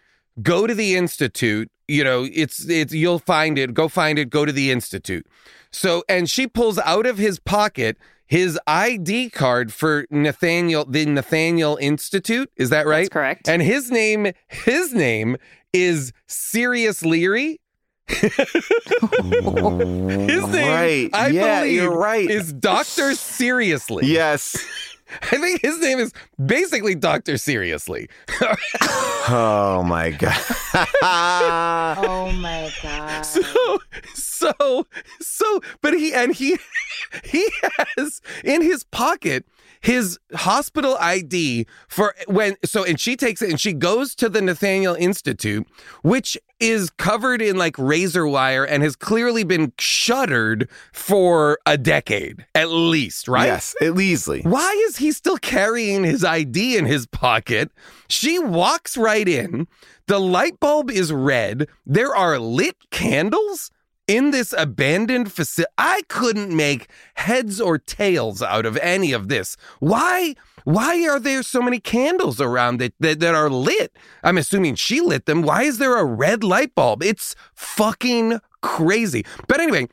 "Go 0.41 0.67
to 0.67 0.73
the 0.73 0.95
institute." 0.95 1.69
You 1.87 2.03
know, 2.03 2.27
it's 2.31 2.67
it's 2.69 2.93
you'll 2.93 3.19
find 3.19 3.57
it. 3.57 3.73
Go 3.73 3.87
find 3.87 4.17
it. 4.19 4.29
Go 4.29 4.45
to 4.45 4.51
the 4.51 4.71
institute. 4.71 5.25
So, 5.71 6.03
and 6.09 6.29
she 6.29 6.47
pulls 6.47 6.77
out 6.79 7.05
of 7.05 7.17
his 7.17 7.39
pocket 7.39 7.97
his 8.27 8.59
ID 8.65 9.29
card 9.29 9.71
for 9.71 10.07
Nathaniel, 10.09 10.85
the 10.85 11.05
Nathaniel 11.05 11.77
Institute. 11.79 12.49
Is 12.55 12.69
that 12.71 12.87
right? 12.87 13.01
That's 13.01 13.09
correct. 13.09 13.47
And 13.49 13.61
his 13.61 13.91
name, 13.91 14.31
his 14.47 14.93
name 14.93 15.37
is 15.73 16.11
Sirius 16.27 17.03
Leary. 17.05 17.59
His 18.09 18.37
name, 20.47 20.71
Right. 20.71 21.09
I 21.13 21.27
Yeah, 21.29 21.61
believe, 21.61 21.73
you're 21.73 21.97
right. 21.97 22.29
is 22.29 22.53
Doctor 22.53 23.13
Seriously. 23.15 24.05
Yes. 24.05 24.55
I 25.31 25.37
think 25.37 25.61
his 25.61 25.79
name 25.79 25.99
is 25.99 26.13
basically 26.43 26.95
Doctor 26.95 27.37
Seriously. 27.37 28.09
Oh 29.27 29.81
my 29.81 30.11
god. 30.11 30.39
oh 31.01 32.31
my 32.35 32.71
god. 32.83 33.23
so, 33.23 33.79
so, 34.13 34.85
so, 35.19 35.61
but 35.81 35.95
he 35.95 36.13
and 36.13 36.35
he, 36.35 36.59
he 37.23 37.49
has 37.97 38.21
in 38.43 38.61
his 38.61 38.83
pocket 38.83 39.43
his 39.85 40.17
hospital 40.33 40.97
ID 40.99 41.67
for 41.87 42.15
when 42.27 42.55
so 42.65 42.83
and 42.83 42.99
she 42.99 43.15
takes 43.15 43.43
it 43.43 43.51
and 43.51 43.61
she 43.61 43.71
goes 43.71 44.15
to 44.15 44.27
the 44.29 44.41
Nathaniel 44.41 44.95
Institute, 44.95 45.67
which 46.01 46.35
is 46.59 46.89
covered 46.89 47.39
in 47.39 47.55
like 47.55 47.77
razor 47.77 48.25
wire 48.25 48.63
and 48.63 48.81
has 48.81 48.95
clearly 48.95 49.43
been 49.43 49.71
shuttered 49.77 50.67
for 50.91 51.59
a 51.67 51.77
decade 51.77 52.47
at 52.55 52.69
least, 52.69 53.27
right? 53.27 53.45
Yes, 53.45 53.75
at 53.79 53.93
Leasley. 53.93 54.43
Why 54.43 54.71
is 54.87 54.97
he 54.97 55.11
still 55.11 55.37
carrying 55.37 56.03
his 56.03 56.23
ID 56.23 56.77
in 56.77 56.85
his 56.85 57.05
pocket? 57.05 57.69
She 58.09 58.39
walks 58.39 58.97
right 58.97 59.27
in. 59.27 59.67
The 60.07 60.19
light 60.19 60.59
bulb 60.59 60.89
is 60.89 61.13
red. 61.13 61.67
There 61.85 62.15
are 62.15 62.39
lit 62.39 62.89
candles 62.89 63.69
in 64.07 64.31
this 64.31 64.53
abandoned 64.57 65.31
facility. 65.31 65.71
I 65.77 66.03
couldn't 66.07 66.55
make 66.55 66.89
heads 67.15 67.59
or 67.59 67.77
tails 67.77 68.41
out 68.41 68.65
of 68.65 68.77
any 68.77 69.11
of 69.11 69.27
this. 69.27 69.57
Why? 69.79 70.35
Why 70.63 71.07
are 71.07 71.19
there 71.19 71.43
so 71.43 71.61
many 71.61 71.79
candles 71.79 72.41
around 72.41 72.81
it 72.81 72.93
that, 72.99 73.19
that 73.19 73.35
are 73.35 73.49
lit? 73.49 73.95
I'm 74.23 74.37
assuming 74.37 74.75
she 74.75 74.99
lit 74.99 75.25
them. 75.25 75.43
Why 75.43 75.63
is 75.63 75.77
there 75.77 75.97
a 75.97 76.03
red 76.03 76.43
light 76.43 76.73
bulb? 76.73 77.03
It's 77.03 77.35
fucking 77.53 78.39
crazy. 78.61 79.25
But 79.47 79.59
anyway, 79.59 79.87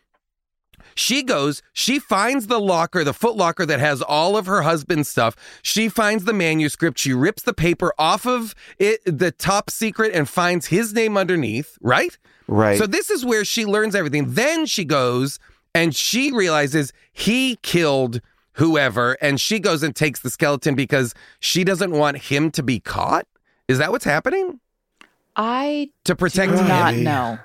she 0.95 1.23
goes, 1.23 1.63
she 1.73 1.99
finds 1.99 2.47
the 2.47 2.61
locker, 2.61 3.05
the 3.05 3.13
foot 3.15 3.37
locker 3.37 3.67
that 3.67 3.81
has 3.81 4.03
all 4.03 4.37
of 4.37 4.47
her 4.47 4.63
husband's 4.63 5.09
stuff. 5.09 5.37
She 5.63 5.89
finds 5.89 6.25
the 6.25 6.33
manuscript. 6.33 6.99
She 6.99 7.13
rips 7.13 7.43
the 7.43 7.55
paper 7.55 7.93
off 7.99 8.27
of 8.27 8.55
it, 8.79 9.01
the 9.05 9.31
top 9.31 9.71
secret 9.71 10.15
and 10.15 10.29
finds 10.29 10.67
his 10.67 10.93
name 10.93 11.17
underneath, 11.17 11.77
right? 11.81 12.17
Right. 12.49 12.79
So 12.79 12.87
this 12.87 13.11
is 13.11 13.25
where 13.25 13.45
she 13.45 13.65
learns 13.67 13.95
everything. 13.95 14.35
Then 14.35 14.67
she 14.67 14.85
goes 14.85 15.39
and 15.75 15.95
she 15.95 16.33
realizes 16.33 16.93
he 17.13 17.57
killed 17.63 18.21
whoever 18.55 19.13
and 19.23 19.41
she 19.41 19.59
goes 19.59 19.83
and 19.83 19.97
takes 19.97 20.21
the 20.21 20.31
skeleton 20.31 20.75
because 20.75 21.15
she 21.41 21.65
doesn't 21.65 21.91
want 21.93 22.19
him 22.19 22.51
to 22.53 22.63
be 22.63 22.79
caught. 22.81 23.27
Is 23.69 23.79
that 23.79 23.91
what's 23.91 24.05
happening? 24.05 24.61
I 25.37 25.91
To 26.05 26.15
protect 26.15 26.53
do 26.53 26.59
him? 26.59 26.69
not 26.69 26.95
know. 26.95 27.39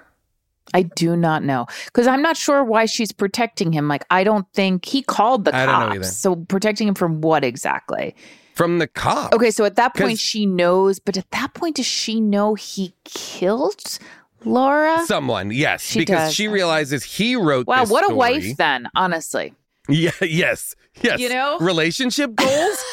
I 0.73 0.81
do 0.81 1.15
not 1.15 1.43
know 1.43 1.65
because 1.85 2.07
I'm 2.07 2.21
not 2.21 2.35
sure 2.35 2.61
why 2.61 2.85
she's 2.87 3.13
protecting 3.13 3.71
him. 3.71 3.87
Like, 3.87 4.03
I 4.09 4.25
don't 4.25 4.45
think 4.53 4.83
he 4.83 5.01
called 5.01 5.45
the 5.45 5.55
I 5.55 5.65
cops. 5.65 5.79
don't 5.79 5.89
know 5.89 5.95
either. 5.95 6.03
So 6.03 6.35
protecting 6.35 6.89
him 6.89 6.95
from 6.95 7.21
what 7.21 7.43
exactly? 7.45 8.15
from 8.53 8.79
the 8.79 8.87
cop. 8.87 9.33
Okay, 9.35 9.51
so 9.51 9.65
at 9.65 9.75
that 9.75 9.93
point 9.95 10.17
she 10.17 10.47
knows, 10.47 10.97
but 10.97 11.15
at 11.15 11.29
that 11.29 11.53
point 11.53 11.75
does 11.75 11.85
she 11.85 12.19
know 12.19 12.55
he 12.55 12.91
killed 13.03 13.99
Laura? 14.47 15.03
Someone, 15.05 15.51
yes, 15.51 15.81
She 15.83 15.99
because 15.99 16.29
does. 16.29 16.33
she 16.33 16.47
realizes 16.47 17.03
he 17.03 17.35
wrote. 17.35 17.67
wow, 17.67 17.81
this 17.81 17.89
what 17.89 18.03
a 18.03 18.07
story. 18.07 18.17
wife 18.17 18.57
then, 18.57 18.89
honestly. 18.95 19.53
Yeah, 19.89 20.11
yes, 20.21 20.75
yes. 21.01 21.19
You 21.19 21.29
know? 21.29 21.57
relationship 21.59 22.35
goals. 22.35 22.83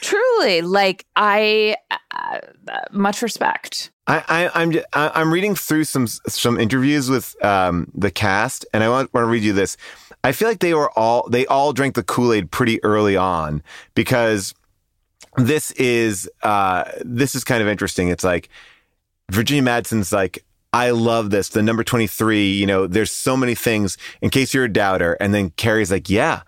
Truly, 0.00 0.60
like 0.62 1.06
I 1.16 1.76
uh, 1.90 2.40
much 2.92 3.22
respect. 3.22 3.90
I, 4.06 4.22
I, 4.28 4.62
I'm 4.62 4.72
I, 4.92 5.10
I'm 5.14 5.32
reading 5.32 5.54
through 5.54 5.84
some 5.84 6.06
some 6.06 6.58
interviews 6.60 7.08
with 7.08 7.42
um, 7.44 7.90
the 7.94 8.10
cast, 8.10 8.66
and 8.74 8.82
I 8.84 8.88
want, 8.88 9.12
want 9.14 9.24
to 9.24 9.28
read 9.28 9.42
you 9.42 9.52
this. 9.52 9.76
I 10.22 10.32
feel 10.32 10.48
like 10.48 10.60
they 10.60 10.74
were 10.74 10.90
all 10.98 11.28
they 11.30 11.46
all 11.46 11.72
drank 11.72 11.94
the 11.94 12.02
Kool 12.02 12.32
Aid 12.34 12.50
pretty 12.50 12.82
early 12.84 13.16
on 13.16 13.62
because 13.94 14.54
this 15.36 15.70
is 15.72 16.28
uh, 16.42 16.84
this 17.02 17.34
is 17.34 17.44
kind 17.44 17.62
of 17.62 17.68
interesting. 17.68 18.08
It's 18.08 18.24
like 18.24 18.48
Virginia 19.30 19.62
Madsen's 19.62 20.12
like. 20.12 20.44
I 20.72 20.90
love 20.90 21.30
this. 21.30 21.48
The 21.48 21.62
number 21.62 21.82
23, 21.82 22.52
you 22.52 22.66
know, 22.66 22.86
there's 22.86 23.10
so 23.10 23.36
many 23.36 23.54
things 23.54 23.98
in 24.20 24.30
case 24.30 24.54
you're 24.54 24.64
a 24.64 24.72
doubter. 24.72 25.14
And 25.14 25.34
then 25.34 25.50
Carrie's 25.50 25.90
like, 25.90 26.08
yeah, 26.08 26.42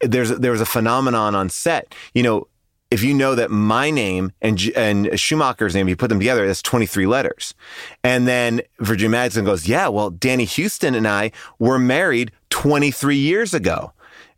there's, 0.00 0.30
there 0.30 0.52
was 0.52 0.60
a 0.60 0.66
phenomenon 0.66 1.34
on 1.34 1.48
set. 1.48 1.94
You 2.12 2.22
know, 2.22 2.48
if 2.90 3.02
you 3.02 3.12
know 3.12 3.34
that 3.34 3.50
my 3.50 3.90
name 3.90 4.32
and 4.40 4.60
and 4.74 5.18
Schumacher's 5.18 5.74
name, 5.74 5.88
you 5.88 5.96
put 5.96 6.08
them 6.08 6.18
together, 6.18 6.46
that's 6.46 6.62
23 6.62 7.06
letters. 7.06 7.54
And 8.02 8.26
then 8.26 8.62
Virginia 8.80 9.16
Madsen 9.16 9.44
goes, 9.44 9.68
yeah, 9.68 9.88
well, 9.88 10.10
Danny 10.10 10.46
Huston 10.46 10.94
and 10.94 11.06
I 11.06 11.32
were 11.58 11.78
married 11.78 12.32
23 12.50 13.16
years 13.16 13.52
ago. 13.52 13.92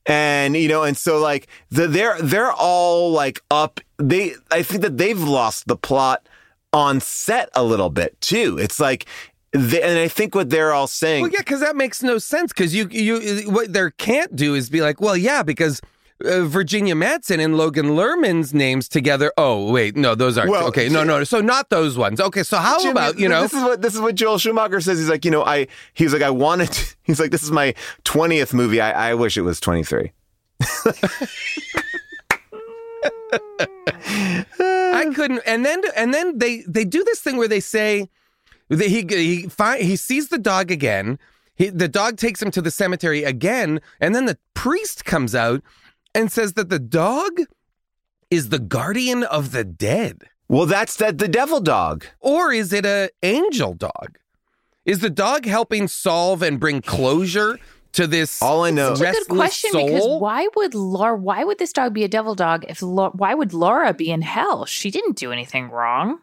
And, 0.06 0.56
you 0.56 0.68
know, 0.68 0.82
and 0.82 0.96
so 0.96 1.18
like 1.18 1.46
the, 1.70 1.86
they're, 1.86 2.20
they're 2.20 2.52
all 2.52 3.12
like 3.12 3.40
up. 3.50 3.80
They, 3.98 4.32
I 4.50 4.62
think 4.62 4.82
that 4.82 4.98
they've 4.98 5.20
lost 5.20 5.68
the 5.68 5.76
plot 5.76 6.26
on 6.72 7.00
set 7.00 7.50
a 7.54 7.62
little 7.62 7.90
bit 7.90 8.20
too. 8.20 8.58
It's 8.58 8.80
like, 8.80 9.06
they, 9.52 9.82
and 9.82 9.98
I 9.98 10.09
think 10.09 10.35
what 10.35 10.51
they're 10.51 10.72
all 10.72 10.86
saying. 10.86 11.22
well, 11.22 11.31
yeah, 11.32 11.40
because 11.40 11.60
that 11.60 11.77
makes 11.77 12.02
no 12.02 12.18
sense. 12.18 12.52
Because 12.52 12.74
you, 12.74 12.89
you, 12.90 13.51
what 13.51 13.72
there 13.72 13.90
can't 13.90 14.35
do 14.36 14.55
is 14.55 14.70
be 14.70 14.81
like, 14.81 15.01
well, 15.01 15.16
yeah, 15.16 15.43
because. 15.43 15.81
Uh, 16.22 16.44
Virginia 16.44 16.94
Madsen 16.94 17.43
and 17.43 17.56
Logan 17.56 17.93
Lerman's 17.93 18.52
names 18.52 18.90
together. 18.90 19.32
Oh 19.39 19.72
wait, 19.72 19.97
no, 19.97 20.14
those 20.14 20.36
aren't 20.36 20.51
Well, 20.51 20.66
okay. 20.66 20.86
No, 20.90 21.02
no, 21.02 21.24
so 21.24 21.40
not 21.40 21.70
those 21.70 21.97
ones. 21.97 22.20
Okay, 22.20 22.43
so 22.43 22.59
how 22.59 22.78
Jimmy, 22.78 22.90
about 22.90 23.18
you 23.18 23.27
know? 23.27 23.40
this 23.40 23.55
is 23.55 23.62
what 23.62 23.81
this 23.81 23.94
is 23.94 24.02
what 24.02 24.16
Joel 24.16 24.36
Schumacher 24.36 24.82
says. 24.82 24.98
He's 24.98 25.09
like, 25.09 25.24
you 25.24 25.31
know, 25.31 25.43
I 25.43 25.66
he's 25.94 26.12
like, 26.12 26.20
I 26.20 26.28
wanted. 26.28 26.72
To, 26.72 26.97
he's 27.05 27.20
like, 27.20 27.31
this 27.31 27.43
is 27.43 27.51
my 27.51 27.74
twentieth 28.05 28.52
movie. 28.52 28.82
I, 28.82 29.12
I 29.12 29.14
wish 29.14 29.39
it 29.39 29.43
was 29.44 29.60
twenty 29.60 29.82
three. 29.82 30.12
I 34.60 35.10
couldn't. 35.14 35.40
And 35.47 35.64
then 35.64 35.81
and 35.97 36.12
then 36.12 36.39
they 36.39 36.64
they 36.68 36.85
do 36.85 37.02
this 37.05 37.20
thing 37.20 37.39
where 37.39 37.48
they 37.48 37.60
say 37.60 38.10
he 38.70 39.05
he 39.09 39.42
fi- 39.48 39.80
he 39.82 39.97
sees 39.97 40.28
the 40.28 40.38
dog 40.38 40.70
again. 40.70 41.18
He, 41.55 41.68
the 41.68 41.88
dog 41.88 42.16
takes 42.16 42.40
him 42.40 42.51
to 42.52 42.62
the 42.62 42.70
cemetery 42.70 43.22
again, 43.24 43.80
and 44.01 44.14
then 44.14 44.24
the 44.24 44.38
priest 44.55 45.05
comes 45.05 45.34
out 45.34 45.62
and 46.14 46.32
says 46.32 46.55
that 46.55 46.70
the 46.70 46.78
dog 46.78 47.40
is 48.30 48.48
the 48.48 48.59
guardian 48.59 49.24
of 49.24 49.52
the 49.52 49.64
dead, 49.64 50.22
Well, 50.48 50.64
that's 50.66 50.97
that 50.97 51.18
the 51.18 51.28
devil 51.28 51.60
dog. 51.60 52.06
or 52.20 52.52
is 52.52 52.72
it 52.72 52.86
a 52.86 53.10
angel 53.22 53.74
dog? 53.74 54.18
Is 54.86 55.01
the 55.01 55.10
dog 55.10 55.44
helping 55.44 55.86
solve 55.88 56.42
and 56.42 56.59
bring 56.59 56.80
closure 56.80 57.59
to 57.92 58.06
this? 58.06 58.40
All 58.40 58.64
I 58.64 58.70
know. 58.70 58.92
It's 58.92 59.01
a 59.01 59.05
good 59.05 59.09
Restless 59.10 59.36
question 59.36 59.70
because 59.74 60.20
why 60.20 60.48
would 60.56 60.74
Laura? 60.74 61.16
Why 61.16 61.44
would 61.44 61.59
this 61.59 61.72
dog 61.72 61.92
be 61.92 62.05
a 62.05 62.09
devil 62.09 62.34
dog? 62.34 62.64
If 62.68 62.80
Laura, 62.82 63.10
why 63.10 63.34
would 63.34 63.52
Laura 63.52 63.92
be 63.92 64.10
in 64.10 64.22
hell? 64.22 64.64
She 64.64 64.90
didn't 64.90 65.16
do 65.16 65.30
anything 65.32 65.68
wrong. 65.70 66.20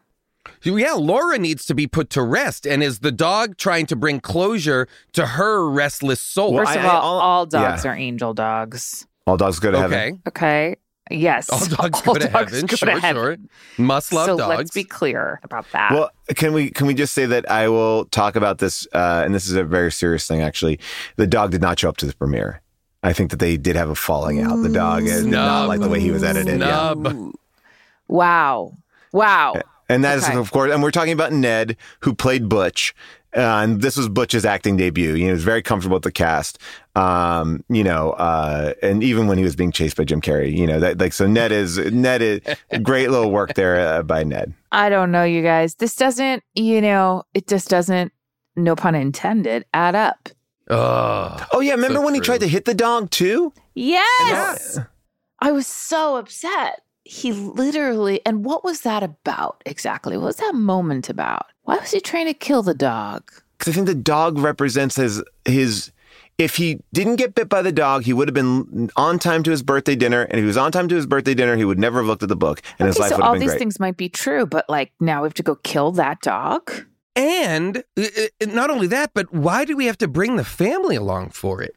Yeah, 0.62 0.92
Laura 0.94 1.38
needs 1.38 1.64
to 1.66 1.74
be 1.74 1.86
put 1.86 2.10
to 2.10 2.22
rest, 2.22 2.66
and 2.66 2.82
is 2.82 3.00
the 3.00 3.12
dog 3.12 3.56
trying 3.56 3.86
to 3.86 3.96
bring 3.96 4.20
closure 4.20 4.86
to 5.12 5.26
her 5.26 5.68
restless 5.68 6.20
soul? 6.20 6.52
Well, 6.54 6.64
First 6.66 6.78
I- 6.78 6.80
of 6.80 6.86
I- 6.86 6.94
all, 6.94 7.02
all- 7.02 7.20
all 7.20 7.46
dogs 7.46 7.84
yeah. 7.84 7.90
are 7.90 7.94
angel 7.94 8.34
dogs. 8.34 9.06
All 9.26 9.36
dogs 9.36 9.58
go 9.60 9.70
to 9.70 9.78
heaven. 9.78 10.22
okay. 10.28 10.70
Okay. 10.70 10.76
Yes. 11.10 11.48
All 11.48 11.58
dogs 11.66 12.02
All 12.06 12.12
go 12.14 12.20
to 12.20 12.28
dogs 12.28 12.52
heaven. 12.52 12.66
go 12.66 12.76
to 12.76 13.00
heaven. 13.00 13.48
sure. 13.78 13.84
Must 13.84 14.12
love 14.12 14.26
so 14.26 14.36
dogs. 14.36 14.56
let's 14.58 14.70
be 14.72 14.84
clear 14.84 15.40
about 15.42 15.64
that. 15.72 15.92
Well, 15.92 16.10
can 16.34 16.52
we 16.52 16.70
can 16.70 16.86
we 16.86 16.92
just 16.92 17.14
say 17.14 17.24
that 17.24 17.50
I 17.50 17.68
will 17.70 18.04
talk 18.06 18.36
about 18.36 18.58
this, 18.58 18.86
uh, 18.92 19.22
and 19.24 19.34
this 19.34 19.46
is 19.48 19.54
a 19.54 19.64
very 19.64 19.90
serious 19.90 20.26
thing. 20.26 20.42
Actually, 20.42 20.78
the 21.16 21.26
dog 21.26 21.50
did 21.50 21.62
not 21.62 21.78
show 21.78 21.88
up 21.88 21.96
to 21.98 22.06
the 22.06 22.14
premiere. 22.14 22.60
I 23.02 23.14
think 23.14 23.30
that 23.30 23.38
they 23.38 23.56
did 23.56 23.74
have 23.76 23.88
a 23.88 23.94
falling 23.94 24.42
out. 24.42 24.56
The 24.62 24.68
dog 24.68 25.04
did 25.04 25.24
not 25.26 25.68
like 25.68 25.80
the 25.80 25.88
way 25.88 26.00
he 26.00 26.10
was 26.10 26.22
edited. 26.22 26.60
Yeah. 26.60 26.92
Snub. 26.92 27.32
wow. 28.08 28.72
Wow. 29.12 29.54
And 29.88 30.04
that 30.04 30.18
is, 30.18 30.24
Okay. 30.28 30.36
of 30.36 30.50
course, 30.52 30.70
and 30.72 30.82
we're 30.82 30.90
talking 30.90 31.12
about 31.12 31.32
Ned, 31.32 31.76
who 32.00 32.14
played 32.14 32.48
Butch. 32.48 32.94
Uh, 33.36 33.40
and 33.62 33.82
this 33.82 33.96
was 33.96 34.08
Butch's 34.08 34.44
acting 34.46 34.76
debut. 34.78 35.10
You 35.12 35.18
know, 35.18 35.26
he 35.26 35.32
was 35.32 35.44
very 35.44 35.62
comfortable 35.62 35.96
with 35.96 36.02
the 36.02 36.10
cast. 36.12 36.58
Um, 36.96 37.62
you 37.68 37.84
know, 37.84 38.10
uh, 38.12 38.72
and 38.82 39.02
even 39.02 39.26
when 39.28 39.36
he 39.38 39.44
was 39.44 39.54
being 39.54 39.70
chased 39.70 39.96
by 39.96 40.04
Jim 40.04 40.20
Carrey, 40.22 40.54
you 40.54 40.66
know, 40.66 40.80
that 40.80 40.98
like 40.98 41.12
so 41.12 41.26
Ned 41.26 41.52
is 41.52 41.76
Ned 41.78 42.22
is 42.22 42.40
great 42.82 43.10
little 43.10 43.30
work 43.30 43.54
there 43.54 43.78
uh, 43.80 44.02
by 44.02 44.24
Ned. 44.24 44.54
I 44.72 44.88
don't 44.88 45.10
know, 45.12 45.24
you 45.24 45.42
guys. 45.42 45.74
This 45.74 45.94
doesn't, 45.94 46.42
you 46.54 46.80
know, 46.80 47.24
it 47.34 47.46
just 47.46 47.68
doesn't, 47.68 48.12
no 48.56 48.74
pun 48.74 48.94
intended, 48.94 49.66
add 49.74 49.94
up. 49.94 50.30
Ugh. 50.70 51.46
Oh 51.52 51.60
yeah, 51.60 51.72
remember 51.72 51.98
So 51.98 52.04
when 52.04 52.14
he 52.14 52.20
tried 52.20 52.40
to 52.40 52.48
hit 52.48 52.64
the 52.64 52.74
dog 52.74 53.10
too? 53.10 53.52
Yes. 53.74 54.78
I 55.40 55.52
was 55.52 55.66
so 55.66 56.16
upset. 56.16 56.80
He 57.10 57.32
literally, 57.32 58.20
and 58.26 58.44
what 58.44 58.64
was 58.64 58.82
that 58.82 59.02
about 59.02 59.62
exactly? 59.64 60.18
What 60.18 60.26
was 60.26 60.36
that 60.36 60.54
moment 60.54 61.08
about? 61.08 61.46
Why 61.62 61.76
was 61.76 61.92
he 61.92 62.00
trying 62.00 62.26
to 62.26 62.34
kill 62.34 62.62
the 62.62 62.74
dog? 62.74 63.32
Because 63.56 63.72
I 63.72 63.74
think 63.74 63.86
the 63.86 63.94
dog 63.94 64.36
represents 64.36 64.96
his 64.96 65.22
his. 65.46 65.90
If 66.36 66.56
he 66.56 66.80
didn't 66.92 67.16
get 67.16 67.34
bit 67.34 67.48
by 67.48 67.62
the 67.62 67.72
dog, 67.72 68.02
he 68.02 68.12
would 68.12 68.28
have 68.28 68.34
been 68.34 68.90
on 68.94 69.18
time 69.18 69.42
to 69.44 69.50
his 69.50 69.62
birthday 69.62 69.96
dinner. 69.96 70.20
And 70.20 70.34
if 70.34 70.42
he 70.42 70.46
was 70.46 70.58
on 70.58 70.70
time 70.70 70.86
to 70.88 70.94
his 70.96 71.06
birthday 71.06 71.32
dinner, 71.32 71.56
he 71.56 71.64
would 71.64 71.78
never 71.78 72.00
have 72.00 72.06
looked 72.06 72.22
at 72.22 72.28
the 72.28 72.36
book, 72.36 72.60
and 72.78 72.86
his 72.86 72.98
life 72.98 73.08
so 73.08 73.16
would 73.16 73.22
have 73.22 73.32
been 73.32 73.36
all 73.36 73.40
these 73.40 73.52
great. 73.52 73.58
things 73.58 73.80
might 73.80 73.96
be 73.96 74.10
true, 74.10 74.44
but 74.44 74.68
like 74.68 74.92
now 75.00 75.22
we 75.22 75.26
have 75.26 75.34
to 75.34 75.42
go 75.42 75.54
kill 75.54 75.92
that 75.92 76.20
dog? 76.20 76.70
And 77.16 77.84
uh, 77.96 78.02
uh, 78.02 78.46
not 78.48 78.68
only 78.68 78.86
that, 78.88 79.12
but 79.14 79.32
why 79.32 79.64
do 79.64 79.78
we 79.78 79.86
have 79.86 79.96
to 79.98 80.08
bring 80.08 80.36
the 80.36 80.44
family 80.44 80.96
along 80.96 81.30
for 81.30 81.62
it? 81.62 81.74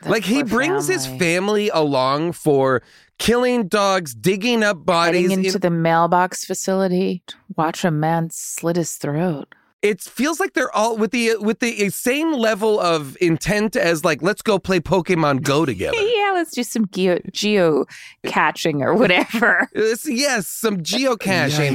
That 0.00 0.10
like 0.10 0.24
he 0.24 0.36
poor 0.36 0.48
brings 0.48 0.88
his 0.88 1.04
family. 1.04 1.18
family 1.18 1.68
along 1.68 2.32
for 2.32 2.82
killing 3.20 3.68
dogs, 3.68 4.14
digging 4.14 4.64
up 4.64 4.84
bodies. 4.84 5.30
Heading 5.30 5.44
into 5.44 5.56
in- 5.58 5.60
the 5.60 5.70
mailbox 5.70 6.44
facility, 6.44 7.22
to 7.28 7.36
watch 7.56 7.84
a 7.84 7.90
man 7.92 8.30
slit 8.32 8.74
his 8.76 8.94
throat. 8.96 9.46
it 9.82 10.02
feels 10.02 10.38
like 10.40 10.52
they're 10.52 10.74
all 10.76 10.94
with 10.98 11.10
the 11.10 11.36
with 11.40 11.60
the 11.60 11.88
same 11.88 12.32
level 12.34 12.78
of 12.78 13.16
intent 13.20 13.76
as 13.76 14.04
like 14.04 14.20
let's 14.20 14.42
go 14.42 14.58
play 14.58 14.78
Pokemon 14.80 15.40
Go 15.42 15.64
together. 15.72 15.96
yeah, 15.96 16.32
let's 16.34 16.50
do 16.50 16.62
some 16.62 16.86
geo, 16.92 17.18
geo 17.32 17.86
catching 18.26 18.82
or 18.82 18.92
whatever. 18.94 19.68
It's- 19.74 20.06
yes, 20.06 20.46
some 20.48 20.78
geocaching 20.82 21.74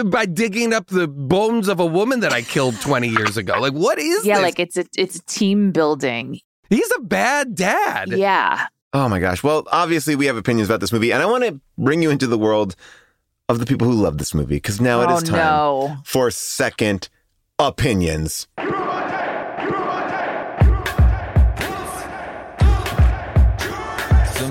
uh, 0.00 0.04
by 0.04 0.26
digging 0.26 0.72
up 0.72 0.86
the 0.88 1.08
bones 1.08 1.66
of 1.68 1.80
a 1.80 1.86
woman 1.86 2.20
that 2.20 2.32
I 2.32 2.42
killed 2.42 2.80
20 2.80 3.08
years 3.08 3.36
ago. 3.36 3.54
Like, 3.60 3.72
what 3.72 3.98
is 3.98 4.24
yeah, 4.24 4.34
this? 4.36 4.42
like 4.42 4.58
it's 4.60 4.76
a 4.76 4.84
it's 4.96 5.20
team 5.26 5.72
building. 5.72 6.38
He's 6.68 6.90
a 6.98 7.00
bad 7.00 7.56
dad. 7.56 8.12
Yeah. 8.12 8.66
Oh 8.92 9.08
my 9.08 9.20
gosh. 9.20 9.42
Well, 9.44 9.66
obviously 9.70 10.16
we 10.16 10.26
have 10.26 10.36
opinions 10.36 10.68
about 10.68 10.80
this 10.80 10.92
movie, 10.92 11.12
and 11.12 11.22
I 11.22 11.26
want 11.26 11.44
to 11.44 11.60
bring 11.78 12.02
you 12.02 12.10
into 12.10 12.26
the 12.26 12.38
world 12.38 12.74
of 13.48 13.60
the 13.60 13.66
people 13.66 13.86
who 13.86 13.94
love 13.94 14.18
this 14.18 14.34
movie 14.34 14.56
because 14.56 14.80
now 14.80 15.00
oh, 15.00 15.04
it 15.04 15.10
is 15.16 15.22
time 15.28 15.38
no. 15.38 15.96
for 16.04 16.30
second 16.30 17.08
opinions. 17.58 18.48
The 18.56 18.64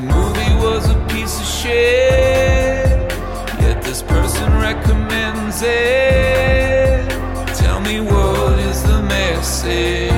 movie 0.01 0.55
was 0.63 0.89
a 0.89 1.07
piece 1.09 1.37
of 1.39 1.45
shit, 1.45 3.11
yet 3.59 3.81
this 3.83 4.01
person 4.03 4.53
recommends 4.53 5.61
it. 5.61 7.09
Tell 7.57 7.81
me 7.81 7.99
what 7.99 8.57
is 8.59 8.83
the 8.83 9.01
message? 9.01 10.11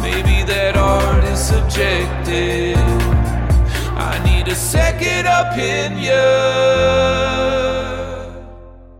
Maybe 0.00 0.42
that 0.50 0.76
art 0.76 1.24
is 1.24 1.40
subjective 1.40 2.73
opinion. 5.26 6.14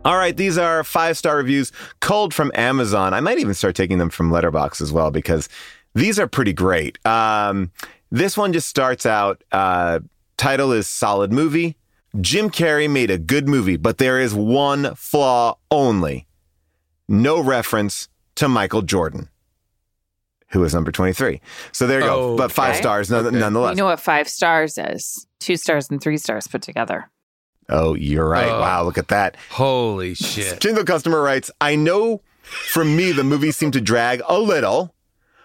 All 0.04 0.16
right, 0.18 0.36
these 0.36 0.58
are 0.58 0.84
five 0.84 1.16
star 1.16 1.36
reviews, 1.38 1.72
cold 2.00 2.34
from 2.34 2.52
Amazon. 2.54 3.14
I 3.14 3.20
might 3.20 3.38
even 3.38 3.54
start 3.54 3.74
taking 3.74 3.96
them 3.98 4.10
from 4.10 4.30
Letterboxd 4.30 4.82
as 4.82 4.92
well 4.92 5.10
because 5.10 5.48
these 5.94 6.18
are 6.18 6.26
pretty 6.26 6.52
great. 6.52 6.98
Um, 7.06 7.70
this 8.10 8.36
one 8.36 8.52
just 8.52 8.68
starts 8.68 9.06
out. 9.06 9.42
Uh, 9.50 10.00
title 10.36 10.72
is 10.72 10.86
Solid 10.86 11.32
Movie. 11.32 11.76
Jim 12.20 12.50
Carrey 12.50 12.88
made 12.88 13.10
a 13.10 13.16
good 13.18 13.48
movie, 13.48 13.76
but 13.76 13.96
there 13.98 14.20
is 14.20 14.34
one 14.34 14.94
flaw 14.94 15.56
only 15.70 16.26
no 17.08 17.40
reference 17.40 18.08
to 18.36 18.46
Michael 18.48 18.82
Jordan, 18.82 19.28
who 20.48 20.62
is 20.64 20.74
number 20.74 20.92
23. 20.92 21.40
So 21.72 21.86
there 21.86 22.00
you 22.00 22.06
go. 22.06 22.36
But 22.36 22.52
five 22.52 22.70
Okay. 22.72 22.78
stars 22.82 23.10
none- 23.10 23.26
Okay. 23.26 23.38
nonetheless. 23.38 23.70
You 23.72 23.76
know 23.76 23.84
what 23.86 24.00
five 24.00 24.28
stars 24.28 24.76
is? 24.78 25.26
Two 25.44 25.58
stars 25.58 25.90
and 25.90 26.00
three 26.00 26.16
stars 26.16 26.46
put 26.48 26.62
together. 26.62 27.10
oh, 27.68 27.92
you're 27.94 28.26
right. 28.26 28.48
Oh. 28.50 28.60
Wow, 28.60 28.82
look 28.84 28.96
at 28.96 29.08
that. 29.08 29.36
Holy 29.50 30.14
shit. 30.30 30.58
Jingle 30.60 30.84
customer 30.84 31.20
writes, 31.20 31.50
I 31.60 31.76
know 31.76 32.22
for 32.42 32.82
me 32.82 33.12
the 33.12 33.24
movies 33.24 33.54
seem 33.54 33.70
to 33.72 33.80
drag 33.80 34.22
a 34.26 34.38
little, 34.38 34.94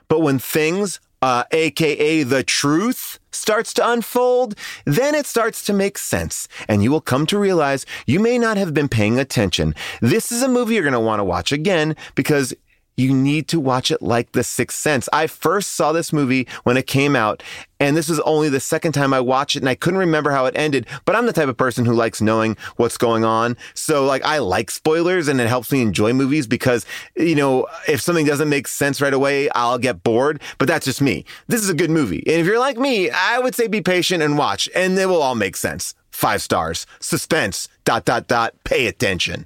but 0.07 0.21
when 0.21 0.39
things, 0.39 1.01
uh, 1.21 1.43
aka 1.51 2.23
the 2.23 2.43
truth, 2.43 3.19
starts 3.31 3.73
to 3.73 3.89
unfold, 3.91 4.55
then 4.85 5.15
it 5.15 5.26
starts 5.26 5.65
to 5.65 5.73
make 5.73 5.97
sense. 5.97 6.47
And 6.69 6.81
you 6.81 6.91
will 6.91 7.01
come 7.01 7.26
to 7.27 7.38
realize 7.38 7.85
you 8.07 8.21
may 8.21 8.38
not 8.38 8.55
have 8.55 8.73
been 8.73 8.88
paying 8.88 9.19
attention. 9.19 9.76
This 10.01 10.31
is 10.31 10.41
a 10.41 10.47
movie 10.47 10.76
you're 10.76 10.84
going 10.84 10.93
to 10.93 10.99
want 10.99 11.19
to 11.19 11.26
watch 11.26 11.51
again 11.51 11.97
because 12.15 12.53
you 12.99 13.13
need 13.13 13.47
to 13.47 13.59
watch 13.59 13.91
it 13.91 14.01
like 14.01 14.34
The 14.34 14.43
Sixth 14.43 14.77
Sense. 14.77 15.07
I 15.13 15.27
first 15.27 15.71
saw 15.71 15.93
this 15.93 16.11
movie 16.11 16.47
when 16.63 16.76
it 16.76 16.85
came 16.85 17.15
out, 17.15 17.41
and 17.80 17.95
this 17.95 18.09
was 18.09 18.19
only 18.21 18.49
the 18.49 18.59
second 18.59 18.91
time 18.91 19.13
I 19.13 19.21
watched 19.21 19.55
it, 19.55 19.61
and 19.61 19.69
I 19.69 19.76
couldn't 19.76 19.99
remember 19.99 20.31
how 20.31 20.45
it 20.45 20.57
ended. 20.57 20.85
But 21.05 21.15
I'm 21.15 21.26
the 21.26 21.34
type 21.34 21.47
of 21.47 21.55
person 21.55 21.85
who 21.85 21.93
likes 21.93 22.21
knowing 22.21 22.57
what's 22.76 22.97
going 22.97 23.23
on. 23.23 23.55
So, 23.73 24.05
like, 24.05 24.23
I 24.26 24.39
like 24.39 24.69
spoilers, 24.69 25.30
and 25.30 25.39
it 25.39 25.47
helps 25.47 25.71
me 25.71 25.81
enjoy 25.81 26.11
movies 26.11 26.45
because, 26.45 26.85
you 27.15 27.35
know, 27.35 27.67
if 27.88 28.01
something 28.01 28.26
doesn't 28.26 28.49
make 28.49 28.67
sense 28.67 29.01
right 29.01 29.13
away, 29.13 29.49
I'll 29.51 29.77
get 29.77 30.03
bored. 30.03 30.41
But 30.57 30.67
that's 30.67 30.85
just 30.85 31.01
me. 31.01 31.23
This 31.47 31.63
is 31.63 31.69
a 31.69 31.73
good 31.73 31.89
movie. 31.89 32.23
And 32.27 32.41
if 32.41 32.45
you're 32.45 32.59
like 32.59 32.77
me, 32.77 33.09
I 33.09 33.39
would 33.39 33.55
say 33.55 33.67
be 33.67 33.81
patient 33.81 34.21
and 34.21 34.38
watch, 34.38 34.67
and 34.76 34.99
it 34.99 35.05
will 35.05 35.21
all 35.21 35.35
make 35.35 35.55
sense. 35.55 35.95
Five 36.11 36.41
stars. 36.41 36.85
Suspense. 36.99 37.69
Dot, 37.85 38.03
dot, 38.03 38.27
dot. 38.27 38.55
Pay 38.65 38.88
attention. 38.88 39.45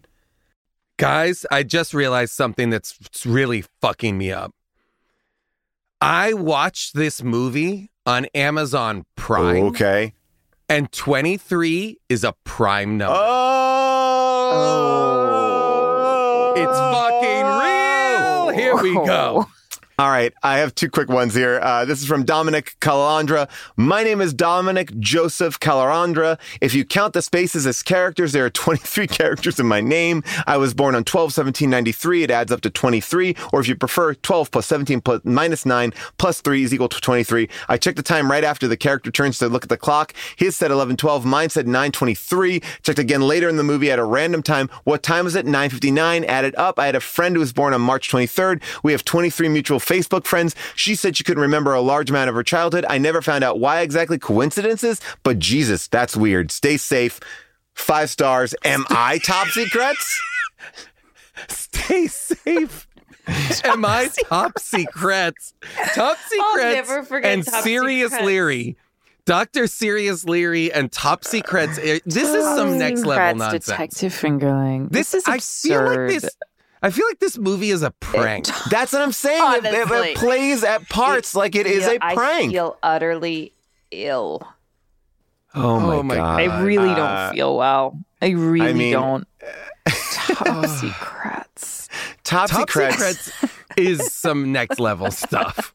Guys, 0.97 1.45
I 1.51 1.63
just 1.63 1.93
realized 1.93 2.33
something 2.33 2.69
that's 2.69 2.97
really 3.25 3.63
fucking 3.81 4.17
me 4.17 4.31
up. 4.31 4.53
I 5.99 6.33
watched 6.33 6.93
this 6.95 7.23
movie 7.23 7.89
on 8.05 8.25
Amazon 8.35 9.05
Prime, 9.15 9.63
Okay. 9.67 10.13
and 10.69 10.91
23 10.91 11.97
is 12.09 12.23
a 12.23 12.33
prime 12.43 12.97
number. 12.97 13.15
Oh. 14.75 16.53
It's 16.55 16.77
fucking 16.77 17.45
real. 17.63 18.49
Here 18.55 18.75
we 18.83 18.93
go. 19.05 19.45
Oh. 19.47 19.51
All 19.99 20.09
right, 20.09 20.33
I 20.41 20.57
have 20.57 20.73
two 20.73 20.89
quick 20.89 21.07
ones 21.07 21.35
here. 21.35 21.59
Uh, 21.61 21.85
this 21.85 22.01
is 22.01 22.07
from 22.07 22.25
Dominic 22.25 22.75
Calandra. 22.81 23.47
My 23.77 24.01
name 24.01 24.21
is 24.21 24.33
Dominic 24.33 24.97
Joseph 24.99 25.59
Calandra. 25.59 26.39
If 26.61 26.73
you 26.73 26.83
count 26.83 27.13
the 27.13 27.21
spaces 27.21 27.67
as 27.67 27.83
characters, 27.83 28.31
there 28.31 28.43
are 28.43 28.49
23 28.63 29.05
characters 29.05 29.59
in 29.59 29.67
my 29.67 29.81
name. 29.81 30.23
I 30.47 30.57
was 30.57 30.73
born 30.73 30.95
on 30.95 31.03
12 31.03 31.33
17 31.33 31.69
93. 31.69 32.23
It 32.23 32.31
adds 32.31 32.51
up 32.51 32.61
to 32.61 32.71
23. 32.71 33.35
Or 33.53 33.59
if 33.59 33.67
you 33.67 33.75
prefer, 33.75 34.15
12 34.15 34.49
plus 34.49 34.65
17 34.65 34.99
plus 35.01 35.21
minus 35.25 35.63
9 35.63 35.93
plus 36.17 36.41
3 36.41 36.63
is 36.63 36.73
equal 36.73 36.89
to 36.89 36.99
23. 36.99 37.47
I 37.69 37.77
checked 37.77 37.97
the 37.97 38.01
time 38.01 38.31
right 38.31 38.43
after 38.43 38.67
the 38.67 38.75
character 38.75 39.11
turns 39.11 39.37
to 39.37 39.47
look 39.47 39.61
at 39.61 39.69
the 39.69 39.77
clock. 39.77 40.15
His 40.35 40.57
said 40.57 40.71
11 40.71 40.97
12. 40.97 41.23
Mine 41.23 41.51
said 41.51 41.67
9 41.67 41.91
23. 41.91 42.63
Checked 42.81 42.97
again 42.97 43.21
later 43.21 43.47
in 43.47 43.57
the 43.57 43.63
movie 43.63 43.91
at 43.91 43.99
a 43.99 44.03
random 44.03 44.41
time. 44.41 44.71
What 44.85 45.03
time 45.03 45.25
was 45.25 45.35
it? 45.35 45.45
9 45.45 45.69
59. 45.69 46.23
Added 46.23 46.55
up. 46.55 46.79
I 46.79 46.87
had 46.87 46.95
a 46.95 46.99
friend 46.99 47.35
who 47.35 47.41
was 47.41 47.53
born 47.53 47.75
on 47.75 47.81
March 47.81 48.09
23rd. 48.09 48.63
We 48.81 48.91
have 48.91 49.05
23 49.05 49.49
mutual 49.49 49.79
Facebook 49.83 50.25
friends. 50.25 50.55
She 50.75 50.95
said 50.95 51.17
she 51.17 51.23
couldn't 51.23 51.41
remember 51.41 51.73
a 51.73 51.81
large 51.81 52.09
amount 52.09 52.29
of 52.29 52.35
her 52.35 52.43
childhood. 52.43 52.85
I 52.89 52.97
never 52.97 53.21
found 53.21 53.43
out 53.43 53.59
why 53.59 53.81
exactly 53.81 54.17
coincidences, 54.17 55.01
but 55.23 55.39
Jesus, 55.39 55.87
that's 55.87 56.15
weird. 56.15 56.51
Stay 56.51 56.77
safe. 56.77 57.19
Five 57.73 58.09
stars. 58.09 58.53
Am 58.63 58.85
I 58.89 59.17
top 59.19 59.47
secrets? 59.47 60.21
Stay 61.49 62.07
safe. 62.07 62.87
Am 63.63 63.85
I 63.85 64.09
top 64.25 64.59
secrets? 64.59 65.53
Top 65.95 66.17
secrets 66.27 66.57
never 66.89 67.03
forget 67.03 67.31
and 67.33 67.45
Top 67.45 67.63
Sirius 67.63 68.11
Secrets. 68.11 68.25
Leary. 68.25 68.77
Dr. 69.25 69.67
Sirius 69.67 70.25
Leary 70.25 70.71
and 70.73 70.91
Top 70.91 71.23
Secrets. 71.23 71.77
eh, 71.81 71.99
This 72.05 72.27
is 72.29 72.43
some 72.43 72.77
next 72.77 73.05
level 73.05 73.37
nonsense. 73.39 73.65
Detective 73.67 74.11
fingerling. 74.13 74.89
This, 74.91 75.13
is 75.13 75.23
I 75.25 75.35
absurd. 75.35 75.95
feel 75.95 76.03
like 76.05 76.21
this 76.21 76.29
I 76.83 76.89
feel 76.91 77.07
like 77.07 77.19
this 77.19 77.37
movie 77.37 77.71
is 77.71 77.81
a 77.81 77.91
prank. 77.91 78.45
That's 78.69 78.91
what 78.93 79.01
I'm 79.01 79.13
saying. 79.13 79.41
It- 79.63 79.73
It, 79.73 79.89
it 79.91 80.17
plays 80.17 80.63
at 80.63 80.87
parts 80.89 81.33
like 81.33 81.55
it 81.55 81.65
is 81.65 81.85
feel- 81.85 81.95
a 81.95 81.99
prank. 82.13 82.49
I 82.49 82.51
feel 82.51 82.77
utterly 82.83 83.53
ill. 83.91 84.45
oh 85.55 85.79
my 85.79 85.95
Oh 85.95 86.03
my 86.03 86.15
god. 86.15 86.39
I 86.41 86.61
really 86.61 86.89
Uh, 86.89 86.95
don't 86.95 87.33
feel 87.35 87.55
well. 87.57 87.97
I 88.21 88.29
really 88.31 88.73
mean- 88.73 88.93
don't. 88.93 89.27
Topsy 89.87 90.89
crats. 90.99 91.89
Topsy 92.23 92.53
Top 92.55 92.69
secrets. 92.69 93.19
Secrets 93.33 93.53
is 93.77 94.11
some 94.13 94.51
next 94.51 94.79
level 94.79 95.09
stuff. 95.11 95.73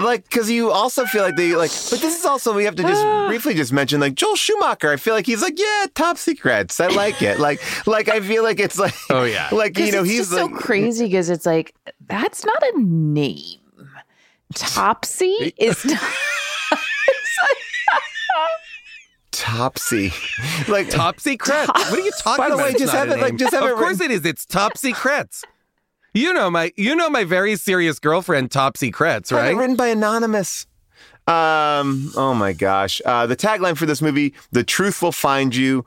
like 0.00 0.24
because 0.24 0.50
you 0.50 0.70
also 0.70 1.04
feel 1.06 1.22
like 1.22 1.36
they 1.36 1.54
like 1.54 1.70
but 1.70 2.00
this 2.00 2.18
is 2.18 2.24
also 2.24 2.52
we 2.54 2.64
have 2.64 2.74
to 2.76 2.82
just 2.82 3.02
briefly 3.28 3.54
just 3.54 3.72
mention 3.72 4.00
like 4.00 4.14
joel 4.14 4.36
schumacher 4.36 4.90
i 4.90 4.96
feel 4.96 5.14
like 5.14 5.26
he's 5.26 5.42
like 5.42 5.58
yeah 5.58 5.86
top 5.94 6.16
secrets 6.18 6.78
i 6.80 6.86
like 6.88 7.20
it 7.22 7.38
like 7.40 7.60
like 7.86 8.08
i 8.08 8.20
feel 8.20 8.42
like 8.42 8.58
it's 8.60 8.78
like 8.78 8.94
Oh, 9.10 9.24
yeah. 9.24 9.48
like 9.52 9.78
you 9.78 9.92
know 9.92 10.00
it's 10.00 10.08
he's 10.10 10.18
just 10.30 10.32
like 10.32 10.50
so 10.50 10.56
crazy 10.56 11.06
because 11.06 11.30
it's 11.30 11.46
like 11.46 11.74
that's 12.06 12.44
not 12.44 12.62
a 12.62 12.72
name. 12.80 13.60
Topsy 14.54 15.52
is 15.56 15.84
not. 15.84 16.00
It's 16.72 17.38
like- 17.42 17.58
topsy 19.32 20.12
like 20.68 20.92
What 20.92 21.92
are 21.92 21.98
you 22.00 22.10
talking 22.22 22.36
By 22.44 22.48
the 22.48 22.54
about? 22.54 22.72
way, 22.72 22.78
just 22.78 22.92
have 22.92 23.08
a 23.10 23.14
it, 23.14 23.20
like, 23.20 23.36
just 23.36 23.52
have 23.52 23.62
Of 23.64 23.68
it 23.70 23.72
Of 23.72 23.78
course 23.78 23.98
written- 24.00 24.10
it 24.12 24.20
is. 24.20 24.24
It's 24.26 24.46
Top 24.46 24.76
Secrets. 24.78 25.44
You 26.14 26.32
know 26.32 26.48
my 26.48 26.72
you 26.76 26.94
know 26.94 27.10
my 27.10 27.24
very 27.24 27.56
serious 27.56 27.98
girlfriend 27.98 28.52
Topsy 28.52 28.88
it 28.88 29.30
right? 29.32 29.56
written 29.56 29.74
by 29.74 29.88
anonymous. 29.88 30.66
Um 31.26 32.12
oh 32.16 32.34
my 32.34 32.52
gosh. 32.52 33.02
Uh 33.04 33.26
the 33.26 33.36
tagline 33.36 33.76
for 33.76 33.84
this 33.84 34.00
movie 34.00 34.32
the 34.52 34.62
truth 34.62 35.02
will 35.02 35.12
find 35.12 35.54
you. 35.56 35.84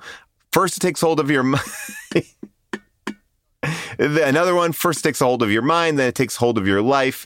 First 0.52 0.76
it 0.78 0.80
takes 0.82 1.00
hold 1.00 1.22
of 1.22 1.32
your 1.32 1.44
mind. 1.44 1.64
Another 3.98 4.54
one 4.54 4.74
first 4.74 5.00
it 5.00 5.04
takes 5.04 5.20
hold 5.20 5.42
of 5.42 5.50
your 5.50 5.62
mind 5.62 5.98
then 5.98 6.10
it 6.10 6.16
takes 6.16 6.36
hold 6.36 6.58
of 6.58 6.68
your 6.68 6.82
life. 6.82 7.26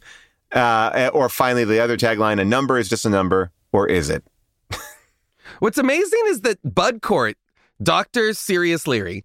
Uh 0.52 1.10
or 1.12 1.28
finally 1.28 1.66
the 1.66 1.80
other 1.80 1.98
tagline 1.98 2.40
a 2.40 2.46
number 2.46 2.78
is 2.78 2.88
just 2.88 3.06
a 3.06 3.10
number 3.10 3.52
or 3.72 3.88
is 3.88 4.12
it? 4.12 4.24
What's 5.60 5.80
amazing 5.80 6.22
is 6.28 6.42
that 6.42 6.60
Bud 6.64 7.02
Cort, 7.02 7.36
Dr. 7.82 8.34
Sirius 8.36 8.86
Leary, 8.86 9.24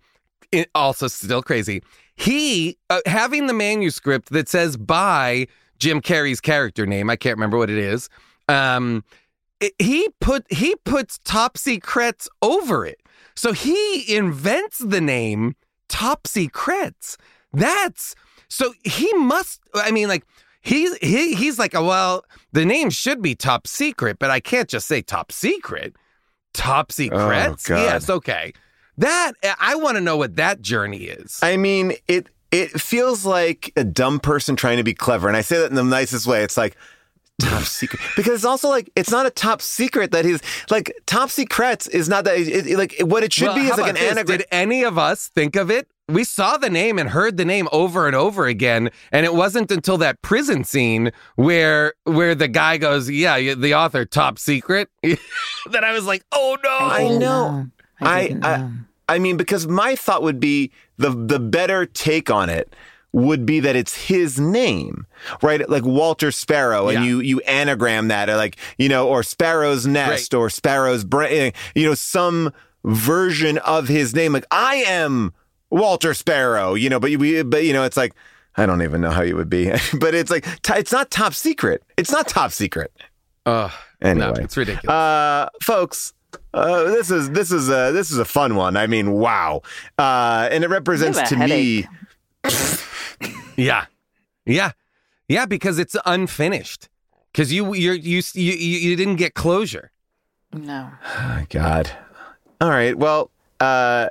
also 0.75 1.09
still 1.09 1.43
crazy, 1.43 1.83
he, 2.17 2.79
uh, 2.91 3.01
having 3.07 3.47
the 3.47 3.53
manuscript 3.55 4.31
that 4.31 4.49
says 4.49 4.77
by 4.77 5.47
Jim 5.79 6.01
Carrey's 6.01 6.41
character 6.41 6.87
name, 6.87 7.11
I 7.11 7.17
can't 7.17 7.37
remember 7.37 7.59
what 7.59 7.71
it 7.71 7.79
is, 7.79 8.09
um, 8.49 9.05
it- 9.61 9.75
he 9.79 10.09
put 10.21 10.45
he 10.51 10.75
puts 10.85 11.19
Top 11.25 11.57
Secrets 11.59 12.29
over 12.43 12.85
it. 12.87 13.01
So 13.35 13.53
he 13.53 14.15
invents 14.17 14.79
the 14.79 15.01
name 15.01 15.57
Top 15.89 16.27
Secrets. 16.27 17.17
That's 17.53 18.15
so 18.49 18.73
he 18.85 19.13
must. 19.15 19.61
I 19.75 19.91
mean, 19.91 20.09
like 20.09 20.25
he's 20.63 20.97
he 20.99 21.35
he's 21.35 21.59
like, 21.59 21.75
well, 21.75 22.25
the 22.53 22.65
name 22.65 22.91
should 22.91 23.21
be 23.23 23.35
Top 23.35 23.67
Secret, 23.67 24.19
but 24.19 24.31
I 24.31 24.41
can't 24.41 24.69
just 24.69 24.87
say 24.87 25.03
Top 25.03 25.33
Secret. 25.33 25.95
Top 26.55 26.91
Secrets. 26.93 27.71
Oh, 27.71 27.75
yes, 27.83 28.09
okay. 28.11 28.53
That 28.99 29.33
eh, 29.43 29.55
I 29.59 29.75
want 29.77 29.97
to 29.97 30.01
know 30.01 30.17
what 30.17 30.37
that 30.37 30.61
journey 30.63 31.05
is. 31.05 31.39
I 31.43 31.57
mean, 31.57 31.93
it 32.09 32.29
it 32.51 32.81
feels 32.81 33.27
like 33.27 33.73
a 33.77 33.85
dumb 33.85 34.21
person 34.21 34.57
trying 34.57 34.77
to 34.79 34.85
be 34.85 34.95
clever, 34.95 35.29
and 35.29 35.37
I 35.37 35.41
say 35.43 35.59
that 35.59 35.69
in 35.71 35.75
the 35.77 35.85
nicest 35.85 36.27
way. 36.27 36.43
It's 36.43 36.57
like 36.57 36.77
top 37.39 37.65
secret 37.65 38.01
because 38.17 38.33
it's 38.37 38.45
also 38.47 38.71
like 38.71 38.89
it's 38.97 39.11
not 39.11 39.27
a 39.27 39.31
top 39.31 39.61
secret 39.61 40.11
that 40.13 40.25
he's 40.25 40.41
like 40.71 40.91
top 41.05 41.29
secrets 41.29 41.87
is 41.87 42.09
not 42.09 42.25
that 42.25 42.39
it, 42.39 42.67
it- 42.67 42.79
like 42.79 42.95
what 43.01 43.23
it 43.23 43.31
should 43.33 43.49
Well, 43.49 43.57
be 43.57 43.63
is 43.67 43.71
like 43.73 43.81
an 43.81 43.91
about 43.91 43.95
this? 44.01 44.11
anagram. 44.13 44.39
Did 44.39 44.47
any 44.51 44.83
of 44.85 44.97
us 44.97 45.29
think 45.29 45.55
of 45.55 45.71
it 45.71 45.87
we 46.09 46.25
saw 46.25 46.57
the 46.57 46.71
name 46.71 46.99
and 46.99 47.11
heard 47.11 47.37
the 47.37 47.45
name 47.45 47.69
over 47.73 48.07
and 48.07 48.17
over 48.17 48.47
again 48.47 48.89
and 49.13 49.27
it 49.27 49.35
wasn't 49.35 49.71
until 49.71 49.99
that 49.99 50.23
prison 50.23 50.65
scene 50.65 51.13
where 51.35 51.93
where 52.05 52.35
the 52.35 52.49
guy 52.49 52.79
goes 52.79 53.11
yeah 53.11 53.53
the 53.55 53.75
author 53.75 54.07
top 54.07 54.39
secret 54.39 54.89
that 55.03 55.85
i 55.85 55.93
was 55.93 56.07
like 56.07 56.25
oh 56.33 56.57
no 56.65 56.71
I 56.79 57.09
know. 57.19 57.67
I, 58.01 58.29
didn't 58.29 58.45
I, 58.47 58.57
know. 58.57 58.71
I 59.09 59.19
mean, 59.19 59.37
because 59.37 59.67
my 59.69 59.95
thought 59.97 60.23
would 60.23 60.41
be 60.41 60.73
the 60.99 61.11
the 61.11 61.39
better 61.39 61.87
take 61.87 62.31
on 62.31 62.49
it 62.51 62.75
would 63.13 63.47
be 63.47 63.61
that 63.61 63.77
it's 63.77 63.95
his 64.09 64.39
name, 64.39 65.07
right? 65.43 65.67
Like 65.71 65.85
Walter 65.85 66.31
Sparrow, 66.31 66.89
and 66.89 66.99
Yeah. 66.99 67.05
you 67.05 67.21
you 67.21 67.41
anagram 67.41 68.09
that, 68.09 68.29
or 68.29 68.37
like 68.37 68.57
you 68.79 68.89
know, 68.89 69.09
or 69.09 69.23
Sparrow's 69.23 69.87
Nest, 69.87 70.35
or 70.35 70.51
Sparrow's 70.51 71.05
brain, 71.05 71.53
you 71.75 71.87
know, 71.87 71.95
some 71.95 72.53
version 72.85 73.59
of 73.59 73.89
his 73.89 74.15
name. 74.15 74.33
Like 74.33 74.47
I 74.51 74.77
am 74.87 75.33
Walter 75.71 76.15
Sparrow, 76.15 76.75
you 76.75 76.89
know, 76.91 77.01
but 77.01 77.11
we, 77.17 77.43
but 77.43 77.65
you 77.65 77.73
know, 77.73 77.85
it's 77.85 77.97
like 77.97 78.13
I 78.57 78.67
don't 78.67 78.83
even 78.83 79.01
know 79.01 79.11
how 79.11 79.23
you 79.23 79.37
would 79.37 79.51
be, 79.51 79.71
but 80.01 80.15
it's 80.15 80.31
like 80.31 80.45
t- 80.63 80.75
it's 80.75 80.93
not 80.93 81.11
top 81.11 81.33
secret. 81.35 81.83
It's 81.97 82.11
not 82.11 82.29
top 82.29 82.53
secret. 82.53 82.93
Ugh, 83.47 83.71
Anyway, 84.03 84.27
no, 84.27 84.33
it's 84.35 84.57
ridiculous 84.57 84.91
uh, 84.93 85.49
folks. 85.63 86.13
Uh, 86.57 86.85
this 86.85 87.11
is 87.11 87.31
this 87.31 87.53
is 87.53 87.69
a 87.69 87.93
this 87.93 88.11
is 88.11 88.19
a 88.19 88.25
fun 88.25 88.55
one. 88.57 88.77
I 88.77 88.87
mean, 88.87 89.13
wow, 89.13 89.61
uh, 89.99 90.49
and 90.51 90.65
it 90.65 90.71
represents 90.71 91.21
to 91.29 91.35
a 91.35 91.47
me. 91.47 91.87
Yeah, 93.57 93.87
yeah, 94.45 94.73
yeah. 95.29 95.47
Because 95.47 95.79
it's 95.79 95.97
unfinished. 96.05 96.89
Because 97.33 97.53
you 97.53 97.75
you're, 97.75 97.95
you 97.95 98.23
you 98.35 98.53
you 98.53 98.79
you 98.91 98.97
didn't 98.97 99.17
get 99.17 99.35
closure. 99.35 99.91
No. 100.53 100.91
Oh, 101.19 101.45
God. 101.51 101.91
All 102.61 102.71
right. 102.71 102.97
Well, 102.97 103.31
uh, 103.61 104.09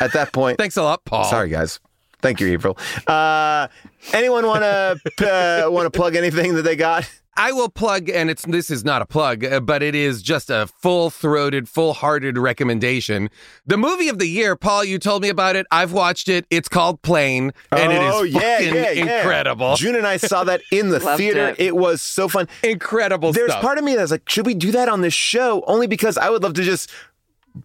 at 0.00 0.12
that 0.12 0.32
point, 0.32 0.58
Thanks 0.62 0.76
a 0.76 0.82
lot, 0.82 1.04
Paul. 1.04 1.24
sorry 1.24 1.48
guys. 1.48 1.78
Thank 2.22 2.40
you, 2.40 2.48
April. 2.48 2.78
Uh, 3.06 3.68
anyone 4.12 4.46
want 4.46 4.62
to 4.62 5.64
uh, 5.66 5.70
want 5.70 5.86
to 5.92 5.96
plug 5.96 6.16
anything 6.16 6.54
that 6.54 6.62
they 6.62 6.74
got? 6.76 7.08
I 7.36 7.52
will 7.52 7.68
plug, 7.68 8.08
and 8.08 8.30
it's 8.30 8.44
this 8.44 8.70
is 8.70 8.84
not 8.84 9.02
a 9.02 9.06
plug, 9.06 9.44
uh, 9.44 9.60
but 9.60 9.82
it 9.82 9.94
is 9.94 10.22
just 10.22 10.50
a 10.50 10.66
full 10.66 11.10
throated, 11.10 11.68
full 11.68 11.92
hearted 11.94 12.38
recommendation. 12.38 13.28
The 13.66 13.76
movie 13.76 14.08
of 14.08 14.18
the 14.18 14.26
year, 14.26 14.54
Paul. 14.56 14.84
You 14.84 14.98
told 14.98 15.22
me 15.22 15.28
about 15.28 15.56
it. 15.56 15.66
I've 15.70 15.92
watched 15.92 16.28
it. 16.28 16.46
It's 16.50 16.68
called 16.68 17.02
Plane, 17.02 17.52
and 17.72 17.92
oh, 17.92 18.22
it 18.22 18.28
is 18.28 18.34
yeah, 18.34 18.40
fucking 18.40 18.74
yeah, 18.74 18.90
yeah. 18.90 19.18
incredible. 19.18 19.76
June 19.76 19.96
and 19.96 20.06
I 20.06 20.16
saw 20.16 20.44
that 20.44 20.62
in 20.70 20.90
the 20.90 21.00
theater. 21.16 21.48
it. 21.48 21.60
It. 21.60 21.76
was 21.76 22.00
so 22.00 22.28
fun. 22.28 22.48
Incredible 22.62 23.32
There's 23.32 23.50
stuff. 23.50 23.62
part 23.62 23.78
of 23.78 23.84
me 23.84 23.96
that's 23.96 24.12
like, 24.12 24.28
should 24.28 24.46
we 24.46 24.54
do 24.54 24.70
that 24.72 24.88
on 24.88 25.00
this 25.00 25.14
show? 25.14 25.64
Only 25.66 25.86
because 25.88 26.16
I 26.16 26.30
would 26.30 26.42
love 26.42 26.54
to 26.54 26.62
just 26.62 26.90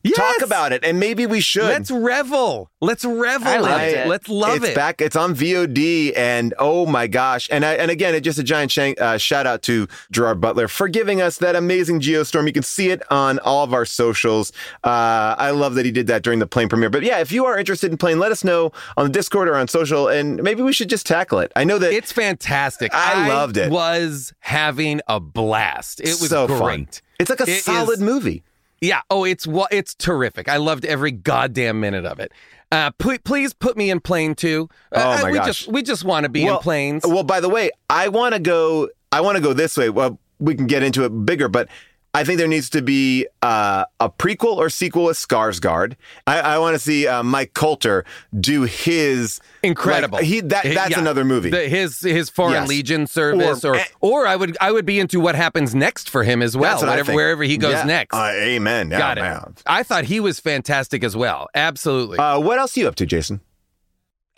Yes! 0.04 0.16
talk 0.16 0.46
about 0.46 0.72
it, 0.72 0.84
and 0.86 1.00
maybe 1.00 1.26
we 1.26 1.40
should. 1.42 1.64
Let's 1.64 1.90
revel. 1.90 2.70
Let's 2.80 3.04
revel. 3.04 3.48
I 3.48 3.58
loved 3.58 3.84
it. 3.84 3.98
it. 3.98 4.08
Let's 4.08 4.30
love 4.30 4.58
it's 4.58 4.68
it. 4.68 4.76
back. 4.76 5.02
It's 5.02 5.16
on 5.16 5.34
VOD, 5.36 6.14
and 6.16 6.54
oh 6.60 6.86
my 6.86 7.08
gosh! 7.08 7.50
And 7.52 7.66
I, 7.66 7.74
and 7.74 7.90
again, 7.90 8.14
it 8.14 8.22
just 8.22 8.38
a 8.38 8.44
giant 8.44 8.72
shank, 8.72 9.02
uh, 9.02 9.18
shout 9.18 9.48
out 9.48 9.62
to 9.64 9.88
Gerard 10.12 10.40
Butler 10.40 10.68
for 10.68 10.88
giving 10.88 11.22
us 11.22 11.38
that 11.38 11.56
amazing 11.56 12.02
Geostorm. 12.02 12.46
You 12.46 12.54
can 12.54 12.64
see 12.64 12.90
it 12.92 13.02
on 13.12 13.40
all 13.40 13.64
of 13.64 13.74
our 13.74 13.86
socials. 13.86 14.52
Uh, 14.84 15.36
I 15.38 15.50
love 15.52 15.74
that 15.76 15.86
he 15.86 15.92
did 15.92 16.08
that 16.08 16.22
during 16.22 16.40
the 16.40 16.48
plane 16.48 16.70
premiere. 16.70 16.90
But 16.92 17.04
yeah, 17.04 17.20
if 17.20 17.32
you 17.32 17.46
are 17.46 17.58
interested 17.58 17.92
in 17.92 17.98
playing, 17.98 18.20
let 18.20 18.32
us 18.32 18.44
know 18.44 18.72
on 18.96 19.06
the 19.06 19.12
Discord 19.12 19.48
or 19.50 19.56
on 19.56 19.68
social, 19.68 20.08
and 20.08 20.42
maybe 20.44 20.62
we 20.62 20.72
should 20.72 20.90
just 20.90 21.06
tackle 21.08 21.40
it. 21.40 21.52
I 21.56 21.64
know 21.64 21.80
that 21.80 21.92
It's 21.94 22.12
fantastic. 22.12 22.92
I 22.94 23.28
loved 23.28 23.58
it. 23.58 23.72
Was 23.72 24.34
having 24.40 25.02
a 25.08 25.20
blast. 25.20 26.00
It 26.00 26.10
was 26.22 26.30
so 26.30 26.46
great. 26.48 26.60
fun. 26.60 26.88
It's 27.20 27.30
like 27.30 27.42
a 27.42 27.50
It 27.50 27.64
solid 27.64 27.94
is- 27.94 28.00
movie. 28.02 28.44
Yeah. 28.82 29.02
Oh, 29.10 29.24
it's 29.26 29.48
it's 29.72 29.96
terrific. 29.96 30.48
I 30.50 30.58
loved 30.58 30.86
every 30.86 31.12
goddamn 31.12 31.80
minute 31.80 32.06
of 32.06 32.20
it. 32.20 32.32
Uh, 32.72 32.92
pl- 32.92 33.18
please 33.24 33.54
put 33.54 33.76
me 33.78 33.90
in 33.90 34.00
plane 34.00 34.36
too. 34.36 34.70
Uh, 34.92 35.18
Oh, 35.20 35.24
my 35.24 35.32
we 35.32 35.38
gosh. 35.38 35.48
just 35.48 35.68
we 35.68 35.82
just 35.82 36.04
want 36.04 36.24
to 36.26 36.30
be 36.30 36.46
in 36.46 36.56
planes. 36.58 37.04
Well, 37.06 37.24
by 37.24 37.40
the 37.40 37.50
way, 37.50 37.72
I 37.90 38.10
want 38.10 38.34
to 38.36 38.40
go. 38.40 38.90
I 39.12 39.22
want 39.22 39.38
to 39.38 39.42
go 39.44 39.54
this 39.54 39.76
way. 39.76 39.90
Well, 39.90 40.20
we 40.40 40.54
can 40.56 40.68
get 40.68 40.84
into 40.84 41.04
it 41.04 41.10
bigger, 41.10 41.50
but 41.50 41.68
I 42.12 42.24
think 42.24 42.40
there 42.40 42.48
needs 42.48 42.72
to 42.72 42.82
be 42.82 43.28
uh, 43.44 43.86
a 44.00 44.10
prequel 44.10 44.58
or 44.58 44.70
sequel 44.72 45.06
with 45.06 45.18
Skarsgård. 45.18 45.96
I, 46.26 46.40
I 46.40 46.58
want 46.58 46.74
to 46.74 46.80
see 46.80 47.06
uh, 47.06 47.22
Mike 47.22 47.54
Colter 47.54 48.04
do 48.40 48.64
his 48.64 49.40
Incredible. 49.62 50.18
like, 50.18 50.26
he 50.26 50.42
that 50.42 50.64
that's 50.64 50.90
yeah. 50.92 51.00
another 51.00 51.24
movie. 51.24 51.52
The- 51.52 51.70
his 51.70 52.00
his 52.00 52.30
foreign 52.32 52.54
Yes. 52.54 52.68
legion 52.68 53.06
service, 53.06 53.64
Or- 53.64 53.76
or, 53.76 53.84
or 54.24 54.28
I 54.28 54.36
would 54.36 54.58
I 54.60 54.72
would 54.72 54.88
be 54.88 55.00
into 55.00 55.20
what 55.20 55.36
happens 55.36 55.76
next 55.76 56.10
for 56.10 56.24
him 56.24 56.42
as 56.42 56.58
well. 56.58 56.72
That's 56.72 56.82
what 56.82 56.90
I 56.90 56.94
whatever 56.94 57.14
wherever 57.14 57.44
he 57.44 57.58
goes 57.58 57.74
Yeah. 57.74 57.84
next. 57.84 58.16
Uh, 58.16 58.32
amen. 58.34 58.90
Yeah, 58.90 58.98
Got 58.98 59.18
it. 59.20 59.22
man. 59.22 59.56
I 59.68 59.84
thought 59.84 60.06
he 60.06 60.20
was 60.20 60.40
fantastic 60.40 61.04
as 61.04 61.16
well. 61.16 61.48
Absolutely. 61.54 62.18
Uh, 62.18 62.40
what 62.40 62.58
else 62.58 62.76
are 62.76 62.80
you 62.80 62.88
up 62.88 62.96
to, 62.96 63.06
Jason? 63.06 63.42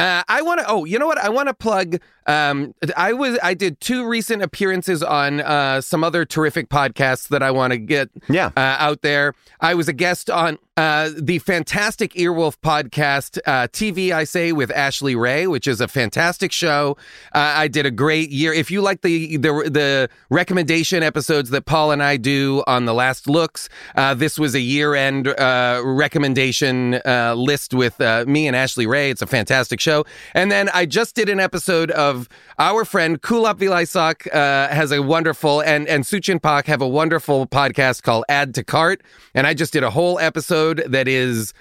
Uh, 0.01 0.23
I 0.27 0.41
want 0.41 0.59
to. 0.61 0.65
Oh, 0.67 0.83
you 0.83 0.97
know 0.97 1.05
what? 1.05 1.19
I 1.19 1.29
want 1.29 1.47
to 1.47 1.53
plug. 1.53 2.01
Um, 2.25 2.73
I 2.97 3.13
was. 3.13 3.37
I 3.43 3.53
did 3.53 3.79
two 3.79 4.07
recent 4.07 4.41
appearances 4.41 5.03
on 5.03 5.41
uh, 5.41 5.81
some 5.81 6.03
other 6.03 6.25
terrific 6.25 6.69
podcasts 6.69 7.27
that 7.27 7.43
I 7.43 7.51
want 7.51 7.73
to 7.73 7.77
get. 7.77 8.09
Yeah. 8.27 8.47
Uh, 8.57 8.77
out 8.79 9.03
there. 9.03 9.35
I 9.59 9.75
was 9.75 9.87
a 9.87 9.93
guest 9.93 10.31
on 10.31 10.57
uh, 10.81 11.11
the 11.15 11.37
fantastic 11.37 12.11
Earwolf 12.13 12.57
podcast, 12.57 13.37
uh, 13.45 13.67
TV. 13.67 14.11
I 14.11 14.23
say 14.23 14.51
with 14.51 14.71
Ashley 14.71 15.15
Ray, 15.15 15.45
which 15.45 15.67
is 15.67 15.79
a 15.79 15.87
fantastic 15.87 16.51
show. 16.51 16.97
Uh, 17.35 17.53
I 17.55 17.67
did 17.67 17.85
a 17.85 17.91
great 17.91 18.31
year. 18.31 18.51
If 18.51 18.71
you 18.71 18.81
like 18.81 19.01
the 19.01 19.37
the 19.37 19.69
the 19.69 20.09
recommendation 20.31 21.03
episodes 21.03 21.51
that 21.51 21.67
Paul 21.67 21.91
and 21.91 22.01
I 22.01 22.17
do 22.17 22.63
on 22.65 22.85
the 22.85 22.95
Last 22.95 23.29
Looks, 23.29 23.69
uh, 23.95 24.15
this 24.15 24.39
was 24.39 24.55
a 24.55 24.59
year 24.59 24.95
end 24.95 25.27
uh, 25.27 25.83
recommendation 25.85 26.99
list 27.35 27.75
with 27.75 27.99
me 27.99 28.47
and 28.47 28.55
Ashley 28.55 28.87
Ray. 28.87 29.11
It's 29.11 29.21
a 29.21 29.27
fantastic 29.27 29.79
show. 29.79 30.03
And 30.33 30.51
then 30.51 30.67
I 30.73 30.87
just 30.87 31.13
did 31.13 31.29
an 31.29 31.39
episode 31.39 31.91
of 31.91 32.27
our 32.57 32.85
friend 32.85 33.21
Kulap 33.21 33.59
Vilaysack 33.59 34.31
has 34.31 34.91
a 34.91 35.03
wonderful 35.03 35.61
and 35.61 35.87
and 35.87 36.05
Suchin 36.05 36.41
Pak 36.41 36.65
have 36.65 36.81
a 36.81 36.87
wonderful 36.87 37.45
podcast 37.45 38.01
called 38.01 38.25
Add 38.27 38.55
to 38.55 38.63
Cart, 38.63 39.03
and 39.35 39.45
I 39.45 39.53
just 39.53 39.73
did 39.73 39.83
a 39.83 39.91
whole 39.91 40.17
episode 40.17 40.70
that 40.73 41.07
is. 41.07 41.53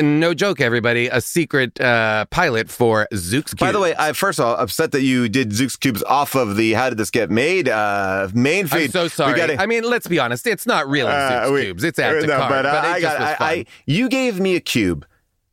No 0.00 0.32
joke, 0.34 0.60
everybody. 0.60 1.08
A 1.08 1.20
secret 1.20 1.78
uh, 1.80 2.24
pilot 2.26 2.70
for 2.70 3.06
Zook's 3.12 3.52
Cube. 3.52 3.58
By 3.58 3.72
the 3.72 3.80
way, 3.80 3.94
I 3.98 4.12
first 4.12 4.38
of 4.38 4.46
all 4.46 4.54
upset 4.54 4.92
that 4.92 5.02
you 5.02 5.28
did 5.28 5.50
Zook's 5.50 5.76
cubes 5.76 6.02
off 6.04 6.36
of 6.36 6.56
the 6.56 6.72
How 6.74 6.88
Did 6.90 6.98
This 6.98 7.10
Get 7.10 7.28
Made 7.30 7.68
uh, 7.68 8.28
main 8.32 8.66
feed. 8.68 8.84
I'm 8.84 8.90
so 8.92 9.08
sorry. 9.08 9.36
gotta- 9.36 9.60
I 9.60 9.66
mean, 9.66 9.82
let's 9.82 10.06
be 10.06 10.18
honest. 10.20 10.46
It's 10.46 10.64
not 10.64 10.88
really 10.88 11.10
Uh, 11.10 11.30
Zook's 11.46 11.50
we- 11.50 11.62
Cubes. 11.64 11.84
It's 11.84 11.98
Add 11.98 12.22
no, 12.26 12.36
Cart, 12.36 12.50
but, 12.50 12.62
but, 12.62 12.66
uh, 12.66 12.68
it 12.68 12.90
I 12.90 13.00
just 13.00 13.18
got, 13.18 13.20
was 13.20 13.36
I. 13.40 13.50
I, 13.52 13.66
you 13.84 14.08
gave 14.08 14.38
me 14.40 14.54
a 14.54 14.60
cube 14.60 15.04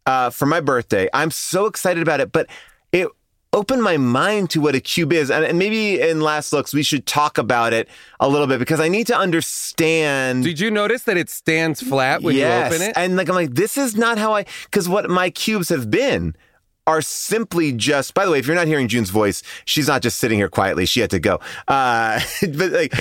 uh, 0.05 0.29
for 0.29 0.45
my 0.45 0.61
birthday. 0.61 1.09
I'm 1.13 1.31
so 1.31 1.65
excited 1.65 2.01
about 2.03 2.21
it, 2.21 2.31
but 2.31 2.47
opened 3.53 3.83
my 3.83 3.97
mind 3.97 4.49
to 4.51 4.61
what 4.61 4.75
a 4.75 4.79
cube 4.79 5.11
is, 5.11 5.29
and, 5.29 5.43
and 5.43 5.59
maybe 5.59 5.99
in 5.99 6.21
last 6.21 6.53
looks 6.53 6.73
we 6.73 6.83
should 6.83 7.05
talk 7.05 7.37
about 7.37 7.73
it 7.73 7.89
a 8.19 8.27
little 8.27 8.47
bit 8.47 8.59
because 8.59 8.79
I 8.79 8.87
need 8.87 9.07
to 9.07 9.17
understand. 9.17 10.43
Did 10.43 10.59
you 10.59 10.71
notice 10.71 11.03
that 11.03 11.17
it 11.17 11.29
stands 11.29 11.81
flat 11.81 12.21
when 12.21 12.35
yes, 12.35 12.71
you 12.71 12.75
open 12.75 12.89
it? 12.89 12.93
and 12.95 13.17
like 13.17 13.29
I'm 13.29 13.35
like, 13.35 13.53
this 13.53 13.77
is 13.77 13.95
not 13.95 14.17
how 14.17 14.33
I 14.33 14.45
because 14.65 14.87
what 14.87 15.09
my 15.09 15.29
cubes 15.29 15.69
have 15.69 15.89
been. 15.89 16.35
Are 16.87 17.01
simply 17.03 17.71
just. 17.71 18.15
By 18.15 18.25
the 18.25 18.31
way, 18.31 18.39
if 18.39 18.47
you're 18.47 18.55
not 18.55 18.65
hearing 18.65 18.87
June's 18.87 19.11
voice, 19.11 19.43
she's 19.65 19.87
not 19.87 20.01
just 20.01 20.17
sitting 20.17 20.39
here 20.39 20.49
quietly. 20.49 20.87
She 20.87 20.99
had 20.99 21.11
to 21.11 21.19
go. 21.19 21.39
Uh, 21.67 22.19
but 22.41 22.71
like, 22.71 22.93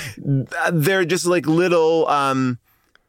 they're 0.71 1.07
just 1.07 1.25
like 1.25 1.47
little 1.47 2.07
um, 2.07 2.59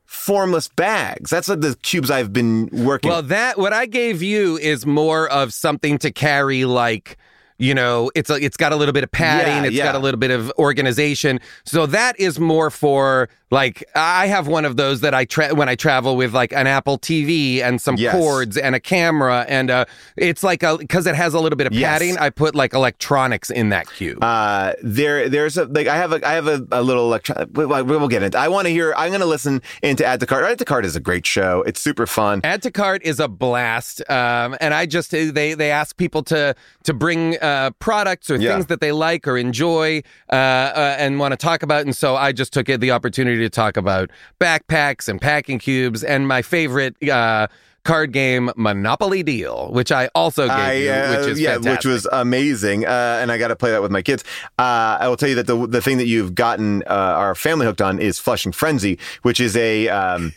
formless 0.05 0.69
bags. 0.69 1.29
That's 1.29 1.49
what 1.49 1.59
the 1.59 1.75
cubes 1.83 2.09
I've 2.09 2.31
been 2.31 2.69
working. 2.71 3.09
Well, 3.09 3.21
that 3.23 3.57
what 3.59 3.73
I 3.73 3.85
gave 3.85 4.23
you 4.23 4.57
is 4.57 4.85
more 4.85 5.29
of 5.29 5.53
something 5.53 5.97
to 5.99 6.11
carry, 6.11 6.63
like 6.63 7.17
you 7.61 7.75
know, 7.75 8.09
it's 8.15 8.29
a, 8.31 8.33
it's 8.35 8.57
got 8.57 8.71
a 8.73 8.75
little 8.75 8.91
bit 8.91 9.03
of 9.03 9.11
padding, 9.11 9.63
Yeah, 9.63 9.67
it's 9.67 9.75
yeah. 9.75 9.83
got 9.85 9.95
a 9.95 9.99
little 9.99 10.19
bit 10.19 10.31
of 10.31 10.51
organization. 10.57 11.39
So 11.63 11.85
that 11.85 12.19
is 12.19 12.39
more 12.39 12.71
for 12.71 13.29
like 13.51 13.83
I 13.95 14.27
have 14.27 14.47
one 14.47 14.65
of 14.65 14.77
those 14.77 15.01
that 15.01 15.13
I 15.13 15.25
tra- 15.25 15.53
when 15.53 15.69
I 15.69 15.75
travel 15.75 16.15
with 16.15 16.33
like 16.33 16.53
an 16.53 16.67
Apple 16.67 16.97
TV 16.97 17.61
and 17.61 17.79
some 17.81 17.95
Yes. 17.97 18.13
cords 18.13 18.57
and 18.57 18.73
a 18.75 18.79
camera, 18.79 19.45
and 19.47 19.69
uh, 19.69 19.85
it's 20.17 20.41
like 20.43 20.63
a 20.63 20.77
because 20.77 21.05
it 21.05 21.15
has 21.15 21.33
a 21.33 21.39
little 21.39 21.57
bit 21.57 21.67
of 21.67 21.73
Yes. 21.73 21.89
padding. 21.91 22.17
I 22.17 22.29
put 22.29 22.55
like 22.55 22.73
electronics 22.73 23.49
in 23.49 23.69
that 23.69 23.89
cube. 23.91 24.23
Uh, 24.23 24.73
there, 24.81 25.27
there's 25.29 25.57
a 25.57 25.65
like 25.65 25.87
I 25.87 25.97
have 25.97 26.13
a 26.13 26.25
I 26.27 26.33
have 26.33 26.47
a, 26.47 26.65
a 26.71 26.81
little 26.81 27.03
electron. 27.05 27.49
We, 27.53 27.65
we'll 27.65 28.07
get 28.07 28.23
it. 28.23 28.35
I 28.35 28.47
want 28.47 28.67
to 28.67 28.71
hear. 28.71 28.93
I'm 28.95 29.09
going 29.09 29.19
to 29.21 29.25
listen 29.27 29.61
into 29.83 30.05
Add 30.05 30.21
to 30.21 30.25
Cart. 30.25 30.45
Add 30.45 30.57
to 30.59 30.65
Cart 30.65 30.85
is 30.85 30.95
a 30.95 30.99
great 31.01 31.25
show. 31.27 31.61
It's 31.63 31.81
super 31.81 32.07
fun. 32.07 32.41
Add 32.43 32.61
to 32.63 32.71
cart 32.71 33.01
is 33.03 33.19
a 33.19 33.27
blast, 33.27 34.01
um, 34.09 34.55
and 34.61 34.73
I 34.73 34.85
just 34.85 35.11
they 35.11 35.53
they 35.53 35.71
ask 35.71 35.97
people 35.97 36.23
to 36.23 36.55
to 36.83 36.93
bring 36.93 37.37
uh, 37.41 37.71
products 37.79 38.29
or 38.29 38.37
Yeah. 38.37 38.53
things 38.53 38.67
that 38.67 38.79
they 38.79 38.91
like 38.93 39.27
or 39.27 39.37
enjoy 39.37 40.01
uh, 40.31 40.35
uh, 40.35 40.95
and 40.97 41.19
want 41.19 41.33
to 41.33 41.37
talk 41.37 41.63
about, 41.63 41.81
and 41.85 41.95
so 41.95 42.15
I 42.15 42.31
just 42.31 42.53
took 42.53 42.69
it 42.69 42.79
the 42.79 42.91
opportunity 42.91 43.40
to 43.41 43.49
talk 43.49 43.77
about 43.77 44.09
backpacks 44.39 45.07
and 45.07 45.19
packing 45.19 45.59
cubes 45.59 46.03
and 46.03 46.27
my 46.27 46.41
favorite. 46.41 46.95
Uh, 47.07 47.47
Card 47.83 48.11
game 48.11 48.51
Monopoly 48.55 49.23
Deal, 49.23 49.71
which 49.71 49.91
I 49.91 50.07
also 50.13 50.43
gave 50.47 50.55
I, 50.55 50.73
you, 50.73 50.91
uh, 50.91 51.17
which 51.17 51.29
is 51.29 51.39
yeah, 51.39 51.53
fantastic. 51.53 51.77
which 51.77 51.85
was 51.85 52.07
amazing, 52.11 52.85
uh, 52.85 53.17
and 53.19 53.31
I 53.31 53.39
got 53.39 53.47
to 53.47 53.55
play 53.55 53.71
that 53.71 53.81
with 53.81 53.89
my 53.89 54.03
kids. 54.03 54.23
Uh, 54.59 54.97
I 54.99 55.07
will 55.07 55.17
tell 55.17 55.29
you 55.29 55.35
that 55.35 55.47
the 55.47 55.65
the 55.65 55.81
thing 55.81 55.97
that 55.97 56.05
you've 56.05 56.35
gotten 56.35 56.83
uh, 56.83 56.93
our 56.93 57.33
family 57.33 57.65
hooked 57.65 57.81
on 57.81 57.97
is 57.97 58.19
Flushing 58.19 58.51
Frenzy, 58.51 58.99
which 59.23 59.39
is 59.39 59.57
a 59.57 59.89
um, 59.89 60.31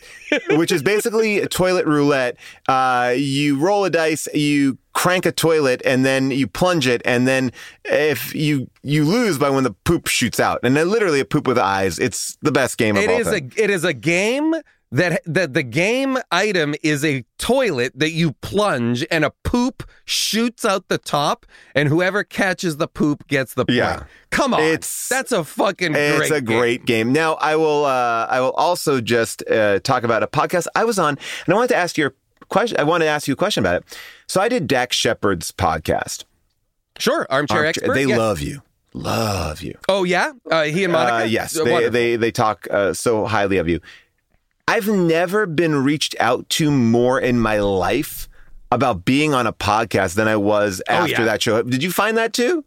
which 0.51 0.71
is 0.71 0.81
basically 0.81 1.45
toilet 1.47 1.85
roulette. 1.85 2.37
Uh, 2.67 3.13
you 3.15 3.59
roll 3.59 3.85
a 3.85 3.91
dice, 3.91 4.27
you 4.33 4.79
crank 4.95 5.25
a 5.25 5.31
toilet 5.31 5.81
and 5.85 6.03
then 6.05 6.31
you 6.31 6.47
plunge 6.47 6.87
it 6.87 7.01
and 7.05 7.27
then 7.27 7.51
if 7.83 8.33
you 8.33 8.67
you 8.81 9.03
lose 9.03 9.37
by 9.37 9.49
when 9.49 9.63
the 9.65 9.71
poop 9.83 10.07
shoots 10.07 10.39
out 10.39 10.59
and 10.63 10.75
then 10.75 10.89
literally 10.89 11.19
a 11.19 11.25
poop 11.25 11.45
with 11.47 11.57
eyes 11.57 11.99
it's 11.99 12.37
the 12.41 12.51
best 12.51 12.77
game 12.77 12.95
of 12.95 13.03
It 13.03 13.09
all 13.11 13.19
is 13.19 13.27
time. 13.27 13.51
a 13.57 13.61
it 13.61 13.69
is 13.69 13.83
a 13.83 13.93
game 13.93 14.55
that 14.93 15.21
that 15.25 15.53
the 15.53 15.63
game 15.63 16.17
item 16.31 16.75
is 16.81 17.03
a 17.03 17.25
toilet 17.37 17.91
that 17.95 18.11
you 18.11 18.31
plunge 18.41 19.05
and 19.11 19.25
a 19.25 19.31
poop 19.43 19.83
shoots 20.05 20.63
out 20.63 20.87
the 20.87 20.97
top 20.97 21.45
and 21.75 21.89
whoever 21.89 22.23
catches 22.23 22.77
the 22.77 22.87
poop 22.87 23.27
gets 23.27 23.53
the 23.55 23.65
point. 23.65 23.75
Yeah. 23.77 24.03
Come 24.29 24.53
on. 24.53 24.61
It's- 24.61 25.07
that's 25.09 25.33
a 25.33 25.43
fucking 25.43 25.91
great 25.91 26.21
It's 26.21 26.31
a 26.31 26.39
game. 26.41 26.57
great 26.59 26.85
game. 26.85 27.11
Now, 27.11 27.33
I 27.35 27.55
will. 27.57 27.83
Uh, 27.85 28.27
I 28.29 28.39
will 28.41 28.51
also 28.51 29.01
just 29.01 29.43
uh, 29.49 29.79
talk 29.79 30.03
about 30.03 30.23
a 30.23 30.27
podcast 30.27 30.67
I 30.75 30.83
was 30.85 30.99
on, 30.99 31.17
and 31.45 31.53
I 31.53 31.55
wanted 31.55 31.69
to 31.69 31.77
ask 31.77 31.97
you 31.97 32.07
a 32.07 32.11
question. 32.59 32.77
I 32.79 32.83
wanted 32.83 33.05
to 33.05 33.11
ask 33.11 33.27
you 33.27 33.33
a 33.33 33.37
question 33.37 33.61
about 33.63 33.75
it. 33.81 33.99
So 34.27 34.39
I 34.41 34.47
did 34.49 34.67
Dax 34.67 34.95
Shepard's 34.95 35.51
podcast. 35.51 36.23
Sure, 36.97 37.27
armchair, 37.29 37.57
Armchair- 37.57 37.65
expert. 37.65 37.93
They 37.93 38.05
yes. 38.05 38.17
love 38.17 38.39
you. 38.41 38.61
Love 38.93 39.61
you. 39.61 39.77
Oh 39.89 40.05
yeah, 40.05 40.31
uh, 40.49 40.63
he 40.63 40.85
and 40.85 40.93
Monica. 40.93 41.17
Uh, 41.17 41.23
yes, 41.23 41.57
Uh, 41.57 41.65
they, 41.65 41.89
they 41.89 42.15
they 42.15 42.31
talk 42.31 42.65
uh, 42.71 42.93
so 42.93 43.25
highly 43.25 43.57
of 43.57 43.67
you. 43.67 43.81
I've 44.67 44.87
never 44.87 45.45
been 45.45 45.75
reached 45.83 46.15
out 46.19 46.49
to 46.51 46.71
more 46.71 47.19
in 47.19 47.39
my 47.39 47.59
life 47.59 48.29
about 48.71 49.03
being 49.05 49.33
on 49.33 49.45
a 49.47 49.53
podcast 49.53 50.15
than 50.15 50.27
I 50.29 50.37
was 50.37 50.81
Oh, 50.89 50.93
after 50.93 51.11
yeah. 51.11 51.25
that 51.25 51.41
show. 51.43 51.61
Did 51.61 51.83
you 51.83 51.91
find 51.91 52.17
that 52.17 52.31
too? 52.33 52.63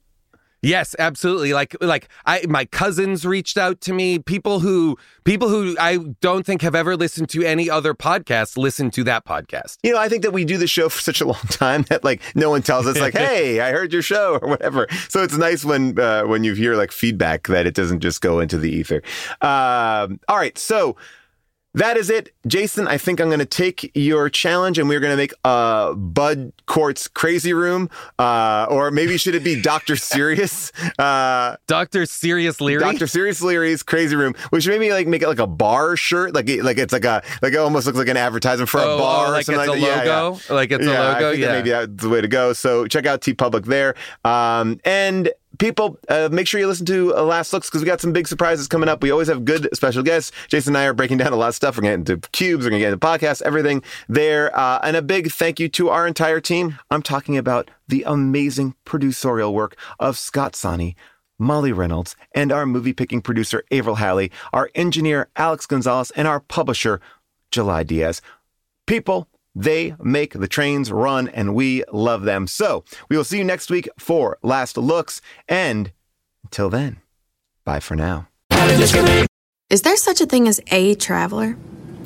Yes, 0.68 0.94
absolutely. 0.98 1.54
Like 1.54 1.74
like 1.80 2.10
I 2.26 2.44
my 2.46 2.66
cousins 2.66 3.24
reached 3.24 3.56
out 3.56 3.80
to 3.82 3.94
me, 3.94 4.18
people 4.18 4.60
who 4.60 4.98
people 5.24 5.48
who 5.48 5.74
I 5.80 5.96
don't 6.20 6.44
think 6.44 6.60
have 6.60 6.74
ever 6.74 6.94
listened 6.94 7.30
to 7.30 7.42
any 7.42 7.70
other 7.70 7.94
podcast 7.94 8.58
listen 8.58 8.90
to 8.90 9.04
that 9.04 9.24
podcast. 9.24 9.78
You 9.82 9.92
know, 9.92 9.98
I 9.98 10.10
think 10.10 10.24
that 10.24 10.34
we 10.34 10.44
do 10.44 10.58
the 10.58 10.66
show 10.66 10.90
for 10.90 11.00
such 11.00 11.22
a 11.22 11.24
long 11.24 11.40
time 11.48 11.86
that 11.88 12.04
like 12.04 12.20
no 12.34 12.50
one 12.50 12.60
tells 12.60 12.86
us 12.86 13.00
like, 13.00 13.14
"Hey, 13.16 13.60
I 13.60 13.72
heard 13.72 13.94
your 13.94 14.02
show" 14.02 14.38
or 14.42 14.46
whatever. 14.46 14.86
So 15.08 15.22
it's 15.22 15.38
nice 15.38 15.64
when 15.64 15.98
uh, 15.98 16.24
when 16.24 16.44
you 16.44 16.52
hear 16.52 16.76
like 16.76 16.92
feedback 16.92 17.46
that 17.46 17.66
it 17.66 17.72
doesn't 17.72 18.00
just 18.00 18.20
go 18.20 18.38
into 18.38 18.58
the 18.58 18.70
ether. 18.70 19.02
Um, 19.40 20.20
all 20.28 20.36
right, 20.36 20.58
so 20.58 20.96
that 21.74 21.96
is 21.96 22.10
it, 22.10 22.30
Jason. 22.46 22.88
I 22.88 22.98
think 22.98 23.20
I'm 23.20 23.28
going 23.28 23.38
to 23.38 23.44
take 23.44 23.90
your 23.94 24.28
challenge, 24.30 24.78
and 24.78 24.88
we're 24.88 25.00
going 25.00 25.12
to 25.12 25.16
make 25.16 25.32
uh, 25.44 25.92
Bud 25.94 26.52
Cort's 26.66 27.06
crazy 27.06 27.52
room, 27.52 27.90
uh, 28.18 28.66
or 28.70 28.90
maybe 28.90 29.16
should 29.18 29.34
it 29.34 29.44
be 29.44 29.60
Doctor 29.62 29.94
Serious? 29.94 30.72
Uh, 30.98 31.56
Dr. 31.66 32.06
Sirius 32.06 32.60
Leary. 32.60 32.80
Dr. 32.80 33.06
Sirius 33.06 33.42
Leary's 33.42 33.82
crazy 33.82 34.16
room. 34.16 34.34
We 34.50 34.60
should 34.60 34.70
maybe 34.72 34.90
like 34.92 35.06
make 35.06 35.22
it 35.22 35.28
like 35.28 35.38
a 35.38 35.46
bar 35.46 35.96
shirt, 35.96 36.34
like 36.34 36.48
it- 36.48 36.64
like 36.64 36.78
it's 36.78 36.92
like 36.92 37.04
a 37.04 37.22
like 37.42 37.52
it 37.52 37.58
almost 37.58 37.86
looks 37.86 37.98
like 37.98 38.08
an 38.08 38.16
advertisement 38.16 38.68
for 38.70 38.80
Oh, 38.80 38.94
a 38.96 38.98
bar, 38.98 39.26
oh, 39.26 39.28
or 39.28 39.32
like 39.32 39.44
something 39.44 39.60
it's 39.62 39.68
a 39.68 39.72
like 39.72 39.80
that. 40.04 40.06
Logo? 40.06 40.40
yeah. 40.48 40.54
Like 40.54 40.72
it's 40.72 40.86
a 40.86 40.90
Yeah, 40.90 41.00
logo? 41.00 41.10
I 41.28 41.32
think 41.32 41.40
that 41.42 41.46
Yeah. 41.48 41.52
maybe 41.52 41.70
that's 41.70 42.02
the 42.02 42.08
way 42.08 42.20
to 42.20 42.28
go. 42.28 42.52
So 42.54 42.86
check 42.86 43.06
out 43.06 43.20
TeePublic 43.20 43.66
there, 43.66 43.94
um, 44.24 44.80
and 44.84 45.30
people, 45.59 45.98
uh, 46.09 46.28
make 46.32 46.47
sure 46.47 46.60
you 46.60 46.66
listen 46.66 46.86
to 46.86 47.16
uh, 47.16 47.22
Last 47.22 47.52
Looks 47.52 47.68
because 47.68 47.82
we 47.82 47.86
got 47.86 48.01
some 48.01 48.12
big 48.12 48.26
surprises 48.26 48.68
coming 48.68 48.89
up. 48.89 49.02
We 49.02 49.10
always 49.10 49.28
have 49.28 49.44
good 49.44 49.68
special 49.74 50.02
guests. 50.02 50.32
Jason 50.48 50.74
and 50.74 50.78
I 50.78 50.86
are 50.86 50.94
breaking 50.94 51.18
down 51.18 51.32
a 51.32 51.36
lot 51.36 51.48
of 51.48 51.55
stuff. 51.55 51.76
We're 51.76 51.82
to 51.82 51.93
into 51.93 52.28
cubes. 52.30 52.64
We're 52.64 52.70
going 52.70 52.80
to 52.80 52.86
get 52.86 52.93
into 52.93 53.06
podcasts, 53.06 53.43
everything 53.43 53.82
there. 54.09 54.56
Uh, 54.56 54.80
and 54.82 54.97
a 54.97 55.02
big 55.02 55.30
thank 55.30 55.60
you 55.60 55.68
to 55.70 55.90
our 55.90 56.06
entire 56.06 56.40
team. 56.40 56.78
I'm 56.90 57.02
talking 57.02 57.36
about 57.36 57.70
the 57.86 58.05
amazing 58.06 58.74
producerial 58.86 59.52
work 59.52 59.76
of 59.98 60.16
Scott 60.16 60.56
Sani. 60.56 60.97
Molly 61.40 61.70
Reynolds, 61.70 62.16
and 62.35 62.51
our 62.51 62.66
movie 62.66 62.93
picking 62.93 63.22
producer, 63.22 63.62
Avril 63.70 63.94
Halley, 63.94 64.32
our 64.52 64.70
engineer, 64.74 65.28
Alex 65.36 65.66
Gonzalez, 65.66 66.10
and 66.16 66.26
our 66.26 66.40
publisher, 66.40 67.01
July 67.52 67.85
Diaz. 67.85 68.20
People, 68.86 69.28
they 69.54 69.94
make 70.02 70.34
the 70.34 70.48
trains 70.48 70.92
run, 70.92 71.28
and 71.28 71.54
we 71.54 71.84
love 71.92 72.22
them. 72.22 72.46
So 72.46 72.84
we 73.08 73.16
will 73.16 73.24
see 73.24 73.38
you 73.38 73.44
next 73.44 73.70
week 73.70 73.88
for 73.98 74.38
Last 74.42 74.76
Looks. 74.76 75.20
And 75.48 75.92
until 76.44 76.70
then, 76.70 76.98
bye 77.64 77.80
for 77.80 77.96
now. 77.96 78.28
Is 79.70 79.82
there 79.82 79.96
such 79.96 80.20
a 80.20 80.26
thing 80.26 80.48
as 80.48 80.60
a 80.68 80.94
traveler? 80.94 81.56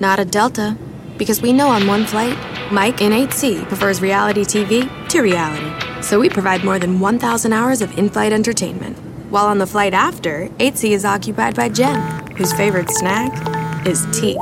Not 0.01 0.19
a 0.19 0.25
Delta. 0.25 0.77
Because 1.19 1.41
we 1.41 1.53
know 1.53 1.69
on 1.69 1.87
one 1.87 2.05
flight, 2.07 2.37
Mike 2.73 3.01
in 3.01 3.13
8C 3.13 3.69
prefers 3.69 4.01
reality 4.01 4.43
TV 4.43 4.89
to 5.09 5.21
reality. 5.21 5.71
So 6.03 6.19
we 6.19 6.29
provide 6.29 6.65
more 6.65 6.79
than 6.79 6.99
1,000 6.99 7.53
hours 7.53 7.83
of 7.83 7.97
in 7.97 8.09
flight 8.09 8.33
entertainment. 8.33 8.99
While 9.31 9.47
on 9.47 9.59
the 9.59 9.67
flight 9.67 9.95
after, 9.95 10.49
8C 10.59 10.91
is 10.91 11.05
occupied 11.05 11.55
by 11.55 11.69
Jen, 11.69 12.27
whose 12.37 12.53
favorite 12.53 12.91
snack 12.91 13.87
is 13.87 14.07
tea. 14.13 14.37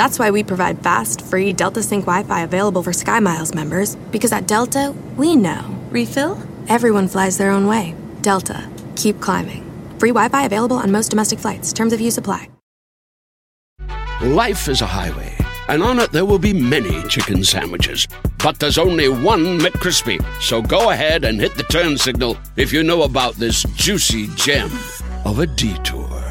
That's 0.00 0.18
why 0.18 0.30
we 0.30 0.42
provide 0.42 0.82
fast, 0.82 1.20
free 1.20 1.52
Delta 1.52 1.82
Sync 1.82 2.06
Wi 2.06 2.22
Fi 2.22 2.40
available 2.40 2.82
for 2.82 2.90
SkyMiles 2.90 3.54
members, 3.54 3.96
because 4.10 4.32
at 4.32 4.48
Delta, 4.48 4.94
we 5.18 5.36
know. 5.36 5.60
Refill? 5.90 6.38
Everyone 6.68 7.06
flies 7.06 7.36
their 7.36 7.50
own 7.50 7.66
way. 7.66 7.94
Delta, 8.22 8.66
keep 8.96 9.20
climbing. 9.20 9.62
Free 9.98 10.08
Wi 10.08 10.30
Fi 10.30 10.46
available 10.46 10.78
on 10.78 10.90
most 10.90 11.10
domestic 11.10 11.38
flights. 11.38 11.74
Terms 11.74 11.92
of 11.92 12.00
use 12.00 12.16
apply. 12.16 12.48
Life 14.22 14.68
is 14.68 14.80
a 14.80 14.86
highway, 14.86 15.36
and 15.68 15.82
on 15.82 15.98
it 15.98 16.12
there 16.12 16.24
will 16.24 16.38
be 16.38 16.54
many 16.54 17.02
chicken 17.02 17.44
sandwiches. 17.44 18.08
But 18.42 18.58
there's 18.58 18.78
only 18.78 19.10
one 19.10 19.58
McCrispy. 19.58 20.18
So 20.40 20.62
go 20.62 20.92
ahead 20.92 21.26
and 21.26 21.38
hit 21.38 21.56
the 21.56 21.64
turn 21.64 21.98
signal 21.98 22.38
if 22.56 22.72
you 22.72 22.82
know 22.82 23.02
about 23.02 23.34
this 23.34 23.64
juicy 23.76 24.28
gem 24.28 24.70
of 25.26 25.40
a 25.40 25.46
detour. 25.46 26.29